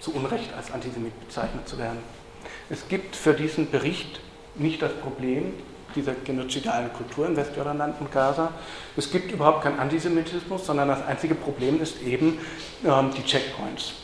zu 0.00 0.14
Unrecht 0.14 0.54
als 0.56 0.72
Antisemit 0.72 1.18
bezeichnet 1.20 1.68
zu 1.68 1.78
werden. 1.78 1.98
Es 2.70 2.88
gibt 2.88 3.16
für 3.16 3.34
diesen 3.34 3.70
Bericht 3.70 4.20
nicht 4.54 4.80
das 4.80 4.94
Problem 4.94 5.52
dieser 5.94 6.12
genozidalen 6.12 6.92
Kultur 6.92 7.26
in 7.26 7.36
Westjordanland 7.36 8.00
und 8.00 8.12
Gaza. 8.12 8.52
Es 8.96 9.10
gibt 9.10 9.32
überhaupt 9.32 9.62
keinen 9.62 9.78
Antisemitismus, 9.78 10.66
sondern 10.66 10.88
das 10.88 11.04
einzige 11.06 11.34
Problem 11.34 11.80
ist 11.80 12.02
eben 12.02 12.38
ähm, 12.84 13.10
die 13.16 13.24
Checkpoints 13.24 13.94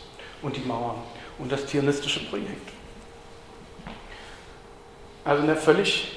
und 0.43 0.57
die 0.57 0.67
Mauern 0.67 0.97
und 1.39 1.51
das 1.51 1.67
zionistische 1.67 2.25
Projekt. 2.27 2.71
Also 5.25 5.43
eine 5.43 5.57
völlig 5.57 6.17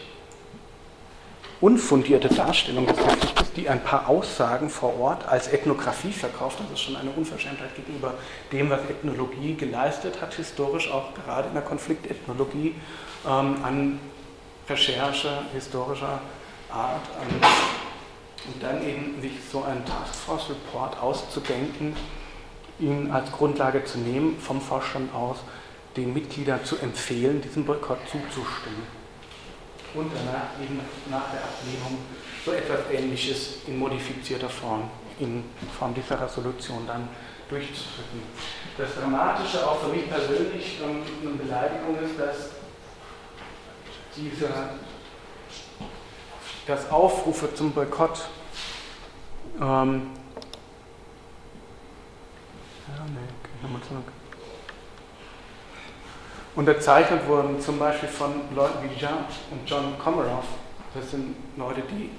unfundierte 1.61 2.29
Darstellung 2.29 2.85
des 2.85 2.97
Konfliktes, 2.97 3.51
die 3.53 3.67
ein 3.67 3.83
paar 3.83 4.07
Aussagen 4.07 4.69
vor 4.69 4.97
Ort 4.99 5.27
als 5.27 5.51
Ethnographie 5.51 6.11
verkauft. 6.11 6.59
Das 6.59 6.71
ist 6.71 6.81
schon 6.81 6.95
eine 6.95 7.09
Unverschämtheit 7.09 7.75
gegenüber 7.75 8.13
dem, 8.51 8.69
was 8.69 8.79
Ethnologie 8.89 9.55
geleistet 9.55 10.21
hat, 10.21 10.33
historisch 10.35 10.89
auch 10.91 11.13
gerade 11.13 11.49
in 11.49 11.53
der 11.53 11.63
Konfliktethnologie, 11.63 12.75
ähm, 13.25 13.57
an 13.63 13.99
Recherche 14.69 15.29
historischer 15.53 16.21
Art. 16.71 17.01
An, 17.19 17.49
und 18.45 18.63
dann 18.63 18.81
eben 18.87 19.21
sich 19.21 19.33
so 19.51 19.63
einen 19.63 19.83
Taskforce-Report 19.85 20.99
auszudenken, 21.01 21.95
ihn 22.79 23.11
als 23.11 23.31
Grundlage 23.31 23.83
zu 23.83 23.97
nehmen, 23.99 24.39
vom 24.39 24.61
Vorstand 24.61 25.13
aus 25.13 25.37
den 25.97 26.13
Mitgliedern 26.13 26.63
zu 26.63 26.77
empfehlen, 26.77 27.41
diesem 27.41 27.65
Boykott 27.65 27.99
zuzustimmen 28.07 28.99
und 29.93 30.11
danach 30.13 30.61
eben 30.61 30.79
nach 31.09 31.31
der 31.31 31.41
Ablehnung 31.41 31.99
so 32.45 32.51
etwas 32.51 32.79
Ähnliches 32.91 33.59
in 33.67 33.79
modifizierter 33.79 34.49
Form, 34.49 34.89
in 35.19 35.43
Form 35.77 35.93
dieser 35.93 36.21
Resolution 36.21 36.85
dann 36.85 37.09
durchzuführen. 37.49 38.21
Das 38.77 38.95
Dramatische 38.95 39.67
auch 39.67 39.79
für 39.79 39.89
mich 39.89 40.07
persönlich 40.07 40.77
eine 40.81 41.31
Beleidigung 41.31 41.97
ist, 42.03 42.19
dass 42.19 42.58
diese, 44.15 44.49
dass 46.67 46.89
Aufrufe 46.91 47.53
zum 47.53 47.71
Boykott 47.71 48.27
ähm, 49.61 50.11
unterzeichnet 56.55 57.25
wurden, 57.27 57.61
zum 57.61 57.79
Beispiel 57.79 58.09
von 58.09 58.33
Leuten 58.53 58.89
wie 58.89 58.99
Jean 58.99 59.19
und 59.51 59.69
John 59.69 59.97
Komaroff. 59.97 60.45
Das 60.93 61.11
sind 61.11 61.35
Leute, 61.55 61.81
die 61.89 62.09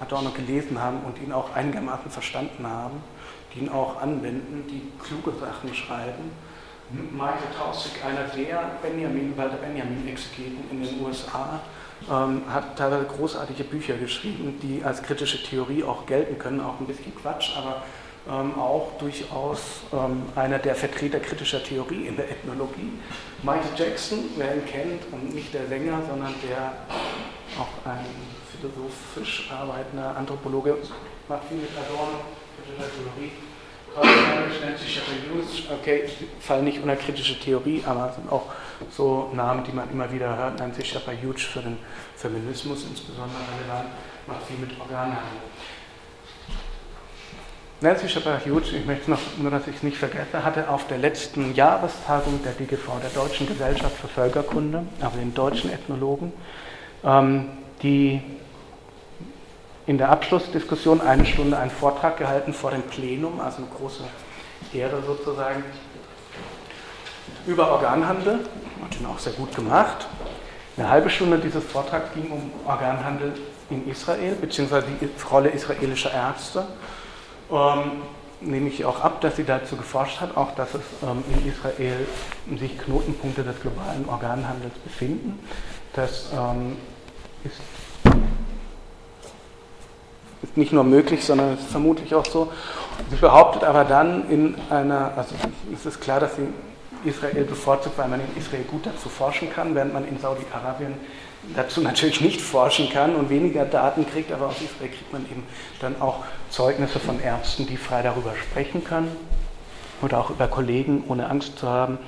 Adorno 0.00 0.30
gelesen 0.30 0.80
haben 0.80 1.00
und 1.04 1.20
ihn 1.20 1.32
auch 1.32 1.54
einigermaßen 1.54 2.10
verstanden 2.10 2.66
haben, 2.66 3.02
die 3.52 3.60
ihn 3.60 3.68
auch 3.68 4.00
anwenden, 4.00 4.64
die 4.68 4.90
kluge 5.04 5.38
Sachen 5.38 5.74
schreiben. 5.74 6.30
Michael 6.92 7.54
Tausig, 7.56 7.92
einer 8.04 8.24
der 8.24 8.70
Benjamin, 8.82 9.36
Walter 9.36 9.56
Benjamin-Exegeten 9.56 10.58
in 10.70 10.82
den 10.82 11.00
USA, 11.04 11.60
ähm, 12.10 12.42
hat 12.52 12.76
teilweise 12.76 13.04
großartige 13.04 13.64
Bücher 13.64 13.94
geschrieben, 13.94 14.58
die 14.62 14.82
als 14.82 15.02
kritische 15.02 15.42
Theorie 15.42 15.84
auch 15.84 16.06
gelten 16.06 16.38
können, 16.38 16.60
auch 16.60 16.80
ein 16.80 16.86
bisschen 16.86 17.14
Quatsch, 17.14 17.56
aber 17.56 17.82
ähm, 18.28 18.58
auch 18.58 18.98
durchaus 18.98 19.82
ähm, 19.92 20.24
einer 20.34 20.58
der 20.58 20.74
Vertreter 20.74 21.20
kritischer 21.20 21.62
Theorie 21.62 22.06
in 22.06 22.16
der 22.16 22.28
Ethnologie. 22.28 22.92
Michael 23.42 23.70
Jackson, 23.76 24.18
wer 24.36 24.56
ihn 24.56 24.66
kennt, 24.66 25.02
und 25.12 25.34
nicht 25.34 25.54
der 25.54 25.66
Sänger, 25.68 26.00
sondern 26.08 26.34
der 26.48 26.72
auch 27.58 27.90
ein 27.90 28.04
philosophisch 28.50 29.50
arbeitender 29.52 30.16
Anthropologe, 30.16 30.76
macht 31.28 31.44
viel 31.44 31.58
mit 31.58 31.70
Adorno, 31.70 32.18
kritischer 32.56 32.90
Theorie. 32.96 33.30
Okay, 35.80 36.04
fallen 36.40 36.64
nicht 36.64 36.80
unter 36.80 36.96
kritische 36.96 37.38
Theorie, 37.38 37.82
aber 37.86 38.12
sind 38.12 38.30
auch 38.30 38.46
so 38.90 39.30
Namen, 39.34 39.64
die 39.64 39.72
man 39.72 39.90
immer 39.90 40.12
wieder 40.12 40.36
hört. 40.36 40.58
Nancy 40.58 40.84
Shepherd 40.84 41.40
für 41.40 41.60
den 41.60 41.78
Feminismus 42.16 42.84
insbesondere 42.88 43.38
relevant, 43.60 43.88
macht 44.26 44.42
viel 44.46 44.58
mit 44.58 44.78
Organhandel. 44.80 45.40
Nancy 47.82 48.10
Scheper-Hughes, 48.10 48.74
ich 48.74 48.84
möchte 48.84 49.10
noch, 49.10 49.20
nur 49.38 49.50
dass 49.50 49.66
ich 49.66 49.76
es 49.76 49.82
nicht 49.82 49.96
vergesse, 49.96 50.44
hatte 50.44 50.68
auf 50.68 50.86
der 50.88 50.98
letzten 50.98 51.54
Jahrestagung 51.54 52.40
der 52.44 52.52
DGV, 52.52 53.00
der 53.00 53.08
Deutschen 53.10 53.46
Gesellschaft 53.46 53.96
für 53.96 54.08
Völkerkunde, 54.08 54.84
also 55.00 55.16
den 55.16 55.32
deutschen 55.32 55.72
Ethnologen, 55.72 56.30
ähm, 57.02 57.48
die 57.82 58.20
in 59.86 59.98
der 59.98 60.10
Abschlussdiskussion 60.10 61.00
eine 61.00 61.26
Stunde 61.26 61.58
einen 61.58 61.70
Vortrag 61.70 62.16
gehalten 62.16 62.52
vor 62.52 62.70
dem 62.70 62.82
Plenum, 62.82 63.40
also 63.40 63.58
eine 63.58 63.66
große 63.66 64.04
Ehre 64.72 65.02
sozusagen, 65.06 65.64
über 67.46 67.70
Organhandel, 67.70 68.40
hat 68.84 69.00
ihn 69.00 69.06
auch 69.06 69.18
sehr 69.18 69.32
gut 69.32 69.54
gemacht. 69.54 70.06
Eine 70.76 70.88
halbe 70.88 71.10
Stunde 71.10 71.38
dieses 71.38 71.64
Vortrags 71.64 72.12
ging 72.14 72.30
um 72.30 72.50
Organhandel 72.66 73.34
in 73.70 73.88
Israel, 73.88 74.34
beziehungsweise 74.34 74.86
die 75.00 75.08
Rolle 75.30 75.48
israelischer 75.48 76.12
Ärzte 76.12 76.66
ähm, 77.50 78.02
nehme 78.40 78.68
ich 78.68 78.84
auch 78.84 79.00
ab, 79.00 79.20
dass 79.20 79.36
sie 79.36 79.44
dazu 79.44 79.76
geforscht 79.76 80.20
hat, 80.20 80.36
auch 80.36 80.54
dass 80.54 80.74
es 80.74 80.82
ähm, 81.02 81.22
in 81.28 81.52
Israel 81.52 82.06
sich 82.58 82.78
Knotenpunkte 82.78 83.42
des 83.42 83.60
globalen 83.60 84.08
Organhandels 84.08 84.74
befinden. 84.78 85.38
Das 85.92 86.30
ähm, 86.32 86.76
ist, 87.44 87.60
ist, 90.42 90.56
nicht 90.56 90.72
nur 90.72 90.84
möglich, 90.84 91.24
sondern 91.24 91.54
ist 91.54 91.70
vermutlich 91.70 92.14
auch 92.14 92.26
so. 92.26 92.52
Sie 93.10 93.16
behauptet 93.16 93.64
aber 93.64 93.84
dann 93.84 94.28
in 94.30 94.54
einer, 94.70 95.12
also 95.16 95.34
es 95.72 95.86
ist 95.86 96.00
klar, 96.00 96.20
dass 96.20 96.36
sie 96.36 96.48
Israel 97.04 97.44
bevorzugt, 97.44 97.96
weil 97.98 98.08
man 98.08 98.20
in 98.20 98.36
Israel 98.36 98.64
gut 98.64 98.86
dazu 98.86 99.08
forschen 99.08 99.50
kann, 99.52 99.74
während 99.74 99.94
man 99.94 100.06
in 100.06 100.18
Saudi-Arabien 100.18 100.94
dazu 101.56 101.80
natürlich 101.80 102.20
nicht 102.20 102.40
forschen 102.40 102.90
kann 102.90 103.16
und 103.16 103.30
weniger 103.30 103.64
Daten 103.64 104.06
kriegt, 104.06 104.32
aber 104.32 104.48
aus 104.48 104.60
Israel 104.60 104.90
kriegt 104.90 105.12
man 105.12 105.24
eben 105.24 105.44
dann 105.80 106.00
auch 106.00 106.24
Zeugnisse 106.50 107.00
von 107.00 107.20
Ärzten, 107.20 107.66
die 107.66 107.76
frei 107.76 108.02
darüber 108.02 108.34
sprechen 108.36 108.84
können 108.84 109.16
oder 110.02 110.18
auch 110.18 110.30
über 110.30 110.48
Kollegen, 110.48 111.04
ohne 111.08 111.28
Angst 111.28 111.58
zu 111.58 111.68
haben. 111.68 111.98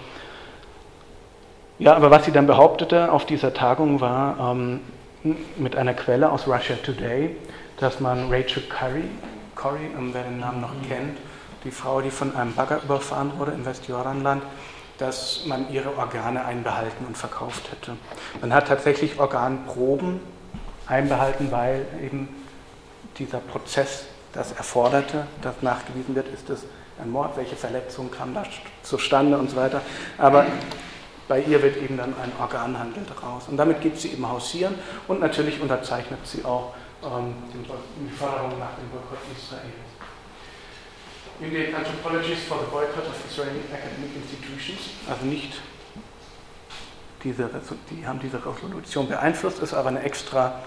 Ja, 1.79 1.95
aber 1.95 2.11
was 2.11 2.25
sie 2.25 2.33
dann 2.33 2.47
behauptete 2.47 3.11
auf 3.11 3.25
dieser 3.25 3.55
Tagung 3.55 4.01
war 4.01 4.53
ähm, 4.53 4.81
mit 5.57 5.77
einer 5.77 5.95
Quelle 5.95 6.31
aus 6.31 6.47
Russia 6.47 6.77
Today, 6.77 7.37
dass 7.83 7.99
man 7.99 8.33
Rachel 8.33 8.63
Curry, 8.69 9.05
Corey, 9.57 9.91
ähm, 9.99 10.11
wer 10.13 10.23
den 10.23 10.39
Namen 10.39 10.61
noch 10.61 10.71
kennt, 10.89 11.19
die 11.65 11.73
Frau, 11.73 12.01
die 12.01 12.11
von 12.11 12.35
einem 12.37 12.55
Bagger 12.55 12.81
überfahren 12.83 13.33
wurde 13.39 13.53
im 13.53 13.67
Westjordanland, 13.67 14.43
dass 14.99 15.45
man 15.47 15.71
ihre 15.73 15.97
Organe 15.97 16.45
einbehalten 16.45 17.05
und 17.07 17.17
verkauft 17.17 17.71
hätte. 17.73 17.97
Man 18.41 18.55
hat 18.55 18.69
tatsächlich 18.69 19.19
Organproben 19.19 20.21
einbehalten, 20.87 21.51
weil 21.51 21.87
eben 22.01 22.29
dieser 23.19 23.39
Prozess 23.39 24.05
das 24.33 24.53
erforderte, 24.53 25.27
dass 25.43 25.61
nachgewiesen 25.61 26.15
wird, 26.15 26.29
ist 26.29 26.51
es 26.51 26.65
ein 27.03 27.11
Mord, 27.11 27.37
welche 27.37 27.57
Verletzung 27.57 28.11
kam 28.11 28.33
da 28.33 28.45
zustande 28.83 29.37
und 29.37 29.51
so 29.51 29.57
weiter. 29.57 29.83
Aber 30.19 30.47
bei 31.27 31.41
ihr 31.41 31.63
wird 31.63 31.77
eben 31.79 31.97
dann 31.97 32.15
ein 32.23 32.33
Organhandel 32.41 33.03
daraus. 33.09 33.49
Und 33.49 33.57
damit 33.57 33.81
gibt 33.81 33.99
sie 33.99 34.09
eben 34.09 34.29
hausieren 34.29 34.75
und 35.09 35.21
natürlich 35.21 35.61
unterzeichnet 35.61 36.21
sie 36.25 36.45
auch 36.45 36.75
ähm, 37.05 37.35
die 37.53 38.11
Forderung 38.11 38.59
nach 38.59 38.75
dem 38.77 38.89
Boykott 38.91 39.19
Israels. 39.37 39.93
Indian 41.41 41.75
Anthropologists 41.75 42.47
for 42.47 42.59
the 42.61 42.71
Boycott 42.71 43.07
of 43.07 43.19
Israeli 43.29 43.61
Academic 43.73 44.15
Institutions, 44.15 44.91
also 45.09 45.25
nicht 45.25 45.61
diese, 47.25 47.49
die 47.91 48.07
haben 48.07 48.21
diese 48.21 48.45
Resolution 48.45 49.09
beeinflusst, 49.09 49.61
ist 49.61 49.75
aber 49.75 49.89
eine 49.89 50.03
extra 50.03 50.61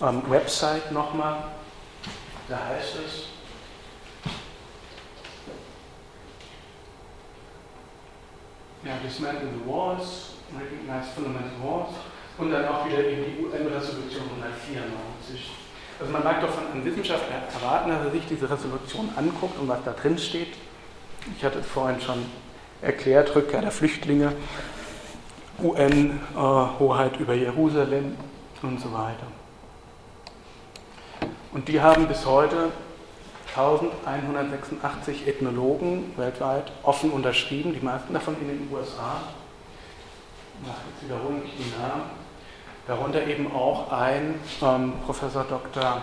ähm, 0.00 0.22
Website 0.28 0.92
nochmal. 0.92 1.44
Da 2.48 2.58
heißt 2.58 2.96
es, 3.06 3.28
ja, 8.84 8.96
Dismantle 9.04 9.48
the 9.50 9.70
Walls, 9.70 10.34
Recognize 10.52 11.10
Fundamental 11.14 11.52
Walls 11.62 11.94
und 12.38 12.50
dann 12.50 12.68
auch 12.68 12.86
wieder 12.86 13.08
in 13.08 13.24
die 13.24 13.44
UN-Resolution 13.44 14.24
194. 14.42 15.63
Also 16.00 16.12
man 16.12 16.24
mag 16.24 16.40
doch 16.40 16.50
von 16.50 16.66
einem 16.72 16.84
Wissenschaftler 16.84 17.36
erwarten, 17.54 17.90
dass 17.90 18.04
er 18.04 18.10
sich 18.10 18.26
diese 18.28 18.50
Resolution 18.50 19.10
anguckt 19.16 19.58
und 19.58 19.68
was 19.68 19.78
da 19.84 19.92
drin 19.92 20.18
steht. 20.18 20.54
Ich 21.36 21.44
hatte 21.44 21.60
es 21.60 21.66
vorhin 21.66 22.00
schon 22.00 22.24
erklärt, 22.82 23.34
Rückkehr 23.34 23.62
der 23.62 23.70
Flüchtlinge, 23.70 24.32
UN-Hoheit 25.62 27.18
über 27.20 27.34
Jerusalem 27.34 28.16
und 28.62 28.80
so 28.80 28.92
weiter. 28.92 29.26
Und 31.52 31.68
die 31.68 31.80
haben 31.80 32.08
bis 32.08 32.26
heute 32.26 32.70
1186 33.56 35.28
Ethnologen 35.28 36.12
weltweit 36.16 36.72
offen 36.82 37.12
unterschrieben, 37.12 37.72
die 37.72 37.84
meisten 37.84 38.12
davon 38.12 38.34
in 38.40 38.48
den 38.48 38.68
USA. 38.72 39.20
Jetzt 40.64 41.04
wiederhole 41.04 41.42
ich 41.44 41.52
die 41.56 41.70
Namen. 41.80 42.23
Darunter 42.86 43.26
eben 43.26 43.50
auch 43.50 43.90
ein 43.90 44.34
ähm, 44.60 44.92
Professor 45.06 45.44
Dr. 45.44 46.02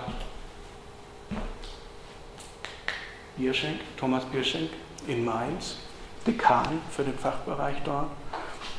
Bierschenk, 3.37 3.81
Thomas 3.97 4.25
Bierschenk 4.25 4.71
in 5.07 5.23
Mainz, 5.23 5.77
Dekan 6.25 6.81
für 6.89 7.03
den 7.03 7.17
Fachbereich 7.17 7.77
dort, 7.85 8.07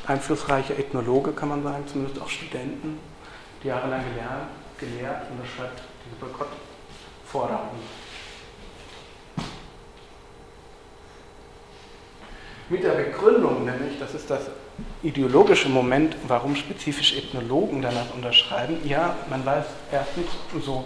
einflussreicher 0.05 0.77
Ethnologe 0.77 1.31
kann 1.31 1.47
man 1.47 1.63
sagen, 1.63 1.87
zumindest 1.87 2.21
auch 2.21 2.27
Studenten, 2.27 2.99
die 3.63 3.69
jahrelang 3.69 4.03
gelernt, 4.09 4.49
gelehrt 4.77 5.21
und 5.31 5.47
schreibt 5.47 5.81
diese 6.05 6.17
Boykottforderungen. 6.17 8.03
Mit 12.67 12.83
der 12.83 12.91
Begründung 12.91 13.63
nämlich, 13.63 13.97
das 13.97 14.13
ist 14.13 14.29
das 14.29 14.49
ideologische 15.01 15.69
Moment, 15.69 16.15
warum 16.27 16.55
spezifisch 16.55 17.15
Ethnologen 17.15 17.81
danach 17.81 18.13
unterschreiben, 18.15 18.77
ja, 18.85 19.15
man 19.29 19.45
weiß 19.45 19.65
erstens 19.91 20.27
so 20.65 20.85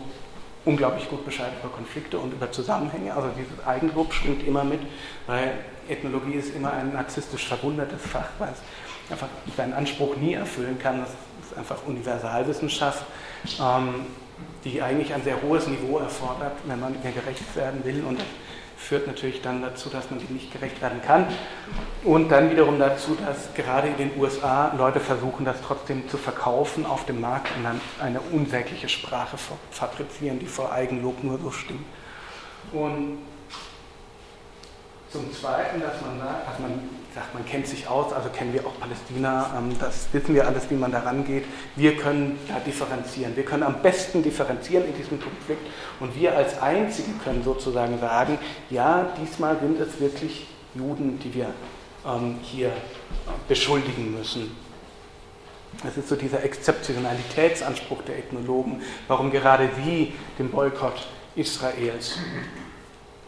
unglaublich 0.66 1.10
gut 1.10 1.26
Bescheid 1.26 1.52
über 1.62 1.72
Konflikte 1.74 2.20
und 2.20 2.34
über 2.34 2.52
Zusammenhänge. 2.52 3.16
Also 3.16 3.30
dieses 3.38 3.66
Eigenlob 3.66 4.14
schwingt 4.14 4.46
immer 4.46 4.64
mit, 4.64 4.82
weil 5.26 5.54
Ethnologie 5.88 6.34
ist 6.34 6.54
immer 6.54 6.74
ein 6.74 6.94
narzisstisch 6.94 7.48
verwundertes 7.48 8.02
Fach, 8.02 8.30
weil 8.38 8.50
es 8.50 9.12
einfach 9.12 9.30
seinen 9.56 9.74
Anspruch 9.74 10.18
nie 10.18 10.34
erfüllen 10.34 10.78
kann. 10.78 11.00
Das 11.00 11.10
ist 11.10 11.58
einfach 11.58 11.78
Universalwissenschaft, 11.86 13.06
ähm, 13.60 14.08
die 14.66 14.82
eigentlich 14.82 15.14
ein 15.14 15.24
sehr 15.24 15.42
hohes 15.42 15.68
Niveau 15.68 16.00
erfordert, 16.00 16.54
wenn 16.66 16.80
man 16.80 16.96
ihr 17.04 17.12
gerecht 17.12 17.56
werden 17.56 17.84
will. 17.86 18.04
Und 18.04 18.20
führt 18.88 19.06
natürlich 19.06 19.42
dann 19.42 19.62
dazu, 19.62 19.90
dass 19.90 20.10
man 20.10 20.20
dem 20.20 20.34
nicht 20.34 20.52
gerecht 20.52 20.82
werden 20.82 21.02
kann. 21.02 21.28
Und 22.04 22.30
dann 22.30 22.50
wiederum 22.50 22.80
dazu, 22.80 23.18
dass 23.26 23.54
gerade 23.54 23.90
in 23.90 23.98
den 23.98 24.12
USA 24.18 24.74
Leute 24.78 25.02
versuchen, 25.02 25.44
das 25.44 25.58
trotzdem 25.62 26.08
zu 26.08 26.18
verkaufen 26.18 26.86
auf 26.86 27.06
dem 27.06 27.20
Markt 27.20 27.50
und 27.58 27.66
dann 27.66 27.82
eine 28.00 28.22
unsägliche 28.22 28.88
Sprache 28.88 29.38
fabrizieren, 29.72 30.40
die 30.40 30.46
vor 30.46 30.72
Eigenlob 30.72 31.22
nur 31.24 31.38
so 31.38 31.52
stimmt. 31.52 31.86
Und 32.72 33.20
zum 35.12 35.32
Zweiten, 35.34 35.82
dass 35.82 36.02
man 36.02 36.20
sagt, 36.20 36.48
dass 36.48 36.60
man 36.60 36.72
sagt, 37.16 37.34
man 37.34 37.46
kennt 37.46 37.66
sich 37.66 37.88
aus, 37.88 38.14
also 38.14 38.30
kennen 38.30 38.54
wir 38.54 38.66
auch 38.66 38.80
Palästina, 38.80 39.52
ähm, 39.58 39.76
das 39.80 40.08
wissen 40.12 40.36
wir 40.36 40.48
alles, 40.48 40.70
wie 40.70 40.76
man 40.76 40.92
da 40.92 41.00
rangeht. 41.00 41.46
Wir 41.76 41.96
können 41.96 42.38
da 42.48 42.60
differenzieren. 42.60 43.36
Wir 43.36 43.44
können 43.44 43.64
am 43.64 43.82
besten 43.82 44.22
differenzieren 44.22 44.86
in 44.86 44.96
diesem 44.96 45.20
Konflikt 45.20 45.66
und 46.00 46.16
wir 46.16 46.36
als 46.36 46.62
Einzige 46.62 47.12
können 47.24 47.44
sozusagen 47.44 48.00
sagen, 48.00 48.38
ja, 48.70 49.08
diesmal 49.22 49.58
sind 49.60 49.80
es 49.80 50.00
wirklich 50.00 50.48
Juden, 50.76 51.20
die 51.20 51.34
wir 51.34 51.48
ähm, 52.06 52.36
hier 52.42 52.72
beschuldigen 53.48 54.14
müssen. 54.16 54.56
Es 55.88 55.98
ist 55.98 56.10
so 56.10 56.16
dieser 56.16 56.44
Exzeptionalitätsanspruch 56.44 58.02
der 58.04 58.18
Ethnologen, 58.18 58.82
warum 59.08 59.32
gerade 59.32 59.70
sie 59.84 60.14
den 60.40 60.50
Boykott 60.50 61.08
Israels 61.36 62.18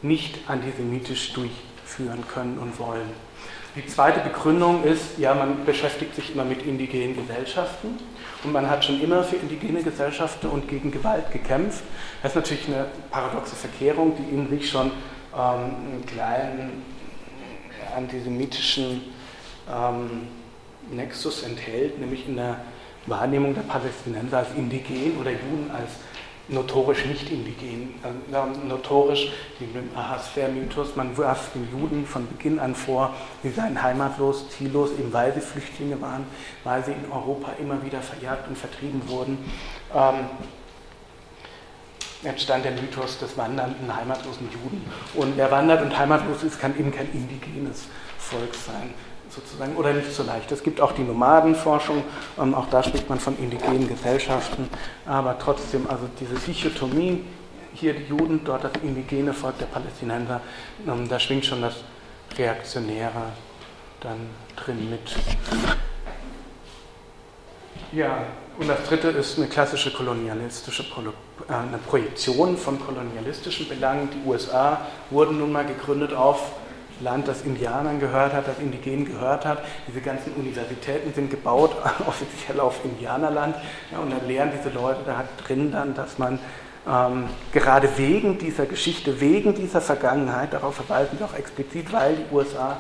nicht 0.02 0.40
antisemitisch 0.48 1.34
durchführen 2.00 2.24
können 2.28 2.58
und 2.58 2.80
wollen. 2.80 3.10
Die 3.76 3.86
zweite 3.86 4.20
Begründung 4.22 4.84
ist, 4.84 5.20
ja, 5.20 5.34
man 5.36 5.64
beschäftigt 5.66 6.16
sich 6.16 6.34
immer 6.34 6.44
mit 6.44 6.66
indigenen 6.66 7.16
Gesellschaften 7.16 8.00
und 8.44 8.52
man 8.52 8.70
hat 8.70 8.84
schon 8.84 9.00
immer 9.00 9.24
für 9.24 9.36
indigene 9.36 9.84
Gesellschaften 9.84 10.48
und 10.48 10.68
gegen 10.68 10.92
Gewalt 10.92 11.32
gekämpft. 11.32 11.84
Das 12.24 12.32
ist 12.32 12.36
natürlich 12.36 12.68
eine 12.68 12.88
paradoxe 13.12 13.56
Verkehrung, 13.56 14.16
die 14.18 14.36
in 14.36 14.50
sich 14.50 14.70
schon 14.70 14.88
ähm, 14.88 14.92
einen 15.36 16.04
kleinen 16.08 16.84
antisemitischen 17.96 19.02
ähm, 19.72 20.28
Nexus 20.92 21.44
enthält, 21.44 22.00
nämlich 22.00 22.28
in 22.28 22.38
der 22.38 22.58
Wahrnehmung 23.06 23.54
der 23.54 23.62
Palästinenser 23.62 24.40
als 24.40 24.50
indigen 24.58 25.18
oder 25.20 25.32
Juden 25.32 25.70
als 25.72 25.92
notorisch 26.50 27.06
nicht 27.06 27.32
indigen, 27.32 28.00
äh, 28.04 28.68
notorisch 28.68 29.32
den 29.60 29.90
Ahasver-Mythos, 29.96 30.96
man 30.96 31.18
warf 31.18 31.52
den 31.54 31.70
Juden 31.72 32.06
von 32.06 32.28
Beginn 32.28 32.60
an 32.60 32.76
vor, 32.76 33.14
sie 33.44 33.52
seien 33.52 33.82
heimatlos, 33.82 34.50
ziellos, 34.50 34.92
eben 34.98 35.14
weil 35.14 35.34
sie 35.34 35.42
Flüchtlinge 35.42 36.02
waren, 36.02 36.26
weil 36.64 36.84
sie 36.84 36.92
in 36.92 37.12
Europa 37.12 37.54
immer 37.60 37.84
wieder 37.84 38.02
verjagt 38.02 38.48
und 38.48 38.58
vertrieben 38.58 39.02
wurden. 39.08 39.38
Ähm, 39.94 40.26
entstand 42.24 42.66
der 42.66 42.74
Mythos 42.74 43.18
des 43.20 43.38
wandernden, 43.38 43.96
heimatlosen 43.96 44.50
Juden. 44.52 44.86
Und 45.14 45.38
wer 45.38 45.50
wandert 45.52 45.82
und 45.82 45.98
heimatlos 45.98 46.44
ist, 46.44 46.60
kann 46.60 46.78
eben 46.78 46.92
kein 46.92 47.10
indigenes 47.14 47.86
Volk 48.18 48.54
sein 48.54 48.94
sozusagen, 49.30 49.76
oder 49.76 49.94
nicht 49.94 50.12
so 50.14 50.24
leicht. 50.24 50.52
Es 50.52 50.64
gibt 50.64 50.82
auch 50.82 50.92
die 50.92 51.04
Nomadenforschung, 51.04 52.04
ähm, 52.40 52.54
auch 52.54 52.68
da 52.70 52.84
spricht 52.84 53.10
man 53.10 53.20
von 53.20 53.38
indigenen 53.38 53.88
Gesellschaften, 53.88 54.70
aber 55.06 55.38
trotzdem, 55.40 55.88
also 55.90 56.10
diese 56.20 56.36
Dichotomie, 56.36 57.24
hier 57.74 57.94
die 57.94 58.06
Juden, 58.06 58.42
dort 58.44 58.64
das 58.64 58.72
indigene 58.82 59.34
Volk 59.34 59.58
der 59.60 59.68
Palästinenser, 59.68 60.42
ähm, 60.88 61.08
da 61.08 61.20
schwingt 61.20 61.46
schon 61.46 61.62
das 61.62 61.76
Reaktionäre 62.38 63.32
dann 64.02 64.30
drin 64.56 64.90
mit. 64.90 65.16
Ja, 67.92 68.24
Und 68.60 68.68
das 68.68 68.84
dritte 68.84 69.08
ist 69.08 69.38
eine 69.38 69.48
klassische 69.48 69.90
kolonialistische 69.92 70.84
Pro 70.84 71.02
äh, 71.02 71.54
eine 71.54 71.78
Projektion 71.78 72.58
von 72.58 72.78
kolonialistischen 72.78 73.70
Belangen. 73.70 74.10
Die 74.12 74.30
USA 74.30 74.82
wurden 75.10 75.40
nun 75.40 75.52
mal 75.54 75.66
gegründet 75.66 76.14
auf 76.14 76.52
Land, 77.02 77.28
das 77.28 77.42
Indianern 77.44 78.00
gehört 78.00 78.34
hat, 78.34 78.48
das 78.48 78.60
Indigenen 78.60 79.06
gehört 79.06 79.46
hat. 79.46 79.60
Diese 79.88 80.02
ganzen 80.02 80.34
Universitäten 80.34 81.14
sind 81.14 81.30
gebaut 81.30 81.72
offiziell 82.08 82.60
auf 82.60 82.84
Indianerland. 82.84 83.56
Ja, 83.92 84.00
und 84.00 84.12
dann 84.12 84.28
lehren 84.28 84.52
diese 84.58 84.74
Leute 84.74 85.02
da 85.06 85.24
drin 85.46 85.72
dann, 85.72 85.94
dass 85.94 86.18
man 86.18 86.40
ähm, 86.88 87.26
gerade 87.52 87.90
wegen 87.98 88.38
dieser 88.38 88.66
Geschichte, 88.66 89.20
wegen 89.20 89.54
dieser 89.54 89.82
Vergangenheit, 89.82 90.54
darauf 90.54 90.76
verweisen 90.76 91.20
wir 91.20 91.26
auch 91.26 91.36
explizit, 91.36 91.92
weil 91.92 92.16
die 92.16 92.36
USA 92.36 92.78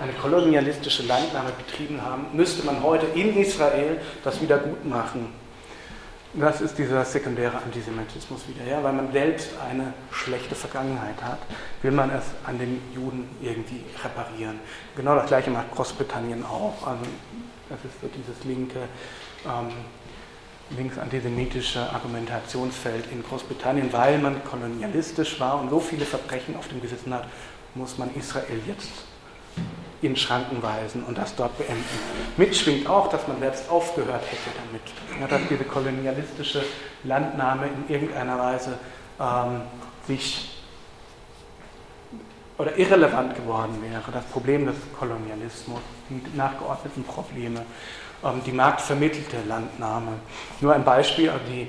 eine 0.00 0.12
kolonialistische 0.12 1.02
Landnahme 1.04 1.50
betrieben 1.50 2.00
haben, 2.02 2.26
müsste 2.32 2.64
man 2.64 2.82
heute 2.82 3.06
in 3.14 3.36
Israel 3.36 4.00
das 4.22 4.40
wieder 4.40 4.58
gut 4.58 4.84
machen. 4.84 5.32
Das 6.38 6.60
ist 6.60 6.78
dieser 6.78 7.04
sekundäre 7.04 7.56
Antisemitismus 7.56 8.42
wieder, 8.46 8.64
ja, 8.64 8.80
weil 8.84 8.92
man 8.92 9.10
selbst 9.10 9.50
eine 9.68 9.92
schlechte 10.12 10.54
Vergangenheit 10.54 11.20
hat, 11.20 11.38
will 11.82 11.90
man 11.90 12.10
es 12.10 12.24
an 12.44 12.58
den 12.58 12.80
Juden 12.94 13.28
irgendwie 13.42 13.82
reparieren. 14.04 14.60
Genau 14.94 15.16
das 15.16 15.26
gleiche 15.26 15.50
macht 15.50 15.72
Großbritannien 15.72 16.44
auch. 16.44 16.86
Also 16.86 17.02
das 17.68 17.78
ist 17.84 18.00
so 18.00 18.06
dieses 18.06 18.44
linke, 18.44 18.78
ähm, 19.46 19.70
linksantisemitische 20.76 21.80
Argumentationsfeld 21.92 23.10
in 23.10 23.24
Großbritannien, 23.24 23.92
weil 23.92 24.18
man 24.18 24.44
kolonialistisch 24.44 25.40
war 25.40 25.60
und 25.60 25.70
so 25.70 25.80
viele 25.80 26.04
Verbrechen 26.04 26.56
auf 26.56 26.68
dem 26.68 26.80
Gewissen 26.80 27.12
hat, 27.12 27.26
muss 27.74 27.98
man 27.98 28.14
Israel 28.14 28.60
jetzt 28.64 28.90
in 30.00 30.16
Schranken 30.16 30.62
weisen 30.62 31.02
und 31.04 31.18
das 31.18 31.34
dort 31.34 31.56
beenden. 31.58 31.84
Mitschwingt 32.36 32.86
auch, 32.86 33.08
dass 33.08 33.26
man 33.26 33.40
selbst 33.40 33.68
aufgehört 33.68 34.22
hätte 34.22 34.56
damit, 34.56 35.20
ja, 35.20 35.26
dass 35.26 35.40
diese 35.48 35.64
kolonialistische 35.64 36.62
Landnahme 37.04 37.66
in 37.66 37.92
irgendeiner 37.92 38.38
Weise 38.38 38.78
ähm, 39.20 39.62
sich 40.06 40.54
oder 42.58 42.76
irrelevant 42.76 43.34
geworden 43.34 43.78
wäre. 43.82 44.02
Das 44.12 44.24
Problem 44.26 44.66
des 44.66 44.76
Kolonialismus, 44.98 45.80
die 46.08 46.36
nachgeordneten 46.36 47.04
Probleme, 47.04 47.62
ähm, 48.24 48.40
die 48.44 48.52
marktvermittelte 48.52 49.38
Landnahme. 49.48 50.12
Nur 50.60 50.74
ein 50.74 50.84
Beispiel, 50.84 51.30
also 51.30 51.44
die, 51.48 51.68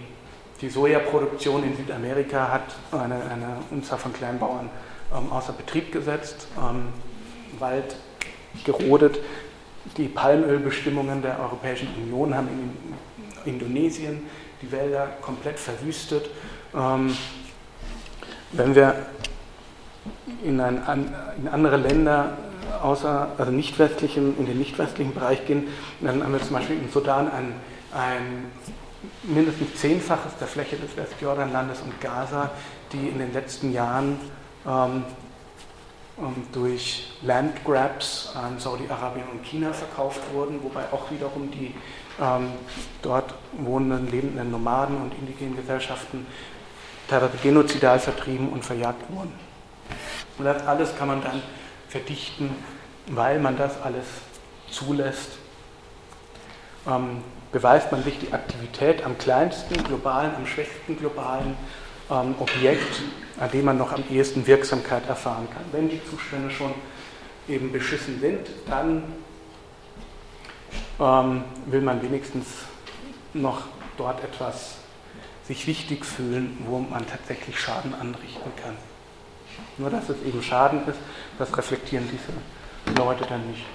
die 0.61 0.69
Sojaproduktion 0.69 1.63
in 1.63 1.75
Südamerika 1.75 2.49
hat 2.49 2.75
eine, 2.91 3.15
eine 3.15 3.57
Unzahl 3.71 3.97
von 3.97 4.13
Kleinbauern 4.13 4.69
ähm, 5.15 5.31
außer 5.31 5.53
Betrieb 5.53 5.91
gesetzt. 5.91 6.47
Ähm, 6.57 6.89
Wald 7.59 7.95
gerodet. 8.63 9.19
Die 9.97 10.07
Palmölbestimmungen 10.07 11.21
der 11.21 11.39
Europäischen 11.39 11.87
Union 12.03 12.35
haben 12.35 12.47
in 12.47 13.53
Indonesien 13.53 14.21
die 14.61 14.71
Wälder 14.71 15.07
komplett 15.21 15.59
verwüstet. 15.59 16.29
Ähm, 16.75 17.15
wenn 18.51 18.75
wir 18.75 18.95
in, 20.43 20.59
ein, 20.59 20.81
in, 21.37 21.47
andere 21.47 21.77
Länder 21.77 22.37
außer, 22.81 23.29
also 23.37 23.51
nicht 23.51 23.77
westlichen, 23.79 24.37
in 24.37 24.45
den 24.45 24.57
nicht 24.57 24.77
westlichen 24.77 25.13
Bereich 25.13 25.45
gehen, 25.45 25.67
dann 26.01 26.23
haben 26.23 26.33
wir 26.33 26.41
zum 26.41 26.55
Beispiel 26.55 26.77
im 26.77 26.89
Sudan 26.91 27.31
ein, 27.31 27.53
ein 27.93 28.45
mindestens 29.23 29.75
zehnfaches 29.75 30.37
der 30.39 30.47
Fläche 30.47 30.77
des 30.77 30.95
Westjordanlandes 30.97 31.81
und 31.81 31.99
Gaza, 32.01 32.51
die 32.91 33.07
in 33.07 33.19
den 33.19 33.33
letzten 33.33 33.73
Jahren 33.73 34.19
ähm, 34.67 35.03
durch 36.51 37.11
Landgrabs 37.21 38.33
an 38.35 38.59
Saudi-Arabien 38.59 39.27
und 39.31 39.43
China 39.43 39.73
verkauft 39.73 40.21
wurden, 40.33 40.61
wobei 40.63 40.83
auch 40.91 41.09
wiederum 41.11 41.49
die 41.51 41.73
ähm, 42.21 42.51
dort 43.01 43.33
wohnenden, 43.57 44.09
lebenden 44.11 44.51
Nomaden 44.51 44.97
und 45.01 45.13
indigenen 45.17 45.55
Gesellschaften 45.55 46.25
teilweise 47.07 47.37
genozidal 47.37 47.99
vertrieben 47.99 48.49
und 48.49 48.63
verjagt 48.63 49.03
wurden. 49.09 49.33
Und 50.37 50.45
das 50.45 50.65
alles 50.65 50.95
kann 50.97 51.07
man 51.07 51.21
dann 51.21 51.41
verdichten, 51.87 52.51
weil 53.07 53.39
man 53.39 53.57
das 53.57 53.81
alles 53.81 54.05
zulässt. 54.69 55.31
Ähm, 56.87 57.23
beweist 57.51 57.91
man 57.91 58.03
sich 58.03 58.19
die 58.19 58.31
Aktivität 58.31 59.03
am 59.03 59.17
kleinsten 59.17 59.83
globalen, 59.83 60.35
am 60.35 60.45
schwächsten 60.45 60.97
globalen 60.97 61.55
ähm, 62.11 62.35
Objekt, 62.39 63.01
an 63.39 63.49
dem 63.51 63.65
man 63.65 63.77
noch 63.77 63.93
am 63.93 64.03
ehesten 64.09 64.45
Wirksamkeit 64.45 65.07
erfahren 65.07 65.47
kann. 65.53 65.63
Wenn 65.71 65.89
die 65.89 66.01
Zustände 66.09 66.51
schon 66.51 66.73
eben 67.47 67.71
beschissen 67.71 68.19
sind, 68.19 68.47
dann 68.67 69.03
ähm, 70.99 71.43
will 71.65 71.81
man 71.81 72.01
wenigstens 72.01 72.45
noch 73.33 73.63
dort 73.97 74.23
etwas 74.23 74.77
sich 75.45 75.65
wichtig 75.65 76.05
fühlen, 76.05 76.57
wo 76.67 76.79
man 76.79 77.07
tatsächlich 77.07 77.59
Schaden 77.59 77.95
anrichten 77.95 78.51
kann. 78.61 78.75
Nur 79.77 79.89
dass 79.89 80.09
es 80.09 80.21
eben 80.23 80.43
Schaden 80.43 80.85
ist, 80.87 80.99
das 81.37 81.57
reflektieren 81.57 82.07
diese 82.11 82.97
Leute 82.99 83.25
dann 83.25 83.49
nicht. 83.49 83.65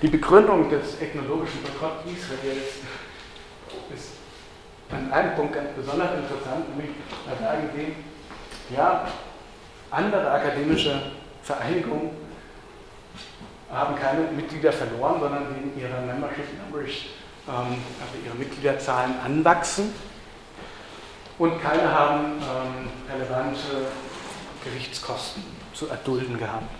Die 0.00 0.08
Begründung 0.08 0.70
des 0.70 1.00
ethnologischen 1.00 1.60
Boykotts 1.62 2.04
Israels 2.06 2.80
ist 3.94 4.23
an 4.90 5.12
einem 5.12 5.34
Punkt 5.34 5.54
ganz 5.54 5.68
besonders 5.76 6.10
interessant, 6.14 6.68
nämlich 6.76 6.96
da 7.26 7.44
sagen 7.44 7.68
Sie, 7.74 8.74
ja, 8.74 9.06
andere 9.90 10.30
akademische 10.30 11.00
Vereinigungen 11.42 12.10
haben 13.72 13.96
keine 13.96 14.30
Mitglieder 14.32 14.72
verloren, 14.72 15.20
sondern 15.20 15.46
sehen 15.48 15.72
ihre 15.76 16.00
Membership 16.06 16.46
Numbers, 16.58 16.90
ähm, 17.48 17.78
also 18.00 18.14
ihre 18.24 18.34
Mitgliederzahlen 18.36 19.14
anwachsen. 19.24 19.92
Und 21.38 21.60
keine 21.60 21.90
haben 21.92 22.38
ähm, 22.38 22.88
relevante 23.12 23.88
Gerichtskosten 24.64 25.42
zu 25.72 25.88
erdulden 25.88 26.38
gehabt. 26.38 26.70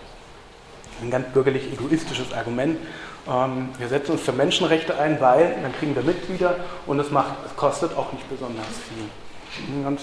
Ein 1.01 1.11
ganz 1.11 1.27
bürgerlich 1.33 1.73
egoistisches 1.73 2.31
Argument, 2.31 2.79
ähm, 3.27 3.69
wir 3.77 3.87
setzen 3.87 4.13
uns 4.13 4.21
für 4.21 4.31
Menschenrechte 4.31 4.97
ein, 4.97 5.19
weil 5.19 5.55
dann 5.61 5.73
kriegen 5.73 5.95
wir 5.95 6.03
Mitglieder 6.03 6.57
und 6.85 6.99
es, 6.99 7.11
macht, 7.11 7.33
es 7.45 7.55
kostet 7.55 7.95
auch 7.97 8.11
nicht 8.13 8.29
besonders 8.29 8.65
viel. 8.65 9.83
Ganz 9.83 10.01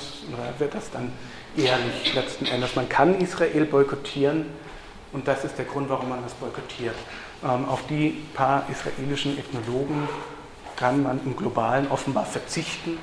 wird 0.59 0.75
das 0.75 0.91
dann 0.91 1.13
ehrlich 1.57 2.15
letzten 2.15 2.47
Endes. 2.47 2.75
Man 2.75 2.89
kann 2.89 3.21
Israel 3.21 3.65
boykottieren 3.67 4.47
und 5.13 5.29
das 5.29 5.45
ist 5.45 5.59
der 5.59 5.67
Grund, 5.67 5.89
warum 5.89 6.09
man 6.09 6.23
das 6.23 6.33
boykottiert. 6.35 6.97
Ähm, 7.45 7.69
auf 7.69 7.87
die 7.89 8.23
paar 8.35 8.67
israelischen 8.71 9.39
Ethnologen 9.39 10.09
kann 10.77 11.03
man 11.03 11.21
im 11.25 11.37
Globalen 11.37 11.89
offenbar 11.91 12.25
verzichten. 12.25 12.99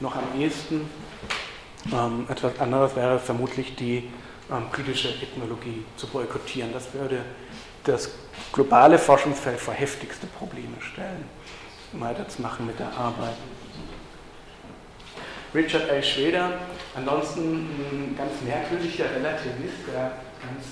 Noch 0.00 0.16
am 0.16 0.40
ehesten. 0.40 0.88
Ähm, 1.92 2.26
etwas 2.28 2.58
anderes 2.58 2.96
wäre 2.96 3.18
vermutlich 3.18 3.76
die 3.76 4.10
britische 4.72 5.08
Ethnologie 5.08 5.84
zu 5.96 6.06
boykottieren. 6.06 6.72
Das 6.72 6.92
würde 6.92 7.20
das 7.84 8.10
globale 8.52 8.98
Forschungsfeld 8.98 9.60
vor 9.60 9.74
heftigste 9.74 10.26
Probleme 10.26 10.80
stellen, 10.80 11.28
weiterzumachen 11.92 12.66
mit 12.66 12.78
der 12.78 12.88
Arbeit. 12.88 13.36
Richard 15.54 15.88
A. 15.88 16.02
Schweder, 16.02 16.52
ansonsten 16.96 17.42
ein 17.42 18.14
ganz 18.16 18.32
merkwürdiger 18.42 19.04
Relativist, 19.14 19.86
der 19.92 20.12
ganz, 20.42 20.66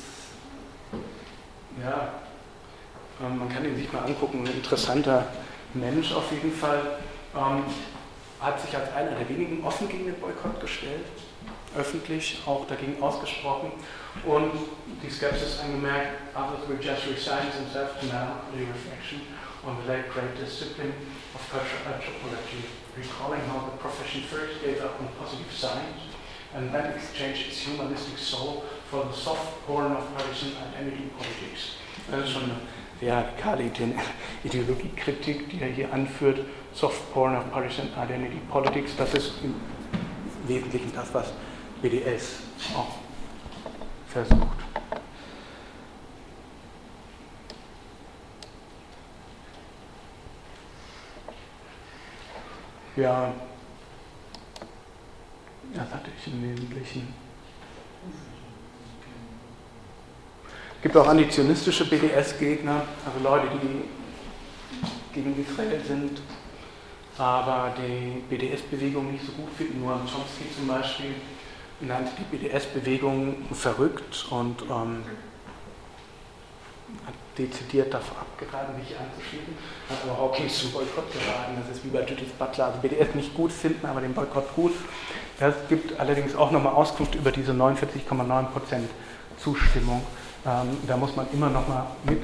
ja, 1.80 2.14
ähm, 3.24 3.38
man 3.38 3.48
kann 3.48 3.64
ihn 3.64 3.76
sich 3.76 3.92
mal 3.92 4.00
angucken, 4.00 4.44
ein 4.44 4.52
interessanter 4.52 5.26
Mensch 5.74 6.12
auf 6.12 6.32
jeden 6.32 6.52
Fall, 6.52 6.98
ähm, 7.36 7.62
hat 8.40 8.60
sich 8.60 8.76
als 8.76 8.92
einer 8.92 9.12
der 9.12 9.28
wenigen 9.28 9.62
offen 9.64 9.88
gegen 9.88 10.06
den 10.06 10.18
Boykott 10.18 10.60
gestellt, 10.60 11.06
öffentlich 11.76 12.42
auch 12.44 12.66
dagegen 12.66 13.00
ausgesprochen 13.00 13.70
und 14.26 14.52
die 15.02 15.10
Skepsis 15.10 15.60
angemerkt, 15.60 16.20
others 16.34 16.68
will 16.68 16.78
just 16.80 17.06
resign 17.06 17.50
themselves 17.50 17.98
to 18.00 18.06
melancholy 18.06 18.66
reflection 18.66 19.22
on 19.66 19.76
the 19.80 19.92
late 19.92 20.08
great 20.12 20.36
discipline 20.38 20.92
of 21.34 21.42
anthropology, 21.86 22.62
recalling 22.96 23.40
how 23.48 23.70
the 23.70 23.76
profession 23.78 24.22
first 24.22 24.60
gave 24.62 24.80
up 24.82 25.00
on 25.00 25.08
positive 25.18 25.50
science 25.50 26.12
and 26.54 26.72
then 26.72 26.92
exchanged 26.92 27.48
its 27.48 27.60
humanistic 27.60 28.18
soul 28.18 28.64
for 28.90 29.04
the 29.04 29.12
soft 29.12 29.66
porn 29.66 29.92
of 29.92 30.04
partisan 30.14 30.52
identity 30.68 31.10
politics. 31.16 31.76
Das 32.10 32.24
ist 32.24 32.32
schon 32.32 32.42
eine 32.44 33.12
radikale 33.12 33.64
Ideologiekritik, 34.44 35.48
die 35.50 35.60
er 35.62 35.68
hier 35.68 35.92
anführt. 35.92 36.40
Soft 36.74 37.12
porn 37.12 37.36
of 37.36 37.50
partisan 37.50 37.88
identity 37.96 38.40
politics, 38.50 38.92
das 38.96 39.14
ist 39.14 39.32
im 39.42 39.54
Wesentlichen 40.46 40.92
das, 40.94 41.12
was 41.14 41.32
BDS 41.80 42.40
auch 42.76 43.01
versucht. 44.12 44.58
Ja, 52.94 53.32
das 55.74 55.90
hatte 55.90 56.10
ich 56.16 56.32
im 56.32 56.42
Wesentlichen. 56.42 57.14
Es 60.76 60.82
gibt 60.82 60.96
auch 60.96 61.06
antizionistische 61.06 61.88
BDS-Gegner, 61.88 62.82
also 63.06 63.18
Leute, 63.22 63.46
die 63.62 63.88
gegen 65.14 65.42
Israel 65.42 65.80
sind. 65.86 66.20
aber 67.18 67.74
die 67.76 68.22
BDS-Bewegung 68.28 69.12
nicht 69.12 69.24
so 69.24 69.32
gut 69.32 69.50
finden. 69.56 69.80
Nur 69.80 69.92
Chomsky 69.92 70.44
zum 70.56 70.66
Beispiel 70.66 71.14
nannte 71.86 72.12
die 72.18 72.36
BDS-Bewegung 72.36 73.46
verrückt 73.52 74.26
und 74.30 74.62
ähm, 74.62 75.04
hat 77.06 77.14
dezidiert 77.38 77.92
davor 77.92 78.18
abgeraten, 78.20 78.74
sich 78.82 78.96
anzuschließen, 78.96 79.54
hat 79.88 79.98
aber 80.04 80.18
Hawkins 80.18 80.58
zum 80.58 80.72
Boykott 80.72 81.12
geraten. 81.12 81.56
Das 81.60 81.76
ist 81.76 81.84
wie 81.84 81.88
bei 81.88 82.00
Judith 82.00 82.32
Butler, 82.38 82.66
also 82.66 82.78
BDS 82.80 83.14
nicht 83.14 83.34
gut 83.34 83.52
finden, 83.52 83.86
aber 83.86 84.00
den 84.00 84.14
Boykott 84.14 84.54
gut. 84.54 84.72
Das 85.38 85.54
gibt 85.68 85.98
allerdings 85.98 86.36
auch 86.36 86.50
nochmal 86.50 86.74
Auskunft 86.74 87.14
über 87.14 87.32
diese 87.32 87.52
49,9% 87.52 88.48
Zustimmung. 89.42 90.02
Ähm, 90.46 90.76
da 90.86 90.96
muss 90.96 91.16
man 91.16 91.26
immer 91.32 91.48
nochmal 91.48 91.86
mit 92.04 92.22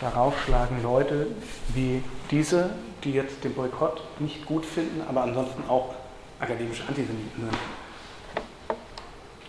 darauf 0.00 0.34
schlagen, 0.44 0.82
Leute 0.82 1.26
wie 1.74 2.02
diese, 2.30 2.70
die 3.02 3.12
jetzt 3.12 3.42
den 3.44 3.54
Boykott 3.54 4.02
nicht 4.20 4.46
gut 4.46 4.64
finden, 4.64 5.02
aber 5.08 5.22
ansonsten 5.22 5.68
auch 5.68 5.94
akademische 6.38 6.82
Antisemiten 6.86 7.42
sind. 7.42 7.58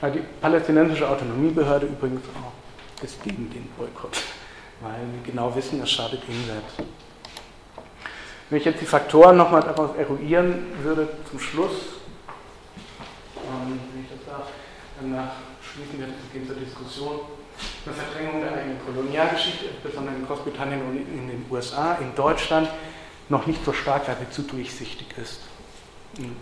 Die 0.01 0.19
palästinensische 0.39 1.09
Autonomiebehörde 1.09 1.87
übrigens 1.87 2.21
auch 2.35 3.03
ist 3.03 3.21
gegen 3.23 3.49
den 3.49 3.67
Boykott, 3.77 4.15
weil 4.79 4.99
wir 5.11 5.23
genau 5.31 5.55
wissen, 5.55 5.81
es 5.81 5.89
schadet 5.89 6.21
ihnen 6.29 6.45
selbst. 6.45 6.89
Wenn 8.49 8.59
ich 8.59 8.65
jetzt 8.65 8.79
die 8.79 8.85
Faktoren 8.85 9.37
nochmal 9.37 9.61
daraus 9.61 9.95
eruieren 9.97 10.67
würde, 10.83 11.09
zum 11.29 11.39
Schluss, 11.39 11.71
ähm, 13.37 13.79
wenn 13.93 14.03
ich 14.03 14.09
das 14.09 14.25
darf, 14.31 14.47
danach 15.01 15.31
schließen 15.61 15.99
wir 15.99 16.07
das 16.07 16.31
gehen 16.31 16.47
zur 16.47 16.55
Diskussion. 16.55 17.19
Eine 17.85 17.95
Verdrängung 17.95 18.41
der 18.41 18.51
eigenen 18.51 18.77
Kolonialgeschichte, 18.85 19.65
insbesondere 19.65 20.15
in 20.15 20.27
Großbritannien 20.27 20.81
und 20.81 20.95
in 20.95 21.27
den 21.27 21.45
USA, 21.49 21.95
in 21.95 22.13
Deutschland 22.13 22.69
noch 23.29 23.47
nicht 23.47 23.65
so 23.65 23.73
stark, 23.73 24.07
weil 24.07 24.17
sie 24.19 24.29
zu 24.29 24.43
durchsichtig 24.43 25.07
ist. 25.17 25.41
Hm. 26.17 26.35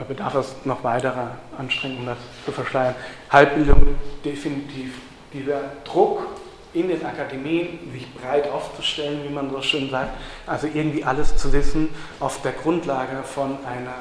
Da 0.00 0.06
bedarf 0.06 0.34
es 0.36 0.54
noch 0.64 0.82
weiterer 0.82 1.32
Anstrengungen, 1.58 2.06
das 2.06 2.16
zu 2.46 2.52
verschleiern. 2.52 2.94
Halbbildung 3.28 3.96
definitiv. 4.24 4.94
Dieser 5.30 5.60
Druck 5.84 6.26
in 6.72 6.88
den 6.88 7.04
Akademien, 7.04 7.78
sich 7.92 8.10
breit 8.14 8.48
aufzustellen, 8.48 9.20
wie 9.28 9.28
man 9.28 9.50
so 9.50 9.60
schön 9.60 9.90
sagt, 9.90 10.16
also 10.46 10.68
irgendwie 10.72 11.04
alles 11.04 11.36
zu 11.36 11.52
wissen 11.52 11.90
auf 12.18 12.40
der 12.40 12.52
Grundlage 12.52 13.22
von 13.24 13.58
einer 13.66 13.92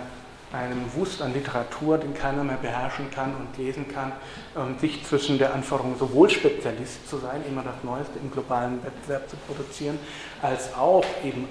einem 0.51 0.85
Wust 0.95 1.21
an 1.21 1.34
Literatur, 1.34 1.99
den 1.99 2.15
keiner 2.15 2.43
mehr 2.43 2.57
beherrschen 2.57 3.11
kann 3.11 3.35
und 3.35 3.55
lesen 3.63 3.85
kann, 3.93 4.13
ähm, 4.57 4.80
sich 4.80 5.05
zwischen 5.05 5.38
der 5.38 5.53
Anforderung, 5.53 5.95
sowohl 5.99 6.27
Spezialist 6.27 7.07
zu 7.07 7.17
sein, 7.17 7.43
immer 7.47 7.61
das 7.61 7.76
Neueste 7.84 8.17
im 8.19 8.31
globalen 8.31 8.84
Wettbewerb 8.84 9.30
zu 9.30 9.35
produzieren, 9.45 9.99
als 10.41 10.73
auch 10.73 11.05
eben 11.23 11.47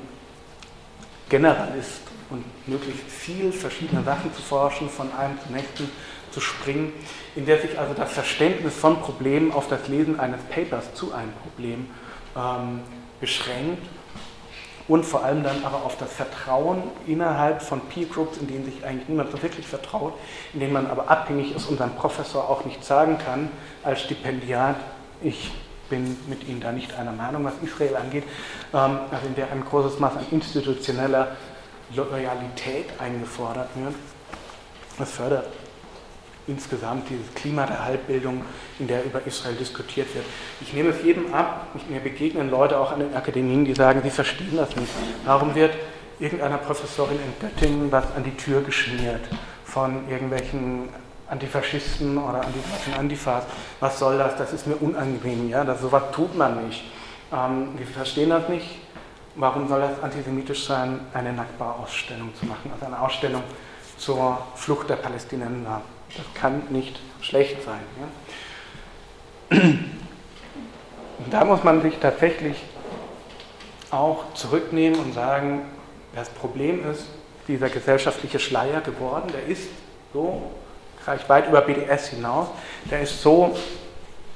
Generalist 1.28 2.00
und 2.30 2.44
möglichst 2.66 3.04
viel 3.08 3.52
verschiedene 3.52 4.02
Sachen 4.02 4.32
zu 4.34 4.42
forschen, 4.42 4.88
von 4.88 5.12
einem 5.12 5.38
zum 5.40 5.54
nächsten 5.54 5.90
zu 6.30 6.40
springen, 6.40 6.92
in 7.36 7.46
der 7.46 7.60
sich 7.60 7.78
also 7.78 7.94
das 7.94 8.12
Verständnis 8.12 8.74
von 8.74 9.00
Problemen 9.00 9.52
auf 9.52 9.68
das 9.68 9.88
Lesen 9.88 10.20
eines 10.20 10.40
Papers 10.42 10.94
zu 10.94 11.12
einem 11.12 11.32
Problem 11.32 11.86
ähm, 12.36 12.80
beschränkt 13.20 13.86
und 14.88 15.04
vor 15.04 15.24
allem 15.24 15.42
dann 15.42 15.62
aber 15.64 15.84
auf 15.84 15.96
das 15.98 16.12
Vertrauen 16.12 16.82
innerhalb 17.06 17.62
von 17.62 17.80
Peer 17.80 18.06
Groups, 18.06 18.38
in 18.38 18.46
denen 18.46 18.64
sich 18.64 18.84
eigentlich 18.84 19.08
niemand 19.08 19.30
so 19.30 19.42
wirklich 19.42 19.66
vertraut, 19.66 20.14
in 20.54 20.60
denen 20.60 20.72
man 20.72 20.86
aber 20.86 21.10
abhängig 21.10 21.54
ist 21.54 21.68
und 21.68 21.78
seinem 21.78 21.94
Professor 21.94 22.48
auch 22.48 22.64
nicht 22.64 22.84
sagen 22.84 23.18
kann, 23.18 23.50
als 23.82 24.00
Stipendiat, 24.02 24.76
ich 25.22 25.50
bin 25.90 26.16
mit 26.28 26.46
Ihnen 26.48 26.60
da 26.60 26.72
nicht 26.72 26.94
einer 26.98 27.12
Meinung, 27.12 27.44
was 27.44 27.54
Israel 27.62 27.96
angeht, 27.96 28.24
ähm, 28.74 28.98
also 29.10 29.26
in 29.26 29.34
der 29.34 29.50
ein 29.52 29.64
großes 29.64 29.98
Maß 29.98 30.16
an 30.16 30.26
institutioneller 30.30 31.36
Loyalität 31.94 32.86
eingefordert 32.98 33.68
wird. 33.76 33.94
Das 34.98 35.10
fördert 35.10 35.46
insgesamt 36.48 37.08
dieses 37.10 37.32
Klima 37.34 37.66
der 37.66 37.84
Halbbildung, 37.84 38.44
in 38.78 38.88
der 38.88 39.04
über 39.04 39.20
Israel 39.26 39.54
diskutiert 39.54 40.12
wird. 40.14 40.24
Ich 40.60 40.72
nehme 40.72 40.90
es 40.90 41.02
jedem 41.04 41.32
ab, 41.34 41.66
mir 41.88 42.00
begegnen 42.00 42.50
Leute 42.50 42.78
auch 42.78 42.92
an 42.92 43.00
den 43.00 43.14
Akademien, 43.14 43.64
die 43.64 43.74
sagen, 43.74 44.00
sie 44.02 44.10
verstehen 44.10 44.56
das 44.56 44.74
nicht. 44.74 44.92
Warum 45.24 45.54
wird 45.54 45.74
irgendeiner 46.18 46.58
Professorin 46.58 47.18
in 47.18 47.46
Göttingen 47.46 47.92
was 47.92 48.04
an 48.16 48.24
die 48.24 48.36
Tür 48.36 48.62
geschmiert 48.62 49.20
von 49.64 50.08
irgendwelchen 50.08 50.88
Antifaschisten 51.28 52.16
oder 52.16 52.40
anti 52.40 52.58
Antifas? 52.98 53.44
Was 53.80 53.98
soll 53.98 54.18
das? 54.18 54.36
Das 54.36 54.52
ist 54.52 54.66
mir 54.66 54.76
unangenehm. 54.76 55.50
Ja? 55.50 55.64
Das, 55.64 55.80
sowas 55.80 56.04
tut 56.12 56.36
man 56.36 56.66
nicht. 56.66 56.84
Ähm, 57.32 57.76
die 57.78 57.84
verstehen 57.84 58.30
das 58.30 58.48
nicht. 58.48 58.66
Warum 59.40 59.68
soll 59.68 59.80
das 59.80 60.02
antisemitisch 60.02 60.66
sein, 60.66 60.98
eine 61.14 61.32
Nakba-Ausstellung 61.32 62.34
zu 62.34 62.44
machen? 62.44 62.72
Also 62.72 62.86
eine 62.86 63.00
Ausstellung 63.00 63.44
zur 63.96 64.36
Flucht 64.56 64.90
der 64.90 64.96
Palästinenser. 64.96 65.80
Das 66.16 66.26
kann 66.34 66.62
nicht 66.70 66.98
schlecht 67.20 67.58
sein. 67.62 67.78
Ja? 68.00 69.58
Und 69.60 71.32
da 71.32 71.44
muss 71.44 71.62
man 71.62 71.82
sich 71.82 71.98
tatsächlich 71.98 72.56
auch 73.92 74.34
zurücknehmen 74.34 74.98
und 74.98 75.14
sagen, 75.14 75.60
das 76.16 76.28
Problem 76.30 76.84
ist, 76.90 77.06
dieser 77.46 77.68
gesellschaftliche 77.68 78.40
Schleier 78.40 78.80
geworden, 78.80 79.30
der 79.32 79.46
ist 79.46 79.68
so, 80.12 80.50
reicht 81.06 81.28
weit 81.28 81.48
über 81.48 81.60
BDS 81.60 82.08
hinaus, 82.08 82.48
der 82.90 83.02
ist 83.02 83.22
so 83.22 83.56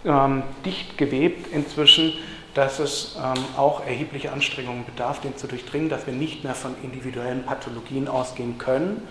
ähm, 0.05 0.45
dicht 0.65 0.97
gewebt 0.97 1.53
inzwischen, 1.53 2.13
dass 2.55 2.79
es 2.79 3.17
ähm, 3.17 3.43
auch 3.57 3.87
erhebliche 3.87 4.33
Anstrengungen 4.33 4.85
bedarf, 4.85 5.21
den 5.21 5.37
zu 5.37 5.47
durchdringen, 5.47 5.89
dass 5.89 6.07
wir 6.07 6.13
nicht 6.13 6.45
mehr 6.45 6.55
von 6.55 6.75
individuellen 6.83 7.45
Pathologien 7.45 8.09
ausgehen 8.09 8.59
können 8.59 9.07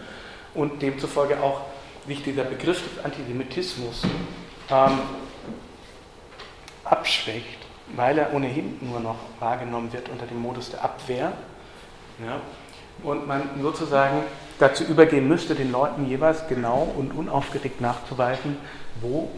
und 0.53 0.81
demzufolge 0.81 1.41
auch 1.41 1.61
sich 2.07 2.23
dieser 2.23 2.43
Begriff 2.43 2.83
des 2.83 3.03
Antisemitismus 3.03 4.03
ähm, 4.69 4.99
abschwächt, 6.83 7.59
weil 7.95 8.17
er 8.17 8.33
ohnehin 8.33 8.77
nur 8.81 8.99
noch 8.99 9.17
wahrgenommen 9.39 9.91
wird 9.93 10.09
unter 10.09 10.25
dem 10.25 10.41
Modus 10.41 10.71
der 10.71 10.83
Abwehr. 10.83 11.31
Ja, 12.25 12.41
und 13.03 13.27
man 13.27 13.41
sozusagen 13.61 14.23
dazu 14.59 14.83
übergehen 14.83 15.27
müsste, 15.27 15.55
den 15.55 15.71
Leuten 15.71 16.07
jeweils 16.07 16.47
genau 16.47 16.87
und 16.95 17.11
unaufgeregt 17.11 17.81
nachzuweisen, 17.81 18.57
wo 19.01 19.29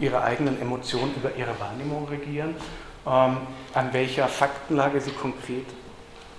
ihre 0.00 0.22
eigenen 0.22 0.60
Emotionen 0.60 1.14
über 1.16 1.34
ihre 1.36 1.58
Wahrnehmung 1.60 2.08
regieren, 2.08 2.56
ähm, 3.08 3.38
an 3.74 3.92
welcher 3.92 4.28
Faktenlage 4.28 5.00
sie 5.00 5.12
konkret 5.12 5.66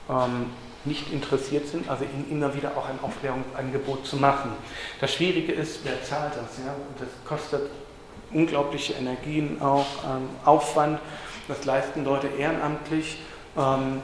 ähm, 0.09 0.47
nicht 0.85 1.11
interessiert 1.11 1.67
sind, 1.67 1.89
also 1.89 2.05
ihnen 2.05 2.27
immer 2.29 2.55
wieder 2.55 2.71
auch 2.77 2.87
ein 2.87 2.99
Aufklärungsangebot 3.01 4.05
zu 4.05 4.17
machen. 4.17 4.51
Das 5.01 5.13
Schwierige 5.13 5.51
ist, 5.51 5.81
wer 5.83 6.01
zahlt 6.03 6.33
das? 6.33 6.57
Ja? 6.65 6.75
Das 6.97 7.09
kostet 7.25 7.69
unglaubliche 8.31 8.93
Energien, 8.93 9.61
auch 9.61 9.85
ähm, 10.05 10.29
Aufwand. 10.45 10.99
Das 11.47 11.65
leisten 11.65 12.05
Leute 12.05 12.27
ehrenamtlich. 12.27 13.21
Ähm, 13.57 14.01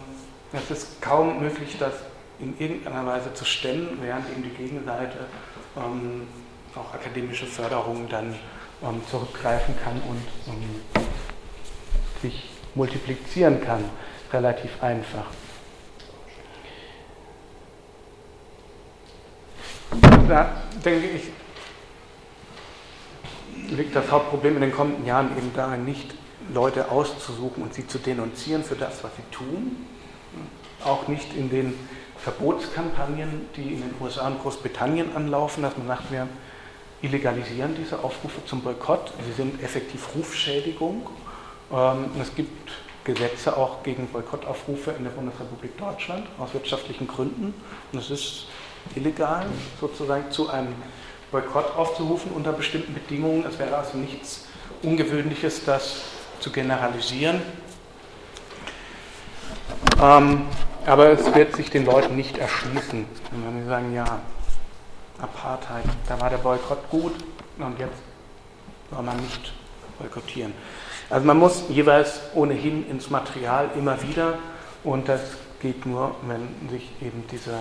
es 0.52 0.72
ist 0.72 1.02
kaum 1.02 1.40
möglich, 1.40 1.76
das 1.80 1.94
in 2.40 2.60
irgendeiner 2.60 3.06
Weise 3.06 3.34
zu 3.34 3.46
stemmen, 3.46 4.00
während 4.02 4.30
eben 4.30 4.44
die 4.44 4.50
Gegenseite 4.50 5.18
ähm, 5.78 6.28
auch 6.76 6.94
akademische 6.94 7.46
Förderung 7.46 8.10
dann 8.10 8.36
ähm, 8.84 9.02
zurückgreifen 9.10 9.76
kann 9.84 10.02
und 10.10 10.22
sich 12.22 12.55
multiplizieren 12.76 13.62
kann, 13.62 13.84
relativ 14.32 14.84
einfach. 14.84 15.26
Da 20.28 20.64
denke 20.84 21.08
ich, 21.08 21.32
liegt 23.70 23.96
das 23.96 24.10
Hauptproblem 24.12 24.56
in 24.56 24.62
den 24.62 24.72
kommenden 24.72 25.06
Jahren 25.06 25.36
eben 25.38 25.52
darin, 25.56 25.86
nicht 25.86 26.14
Leute 26.54 26.92
auszusuchen 26.92 27.64
und 27.64 27.74
sie 27.74 27.88
zu 27.88 27.98
denunzieren 27.98 28.64
für 28.64 28.76
das, 28.76 29.04
was 29.04 29.12
sie 29.16 29.36
tun. 29.36 29.86
Auch 30.84 31.08
nicht 31.08 31.36
in 31.36 31.50
den 31.50 31.74
Verbotskampagnen, 32.18 33.48
die 33.56 33.74
in 33.74 33.82
den 33.82 33.94
USA 34.02 34.28
und 34.28 34.42
Großbritannien 34.42 35.16
anlaufen, 35.16 35.64
dass 35.64 35.78
man 35.78 35.88
sagt, 35.88 36.12
wir 36.12 36.28
illegalisieren 37.02 37.76
diese 37.78 38.04
Aufrufe 38.04 38.44
zum 38.46 38.62
Boykott. 38.62 39.14
Sie 39.26 39.34
sind 39.34 39.62
effektiv 39.62 40.08
Rufschädigung. 40.16 41.08
Ähm, 41.76 42.10
es 42.22 42.34
gibt 42.34 42.72
Gesetze 43.04 43.56
auch 43.56 43.84
gegen 43.84 44.08
Boykottaufrufe 44.08 44.92
in 44.92 45.04
der 45.04 45.12
Bundesrepublik 45.12 45.78
Deutschland 45.78 46.26
aus 46.40 46.54
wirtschaftlichen 46.54 47.08
Gründen. 47.08 47.54
Und 47.92 48.00
es 48.00 48.10
ist 48.10 48.48
illegal, 48.96 49.46
sozusagen 49.80 50.32
zu 50.32 50.50
einem 50.50 50.74
Boykott 51.32 51.76
aufzurufen 51.76 52.32
unter 52.32 52.54
bestimmten 52.54 52.94
Bedingungen. 52.94 53.46
Es 53.46 53.60
wäre 53.60 53.76
also 53.76 53.98
nichts 53.98 54.46
Ungewöhnliches, 54.84 55.66
das 55.66 56.02
zu 56.40 56.52
generalisieren. 56.52 57.42
Ähm, 60.02 60.48
aber 60.86 61.08
es 61.10 61.34
wird 61.34 61.56
sich 61.56 61.70
den 61.70 61.86
Leuten 61.86 62.16
nicht 62.16 62.38
erschließen, 62.38 63.06
wenn 63.32 63.62
sie 63.62 63.68
sagen, 63.68 63.94
ja, 63.94 64.20
Apartheid, 65.20 65.86
da 66.08 66.20
war 66.20 66.30
der 66.30 66.38
Boykott 66.38 66.90
gut 66.90 67.14
und 67.58 67.80
jetzt 67.80 68.02
soll 68.92 69.04
man 69.04 69.18
nicht 69.18 69.54
boykottieren. 70.00 70.54
Also 71.10 71.26
man 71.26 71.38
muss 71.38 71.64
jeweils 71.70 72.20
ohnehin 72.34 72.90
ins 72.90 73.10
Material 73.10 73.70
immer 73.76 74.02
wieder 74.02 74.38
Und 74.86 75.10
das 75.10 75.20
geht 75.62 75.86
nur, 75.88 76.16
wenn 76.28 76.70
sich 76.70 76.92
eben 77.02 77.26
diese, 77.32 77.60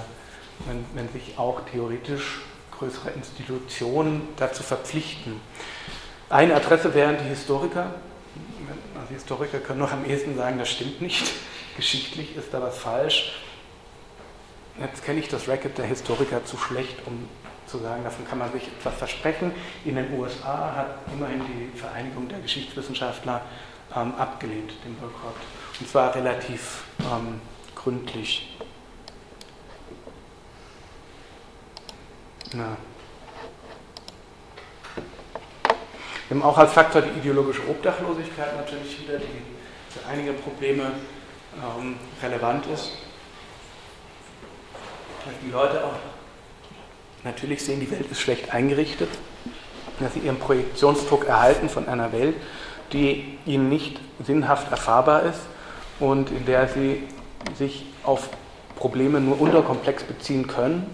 wenn, 0.66 0.84
wenn 0.94 1.08
sich 1.08 1.38
auch 1.38 1.62
theoretisch 1.72 2.42
größere 2.78 3.10
Institutionen 3.10 4.28
dazu 4.36 4.62
verpflichten. 4.62 5.40
Eine 6.28 6.54
Adresse 6.54 6.92
wären 6.94 7.16
die 7.16 7.28
Historiker. 7.30 7.94
Also 8.94 9.14
Historiker 9.14 9.58
können 9.58 9.78
noch 9.78 9.92
am 9.92 10.04
ehesten 10.04 10.36
sagen, 10.36 10.58
das 10.58 10.68
stimmt 10.68 11.00
nicht. 11.00 11.32
Geschichtlich 11.76 12.36
ist 12.36 12.52
da 12.52 12.60
was 12.60 12.76
falsch. 12.76 13.32
Jetzt 14.78 15.02
kenne 15.04 15.20
ich 15.20 15.28
das 15.28 15.48
Racket 15.48 15.78
der 15.78 15.86
Historiker 15.86 16.44
zu 16.44 16.58
schlecht, 16.58 16.98
um 17.06 17.28
zu 17.74 17.82
sagen, 17.82 18.04
davon 18.04 18.26
kann 18.28 18.38
man 18.38 18.52
sich 18.52 18.68
etwas 18.68 18.94
versprechen. 18.94 19.50
In 19.84 19.96
den 19.96 20.16
USA 20.16 20.74
hat 20.76 20.98
immerhin 21.12 21.42
die 21.44 21.76
Vereinigung 21.76 22.28
der 22.28 22.38
Geschichtswissenschaftler 22.38 23.40
ähm, 23.96 24.14
abgelehnt, 24.16 24.72
den 24.84 24.94
Boykott. 24.94 25.34
Und 25.80 25.88
zwar 25.88 26.14
relativ 26.14 26.84
ähm, 27.00 27.40
gründlich. 27.74 28.56
Ja. 32.52 32.76
Wir 36.28 36.36
haben 36.36 36.42
auch 36.42 36.56
als 36.56 36.72
Faktor 36.72 37.02
die 37.02 37.18
ideologische 37.18 37.68
Obdachlosigkeit 37.68 38.56
natürlich 38.56 39.00
wieder, 39.00 39.18
die 39.18 39.42
für 39.90 40.06
einige 40.06 40.32
Probleme 40.34 40.92
ähm, 41.56 41.96
relevant 42.22 42.66
ist. 42.66 42.92
Die 45.44 45.50
Leute 45.50 45.82
auch 45.82 46.13
natürlich 47.24 47.64
sehen, 47.64 47.80
die 47.80 47.90
Welt 47.90 48.10
ist 48.10 48.20
schlecht 48.20 48.52
eingerichtet, 48.52 49.08
dass 50.00 50.14
sie 50.14 50.20
ihren 50.20 50.38
Projektionsdruck 50.38 51.26
erhalten 51.26 51.68
von 51.68 51.88
einer 51.88 52.12
Welt, 52.12 52.36
die 52.92 53.38
ihnen 53.46 53.68
nicht 53.68 54.00
sinnhaft 54.24 54.70
erfahrbar 54.70 55.22
ist 55.24 55.40
und 56.00 56.30
in 56.30 56.44
der 56.46 56.68
sie 56.68 57.02
sich 57.58 57.86
auf 58.02 58.28
Probleme 58.76 59.20
nur 59.20 59.40
unterkomplex 59.40 60.02
beziehen 60.04 60.46
können 60.46 60.86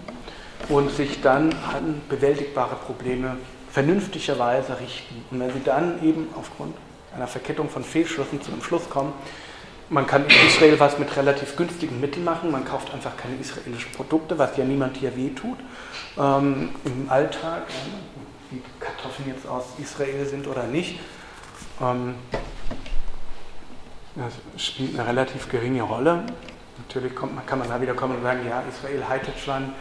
und 0.69 0.91
sich 0.91 1.21
dann 1.21 1.53
an 1.73 2.01
bewältigbare 2.09 2.75
Probleme 2.75 3.37
vernünftigerweise 3.71 4.79
richten. 4.79 5.25
Und 5.31 5.39
wenn 5.39 5.51
sie 5.51 5.63
dann 5.63 6.03
eben 6.03 6.27
aufgrund 6.37 6.75
einer 7.15 7.27
Verkettung 7.27 7.69
von 7.69 7.83
Fehlschlüssen 7.83 8.41
zu 8.41 8.51
einem 8.51 8.61
Schluss 8.61 8.89
kommen, 8.89 9.13
man 9.89 10.07
kann 10.07 10.23
in 10.23 10.47
Israel 10.47 10.79
was 10.79 10.97
mit 10.99 11.15
relativ 11.17 11.57
günstigen 11.57 11.99
Mitteln 11.99 12.23
machen, 12.23 12.49
man 12.51 12.63
kauft 12.63 12.93
einfach 12.93 13.17
keine 13.17 13.35
israelischen 13.35 13.91
Produkte, 13.91 14.37
was 14.37 14.55
ja 14.55 14.63
niemand 14.63 14.95
hier 14.95 15.15
wehtut. 15.17 15.57
Ähm, 16.17 16.69
Im 16.83 17.09
Alltag, 17.09 17.63
wie 18.49 18.61
Kartoffeln 18.79 19.29
jetzt 19.29 19.47
aus 19.47 19.65
Israel 19.79 20.25
sind 20.25 20.47
oder 20.47 20.63
nicht, 20.63 20.99
ähm, 21.79 22.15
spielt 24.57 24.99
eine 24.99 25.07
relativ 25.07 25.49
geringe 25.49 25.83
Rolle. 25.83 26.23
Natürlich 26.77 27.15
kommt, 27.15 27.45
kann 27.47 27.59
man 27.59 27.69
da 27.69 27.81
wieder 27.81 27.93
kommen 27.93 28.17
und 28.17 28.23
sagen, 28.23 28.41
ja, 28.47 28.63
Israel 28.69 29.07
Hightech-Land, 29.07 29.73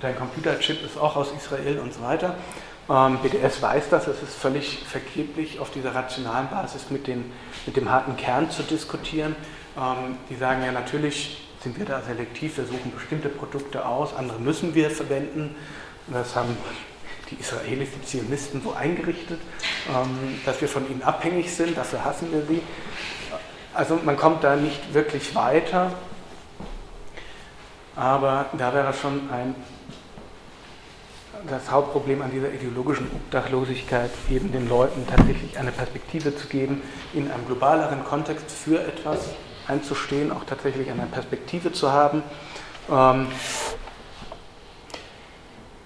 dein 0.00 0.16
Computerchip 0.16 0.84
ist 0.84 0.96
auch 0.98 1.16
aus 1.16 1.32
Israel 1.36 1.80
und 1.80 1.92
so 1.92 2.02
weiter. 2.02 2.36
Ähm, 2.88 3.18
BDS 3.18 3.60
weiß 3.60 3.88
das, 3.90 4.06
es 4.06 4.22
ist 4.22 4.34
völlig 4.34 4.84
vergeblich, 4.86 5.58
auf 5.58 5.70
dieser 5.70 5.94
rationalen 5.94 6.48
Basis 6.48 6.90
mit, 6.90 7.06
den, 7.08 7.32
mit 7.66 7.76
dem 7.76 7.90
harten 7.90 8.16
Kern 8.16 8.50
zu 8.50 8.62
diskutieren. 8.62 9.34
Ähm, 9.76 10.16
die 10.30 10.36
sagen 10.36 10.62
ja, 10.64 10.70
natürlich 10.70 11.48
sind 11.62 11.78
wir 11.78 11.86
da 11.86 12.02
selektiv, 12.02 12.56
wir 12.56 12.64
suchen 12.64 12.92
bestimmte 12.94 13.28
Produkte 13.28 13.86
aus, 13.86 14.14
andere 14.14 14.38
müssen 14.38 14.74
wir 14.74 14.90
verwenden. 14.90 15.54
Das 16.08 16.34
haben 16.34 16.56
die 17.30 17.36
Israelis, 17.36 17.88
die 17.90 18.04
Zionisten 18.06 18.60
so 18.62 18.72
eingerichtet, 18.72 19.40
ähm, 19.88 20.40
dass 20.44 20.60
wir 20.60 20.68
von 20.68 20.90
ihnen 20.90 21.02
abhängig 21.02 21.54
sind, 21.54 21.76
dafür 21.76 22.04
hassen 22.04 22.32
wir 22.32 22.42
sie. 22.42 22.62
Also 23.74 23.98
man 24.04 24.16
kommt 24.16 24.44
da 24.44 24.56
nicht 24.56 24.92
wirklich 24.92 25.34
weiter, 25.34 25.92
aber 27.96 28.46
da 28.58 28.74
wäre 28.74 28.92
schon 28.92 29.30
ein 29.30 29.54
das 31.48 31.70
Hauptproblem 31.72 32.22
an 32.22 32.30
dieser 32.30 32.52
ideologischen 32.52 33.10
Obdachlosigkeit, 33.10 34.10
eben 34.30 34.52
den 34.52 34.68
Leuten 34.68 35.04
tatsächlich 35.08 35.58
eine 35.58 35.72
Perspektive 35.72 36.36
zu 36.36 36.46
geben, 36.46 36.82
in 37.14 37.30
einem 37.32 37.46
globaleren 37.46 38.04
Kontext 38.04 38.48
für 38.48 38.80
etwas 38.80 39.30
einzustehen, 39.68 40.32
auch 40.32 40.44
tatsächlich 40.44 40.90
eine 40.90 41.06
Perspektive 41.06 41.72
zu 41.72 41.92
haben. 41.92 42.22
Ähm, 42.90 43.26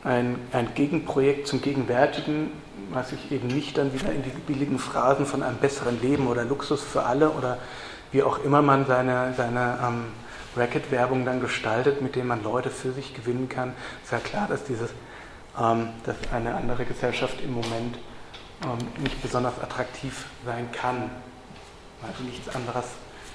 ein, 0.04 0.38
ein 0.52 0.68
Gegenprojekt 0.74 1.48
zum 1.48 1.60
Gegenwärtigen, 1.60 2.52
was 2.90 3.10
sich 3.10 3.32
eben 3.32 3.48
nicht 3.48 3.76
dann 3.76 3.92
wieder 3.92 4.12
in 4.12 4.22
die 4.22 4.30
billigen 4.30 4.78
Phrasen 4.78 5.26
von 5.26 5.42
einem 5.42 5.56
besseren 5.56 6.00
Leben 6.00 6.28
oder 6.28 6.44
Luxus 6.44 6.82
für 6.82 7.02
alle 7.02 7.30
oder 7.30 7.58
wie 8.12 8.22
auch 8.22 8.44
immer 8.44 8.62
man 8.62 8.86
seine, 8.86 9.34
seine 9.36 9.78
ähm, 9.82 10.04
Racket-Werbung 10.56 11.24
dann 11.24 11.40
gestaltet, 11.40 12.00
mit 12.00 12.14
dem 12.14 12.28
man 12.28 12.42
Leute 12.42 12.70
für 12.70 12.92
sich 12.92 13.14
gewinnen 13.14 13.48
kann, 13.48 13.72
ist 14.04 14.12
ja 14.12 14.18
klar, 14.18 14.46
dass 14.48 14.64
dieses 14.64 14.90
ähm, 15.58 15.88
dass 16.04 16.16
eine 16.32 16.54
andere 16.54 16.84
Gesellschaft 16.84 17.40
im 17.40 17.54
Moment 17.54 17.98
ähm, 18.62 19.02
nicht 19.02 19.20
besonders 19.22 19.58
attraktiv 19.60 20.26
sein 20.44 20.70
kann, 20.72 21.10
weil 22.02 22.10
sie 22.18 22.24
nichts 22.24 22.54
anderes 22.54 22.84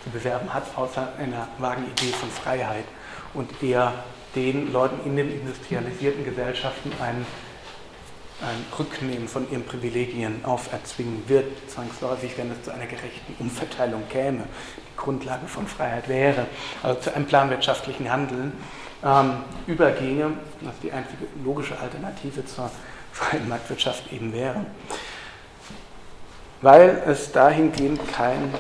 zu 0.03 0.10
bewerben 0.10 0.53
hat, 0.53 0.64
außer 0.76 1.14
einer 1.18 1.48
vagen 1.57 1.86
Idee 1.86 2.11
von 2.11 2.30
Freiheit. 2.30 2.86
Und 3.34 3.64
eher 3.64 3.94
den 4.36 4.72
Leuten 4.72 5.06
in 5.06 5.15
den 5.15 5.32
industrialisierten 5.32 6.23
Gesellschaften 6.23 6.91
ein, 7.02 7.26
ein 8.41 8.65
Rücknehmen 8.78 9.28
von 9.28 9.49
ihren 9.52 9.65
Privilegien 9.65 10.44
auferzwingen 10.44 11.23
wird, 11.28 11.69
zwangsläufig, 11.69 12.38
wenn 12.38 12.52
es 12.52 12.64
zu 12.64 12.72
einer 12.72 12.86
gerechten 12.86 13.36
Umverteilung 13.40 14.07
käme, 14.10 14.44
die 14.78 14.98
Grundlage 14.98 15.48
von 15.48 15.68
Freiheit 15.68 16.07
wäre, 16.07 16.48
also 16.82 16.99
zu 16.99 17.15
einem 17.15 17.26
planwirtschaftlichen 17.26 18.11
Handeln 18.11 18.53
ähm, 19.03 19.38
überginge, 19.68 20.34
was 20.61 20.73
die 20.82 20.91
einzige 20.91 21.26
logische 21.44 21.78
Alternative 21.80 22.45
zur 22.45 22.72
freien 23.11 23.48
Marktwirtschaft 23.49 24.11
eben 24.11 24.34
wäre. 24.34 24.65
Weil 26.61 27.02
es 27.07 27.32
dahingehend 27.32 27.99
kein 28.14 28.53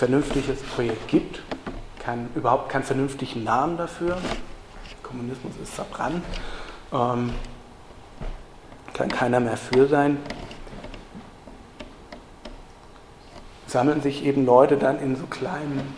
vernünftiges 0.00 0.62
Projekt 0.62 1.08
gibt, 1.08 1.42
kein, 1.98 2.30
überhaupt 2.34 2.70
keinen 2.70 2.84
vernünftigen 2.84 3.44
Namen 3.44 3.76
dafür. 3.76 4.16
Kommunismus 5.02 5.52
ist 5.62 5.74
verbrannt, 5.74 6.24
ähm, 6.90 7.34
kann 8.94 9.10
keiner 9.10 9.40
mehr 9.40 9.58
für 9.58 9.88
sein. 9.88 10.16
Sammeln 13.66 14.00
sich 14.00 14.24
eben 14.24 14.46
Leute 14.46 14.78
dann 14.78 14.98
in 15.00 15.16
so 15.16 15.26
kleinen 15.26 15.94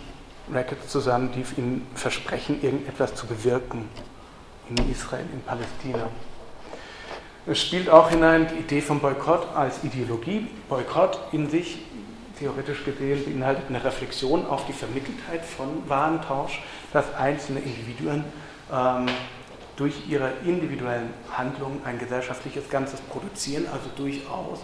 Rackets 0.53 0.89
zusammen, 0.89 1.31
die 1.37 1.45
ihnen 1.61 1.87
versprechen, 1.95 2.61
irgendetwas 2.61 3.15
zu 3.15 3.29
bewirken 3.29 3.89
in 4.69 4.91
Israel, 4.91 5.27
in 5.33 5.43
Palästina. 5.43 6.09
Es 7.47 7.61
spielt 7.61 7.89
auch 7.89 8.11
hinein 8.11 8.49
die 8.49 8.61
Idee 8.61 8.81
vom 8.81 8.99
Boykott 8.99 9.47
als 9.55 9.85
Ideologie. 9.85 10.49
Boykott 10.69 11.21
in 11.31 11.49
sich, 11.49 11.79
theoretisch 12.43 12.85
gesehen, 12.85 13.25
beinhaltet 13.25 13.65
eine 13.69 13.83
Reflexion 13.85 14.45
auf 14.47 14.67
die 14.67 14.73
Vermitteltheit 14.73 15.45
von 15.45 15.89
Warentausch, 15.89 16.61
dass 16.93 17.15
einzelne 17.15 17.61
Individuen 17.61 18.25
ähm, 18.73 19.07
durch 19.77 19.95
ihre 20.09 20.33
individuellen 20.45 21.11
Handlungen 21.31 21.81
ein 21.85 21.99
gesellschaftliches 21.99 22.69
Ganzes 22.69 23.01
produzieren, 23.01 23.67
also 23.73 23.89
durchaus 23.97 24.59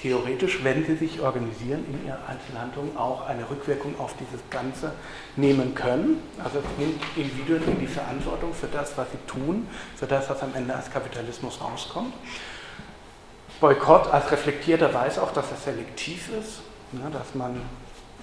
theoretisch, 0.00 0.62
wenn 0.62 0.84
sie 0.84 0.96
sich 0.96 1.20
organisieren 1.20 1.84
in 1.88 2.06
ihren 2.06 2.22
Einzelhandlungen, 2.26 2.96
auch 2.96 3.26
eine 3.26 3.48
Rückwirkung 3.48 3.98
auf 3.98 4.14
dieses 4.18 4.40
Ganze 4.50 4.92
nehmen 5.36 5.74
können. 5.74 6.22
Also 6.42 6.58
es 6.58 6.64
nimmt 6.78 7.00
Individuen 7.16 7.62
in 7.66 7.80
die 7.80 7.86
Verantwortung 7.86 8.52
für 8.52 8.66
das, 8.66 8.98
was 8.98 9.06
sie 9.10 9.18
tun, 9.26 9.68
für 9.96 10.06
das, 10.06 10.28
was 10.28 10.42
am 10.42 10.54
Ende 10.54 10.74
als 10.74 10.90
Kapitalismus 10.90 11.60
rauskommt. 11.62 12.12
Boykott 13.60 14.12
als 14.12 14.30
Reflektierter 14.32 14.92
weiß 14.92 15.20
auch, 15.20 15.32
dass 15.32 15.50
er 15.52 15.56
selektiv 15.56 16.30
ist, 16.36 16.61
ne, 16.92 17.10
dass 17.12 17.34
man 17.34 17.60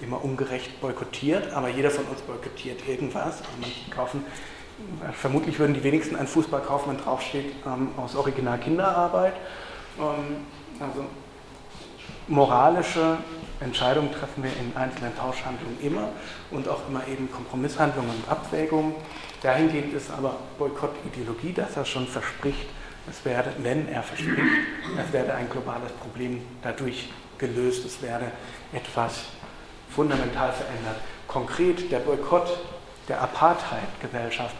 immer 0.00 0.24
ungerecht 0.24 0.80
boykottiert, 0.80 1.52
aber 1.52 1.68
jeder 1.68 1.90
von 1.90 2.04
uns 2.06 2.20
boykottiert 2.22 2.88
irgendwas. 2.88 3.42
Manche 3.60 3.90
kaufen, 3.90 4.24
vermutlich 5.12 5.58
würden 5.58 5.74
die 5.74 5.84
wenigsten 5.84 6.16
einen 6.16 6.28
Fußball 6.28 6.62
kaufen, 6.62 6.90
wenn 6.90 6.98
draufsteht, 6.98 7.52
ähm, 7.66 7.90
aus 7.96 8.16
Original 8.16 8.58
Kinderarbeit. 8.58 9.34
Ähm, 9.98 10.46
also 10.80 11.04
moralische 12.28 13.18
Entscheidungen 13.60 14.10
treffen 14.12 14.42
wir 14.42 14.50
in 14.50 14.74
einzelnen 14.74 15.14
Tauschhandlungen 15.16 15.78
immer 15.82 16.08
und 16.50 16.66
auch 16.68 16.88
immer 16.88 17.06
eben 17.08 17.30
Kompromisshandlungen 17.30 18.10
und 18.10 18.28
Abwägungen. 18.28 18.94
Dahingehend 19.42 19.92
ist 19.92 20.10
aber 20.10 20.36
Boykott 20.58 20.92
Ideologie, 21.12 21.52
dass 21.52 21.76
er 21.76 21.84
schon 21.84 22.06
verspricht, 22.06 22.68
es 23.08 23.24
werde, 23.24 23.52
wenn 23.58 23.88
er 23.88 24.02
verspricht, 24.02 24.38
es 25.04 25.12
werde 25.12 25.34
ein 25.34 25.48
globales 25.50 25.92
Problem 25.92 26.40
dadurch 26.62 27.10
gelöst, 27.38 27.84
es 27.84 28.00
werde 28.02 28.26
etwas 28.72 29.24
fundamental 29.88 30.52
verändert. 30.52 30.96
Konkret 31.26 31.90
der 31.90 32.00
Boykott 32.00 32.58
der 33.08 33.20
Apartheid-Gesellschaft 33.22 34.54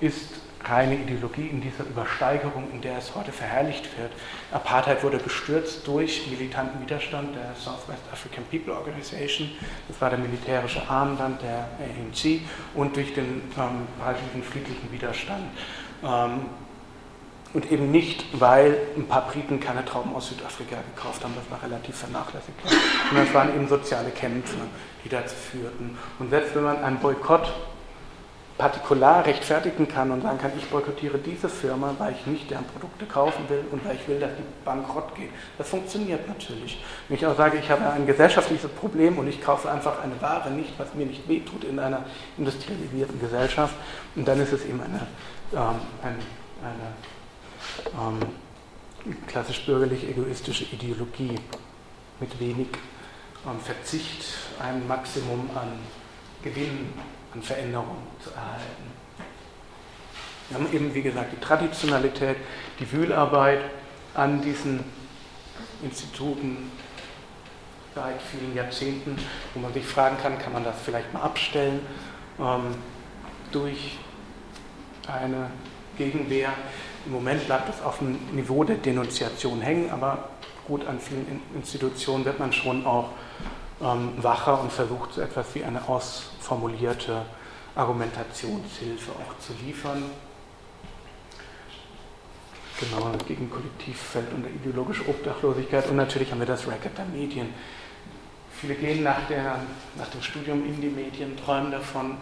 ist 0.00 0.28
reine 0.64 0.94
Ideologie, 0.96 1.48
in 1.48 1.60
dieser 1.60 1.84
Übersteigerung, 1.84 2.70
in 2.72 2.80
der 2.80 2.98
es 2.98 3.14
heute 3.14 3.32
verherrlicht 3.32 3.84
wird. 3.98 4.12
Apartheid 4.50 5.02
wurde 5.02 5.18
gestürzt 5.18 5.86
durch 5.86 6.26
militanten 6.30 6.80
Widerstand 6.80 7.34
der 7.34 7.54
Southwest 7.54 8.02
African 8.12 8.44
People 8.44 8.74
Organization, 8.74 9.50
das 9.88 10.00
war 10.00 10.10
der 10.10 10.18
militärische 10.18 10.82
Arm 10.88 11.18
dann 11.18 11.38
der 11.38 11.68
ANC, 11.78 12.40
und 12.74 12.96
durch 12.96 13.14
den 13.14 13.42
ähm, 13.58 14.42
friedlichen 14.42 14.90
Widerstand. 14.90 15.44
Ähm, 16.02 16.46
und 17.54 17.70
eben 17.70 17.90
nicht, 17.90 18.24
weil 18.38 18.76
ein 18.96 19.06
paar 19.06 19.28
Briten 19.28 19.60
keine 19.60 19.84
Trauben 19.84 20.14
aus 20.14 20.28
Südafrika 20.28 20.76
gekauft 20.94 21.24
haben, 21.24 21.34
das 21.36 21.48
war 21.50 21.62
relativ 21.62 21.96
vernachlässigt, 21.96 22.58
sondern 23.08 23.26
es 23.26 23.32
waren 23.32 23.54
eben 23.54 23.68
soziale 23.68 24.10
Kämpfe, 24.10 24.56
die 25.04 25.08
dazu 25.08 25.34
führten. 25.36 25.96
Und 26.18 26.30
selbst 26.30 26.54
wenn 26.54 26.64
man 26.64 26.82
einen 26.82 26.98
Boykott 26.98 27.52
partikular 28.58 29.26
rechtfertigen 29.26 29.88
kann 29.88 30.12
und 30.12 30.22
sagen 30.22 30.38
kann, 30.38 30.52
ich 30.56 30.68
boykottiere 30.68 31.18
diese 31.18 31.48
Firma, 31.48 31.94
weil 31.98 32.12
ich 32.12 32.26
nicht 32.26 32.50
deren 32.50 32.64
Produkte 32.64 33.04
kaufen 33.04 33.48
will 33.48 33.64
und 33.72 33.84
weil 33.84 33.96
ich 33.96 34.06
will, 34.06 34.20
dass 34.20 34.30
die 34.36 34.44
bankrott 34.64 35.14
geht. 35.16 35.30
Das 35.58 35.68
funktioniert 35.68 36.28
natürlich. 36.28 36.82
Wenn 37.08 37.16
ich 37.16 37.26
auch 37.26 37.36
sage, 37.36 37.58
ich 37.58 37.68
habe 37.68 37.84
ein 37.90 38.06
gesellschaftliches 38.06 38.70
Problem 38.70 39.18
und 39.18 39.26
ich 39.26 39.42
kaufe 39.42 39.68
einfach 39.70 40.02
eine 40.02 40.20
Ware 40.20 40.50
nicht, 40.52 40.72
was 40.78 40.94
mir 40.94 41.06
nicht 41.06 41.28
wehtut 41.28 41.64
in 41.64 41.80
einer 41.80 42.04
industrialisierten 42.38 43.18
Gesellschaft, 43.20 43.74
und 44.14 44.26
dann 44.26 44.40
ist 44.40 44.52
es 44.52 44.64
eben 44.64 44.80
eine, 44.80 45.00
ähm, 45.52 45.80
eine, 46.02 46.18
eine 46.62 46.94
ähm, 47.98 48.20
klassisch 49.26 49.64
bürgerlich 49.66 50.08
egoistische 50.08 50.64
Ideologie 50.64 51.34
mit 52.20 52.40
wenig 52.40 52.68
ähm, 53.46 53.60
Verzicht, 53.60 54.24
ein 54.60 54.86
Maximum 54.86 55.50
an 55.54 55.78
Gewinn 56.42 56.88
an 57.34 57.42
Veränderung 57.42 57.98
zu 58.22 58.30
erhalten. 58.30 58.92
Wir 60.48 60.58
haben 60.58 60.72
eben, 60.72 60.94
wie 60.94 61.02
gesagt, 61.02 61.32
die 61.32 61.40
Traditionalität, 61.40 62.36
die 62.78 62.90
Wühlarbeit 62.92 63.60
an 64.14 64.42
diesen 64.42 64.84
Instituten 65.82 66.70
seit 67.94 68.20
vielen 68.22 68.54
Jahrzehnten, 68.54 69.16
wo 69.54 69.60
man 69.60 69.72
sich 69.72 69.84
fragen 69.84 70.16
kann, 70.18 70.38
kann 70.38 70.52
man 70.52 70.64
das 70.64 70.76
vielleicht 70.84 71.12
mal 71.12 71.22
abstellen 71.22 71.80
ähm, 72.38 72.74
durch 73.52 73.98
eine 75.06 75.50
Gegenwehr. 75.96 76.52
Im 77.06 77.12
Moment 77.12 77.44
bleibt 77.46 77.68
es 77.68 77.82
auf 77.82 77.98
dem 77.98 78.18
Niveau 78.34 78.64
der 78.64 78.76
Denunziation 78.76 79.60
hängen, 79.60 79.90
aber 79.90 80.30
gut, 80.66 80.86
an 80.86 80.98
vielen 80.98 81.42
Institutionen 81.54 82.24
wird 82.24 82.38
man 82.38 82.52
schon 82.52 82.86
auch 82.86 83.10
ähm, 83.82 84.12
wacher 84.18 84.60
und 84.60 84.72
versucht 84.72 85.12
so 85.12 85.20
etwas 85.20 85.46
wie 85.54 85.64
eine 85.64 85.86
ausformulierte 85.88 87.22
Argumentationshilfe 87.74 89.12
auch 89.12 89.38
zu 89.38 89.52
liefern. 89.64 90.04
Genau, 92.80 93.12
gegen 93.26 93.50
Kollektivfeld 93.50 94.32
und 94.32 94.46
ideologische 94.46 95.08
Obdachlosigkeit. 95.08 95.88
Und 95.90 95.96
natürlich 95.96 96.30
haben 96.30 96.40
wir 96.40 96.46
das 96.46 96.66
Racket 96.66 96.98
der 96.98 97.04
Medien. 97.04 97.48
Viele 98.64 98.76
gehen 98.76 99.02
nach, 99.02 99.26
der, 99.28 99.56
nach 99.96 100.08
dem 100.08 100.22
Studium 100.22 100.64
in 100.64 100.80
die 100.80 100.88
Medien, 100.88 101.36
träumen 101.36 101.70
davon. 101.70 102.16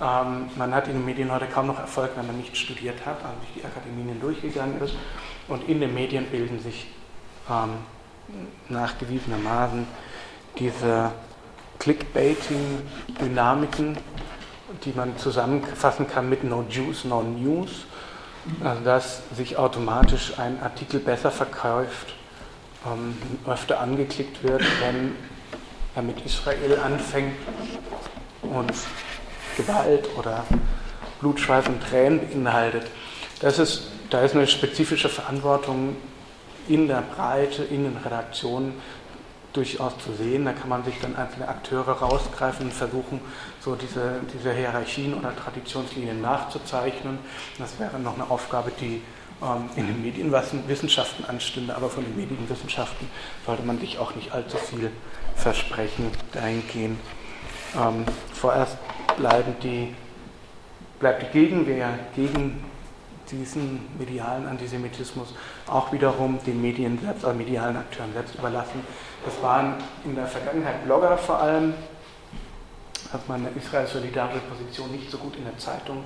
Ähm, 0.00 0.48
man 0.56 0.74
hat 0.74 0.88
in 0.88 0.94
den 0.94 1.04
Medien 1.04 1.30
heute 1.30 1.46
kaum 1.46 1.68
noch 1.68 1.78
Erfolg, 1.78 2.10
wenn 2.16 2.26
man 2.26 2.36
nicht 2.36 2.56
studiert 2.56 3.06
hat, 3.06 3.18
also 3.18 3.36
durch 3.38 3.52
die 3.54 3.64
Akademien 3.64 4.20
durchgegangen 4.20 4.82
ist. 4.82 4.96
Und 5.46 5.68
in 5.68 5.78
den 5.78 5.94
Medien 5.94 6.26
bilden 6.26 6.58
sich 6.58 6.88
ähm, 7.48 7.74
nachgewiesenermaßen 8.70 9.86
diese 10.58 11.12
Clickbaiting-Dynamiken, 11.78 13.96
die 14.84 14.92
man 14.96 15.16
zusammenfassen 15.16 16.08
kann 16.08 16.28
mit 16.28 16.42
No 16.42 16.64
Juice, 16.68 17.04
No 17.04 17.22
News, 17.22 17.86
also 18.64 18.82
dass 18.82 19.22
sich 19.36 19.56
automatisch 19.56 20.36
ein 20.40 20.60
Artikel 20.60 20.98
besser 20.98 21.30
verkauft, 21.30 22.16
ähm, 22.84 23.16
öfter 23.46 23.78
angeklickt 23.78 24.42
wird, 24.42 24.64
wenn 24.80 25.14
er 25.94 26.02
mit 26.02 26.24
Israel 26.24 26.78
anfängt 26.78 27.36
und 28.42 28.72
Gewalt 29.56 30.08
oder 30.16 30.44
Blutschweiß 31.20 31.68
und 31.68 31.82
Tränen 31.82 32.20
beinhaltet. 32.20 32.86
Das 33.40 33.58
ist, 33.58 33.88
da 34.10 34.22
ist 34.22 34.34
eine 34.34 34.46
spezifische 34.46 35.08
Verantwortung 35.08 35.96
in 36.68 36.88
der 36.88 37.02
Breite, 37.02 37.62
in 37.64 37.84
den 37.84 37.96
Redaktionen 37.96 38.74
durchaus 39.52 39.92
zu 39.98 40.12
sehen. 40.14 40.44
Da 40.44 40.52
kann 40.52 40.68
man 40.68 40.84
sich 40.84 40.94
dann 41.00 41.16
einzelne 41.16 41.48
Akteure 41.48 41.92
rausgreifen 41.92 42.66
und 42.66 42.72
versuchen, 42.72 43.20
so 43.60 43.76
diese, 43.76 44.20
diese 44.32 44.52
Hierarchien 44.52 45.14
oder 45.14 45.34
Traditionslinien 45.34 46.20
nachzuzeichnen. 46.20 47.18
Das 47.58 47.78
wäre 47.78 47.98
noch 47.98 48.14
eine 48.14 48.28
Aufgabe, 48.30 48.72
die 48.80 49.02
ähm, 49.42 49.68
in 49.76 49.86
den 49.86 50.02
Medienwissenschaften 50.02 51.24
anstünde, 51.24 51.76
aber 51.76 51.88
von 51.88 52.04
den 52.04 52.16
Medienwissenschaften 52.16 53.08
sollte 53.46 53.62
man 53.62 53.78
sich 53.78 53.98
auch 53.98 54.14
nicht 54.14 54.32
allzu 54.32 54.56
viel 54.56 54.90
versprechen 55.36 56.10
dahingehend. 56.32 56.98
Ähm, 57.76 58.04
vorerst 58.32 58.76
bleiben 59.16 59.54
die, 59.62 59.94
bleibt 61.00 61.22
die 61.22 61.38
Gegenwehr 61.38 61.98
gegen 62.14 62.64
diesen 63.30 63.80
medialen 63.98 64.46
Antisemitismus 64.46 65.34
auch 65.66 65.92
wiederum 65.92 66.38
den 66.44 66.60
Medien 66.60 66.98
selbst, 66.98 67.24
also 67.24 67.36
medialen 67.36 67.76
Akteuren 67.76 68.12
selbst 68.12 68.34
überlassen. 68.34 68.80
Das 69.24 69.42
waren 69.42 69.74
in 70.04 70.14
der 70.14 70.26
Vergangenheit 70.26 70.84
Blogger 70.84 71.16
vor 71.16 71.40
allem, 71.40 71.74
dass 73.12 73.26
man 73.28 73.46
eine 73.46 73.56
israel-solidarische 73.56 74.40
Position 74.40 74.90
nicht 74.90 75.10
so 75.10 75.18
gut 75.18 75.36
in 75.36 75.44
der 75.44 75.56
Zeitung 75.58 76.04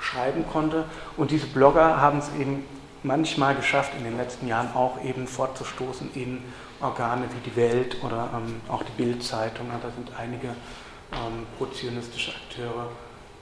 schreiben 0.00 0.44
konnte. 0.52 0.84
Und 1.16 1.30
diese 1.30 1.46
Blogger 1.46 2.00
haben 2.00 2.18
es 2.18 2.28
eben 2.38 2.64
manchmal 3.02 3.54
geschafft, 3.54 3.92
in 3.96 4.04
den 4.04 4.16
letzten 4.16 4.48
Jahren 4.48 4.72
auch 4.74 5.02
eben 5.02 5.26
fortzustoßen 5.26 6.10
in 6.14 6.42
Organe 6.80 7.24
wie 7.24 7.50
die 7.50 7.56
Welt 7.56 8.02
oder 8.04 8.30
ähm, 8.34 8.60
auch 8.68 8.82
die 8.82 9.02
Bild-Zeitung. 9.02 9.68
Da 9.82 9.90
sind 9.90 10.10
einige 10.18 10.48
ähm, 10.48 11.46
prozionistische 11.56 12.32
Akteure 12.32 12.90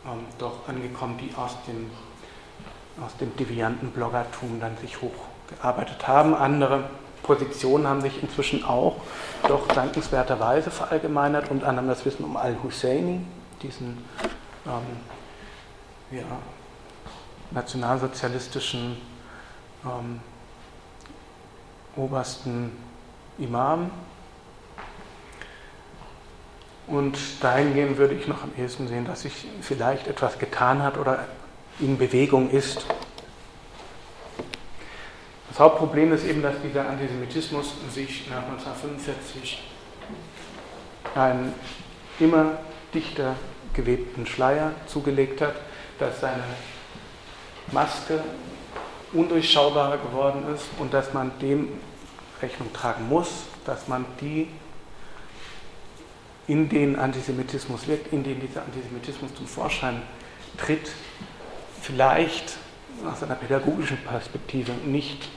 ähm, 0.07 0.25
doch 0.39 0.69
angekommen, 0.69 1.19
die 1.19 1.35
aus 1.37 1.57
dem 1.67 1.91
aus 3.05 3.17
dem 3.19 3.37
devianten 3.37 3.91
Bloggertum 3.91 4.59
dann 4.61 4.77
sich 4.79 4.97
hochgearbeitet 5.01 6.09
haben. 6.09 6.35
Andere 6.35 6.89
Positionen 7.23 7.87
haben 7.87 8.01
sich 8.01 8.23
inzwischen 8.23 8.65
auch 8.65 8.97
doch 9.47 9.67
dankenswerterweise 9.69 10.71
verallgemeinert, 10.71 11.51
unter 11.51 11.69
anderem 11.69 11.89
das 11.89 12.05
Wissen 12.05 12.25
um 12.25 12.37
Al-Husseini, 12.37 13.21
diesen 13.63 13.99
ähm, 14.67 16.17
ja, 16.19 16.25
nationalsozialistischen 17.51 18.97
ähm, 19.85 20.21
obersten 21.97 22.73
Imam. 23.39 23.91
Und 26.87 27.19
dahingehend 27.41 27.99
würde 27.99 28.15
ich 28.15 28.29
noch 28.29 28.43
am 28.43 28.53
ehesten 28.57 28.87
sehen, 28.87 29.05
dass 29.07 29.23
sich 29.23 29.47
vielleicht 29.61 30.07
etwas 30.07 30.39
getan 30.39 30.83
hat 30.83 30.99
oder 30.99 31.27
in 31.81 31.99
Bewegung 31.99 32.51
ist. 32.51 32.87
Das 35.49 35.59
Hauptproblem 35.59 36.13
ist 36.13 36.25
eben, 36.25 36.43
dass 36.43 36.55
dieser 36.63 36.89
Antisemitismus 36.89 37.75
sich 37.93 38.29
nach 38.29 38.43
1945 38.45 39.63
einen 41.15 41.55
immer 42.21 42.59
dichter 42.95 43.35
gewebten 43.73 44.27
Schleier 44.27 44.73
zugelegt 44.87 45.41
hat, 45.41 45.55
dass 45.99 46.21
seine 46.21 46.45
Maske 47.73 48.23
undurchschaubarer 49.13 49.99
geworden 49.99 50.45
ist 50.55 50.67
und 50.79 50.93
dass 50.93 51.13
man 51.13 51.33
dem 51.41 51.69
Rechnung 52.43 52.73
tragen 52.73 53.09
muss, 53.09 53.29
dass 53.65 53.89
man 53.89 54.05
die, 54.21 54.49
in 56.47 56.69
denen 56.69 56.97
Antisemitismus 56.97 57.87
wirkt, 57.87 58.13
in 58.13 58.23
denen 58.23 58.41
dieser 58.41 58.63
Antisemitismus 58.63 59.35
zum 59.35 59.47
Vorschein 59.47 60.03
tritt, 60.59 60.93
vielleicht 61.83 62.57
aus 63.05 63.23
einer 63.23 63.35
pädagogischen 63.35 63.99
Perspektive 63.99 64.73
nicht 64.85 65.29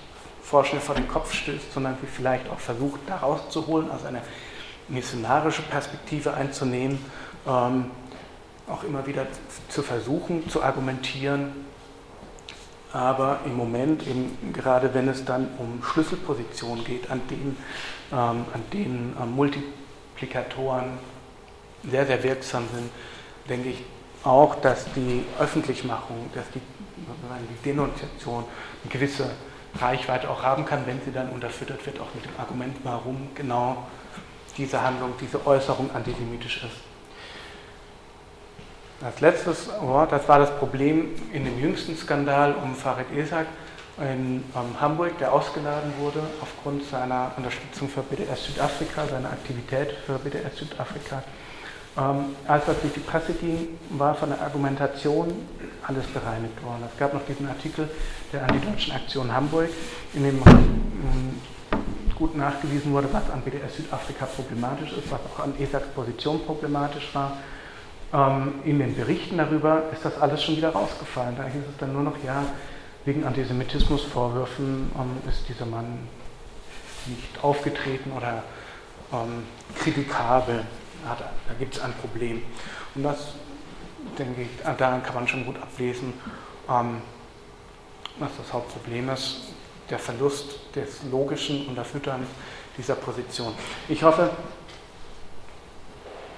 vorschnell 0.42 0.82
vor 0.82 0.96
den 0.96 1.08
Kopf 1.08 1.34
stößt, 1.34 1.74
sondern 1.74 1.98
vielleicht 2.16 2.50
auch 2.50 2.60
versucht, 2.60 3.02
da 3.08 3.18
rauszuholen, 3.18 3.92
aus 3.92 4.06
einer 4.06 4.22
missionarischen 4.88 5.66
Perspektive 5.66 6.34
einzunehmen, 6.34 6.98
ähm, 7.48 7.92
auch 8.68 8.84
immer 8.84 9.06
wieder 9.06 9.28
zu 9.68 9.84
versuchen, 9.84 10.50
zu 10.50 10.64
argumentieren. 10.64 11.52
Aber 12.92 13.42
im 13.46 13.56
Moment, 13.56 14.08
eben, 14.08 14.52
gerade 14.52 14.94
wenn 14.94 15.08
es 15.08 15.24
dann 15.24 15.48
um 15.60 15.84
Schlüsselpositionen 15.84 16.84
geht, 16.84 17.12
an 17.12 17.22
denen, 17.30 17.58
ähm, 18.12 18.46
an 18.54 18.64
denen 18.74 19.16
ähm, 19.22 19.36
Multiplikatoren 19.36 20.98
sehr, 21.90 22.08
sehr 22.08 22.24
wirksam 22.24 22.64
sind, 22.74 22.90
denke 23.48 23.70
ich, 23.70 23.84
auch, 24.24 24.56
dass 24.56 24.86
die 24.96 25.24
Öffentlichmachung, 25.40 26.30
dass 26.34 26.46
die, 26.52 26.60
die 26.60 27.64
Denunziation 27.64 28.44
eine 28.84 28.92
gewisse 28.92 29.30
Reichweite 29.80 30.30
auch 30.30 30.44
haben 30.44 30.66
kann, 30.66 30.86
wenn 30.86 31.00
sie 31.06 31.12
dann 31.12 31.30
unterfüttert 31.30 31.86
wird, 31.86 32.00
auch 32.00 32.14
mit 32.16 32.26
dem 32.26 32.38
Argument, 32.38 32.76
warum 32.84 33.30
genau 33.36 33.86
diese 34.58 34.82
Handlung, 34.82 35.14
diese 35.22 35.46
Äußerung 35.46 35.90
antisemitisch 35.94 36.64
ist. 36.64 36.89
Als 39.02 39.22
letztes 39.22 39.70
Wort, 39.80 40.12
das 40.12 40.28
war 40.28 40.40
das 40.40 40.52
Problem 40.58 41.08
in 41.32 41.46
dem 41.46 41.58
jüngsten 41.58 41.96
Skandal 41.96 42.54
um 42.62 42.76
Farid 42.76 43.06
Esak 43.16 43.46
in 43.98 44.44
ähm, 44.54 44.82
Hamburg, 44.82 45.18
der 45.20 45.32
ausgeladen 45.32 45.94
wurde 46.00 46.20
aufgrund 46.42 46.84
seiner 46.84 47.32
Unterstützung 47.38 47.88
für 47.88 48.02
BDS 48.02 48.48
Südafrika, 48.48 49.08
seiner 49.08 49.30
Aktivität 49.30 49.94
für 50.06 50.20
BDS 50.20 50.58
Südafrika. 50.58 51.24
Ähm, 51.98 52.36
als 52.46 52.66
das 52.66 52.82
durch 52.82 52.92
die 52.92 53.00
Presse 53.00 53.32
ging, 53.34 53.80
war 53.92 54.16
von 54.16 54.30
der 54.30 54.42
Argumentation 54.42 55.48
alles 55.88 56.06
bereinigt 56.08 56.62
worden. 56.62 56.84
Es 56.92 57.00
gab 57.00 57.14
noch 57.14 57.26
diesen 57.26 57.48
Artikel 57.48 57.90
der 58.34 58.44
Antideutschen 58.44 58.94
Aktion 58.94 59.34
Hamburg, 59.34 59.70
in 60.14 60.24
dem 60.24 60.42
ähm, 60.46 61.42
gut 62.18 62.36
nachgewiesen 62.36 62.92
wurde, 62.92 63.08
was 63.14 63.30
an 63.30 63.42
BDS 63.44 63.78
Südafrika 63.78 64.26
problematisch 64.26 64.92
ist, 64.92 65.10
was 65.10 65.22
auch 65.22 65.44
an 65.44 65.54
ESACs 65.58 65.88
Position 65.96 66.46
problematisch 66.46 67.10
war. 67.14 67.38
Ähm, 68.12 68.56
in 68.64 68.80
den 68.80 68.96
Berichten 68.96 69.38
darüber 69.38 69.84
ist 69.94 70.04
das 70.04 70.20
alles 70.20 70.44
schon 70.44 70.58
wieder 70.58 70.70
rausgefallen. 70.70 71.36
Da 71.38 71.44
hieß 71.44 71.62
es 71.70 71.78
dann 71.78 71.94
nur 71.94 72.04
noch, 72.04 72.16
ja, 72.24 72.44
wegen 73.06 73.24
Antisemitismusvorwürfen 73.24 74.92
ähm, 74.96 75.30
ist 75.30 75.48
dieser 75.48 75.66
Mann 75.66 76.08
nicht 77.06 77.44
aufgetreten 77.44 78.12
oder 78.12 78.44
ähm, 79.14 79.44
kritikabel. 79.78 80.66
Ja, 81.06 81.16
da, 81.18 81.30
da 81.48 81.54
gibt 81.58 81.76
es 81.76 81.82
ein 81.82 81.94
Problem. 81.94 82.42
Und 82.96 83.04
das, 83.04 83.34
denke 84.18 84.42
ich, 84.42 84.50
daran 84.78 85.04
kann 85.04 85.16
man 85.16 85.28
schon 85.28 85.46
gut 85.46 85.58
ablesen, 85.62 86.14
ähm, 86.70 87.02
was 88.18 88.32
das 88.38 88.52
Hauptproblem 88.52 89.10
ist, 89.10 89.54
der 89.90 90.00
Verlust 90.00 90.76
des 90.76 91.04
logischen 91.12 91.68
Unterfütterns 91.68 92.28
dieser 92.78 92.96
Position. 92.96 93.54
Ich 93.88 94.04
hoffe, 94.04 94.30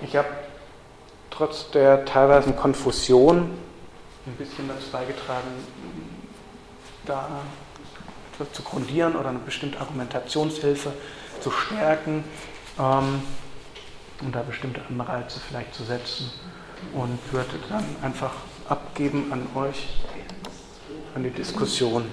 ich 0.02 0.16
habe 0.16 0.28
trotz 1.42 1.72
der 1.72 2.06
teilweisen 2.06 2.56
Konfusion 2.56 3.50
ein 4.28 4.34
bisschen 4.38 4.68
dazu 4.68 4.92
beigetragen, 4.92 5.48
da 7.04 7.28
etwas 8.32 8.52
zu 8.52 8.62
grundieren 8.62 9.16
oder 9.16 9.30
eine 9.30 9.40
bestimmte 9.40 9.80
Argumentationshilfe 9.80 10.94
zu 11.40 11.50
stärken 11.50 12.24
ähm, 12.78 13.24
und 14.22 14.36
da 14.36 14.44
bestimmte 14.44 14.82
Anreize 14.88 15.40
vielleicht 15.40 15.74
zu 15.74 15.84
setzen 15.84 16.32
und 16.94 17.18
würde 17.32 17.58
dann 17.70 17.86
einfach 18.04 18.34
abgeben 18.70 19.34
an 19.34 19.48
euch, 19.56 19.88
an 21.16 21.24
die 21.24 21.32
Diskussion. 21.32 22.06